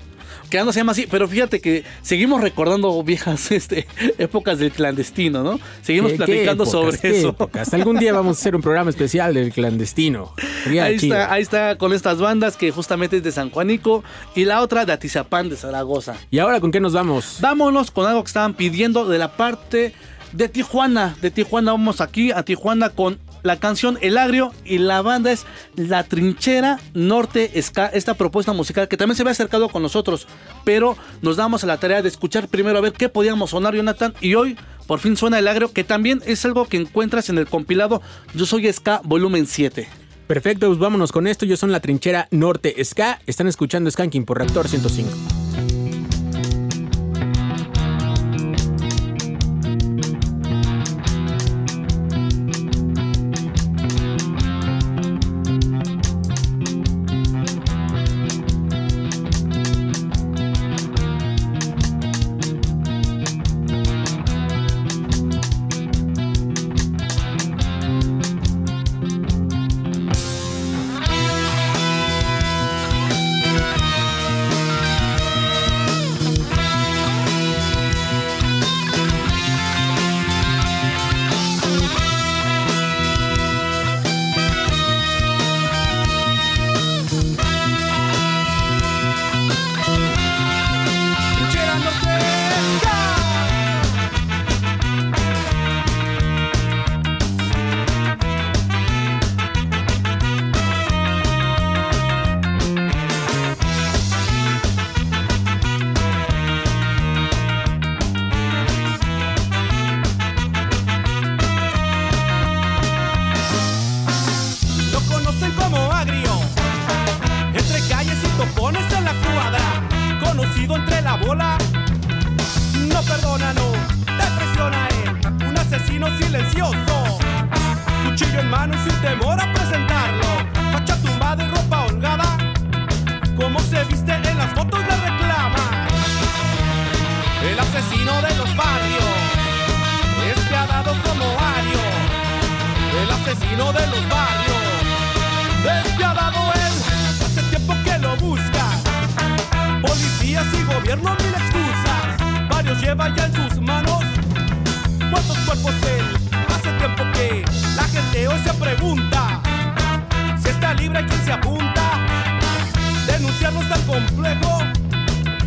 Que 0.55 0.59
ya 0.59 0.65
no 0.65 0.73
se 0.73 0.79
llama 0.79 0.93
así, 0.93 1.09
pero 1.11 1.27
fíjate 1.27 1.61
que 1.61 1.83
seguimos 2.01 2.41
recordando 2.41 3.03
viejas 3.03 3.51
este, 3.51 3.89
épocas 4.19 4.61
del 4.61 4.71
clandestino, 4.71 5.43
¿no? 5.43 5.59
Seguimos 5.83 6.13
¿Qué- 6.13 6.19
qué 6.19 6.25
platicando 6.27 6.63
épocas, 6.63 6.71
sobre 6.71 6.99
qué 6.99 7.19
eso. 7.19 7.31
épocas? 7.31 7.75
Algún 7.75 7.99
día 7.99 8.13
vamos 8.13 8.37
a 8.37 8.41
hacer 8.41 8.55
un 8.55 8.63
programa 8.63 8.89
especial 8.91 9.35
del 9.35 9.51
clandestino. 9.53 10.33
Sería 10.63 10.85
Ahí 10.85 10.99
chido. 11.01 11.17
está, 11.17 11.33
ahí 11.33 11.43
está 11.43 11.77
con 11.77 11.93
estas 11.93 12.21
bandas 12.21 12.57
que 12.57 12.71
justamente 12.71 13.17
es 13.17 13.25
de 13.25 13.33
San 13.33 13.51
Juanico 13.51 14.05
y 14.37 14.45
la 14.45 14.61
otra 14.61 14.85
de 14.85 14.93
Atizapán 14.93 15.49
de 15.49 15.57
Zaragoza. 15.57 16.15
¿Y 16.31 16.39
ahora 16.39 16.61
con 16.61 16.71
qué 16.71 16.79
nos 16.79 16.93
vamos? 16.93 17.39
Vámonos 17.41 17.91
con 17.91 18.07
algo 18.07 18.23
que 18.23 18.29
estaban 18.29 18.55
pidiendo 18.55 19.07
de 19.09 19.19
la 19.19 19.37
parte 19.37 19.93
de 20.31 20.49
Tijuana. 20.49 21.17
De 21.21 21.33
Tijuana 21.33 21.73
vamos 21.73 22.01
aquí 22.01 22.31
a 22.31 22.45
Tijuana 22.45 22.91
con 22.91 23.19
la 23.45 23.61
canción 23.61 23.99
El 24.01 24.19
Agrio 24.19 24.53
y 24.65 24.79
la 24.79 25.03
banda 25.03 25.31
es 25.31 25.47
La 25.77 26.03
Trinchera 26.03 26.81
Norte 26.95 27.53
Ska, 27.63 27.87
esta 27.87 28.15
propuesta 28.15 28.53
musical 28.53 28.89
que 28.89 28.97
también 28.97 29.17
se 29.17 29.23
había 29.23 29.33
acercado 29.33 29.69
con 29.69 29.83
nosotros, 29.83 30.27
pero 30.65 30.97
nos 31.23 31.37
damos 31.37 31.63
a 31.63 31.67
la 31.67 31.79
tarea 31.79 32.03
de 32.03 32.09
escuchar 32.09 32.49
primero 32.49 32.79
a 32.79 32.81
ver 32.81 32.93
qué 32.93 33.09
podíamos 33.09 33.51
sonar, 33.51 33.77
Jonathan, 33.77 34.15
y 34.21 34.35
hoy 34.35 34.57
por 34.87 34.99
fin 34.99 35.17
suena 35.17 35.39
El 35.39 35.47
Agrio, 35.47 35.73
que 35.73 35.85
también 35.85 36.23
es 36.27 36.45
algo 36.45 36.67
que 36.67 36.79
encuentras 36.79 37.29
en 37.29 37.39
el 37.39 37.47
compilado 37.47 38.03
Yo 38.35 38.47
Soy 38.47 38.73
Ska 38.73 39.03
Volumen 39.05 39.47
7. 39.47 39.87
Perfecto, 40.27 40.69
pues 40.69 40.79
vámonos 40.79 41.13
con 41.13 41.27
esto. 41.27 41.45
Yo 41.45 41.59
son 41.59 41.71
la 41.71 41.81
trinchera 41.81 42.29
Norte 42.31 42.83
Ska. 42.83 43.21
Están 43.27 43.47
escuchando 43.47 43.91
Skanking 43.91 44.25
por 44.25 44.39
Reactor 44.39 44.69
105. 44.69 45.11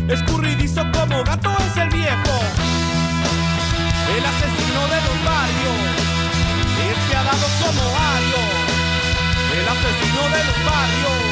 Escurridizo 0.08 0.82
como 0.90 1.22
gato 1.22 1.54
es 1.60 1.76
el 1.76 1.90
viejo. 1.90 2.34
El 4.16 4.24
asesino 4.24 4.80
de 4.88 4.98
los 5.06 5.18
barrios. 5.28 5.78
Despiadado 6.78 7.46
como 7.60 7.82
Ario, 8.14 8.42
el 9.52 9.68
asesino 9.68 10.22
de 10.34 10.44
los 10.48 10.58
barrios, 10.64 11.27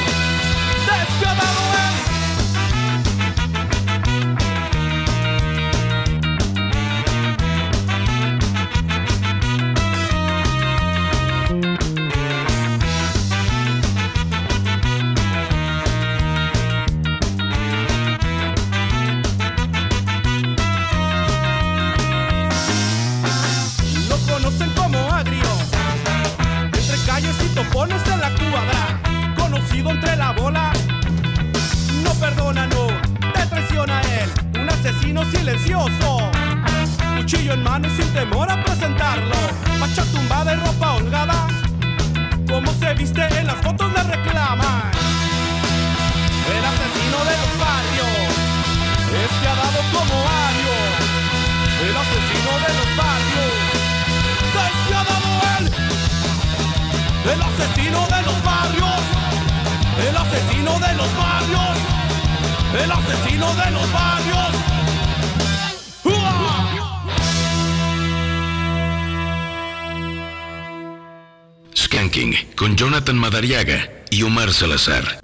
Madariaga 73.47 73.89
y 74.11 74.25
Omar 74.25 74.53
Salazar. 74.53 75.16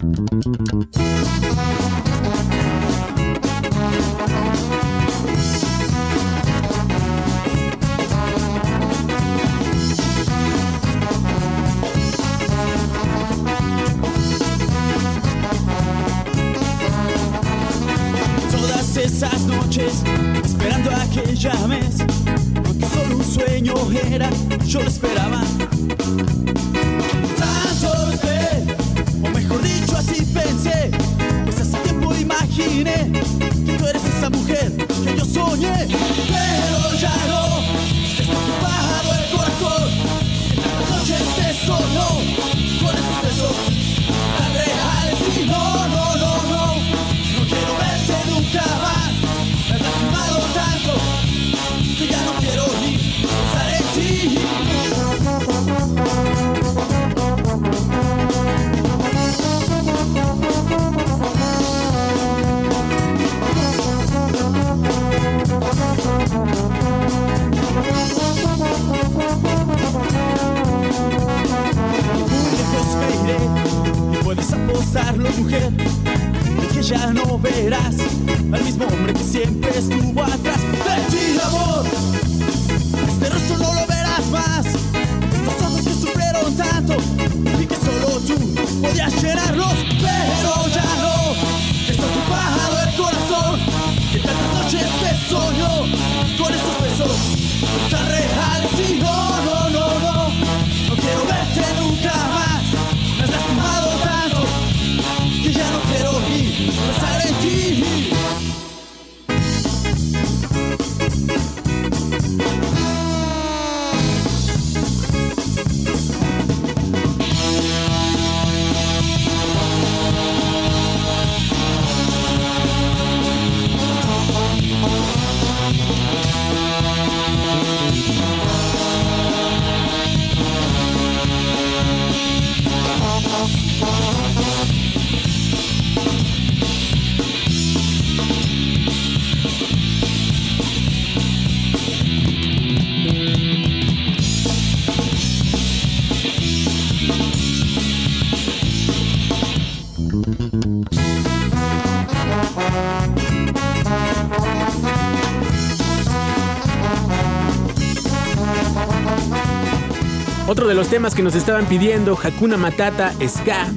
Los 160.83 160.89
temas 160.89 161.15
que 161.15 161.23
nos 161.23 161.33
estaban 161.33 161.65
pidiendo, 161.67 162.19
Hakuna 162.21 162.57
Matata 162.57 163.13
Ska. 163.25 163.67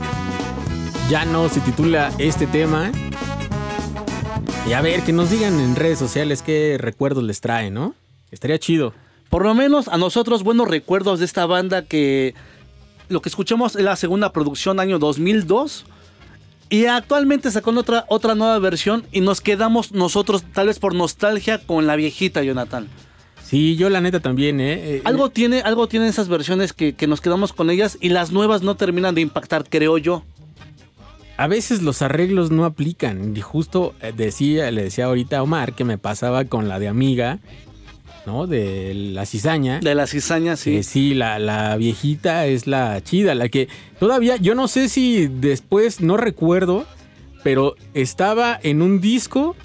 Ya 1.09 1.25
no 1.25 1.49
se 1.49 1.61
titula 1.61 2.11
este 2.19 2.49
tema. 2.49 2.91
Y 4.69 4.73
a 4.73 4.81
ver, 4.81 5.03
que 5.03 5.13
nos 5.13 5.31
digan 5.31 5.61
en 5.61 5.77
redes 5.77 6.01
sociales 6.01 6.43
qué 6.43 6.79
recuerdos 6.81 7.23
les 7.23 7.41
trae, 7.41 7.71
¿no? 7.71 7.95
Estaría 8.33 8.59
chido. 8.59 8.93
Por 9.31 9.45
lo 9.45 9.55
menos 9.55 9.87
a 9.87 9.99
nosotros 9.99 10.43
buenos 10.43 10.67
recuerdos 10.67 11.21
de 11.21 11.27
esta 11.27 11.47
banda 11.47 11.83
que 11.83 12.35
lo 13.09 13.23
que 13.23 13.29
escuchamos 13.29 13.77
es 13.77 13.83
la 13.83 13.95
segunda 13.95 14.33
producción 14.33 14.81
año 14.81 14.99
2002 14.99 15.85
y 16.71 16.87
actualmente 16.87 17.53
sacó 17.53 17.71
otra, 17.71 18.05
otra 18.09 18.35
nueva 18.35 18.59
versión 18.59 19.07
y 19.13 19.21
nos 19.21 19.41
quedamos 19.41 19.93
nosotros 19.93 20.43
tal 20.53 20.67
vez 20.67 20.81
por 20.81 20.93
nostalgia 20.93 21.65
con 21.65 21.87
la 21.87 21.95
viejita 21.95 22.43
Jonathan. 22.43 22.89
Sí, 23.57 23.75
yo 23.75 23.89
la 23.89 24.03
neta 24.03 24.21
también, 24.21 24.61
¿eh? 24.61 24.97
Eh, 24.97 25.03
Algo 25.05 25.31
tiene, 25.31 25.63
algo 25.63 25.89
tienen 25.89 26.11
esas 26.11 26.29
versiones 26.29 26.75
que, 26.75 26.93
que 26.93 27.07
nos 27.07 27.23
quedamos 27.23 27.55
con 27.55 27.71
ellas 27.71 27.97
y 28.03 28.11
las 28.11 28.31
nuevas 28.31 28.61
no 28.61 28.75
terminan 28.75 29.15
de 29.15 29.23
impactar, 29.23 29.65
creo 29.67 29.97
yo. 29.97 30.25
A 31.39 31.47
veces 31.47 31.81
los 31.81 32.03
arreglos 32.03 32.51
no 32.51 32.67
aplican. 32.67 33.35
Y 33.35 33.41
justo 33.41 33.95
eh, 34.03 34.13
decía, 34.15 34.71
le 34.71 34.83
decía 34.83 35.07
ahorita 35.07 35.39
a 35.39 35.43
Omar 35.43 35.73
que 35.73 35.85
me 35.85 35.97
pasaba 35.97 36.45
con 36.45 36.69
la 36.69 36.79
de 36.79 36.89
amiga, 36.89 37.39
¿no? 38.27 38.47
De 38.47 38.93
la 38.93 39.25
cizaña. 39.25 39.81
De 39.81 39.95
la 39.95 40.07
cizaña, 40.07 40.57
sí. 40.57 40.73
Que 40.73 40.83
sí, 40.83 41.15
la, 41.15 41.39
la 41.39 41.79
viejita 41.79 42.45
es 42.45 42.67
la 42.67 43.03
chida, 43.03 43.35
la 43.35 43.49
que 43.49 43.69
todavía, 43.99 44.37
yo 44.37 44.55
no 44.55 44.69
sé 44.69 44.91
si 44.91 45.29
después, 45.29 46.03
no 46.03 46.19
recuerdo, 46.19 46.85
pero 47.43 47.75
estaba 47.95 48.61
en 48.63 48.83
un 48.83 49.01
disco 49.01 49.57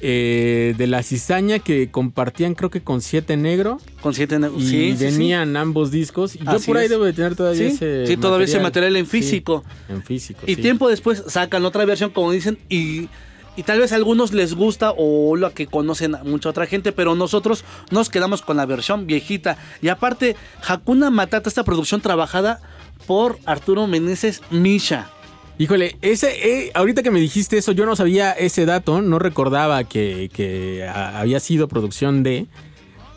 eh, 0.00 0.74
de 0.76 0.86
la 0.86 1.02
cizaña 1.02 1.58
que 1.58 1.90
compartían 1.90 2.54
creo 2.54 2.70
que 2.70 2.82
con 2.82 3.00
Siete 3.00 3.36
Negro. 3.36 3.78
Con 4.00 4.14
Siete 4.14 4.38
Negro, 4.38 4.56
Y 4.58 4.62
sí, 4.62 4.68
sí, 4.92 4.96
sí. 4.98 5.04
venían 5.04 5.56
ambos 5.56 5.90
discos. 5.90 6.34
Y 6.36 6.44
yo 6.44 6.50
Así 6.50 6.66
por 6.66 6.76
ahí 6.76 6.84
es. 6.84 6.90
debo 6.90 7.04
de 7.04 7.12
tener 7.12 7.34
todavía 7.34 7.70
Sí, 7.70 7.74
ese 7.74 8.06
sí, 8.06 8.16
todavía 8.16 8.44
ese 8.44 8.60
material 8.60 8.96
en 8.96 9.06
físico. 9.06 9.64
En 9.88 10.02
físico. 10.02 10.40
Y 10.46 10.56
tiempo 10.56 10.88
después 10.88 11.24
sacan 11.28 11.64
otra 11.64 11.84
versión, 11.84 12.10
como 12.10 12.30
dicen, 12.30 12.58
y, 12.68 13.08
y 13.56 13.62
tal 13.64 13.78
vez 13.80 13.92
a 13.92 13.96
algunos 13.96 14.32
les 14.32 14.54
gusta 14.54 14.92
o 14.96 15.34
la 15.36 15.50
que 15.50 15.66
conocen 15.66 16.14
a 16.14 16.24
mucha 16.24 16.50
otra 16.50 16.66
gente, 16.66 16.92
pero 16.92 17.14
nosotros 17.14 17.64
nos 17.90 18.10
quedamos 18.10 18.42
con 18.42 18.56
la 18.58 18.66
versión 18.66 19.06
viejita. 19.06 19.56
Y 19.80 19.88
aparte, 19.88 20.36
Hakuna 20.66 21.10
Matata, 21.10 21.48
esta 21.48 21.64
producción 21.64 22.00
trabajada 22.02 22.60
por 23.06 23.38
Arturo 23.46 23.86
Meneses 23.86 24.42
Misha. 24.50 25.10
Híjole, 25.58 25.96
ese, 26.02 26.66
eh, 26.66 26.70
ahorita 26.74 27.02
que 27.02 27.10
me 27.10 27.18
dijiste 27.18 27.56
eso, 27.56 27.72
yo 27.72 27.86
no 27.86 27.96
sabía 27.96 28.32
ese 28.32 28.66
dato, 28.66 29.00
no 29.00 29.18
recordaba 29.18 29.84
que, 29.84 30.86
había 30.92 31.40
sido 31.40 31.66
producción 31.68 32.22
de. 32.22 32.46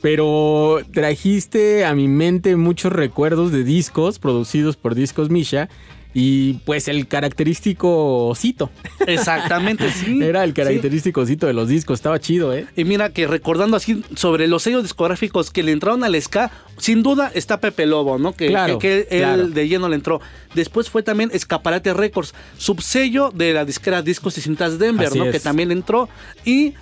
Pero 0.01 0.80
trajiste 0.93 1.84
a 1.84 1.93
mi 1.93 2.08
mente 2.08 2.56
muchos 2.56 2.93
recuerdos 2.93 3.51
de 3.51 3.66
discos 3.66 4.18
producidos 4.19 4.77
por 4.77 4.95
Discos 4.95 5.30
Misha. 5.30 5.68
Y 6.11 6.53
pues 6.65 6.88
el 6.88 7.07
característico 7.07 8.27
osito. 8.27 8.71
Exactamente, 9.05 9.91
sí. 9.93 10.19
Era 10.23 10.43
el 10.43 10.53
característico 10.53 11.21
osito 11.21 11.45
de 11.45 11.53
los 11.53 11.67
discos, 11.67 11.99
estaba 11.99 12.19
chido, 12.19 12.53
¿eh? 12.53 12.65
Y 12.75 12.83
mira 12.83 13.11
que 13.11 13.27
recordando 13.27 13.77
así 13.77 14.03
sobre 14.15 14.47
los 14.47 14.63
sellos 14.63 14.81
discográficos 14.83 15.51
que 15.51 15.61
le 15.61 15.71
entraron 15.71 16.03
al 16.03 16.19
ska, 16.19 16.51
sin 16.77 17.03
duda 17.03 17.31
está 17.35 17.59
Pepe 17.59 17.85
Lobo, 17.85 18.17
¿no? 18.17 18.33
Que, 18.33 18.47
Claro, 18.47 18.79
que- 18.79 19.05
que 19.09 19.17
él 19.17 19.23
claro. 19.23 19.47
de 19.49 19.67
lleno 19.67 19.88
le 19.88 19.95
entró. 19.95 20.19
Después 20.55 20.89
fue 20.89 21.03
también 21.03 21.29
Escaparate 21.31 21.93
Records, 21.93 22.33
subsello 22.57 23.31
de 23.31 23.53
la 23.53 23.65
disquera 23.65 24.01
Discos 24.01 24.38
y 24.38 24.41
Cintas 24.41 24.79
Denver, 24.79 25.07
Así 25.09 25.19
¿no? 25.19 25.25
es. 25.25 25.31
Que 25.31 25.39
también 25.39 25.71
entró. 25.71 26.09
Y 26.43 26.73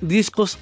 Discos 0.00 0.58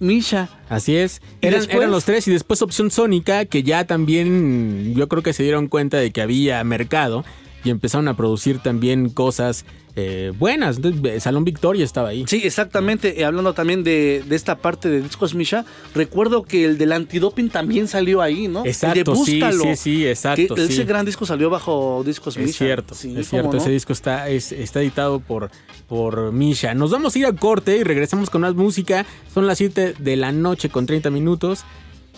Misha. 0.00 0.48
Así 0.68 0.96
es. 0.96 1.20
¿Y 1.40 1.46
Eran, 1.46 1.60
después? 1.60 1.76
eran 1.78 1.90
los 1.90 2.04
tres 2.04 2.26
y 2.26 2.32
después 2.32 2.62
Opción 2.62 2.90
Sónica, 2.90 3.44
que 3.44 3.62
ya 3.62 3.84
también 3.84 4.94
yo 4.96 5.08
creo 5.08 5.22
que 5.22 5.32
se 5.34 5.42
dieron 5.42 5.68
cuenta 5.68 5.98
de 5.98 6.10
que 6.10 6.22
había 6.22 6.64
mercado 6.64 7.24
y 7.64 7.70
empezaron 7.70 8.08
a 8.08 8.16
producir 8.16 8.58
también 8.58 9.10
cosas 9.10 9.64
eh, 9.96 10.32
buenas. 10.38 10.76
Entonces, 10.76 11.22
Salón 11.22 11.44
Victoria 11.44 11.84
estaba 11.84 12.10
ahí. 12.10 12.24
Sí, 12.28 12.40
exactamente. 12.44 13.20
Eh, 13.20 13.24
hablando 13.24 13.52
también 13.54 13.82
de, 13.82 14.22
de 14.26 14.36
esta 14.36 14.56
parte 14.58 14.88
de 14.88 15.02
Discos 15.02 15.34
Misha, 15.34 15.64
recuerdo 15.94 16.42
que 16.44 16.64
el 16.64 16.78
del 16.78 16.92
antidoping 16.92 17.50
también 17.50 17.88
salió 17.88 18.22
ahí, 18.22 18.46
¿no? 18.48 18.64
Exacto, 18.64 19.12
el 19.12 19.18
de 19.18 19.24
sí, 19.24 19.40
Búscalo. 19.40 19.62
sí, 19.64 19.76
sí, 19.76 20.06
exacto, 20.06 20.54
Que 20.54 20.66
sí. 20.68 20.72
Ese 20.74 20.84
gran 20.84 21.04
disco 21.04 21.26
salió 21.26 21.50
bajo 21.50 22.02
Discos 22.06 22.36
Es 22.36 22.46
Misha. 22.46 22.64
cierto, 22.64 22.94
Sí, 22.94 23.08
es 23.08 23.28
¿cómo 23.28 23.42
cierto. 23.42 23.52
no? 23.52 23.58
Ese 23.58 23.70
disco 23.70 23.92
está, 23.92 24.28
es- 24.28 24.52
está 24.52 24.80
editado 24.80 25.18
por, 25.20 25.50
por 25.88 26.30
Misha. 26.32 26.72
Nos 26.74 26.92
vamos 26.92 27.14
a 27.16 27.18
ir 27.18 27.26
a 27.26 27.32
corte 27.34 27.76
y 27.76 27.82
regresamos 27.82 28.30
con 28.30 28.42
más 28.42 28.54
música. 28.54 29.04
Son 29.34 29.46
las 29.48 29.58
7 29.58 29.94
de 29.98 30.16
la 30.16 30.30
noche 30.32 30.68
con 30.70 30.86
30 30.86 31.10
minutos. 31.10 31.64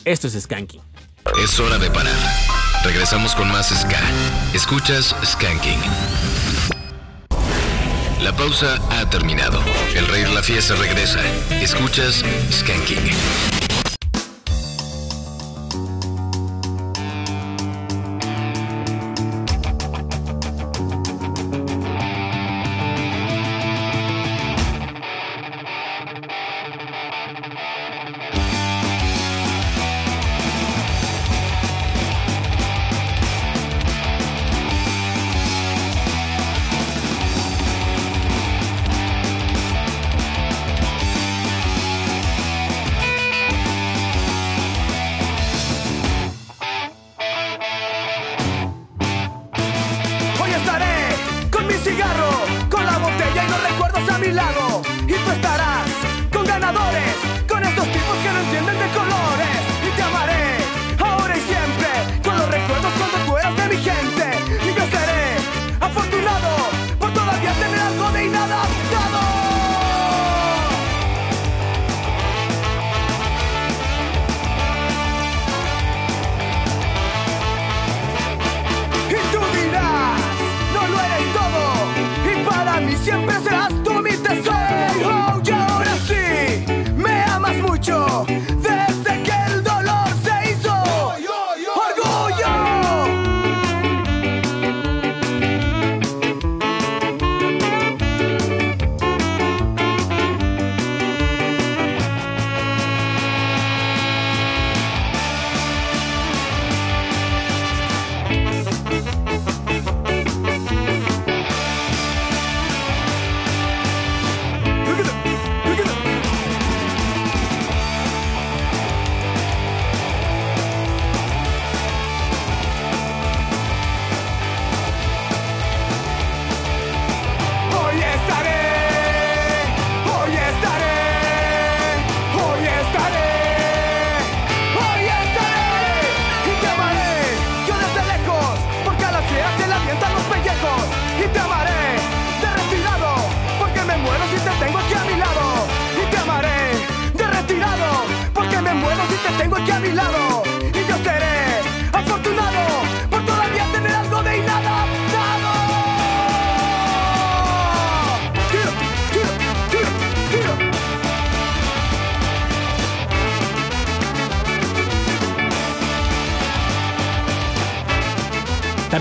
Esto 0.04 0.26
es 0.28 0.34
Skanking. 0.38 0.82
Es 1.42 1.58
hora 1.58 1.78
de 1.78 1.88
parar. 1.90 2.12
Regresamos 2.84 3.36
con 3.36 3.48
más 3.50 3.68
Ska. 3.68 4.00
Escuchas 4.54 5.14
Skanking. 5.24 5.80
La 8.20 8.32
pausa 8.32 8.78
ha 8.90 9.08
terminado. 9.08 9.62
El 9.94 10.08
rey 10.08 10.22
de 10.22 10.34
la 10.34 10.42
fiesta 10.42 10.74
regresa. 10.74 11.20
Escuchas 11.60 12.24
Skanking. 12.50 13.51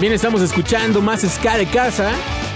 También 0.02 0.16
estamos 0.16 0.42
escuchando 0.42 1.00
más 1.00 1.22
ska 1.22 1.58
de 1.58 1.68
casa. 1.68 2.12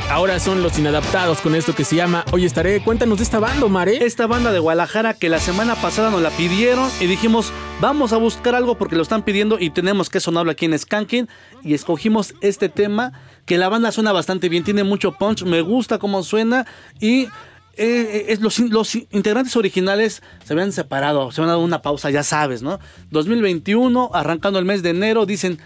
Ahora 0.10 0.40
son 0.40 0.64
los 0.64 0.80
inadaptados 0.80 1.42
con 1.42 1.54
esto 1.54 1.76
que 1.76 1.84
se 1.84 1.96
llama 1.96 2.26
Hoy 2.32 2.44
estaré. 2.44 2.82
Cuéntanos 2.82 3.20
de 3.20 3.24
esta 3.24 3.38
banda, 3.38 3.68
Mare. 3.68 4.04
Esta 4.04 4.26
banda 4.26 4.52
de 4.52 4.58
Guadalajara 4.58 5.14
que 5.14 5.30
la 5.30 5.38
semana 5.38 5.76
pasada 5.76 6.10
nos 6.10 6.24
la 6.24 6.32
pidieron 6.32 6.90
y 7.00 7.06
dijimos, 7.06 7.52
vamos 7.80 8.14
a 8.14 8.18
buscar 8.18 8.56
algo 8.56 8.80
porque 8.80 8.96
lo 8.96 9.04
están 9.04 9.22
pidiendo 9.22 9.60
y 9.60 9.70
tenemos 9.70 10.10
que 10.10 10.20
sonarlo 10.20 10.50
aquí 10.50 10.66
en 10.66 10.80
Skanking. 10.80 11.30
Y 11.64 11.76
escogimos 11.76 12.34
este 12.42 12.68
tema 12.68 13.14
que 13.46 13.60
la 13.60 13.70
banda 13.70 13.92
suena 13.92 14.12
bastante 14.12 14.50
bien, 14.50 14.64
tiene 14.64 14.84
mucho 14.84 15.12
punch, 15.12 15.44
me 15.44 15.62
gusta 15.62 16.00
cómo 16.00 16.24
suena 16.24 16.66
y... 17.00 17.28
eh, 17.78 18.38
los, 18.40 18.58
los 18.58 18.96
integrantes 18.96 19.56
originales 19.56 20.24
se 20.46 20.54
habían 20.54 20.72
separado, 20.72 21.32
se 21.32 21.42
habían 21.42 21.50
dado 21.50 21.60
una 21.60 21.84
pausa, 21.84 22.10
ya 22.10 22.24
sabes, 22.24 22.64
¿no? 22.64 22.80
2021, 23.12 24.10
arrancando 24.14 24.58
el 24.58 24.66
mes 24.66 24.82
de 24.82 24.92
enero, 24.92 25.26
dicen, 25.26 25.60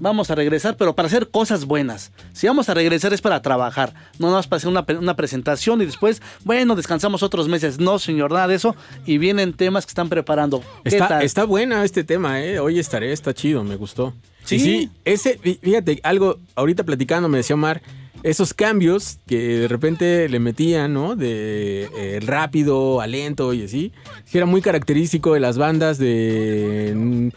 vamos 0.00 0.30
a 0.30 0.34
regresar, 0.34 0.76
pero 0.76 0.94
para 0.96 1.06
hacer 1.06 1.28
cosas 1.28 1.64
buenas. 1.66 2.10
Si 2.32 2.46
vamos 2.48 2.68
a 2.68 2.74
regresar 2.74 3.12
es 3.12 3.20
para 3.20 3.40
trabajar, 3.42 3.94
no 4.18 4.26
nada 4.26 4.38
más 4.38 4.48
para 4.48 4.56
hacer 4.56 4.68
una, 4.70 4.84
una 4.98 5.14
presentación 5.14 5.80
y 5.82 5.86
después, 5.86 6.20
bueno, 6.44 6.74
descansamos 6.74 7.22
otros 7.22 7.46
meses. 7.46 7.78
No, 7.78 7.98
señor, 8.00 8.32
nada 8.32 8.48
de 8.48 8.56
eso. 8.56 8.74
Y 9.06 9.18
vienen 9.18 9.52
temas 9.52 9.86
que 9.86 9.90
están 9.90 10.08
preparando. 10.08 10.60
¿Qué 10.82 10.88
Está, 10.96 11.22
está 11.22 11.44
buena 11.44 11.84
este 11.84 12.02
tema, 12.02 12.42
¿eh? 12.42 12.58
Hoy 12.58 12.78
estaré, 12.80 13.12
está 13.12 13.32
chido, 13.32 13.62
me 13.62 13.76
gustó. 13.76 14.12
Sí. 14.44 14.56
Y 14.56 14.58
sí, 14.60 14.90
ese, 15.04 15.38
fí- 15.38 15.58
fíjate, 15.60 16.00
algo, 16.02 16.38
ahorita 16.56 16.82
platicando 16.84 17.28
me 17.28 17.38
decía 17.38 17.54
Omar, 17.54 17.82
esos 18.22 18.52
cambios 18.52 19.18
que 19.26 19.38
de 19.60 19.68
repente 19.68 20.28
le 20.28 20.40
metían, 20.40 20.92
¿no? 20.92 21.14
De 21.16 21.88
eh, 21.96 22.20
rápido 22.22 23.00
a 23.00 23.06
lento 23.06 23.54
y 23.54 23.64
así, 23.64 23.92
que 24.30 24.38
era 24.38 24.46
muy 24.46 24.60
característico 24.60 25.32
de 25.34 25.40
las 25.40 25.56
bandas 25.56 25.96
de 25.98 27.30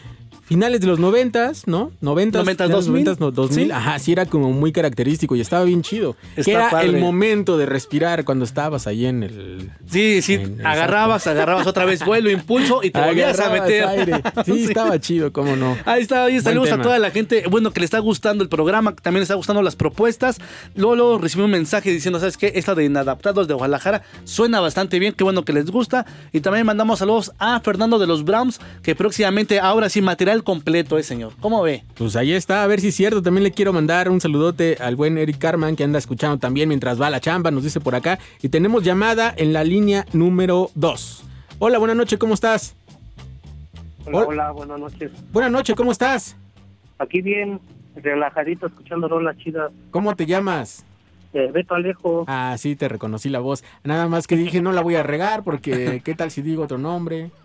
finales 0.45 0.81
de 0.81 0.87
los 0.87 0.99
noventas, 0.99 1.67
¿no? 1.67 1.91
Noventas, 2.01 2.41
Noventas, 2.43 2.69
2000, 2.69 2.91
noventas, 2.91 3.19
no, 3.19 3.31
2000, 3.31 3.65
sí. 3.65 3.71
ajá, 3.71 3.99
sí 3.99 4.11
era 4.11 4.25
como 4.25 4.51
muy 4.51 4.71
característico 4.71 5.35
y 5.35 5.41
estaba 5.41 5.63
bien 5.63 5.81
chido. 5.81 6.15
Está 6.35 6.43
que 6.43 6.51
era 6.51 6.69
padre. 6.69 6.87
el 6.89 6.99
momento 6.99 7.57
de 7.57 7.65
respirar 7.65 8.25
cuando 8.25 8.45
estabas 8.45 8.85
ahí 8.87 9.05
en 9.05 9.23
el... 9.23 9.71
Sí, 9.89 10.21
sí, 10.21 10.39
agarrabas, 10.63 11.25
agarrabas 11.27 11.65
otra 11.65 11.85
vez 11.85 12.05
vuelo, 12.05 12.29
impulso 12.29 12.81
y 12.83 12.91
te 12.91 12.99
volvías 12.99 13.39
a 13.39 13.49
meter. 13.49 13.85
aire. 13.85 14.23
Sí, 14.45 14.65
estaba 14.65 14.99
chido, 14.99 15.31
cómo 15.31 15.55
no. 15.55 15.77
Ahí 15.85 16.01
está, 16.01 16.23
Buen 16.23 16.41
saludos 16.41 16.71
a 16.71 16.81
toda 16.81 16.99
la 16.99 17.11
gente, 17.11 17.45
bueno, 17.49 17.71
que 17.71 17.79
le 17.79 17.85
está 17.85 17.99
gustando 17.99 18.43
el 18.43 18.49
programa, 18.49 18.93
que 18.95 19.01
también 19.01 19.21
le 19.21 19.23
está 19.23 19.35
gustando 19.35 19.61
las 19.61 19.75
propuestas. 19.75 20.39
Luego, 20.75 20.95
luego 20.95 21.17
recibí 21.17 21.43
un 21.43 21.51
mensaje 21.51 21.91
diciendo, 21.91 22.19
¿sabes 22.19 22.35
qué? 22.35 22.51
Esta 22.55 22.75
de 22.75 22.83
Inadaptados 22.83 23.47
de 23.47 23.53
Guadalajara 23.53 24.03
suena 24.25 24.59
bastante 24.59 24.99
bien, 24.99 25.13
qué 25.13 25.23
bueno 25.23 25.45
que 25.45 25.53
les 25.53 25.71
gusta. 25.71 26.05
Y 26.31 26.41
también 26.41 26.65
mandamos 26.65 26.99
saludos 26.99 27.31
a 27.39 27.59
Fernando 27.61 27.99
de 27.99 28.07
los 28.07 28.25
Browns, 28.25 28.59
que 28.81 28.95
próximamente, 28.95 29.59
ahora 29.59 29.89
sí, 29.89 30.01
material 30.01 30.32
completo, 30.41 30.97
eh, 30.97 31.03
señor. 31.03 31.33
¿Cómo 31.39 31.61
ve? 31.61 31.83
Pues 31.95 32.15
ahí 32.15 32.31
está, 32.31 32.63
a 32.63 32.67
ver 32.67 32.81
si 32.81 32.87
es 32.87 32.95
cierto. 32.95 33.21
También 33.21 33.43
le 33.43 33.51
quiero 33.51 33.71
mandar 33.73 34.09
un 34.09 34.19
saludote 34.19 34.77
al 34.79 34.95
buen 34.95 35.19
Eric 35.19 35.37
Carman 35.37 35.75
que 35.75 35.83
anda 35.83 35.99
escuchando 35.99 36.39
también 36.39 36.67
mientras 36.69 36.99
va 36.99 37.07
a 37.07 37.09
la 37.11 37.19
chamba, 37.19 37.51
nos 37.51 37.63
dice 37.63 37.79
por 37.79 37.93
acá. 37.93 38.17
Y 38.41 38.49
tenemos 38.49 38.83
llamada 38.83 39.31
en 39.37 39.53
la 39.53 39.63
línea 39.63 40.05
número 40.13 40.71
2. 40.73 41.23
Hola, 41.59 41.77
buenas 41.77 41.95
noches, 41.97 42.17
¿cómo 42.17 42.33
estás? 42.33 42.75
Hola, 44.05 44.17
Hola. 44.17 44.27
hola, 44.27 44.51
buenas 44.51 44.79
noches. 44.79 45.11
Buenas 45.31 45.51
noches, 45.51 45.75
¿cómo 45.75 45.91
estás? 45.91 46.35
Aquí 46.97 47.21
bien, 47.21 47.59
relajadito, 47.95 48.65
escuchando 48.65 49.07
rolas 49.07 49.37
chidas. 49.37 49.71
¿Cómo 49.91 50.15
te 50.15 50.25
llamas? 50.25 50.85
Eh, 51.33 51.49
Beto 51.51 51.73
Alejo. 51.73 52.25
Ah, 52.27 52.55
sí, 52.59 52.75
te 52.75 52.87
reconocí 52.87 53.29
la 53.29 53.39
voz. 53.39 53.63
Nada 53.83 54.07
más 54.07 54.27
que 54.27 54.35
dije, 54.35 54.61
no 54.61 54.71
la 54.71 54.81
voy 54.81 54.95
a 54.95 55.03
regar 55.03 55.43
porque 55.43 56.01
¿qué 56.03 56.13
tal 56.13 56.29
si 56.31 56.41
digo 56.41 56.63
otro 56.63 56.77
nombre? 56.77 57.31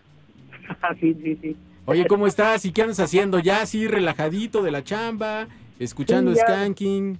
Ah, 0.82 0.94
sí, 1.00 1.16
sí, 1.24 1.34
sí. 1.40 1.56
Oye, 1.88 2.06
¿cómo 2.06 2.26
estás? 2.26 2.64
¿Y 2.66 2.72
qué 2.72 2.82
andas 2.82 3.00
haciendo? 3.00 3.38
Ya 3.38 3.62
así 3.62 3.88
relajadito 3.88 4.62
de 4.62 4.70
la 4.70 4.84
chamba, 4.84 5.48
escuchando 5.78 6.32
Sí, 6.32 6.38
ya. 6.38 6.44
skanking. 6.46 7.18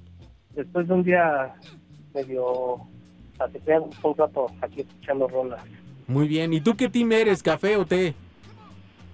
Después 0.54 0.86
de 0.88 0.92
un 0.94 1.02
día 1.04 1.54
medio 2.14 2.76
ajetreado, 3.38 3.88
un 4.02 4.16
rato 4.16 4.46
aquí 4.60 4.82
escuchando 4.82 5.26
rolas. 5.26 5.62
Muy 6.06 6.28
bien. 6.28 6.52
¿Y 6.52 6.60
tú 6.60 6.76
qué 6.76 6.88
team 6.90 7.10
eres, 7.12 7.42
café 7.42 7.76
o 7.76 7.86
té? 7.86 8.14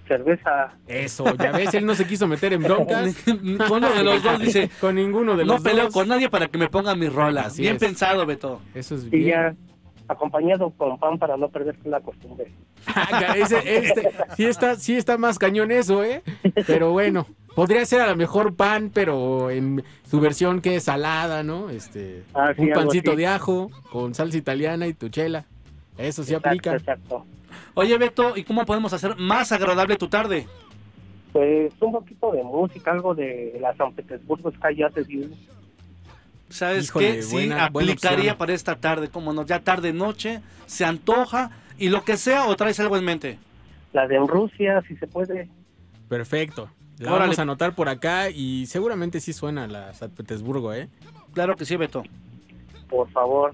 Cerveza. 0.09 0.73
Eso, 0.87 1.23
ya 1.37 1.51
ves, 1.53 1.73
él 1.73 1.85
no 1.85 1.95
se 1.95 2.05
quiso 2.05 2.27
meter 2.27 2.51
en 2.53 2.61
broncas. 2.61 3.15
Con 3.25 3.39
uno 3.71 3.89
de 3.93 4.03
los 4.03 4.21
dos 4.21 4.39
dice. 4.39 4.69
Con 4.81 4.95
ninguno 4.95 5.37
de 5.37 5.45
No 5.45 5.53
los 5.53 5.61
peleo 5.63 5.85
dos. 5.85 5.93
con 5.93 6.07
nadie 6.09 6.29
para 6.29 6.47
que 6.47 6.57
me 6.57 6.67
pongan 6.67 6.99
mis 6.99 7.11
rolas. 7.13 7.47
Así 7.47 7.61
bien 7.61 7.75
es. 7.75 7.79
pensado, 7.79 8.25
Beto. 8.25 8.61
Eso 8.73 8.95
es 8.95 9.05
Y 9.05 9.09
bien. 9.09 9.29
ya 9.29 9.55
acompañado 10.07 10.69
con 10.71 10.97
pan 10.99 11.17
para 11.17 11.37
no 11.37 11.49
perderse 11.49 11.87
la 11.89 11.99
costumbre. 12.01 12.51
Ah, 12.97 13.35
ese- 13.35 13.77
este, 13.77 14.11
sí, 14.37 14.45
está, 14.45 14.75
sí 14.75 14.95
está 14.95 15.17
más 15.17 15.37
cañón 15.39 15.71
eso, 15.71 16.03
¿eh? 16.03 16.21
Pero 16.67 16.91
bueno, 16.91 17.25
podría 17.55 17.83
ser 17.85 18.01
a 18.01 18.07
lo 18.07 18.15
mejor 18.15 18.55
pan, 18.55 18.91
pero 18.93 19.49
en 19.49 19.83
su 20.09 20.19
versión 20.21 20.61
que 20.61 20.75
es 20.75 20.83
salada, 20.83 21.41
¿no? 21.43 21.69
Este, 21.69 22.23
Ah, 22.33 22.53
sí, 22.55 22.61
un 22.61 22.71
pancito 22.73 23.15
de 23.15 23.27
ajo 23.27 23.69
con 23.91 24.13
salsa 24.13 24.37
italiana 24.37 24.87
y 24.87 24.93
tu 24.93 25.09
chela. 25.09 25.45
Eso 25.97 26.23
sí 26.23 26.35
aplica. 26.35 26.73
Exacto. 26.75 27.25
Oye, 27.73 27.97
Beto, 27.97 28.37
¿y 28.37 28.43
cómo 28.43 28.65
podemos 28.65 28.93
hacer 28.93 29.15
más 29.17 29.51
agradable 29.51 29.97
tu 29.97 30.07
tarde? 30.07 30.47
Pues 31.33 31.73
un 31.81 31.91
poquito 31.91 32.31
de 32.31 32.43
música, 32.43 32.91
algo 32.91 33.13
de 33.15 33.57
la 33.59 33.75
San 33.75 33.93
Petersburgo 33.93 34.51
Sky 34.51 34.75
Jazz. 34.77 34.93
¿Sabes 36.49 36.85
Híjole, 36.85 37.15
qué? 37.15 37.21
Sí, 37.23 37.33
buena- 37.33 37.65
aplicaría 37.65 38.17
opción. 38.19 38.37
para 38.37 38.53
esta 38.53 38.75
tarde, 38.75 39.09
como 39.09 39.33
no, 39.33 39.45
ya 39.45 39.59
tarde 39.61 39.93
noche, 39.93 40.41
se 40.67 40.85
antoja 40.85 41.51
y 41.77 41.89
lo 41.89 42.03
que 42.03 42.17
sea 42.17 42.45
o 42.47 42.55
traes 42.55 42.79
algo 42.79 42.97
en 42.97 43.03
mente. 43.05 43.39
La 43.93 44.07
de 44.07 44.15
en 44.15 44.27
Rusia, 44.27 44.83
si 44.87 44.95
se 44.97 45.07
puede. 45.07 45.49
Perfecto. 46.07 46.69
La 46.99 47.09
Órale. 47.09 47.21
vamos 47.23 47.39
a 47.39 47.41
anotar 47.41 47.73
por 47.75 47.89
acá 47.89 48.29
y 48.29 48.65
seguramente 48.67 49.19
sí 49.19 49.33
suena 49.33 49.67
la 49.67 49.93
San 49.93 50.11
Petersburgo, 50.11 50.73
¿eh? 50.73 50.87
Claro 51.33 51.55
que 51.55 51.65
sí, 51.65 51.75
Beto. 51.75 52.03
Por 52.89 53.09
favor. 53.11 53.53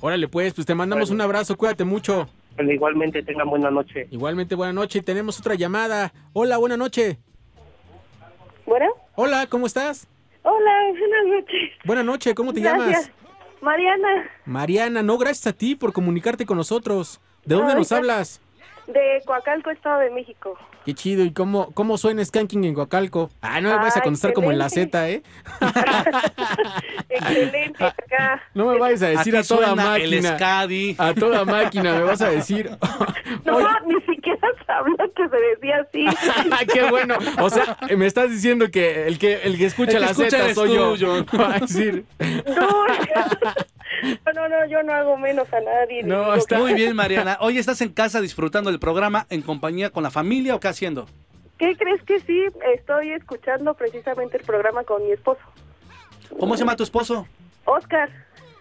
Órale, 0.00 0.26
pues, 0.26 0.54
pues 0.54 0.66
te 0.66 0.74
mandamos 0.74 1.10
Bueno. 1.10 1.16
un 1.16 1.20
abrazo, 1.28 1.56
cuídate 1.56 1.84
mucho. 1.84 2.28
Pero 2.56 2.72
igualmente 2.72 3.22
tengan 3.22 3.48
buena 3.48 3.70
noche. 3.70 4.08
Igualmente, 4.10 4.54
buena 4.56 4.72
noche. 4.72 4.98
Y 4.98 5.02
tenemos 5.02 5.38
otra 5.38 5.54
llamada. 5.54 6.12
Hola, 6.32 6.56
buena 6.58 6.76
noche. 6.76 7.18
Bueno, 8.66 8.86
Hola, 9.14 9.46
¿cómo 9.48 9.66
estás? 9.66 10.08
Hola, 10.42 10.72
buenas 10.98 11.26
noches. 11.44 11.70
Buenas 11.84 12.04
noches, 12.04 12.34
¿cómo 12.34 12.52
te 12.52 12.60
Gracias. 12.60 12.86
llamas? 13.06 13.10
Mariana, 13.60 14.30
Mariana, 14.44 15.02
no, 15.02 15.18
gracias 15.18 15.46
a 15.46 15.52
ti 15.56 15.76
por 15.76 15.92
comunicarte 15.92 16.46
con 16.46 16.56
nosotros. 16.56 17.20
¿De 17.44 17.54
dónde 17.54 17.72
Ay, 17.72 17.78
nos 17.78 17.92
hablas? 17.92 18.40
De 18.86 19.22
Coacalco, 19.24 19.70
Estado 19.70 20.00
de 20.00 20.10
México. 20.10 20.58
Qué 20.84 20.94
chido. 20.94 21.24
¿Y 21.24 21.32
cómo, 21.32 21.70
cómo 21.72 21.96
suena 21.96 22.24
Skanking 22.24 22.64
en 22.64 22.74
Coacalco? 22.74 23.30
Ah, 23.40 23.60
no 23.60 23.68
me 23.70 23.76
vas 23.76 23.96
a 23.96 24.00
Ah, 24.00 24.02
contestar 24.02 24.32
como 24.32 24.50
en 24.50 24.58
la. 24.58 24.68
Z, 24.68 25.08
¿eh? 25.10 25.22
excelente 27.08 27.84
acá. 27.84 28.42
No 28.54 28.66
me 28.66 28.78
vayas 28.78 29.02
a 29.02 29.08
decir 29.08 29.36
Aquí 29.36 29.44
a 29.44 29.56
toda 29.56 29.66
suena 29.68 29.96
el 29.96 30.10
máquina. 30.10 30.36
Scadi. 30.36 30.96
A 30.98 31.14
toda 31.14 31.44
máquina 31.44 31.94
me 31.94 32.02
vas 32.02 32.20
a 32.22 32.30
decir. 32.30 32.70
No, 33.44 33.58
ni 33.86 34.00
siquiera 34.02 34.48
sabía 34.66 34.96
que 35.16 35.28
se 35.28 35.36
decía 35.36 35.76
así. 35.82 36.66
Qué 36.72 36.88
bueno. 36.90 37.16
O 37.40 37.50
sea, 37.50 37.76
me 37.96 38.06
estás 38.06 38.30
diciendo 38.30 38.70
que 38.70 39.06
el 39.06 39.18
que 39.18 39.42
el 39.42 39.58
que 39.58 39.66
escucha 39.66 39.92
El 39.92 39.96
que 39.98 40.00
la 40.04 40.10
escucha 40.10 40.38
Z 40.38 40.54
soy 40.54 40.76
tú, 40.76 40.96
yo. 40.96 41.24
Va 41.38 41.56
a 41.56 41.58
decir. 41.60 42.04
No, 42.20 42.84
no, 44.34 44.48
no, 44.48 44.66
yo 44.66 44.82
no 44.82 44.92
hago 44.92 45.16
menos 45.16 45.52
a 45.52 45.60
nadie. 45.60 46.02
No, 46.02 46.34
está 46.34 46.58
muy 46.58 46.74
bien, 46.74 46.94
Mariana. 46.96 47.38
Hoy 47.40 47.58
estás 47.58 47.80
en 47.80 47.90
casa 47.90 48.20
disfrutando 48.20 48.70
del 48.70 48.80
programa 48.80 49.26
en 49.30 49.42
compañía 49.42 49.90
con 49.90 50.02
la 50.02 50.10
familia 50.10 50.54
o 50.54 50.60
qué 50.60 50.68
haciendo? 50.68 51.06
¿Qué 51.58 51.76
crees 51.76 52.02
que 52.02 52.18
sí? 52.20 52.44
Estoy 52.74 53.12
escuchando 53.12 53.74
precisamente 53.74 54.36
el 54.36 54.44
programa 54.44 54.82
con 54.84 55.04
mi 55.04 55.12
esposo, 55.12 55.40
¿Cómo 56.40 56.54
se 56.56 56.60
llama 56.60 56.76
tu 56.76 56.82
esposo? 56.82 57.26
Oscar. 57.64 58.08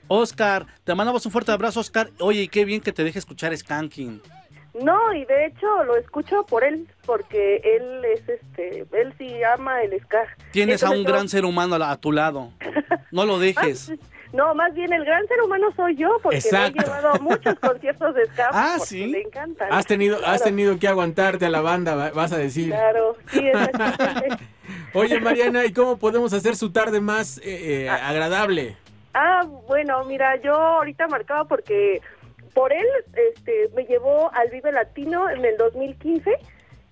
Oscar, 0.07 0.65
te 0.83 0.93
mandamos 0.93 1.25
un 1.25 1.31
fuerte 1.31 1.51
abrazo, 1.53 1.79
Oscar. 1.79 2.09
Oye, 2.19 2.41
y 2.43 2.47
qué 2.49 2.65
bien 2.65 2.81
que 2.81 2.91
te 2.91 3.03
deje 3.03 3.17
escuchar 3.17 3.55
Skanking. 3.57 4.21
No, 4.83 5.13
y 5.13 5.25
de 5.25 5.47
hecho 5.47 5.83
lo 5.85 5.97
escucho 5.97 6.45
por 6.45 6.63
él, 6.63 6.87
porque 7.05 7.57
él 7.63 8.05
es 8.05 8.27
este, 8.29 8.85
él 8.93 9.13
sí 9.17 9.41
ama 9.43 9.81
el 9.83 9.99
ska. 10.01 10.23
Tienes 10.51 10.83
a 10.83 10.91
un 10.91 10.97
yo- 10.97 11.11
gran 11.11 11.27
ser 11.29 11.45
humano 11.45 11.75
a, 11.75 11.95
tu 11.97 12.11
lado. 12.11 12.51
No 13.11 13.25
lo 13.25 13.39
dejes. 13.39 13.91
No, 14.33 14.55
más 14.55 14.73
bien 14.73 14.93
el 14.93 15.03
gran 15.03 15.27
ser 15.27 15.41
humano 15.41 15.67
soy 15.75 15.95
yo, 15.97 16.09
porque 16.23 16.37
Exacto. 16.37 16.73
lo 16.77 16.81
he 16.81 16.85
llevado 16.85 17.09
a 17.15 17.19
muchos 17.19 17.59
conciertos 17.59 18.15
de 18.15 18.25
ska. 18.27 18.49
Ah, 18.53 18.77
¿sí? 18.79 19.07
Le 19.07 19.21
encantan. 19.21 19.71
Has 19.71 19.85
tenido, 19.85 20.19
has 20.25 20.41
tenido 20.43 20.79
que 20.79 20.87
aguantarte 20.87 21.45
a 21.45 21.49
la 21.49 21.61
banda, 21.61 21.95
va- 21.95 22.11
vas 22.11 22.31
a 22.31 22.37
decir. 22.37 22.69
Claro, 22.69 23.17
sí, 23.29 23.45
exactamente. 23.53 24.43
Oye, 24.93 25.19
Mariana, 25.19 25.65
¿y 25.65 25.73
cómo 25.73 25.97
podemos 25.97 26.31
hacer 26.33 26.55
su 26.55 26.71
tarde 26.71 27.01
más 27.01 27.39
eh, 27.39 27.83
eh, 27.85 27.89
agradable? 27.89 28.77
Ah, 29.13 29.41
bueno, 29.67 30.03
mira, 30.05 30.37
yo 30.41 30.53
ahorita 30.55 31.07
marcaba 31.07 31.43
porque 31.45 31.99
por 32.53 32.71
él 32.71 32.85
este, 33.35 33.69
me 33.75 33.83
llevó 33.83 34.31
al 34.33 34.49
Vive 34.49 34.71
Latino 34.71 35.29
en 35.29 35.43
el 35.43 35.57
2015 35.57 36.31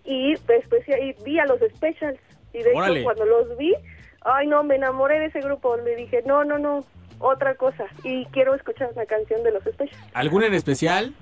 y 0.03 0.34
después 0.48 0.84
ahí 0.90 1.16
vi 1.24 1.40
a 1.40 1.45
los 1.45 1.59
Specials. 1.76 2.19
Y 2.51 2.64
de 2.64 2.72
Órale. 2.74 3.00
hecho, 3.00 3.03
cuando 3.06 3.26
los 3.26 3.58
vi, 3.58 3.74
ay 4.22 4.48
no, 4.48 4.64
me 4.64 4.76
enamoré 4.76 5.19
de 5.19 5.26
ese 5.27 5.40
grupo. 5.40 5.77
Le 5.77 5.95
dije, 5.95 6.22
no, 6.26 6.43
no, 6.43 6.58
no, 6.58 6.84
otra 7.19 7.56
cosa. 7.56 7.85
Y 8.03 8.25
quiero 8.27 8.56
escuchar 8.56 8.89
una 8.95 9.06
canción 9.06 9.43
de 9.43 9.51
los 9.51 9.64
Specials. 9.64 9.98
¿Alguna 10.14 10.48
en 10.48 10.53
especial? 10.56 11.14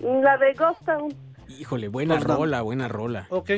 La 0.00 0.36
de 0.36 0.52
Ghost 0.54 0.84
Town. 0.84 1.14
Híjole, 1.48 1.88
buena 1.88 2.14
Ghost 2.14 2.26
Town. 2.26 2.36
rola, 2.38 2.62
buena 2.62 2.88
rola. 2.88 3.26
Ok. 3.30 3.50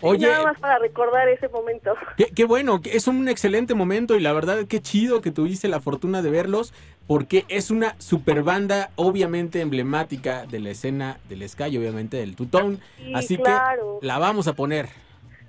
Oye, 0.00 0.28
Nada 0.28 0.44
más 0.44 0.60
para 0.60 0.78
recordar 0.78 1.28
ese 1.28 1.48
momento. 1.48 1.92
qué, 2.16 2.26
qué 2.26 2.44
bueno, 2.44 2.80
que 2.80 2.96
es 2.96 3.08
un 3.08 3.28
excelente 3.28 3.74
momento 3.74 4.14
y 4.14 4.20
la 4.20 4.32
verdad 4.32 4.64
qué 4.68 4.80
chido 4.80 5.20
que 5.20 5.32
tuviste 5.32 5.66
la 5.66 5.80
fortuna 5.80 6.22
de 6.22 6.30
verlos 6.30 6.72
porque 7.08 7.44
es 7.48 7.72
una 7.72 7.96
super 7.98 8.44
banda 8.44 8.90
obviamente 8.94 9.60
emblemática 9.60 10.46
de 10.46 10.60
la 10.60 10.70
escena 10.70 11.18
del 11.28 11.48
Sky, 11.48 11.76
obviamente 11.76 12.16
del 12.18 12.36
Tutón. 12.36 12.78
Sí, 12.98 13.12
Así 13.14 13.36
claro. 13.38 13.98
que 14.00 14.06
la 14.06 14.18
vamos 14.18 14.46
a 14.46 14.52
poner. 14.52 14.88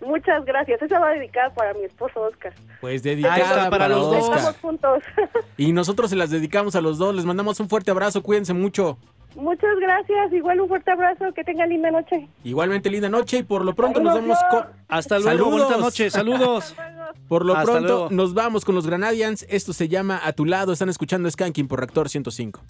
Muchas 0.01 0.45
gracias. 0.45 0.81
Esa 0.81 0.99
va 0.99 1.11
dedicada 1.11 1.53
para 1.53 1.73
mi 1.73 1.83
esposo 1.83 2.21
Oscar. 2.21 2.53
Pues 2.81 3.05
Ahí 3.05 3.15
dedicada 3.15 3.37
está, 3.37 3.55
para 3.55 3.69
para, 3.69 3.87
los 3.89 4.05
dos. 4.09 4.23
Oscar. 4.23 4.37
Estamos 4.37 4.57
juntos. 4.61 5.03
Y 5.57 5.73
nosotros 5.73 6.09
se 6.09 6.15
las 6.15 6.29
dedicamos 6.29 6.75
a 6.75 6.81
los 6.81 6.97
dos. 6.97 7.13
Les 7.15 7.25
mandamos 7.25 7.59
un 7.59 7.67
fuerte 7.69 7.91
abrazo, 7.91 8.23
cuídense 8.23 8.53
mucho. 8.53 8.97
Muchas 9.35 9.77
gracias. 9.79 10.33
Igual 10.33 10.61
un 10.61 10.67
fuerte 10.69 10.91
abrazo. 10.91 11.25
Que 11.35 11.43
tengan 11.43 11.69
linda 11.69 11.91
noche. 11.91 12.27
Igualmente 12.43 12.89
linda 12.89 13.09
noche 13.09 13.39
y 13.39 13.43
por 13.43 13.63
lo 13.65 13.75
pronto 13.75 13.99
nos 13.99 14.15
vamos 14.15 14.37
con... 14.49 14.65
Hasta 14.87 15.19
luego, 15.19 15.29
Saludos. 15.37 15.51
bonita 15.51 15.77
noche, 15.77 16.09
saludos. 16.09 16.75
Por 17.27 17.45
lo 17.45 17.53
Hasta 17.55 17.71
pronto 17.71 17.87
luego. 17.87 18.07
nos 18.09 18.33
vamos 18.33 18.65
con 18.65 18.73
los 18.73 18.87
Granadians. 18.87 19.45
Esto 19.49 19.71
se 19.73 19.87
llama 19.87 20.19
A 20.23 20.33
tu 20.33 20.45
lado. 20.45 20.73
Están 20.73 20.89
escuchando 20.89 21.29
Skanking 21.29 21.67
por 21.67 21.79
Reactor 21.79 22.09
105. 22.09 22.61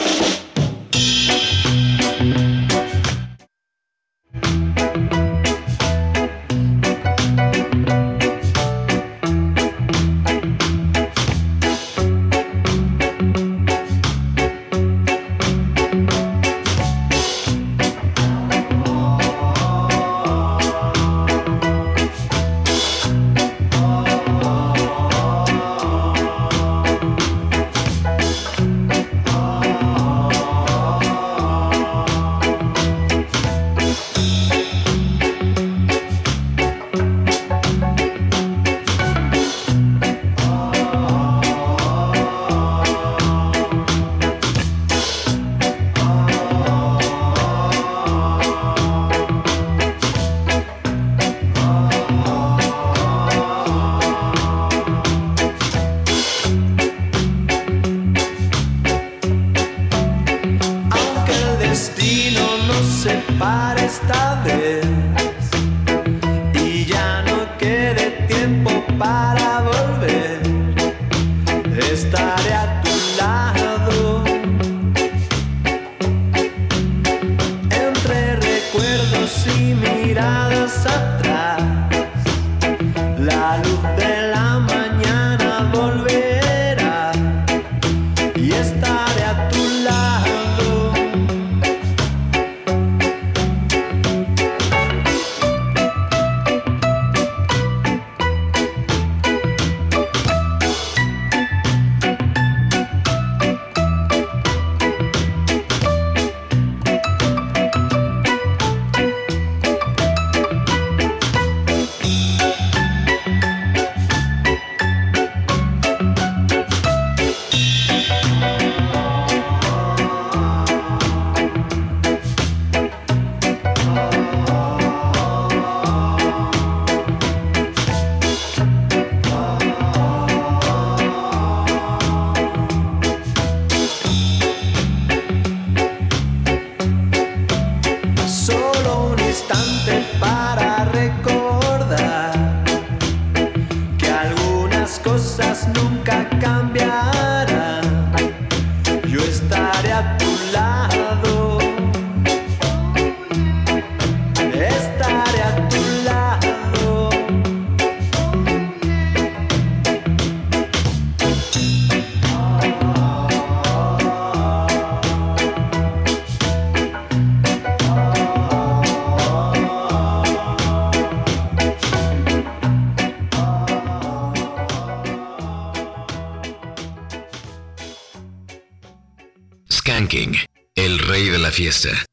feeste 181.60 182.09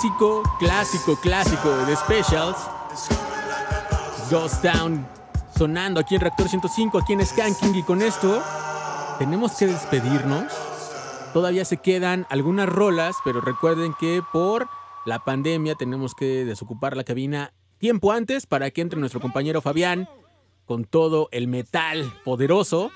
clásico, 0.00 0.42
clásico, 0.58 1.16
clásico 1.16 1.76
de 1.84 1.94
Specials. 1.94 2.56
Ghost 4.30 4.62
Town 4.62 5.06
sonando 5.54 6.00
aquí 6.00 6.14
en 6.14 6.22
Reactor 6.22 6.48
105, 6.48 6.98
aquí 6.98 7.12
en 7.12 7.26
Skanking. 7.26 7.74
Y 7.74 7.82
con 7.82 8.00
esto 8.00 8.42
tenemos 9.18 9.52
que 9.56 9.66
despedirnos. 9.66 10.54
Todavía 11.34 11.66
se 11.66 11.76
quedan 11.76 12.26
algunas 12.30 12.66
rolas, 12.66 13.16
pero 13.24 13.42
recuerden 13.42 13.92
que 13.92 14.22
por 14.32 14.68
la 15.04 15.18
pandemia 15.18 15.74
tenemos 15.74 16.14
que 16.14 16.46
desocupar 16.46 16.96
la 16.96 17.04
cabina 17.04 17.52
tiempo 17.76 18.12
antes 18.12 18.46
para 18.46 18.70
que 18.70 18.80
entre 18.80 18.98
nuestro 18.98 19.20
compañero 19.20 19.60
Fabián 19.60 20.08
con 20.64 20.86
todo 20.86 21.28
el 21.30 21.46
metal 21.46 22.10
poderoso. 22.24 22.90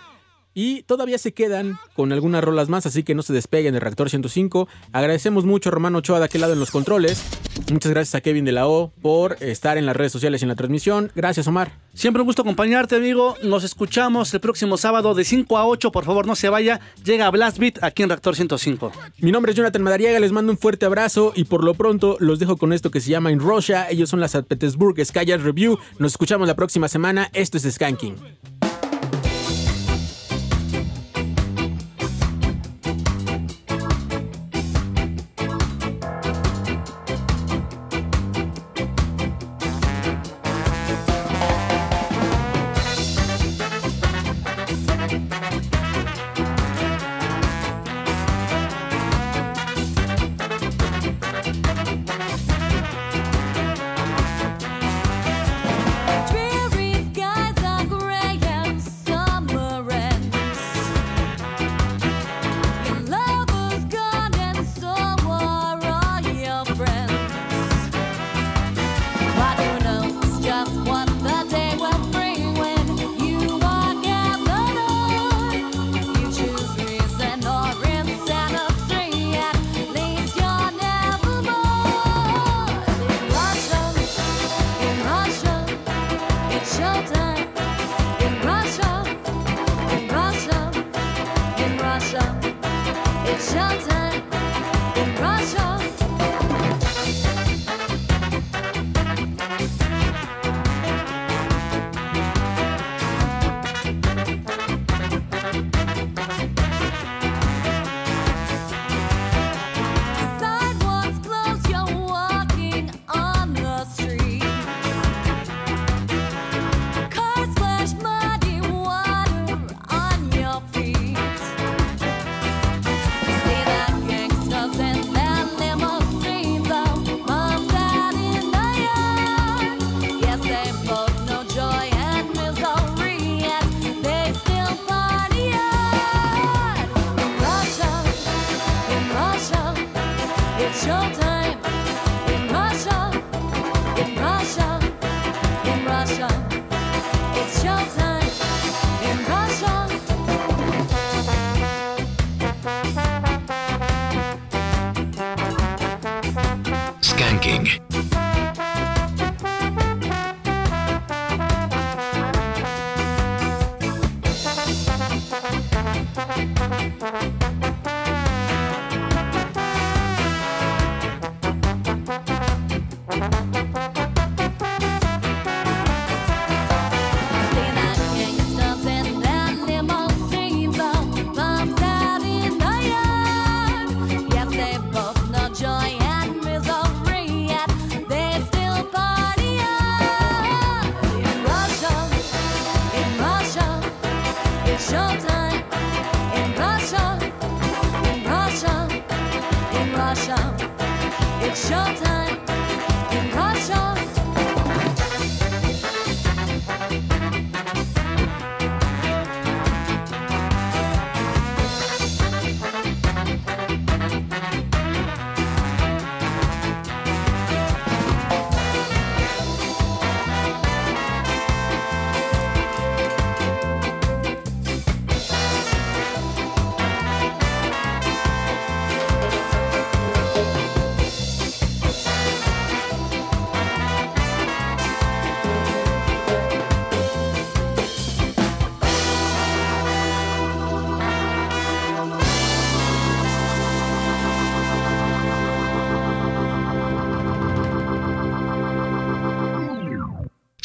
Y 0.55 0.83
todavía 0.85 1.19
se 1.19 1.35
quedan 1.35 1.79
con 1.95 2.13
algunas 2.13 2.45
rolas 2.45 2.69
más, 2.69 2.87
así 2.87 3.03
que 3.03 3.15
no 3.15 3.23
se 3.23 3.33
despeguen 3.33 3.75
de 3.75 3.81
Reactor 3.81 4.09
105. 4.09 4.69
Agradecemos 4.93 5.45
mucho 5.45 5.69
a 5.69 5.73
Romano 5.73 5.99
Ochoa 5.99 6.21
de 6.21 6.27
aquel 6.27 6.43
lado 6.43 6.53
en 6.53 6.61
los 6.61 6.71
controles. 6.71 7.25
Muchas 7.73 7.91
gracias 7.91 8.15
a 8.15 8.21
Kevin 8.21 8.45
de 8.45 8.53
la 8.53 8.69
O 8.69 8.93
por 9.03 9.37
estar 9.41 9.79
en 9.79 9.87
las 9.87 9.97
redes 9.97 10.13
sociales 10.13 10.43
y 10.43 10.45
en 10.45 10.51
la 10.51 10.55
transmisión. 10.55 11.11
Gracias, 11.15 11.47
Omar. 11.49 11.73
Siempre 11.93 12.23
un 12.23 12.27
gusto 12.27 12.43
acompañarte, 12.43 12.97
amigo. 12.97 13.37
Nos 13.43 13.65
escuchamos 13.65 14.33
el 14.33 14.41
próximo 14.41 14.77
sábado 14.77 15.15
de 15.15 15.25
5 15.25 15.59
a 15.59 15.67
8. 15.67 15.91
Por 15.91 16.05
favor, 16.05 16.27
no 16.27 16.37
se 16.37 16.49
vaya. 16.49 16.81
Llega 17.05 17.31
Blast 17.31 17.59
Beat 17.59 17.83
aquí 17.83 18.03
en 18.03 18.11
Reactor 18.11 18.37
105. 18.37 18.93
Mi 19.19 19.33
nombre 19.33 19.51
es 19.51 19.57
Jonathan 19.57 19.83
Madariaga, 19.83 20.21
les 20.21 20.33
mando 20.33 20.53
un 20.53 20.59
fuerte 20.59 20.87
abrazo 20.87 21.33
y 21.35 21.45
por 21.45 21.65
lo 21.65 21.75
pronto 21.75 22.17
los 22.21 22.39
dejo 22.39 22.57
con 22.57 22.73
esto 22.73 22.91
que 22.91 23.01
se 23.01 23.11
llama 23.11 23.33
In 23.33 23.41
Russia. 23.41 23.89
Ellos 23.91 24.11
son 24.11 24.21
las. 24.21 24.35
Petersburg 24.35 25.05
Skyar 25.05 25.41
Review. 25.41 25.79
Nos 25.99 26.13
escuchamos 26.13 26.49
la 26.49 26.57
próxima 26.57 26.89
semana. 26.89 27.31
Esto 27.33 27.57
es 27.57 27.65
Skanking. 27.65 28.17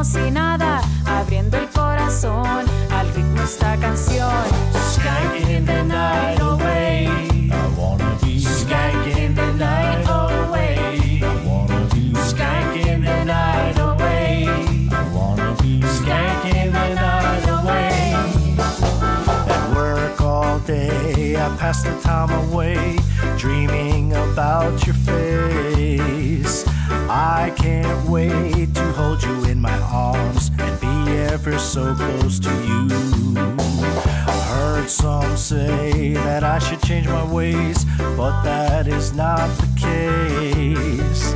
como 0.00 0.04
si 0.04 0.30
nada, 0.30 0.80
abriendo 1.04 1.58
el 1.58 1.68
corazón 1.68 2.64
al 2.90 3.14
ritmo 3.14 3.42
esta 3.42 3.76
canción. 3.76 4.32
Skank 4.94 5.46
in 5.46 5.66
the 5.66 5.82
night 5.82 6.40
away. 6.40 7.06
I 7.52 7.68
wanna 7.76 8.16
be 8.22 8.40
Skanking 8.40 9.18
in 9.18 9.34
the 9.34 9.52
night 9.52 10.06
away. 10.08 11.20
I 11.22 11.46
wanna 11.46 11.86
be 11.92 12.14
Skanking 12.14 12.86
in 12.86 13.04
the 13.04 13.24
night 13.26 13.78
away. 13.78 14.46
I 14.90 15.02
wanna 15.12 15.54
be 15.60 15.82
Skanking 15.82 16.56
in 16.64 16.72
the 16.72 16.94
night 16.94 17.46
away. 17.46 18.14
At 19.50 19.74
work 19.76 20.18
all 20.22 20.60
day, 20.60 21.36
I 21.36 21.54
pass 21.58 21.82
the 21.82 21.92
time 22.00 22.30
away, 22.48 22.96
dreaming 23.36 24.14
about 24.14 24.86
your 24.86 24.94
face. 24.94 26.64
I 27.12 27.52
can't 27.56 28.08
wait 28.08 28.72
to 28.74 28.92
hold 28.92 29.22
you 29.22 29.49
ever 31.46 31.58
so 31.58 31.94
close 31.94 32.38
to 32.38 32.50
you. 32.50 32.86
I 34.26 34.44
heard 34.52 34.90
some 34.90 35.36
say 35.38 36.12
that 36.12 36.44
I 36.44 36.58
should 36.58 36.82
change 36.82 37.08
my 37.08 37.24
ways, 37.32 37.86
but 38.16 38.42
that 38.42 38.86
is 38.86 39.14
not 39.14 39.48
the 39.56 39.68
case. 39.80 41.32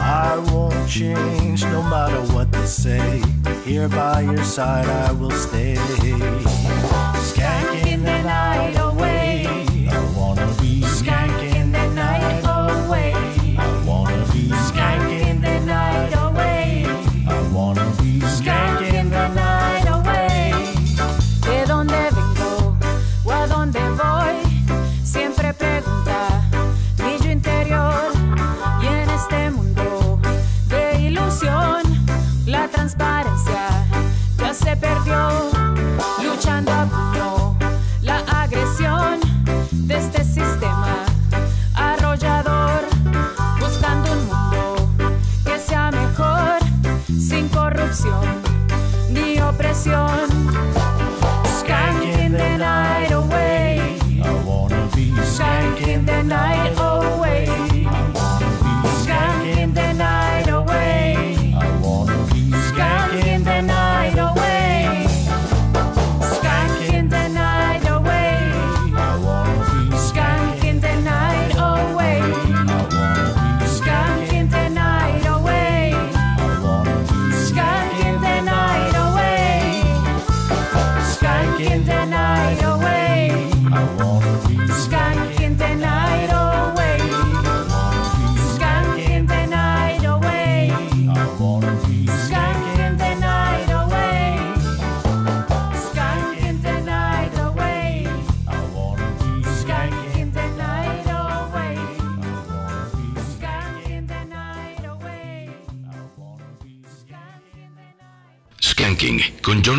I 0.00 0.36
won't 0.52 0.88
change 0.88 1.64
no 1.64 1.82
matter 1.82 2.20
what 2.32 2.52
they 2.52 2.66
say. 2.66 3.22
Here 3.64 3.88
by 3.88 4.20
your 4.20 4.44
side 4.44 4.86
I 4.86 5.10
will 5.12 5.32
stay. 5.32 5.74
Skanking 7.34 8.04
the 8.04 8.22
night. 8.22 8.89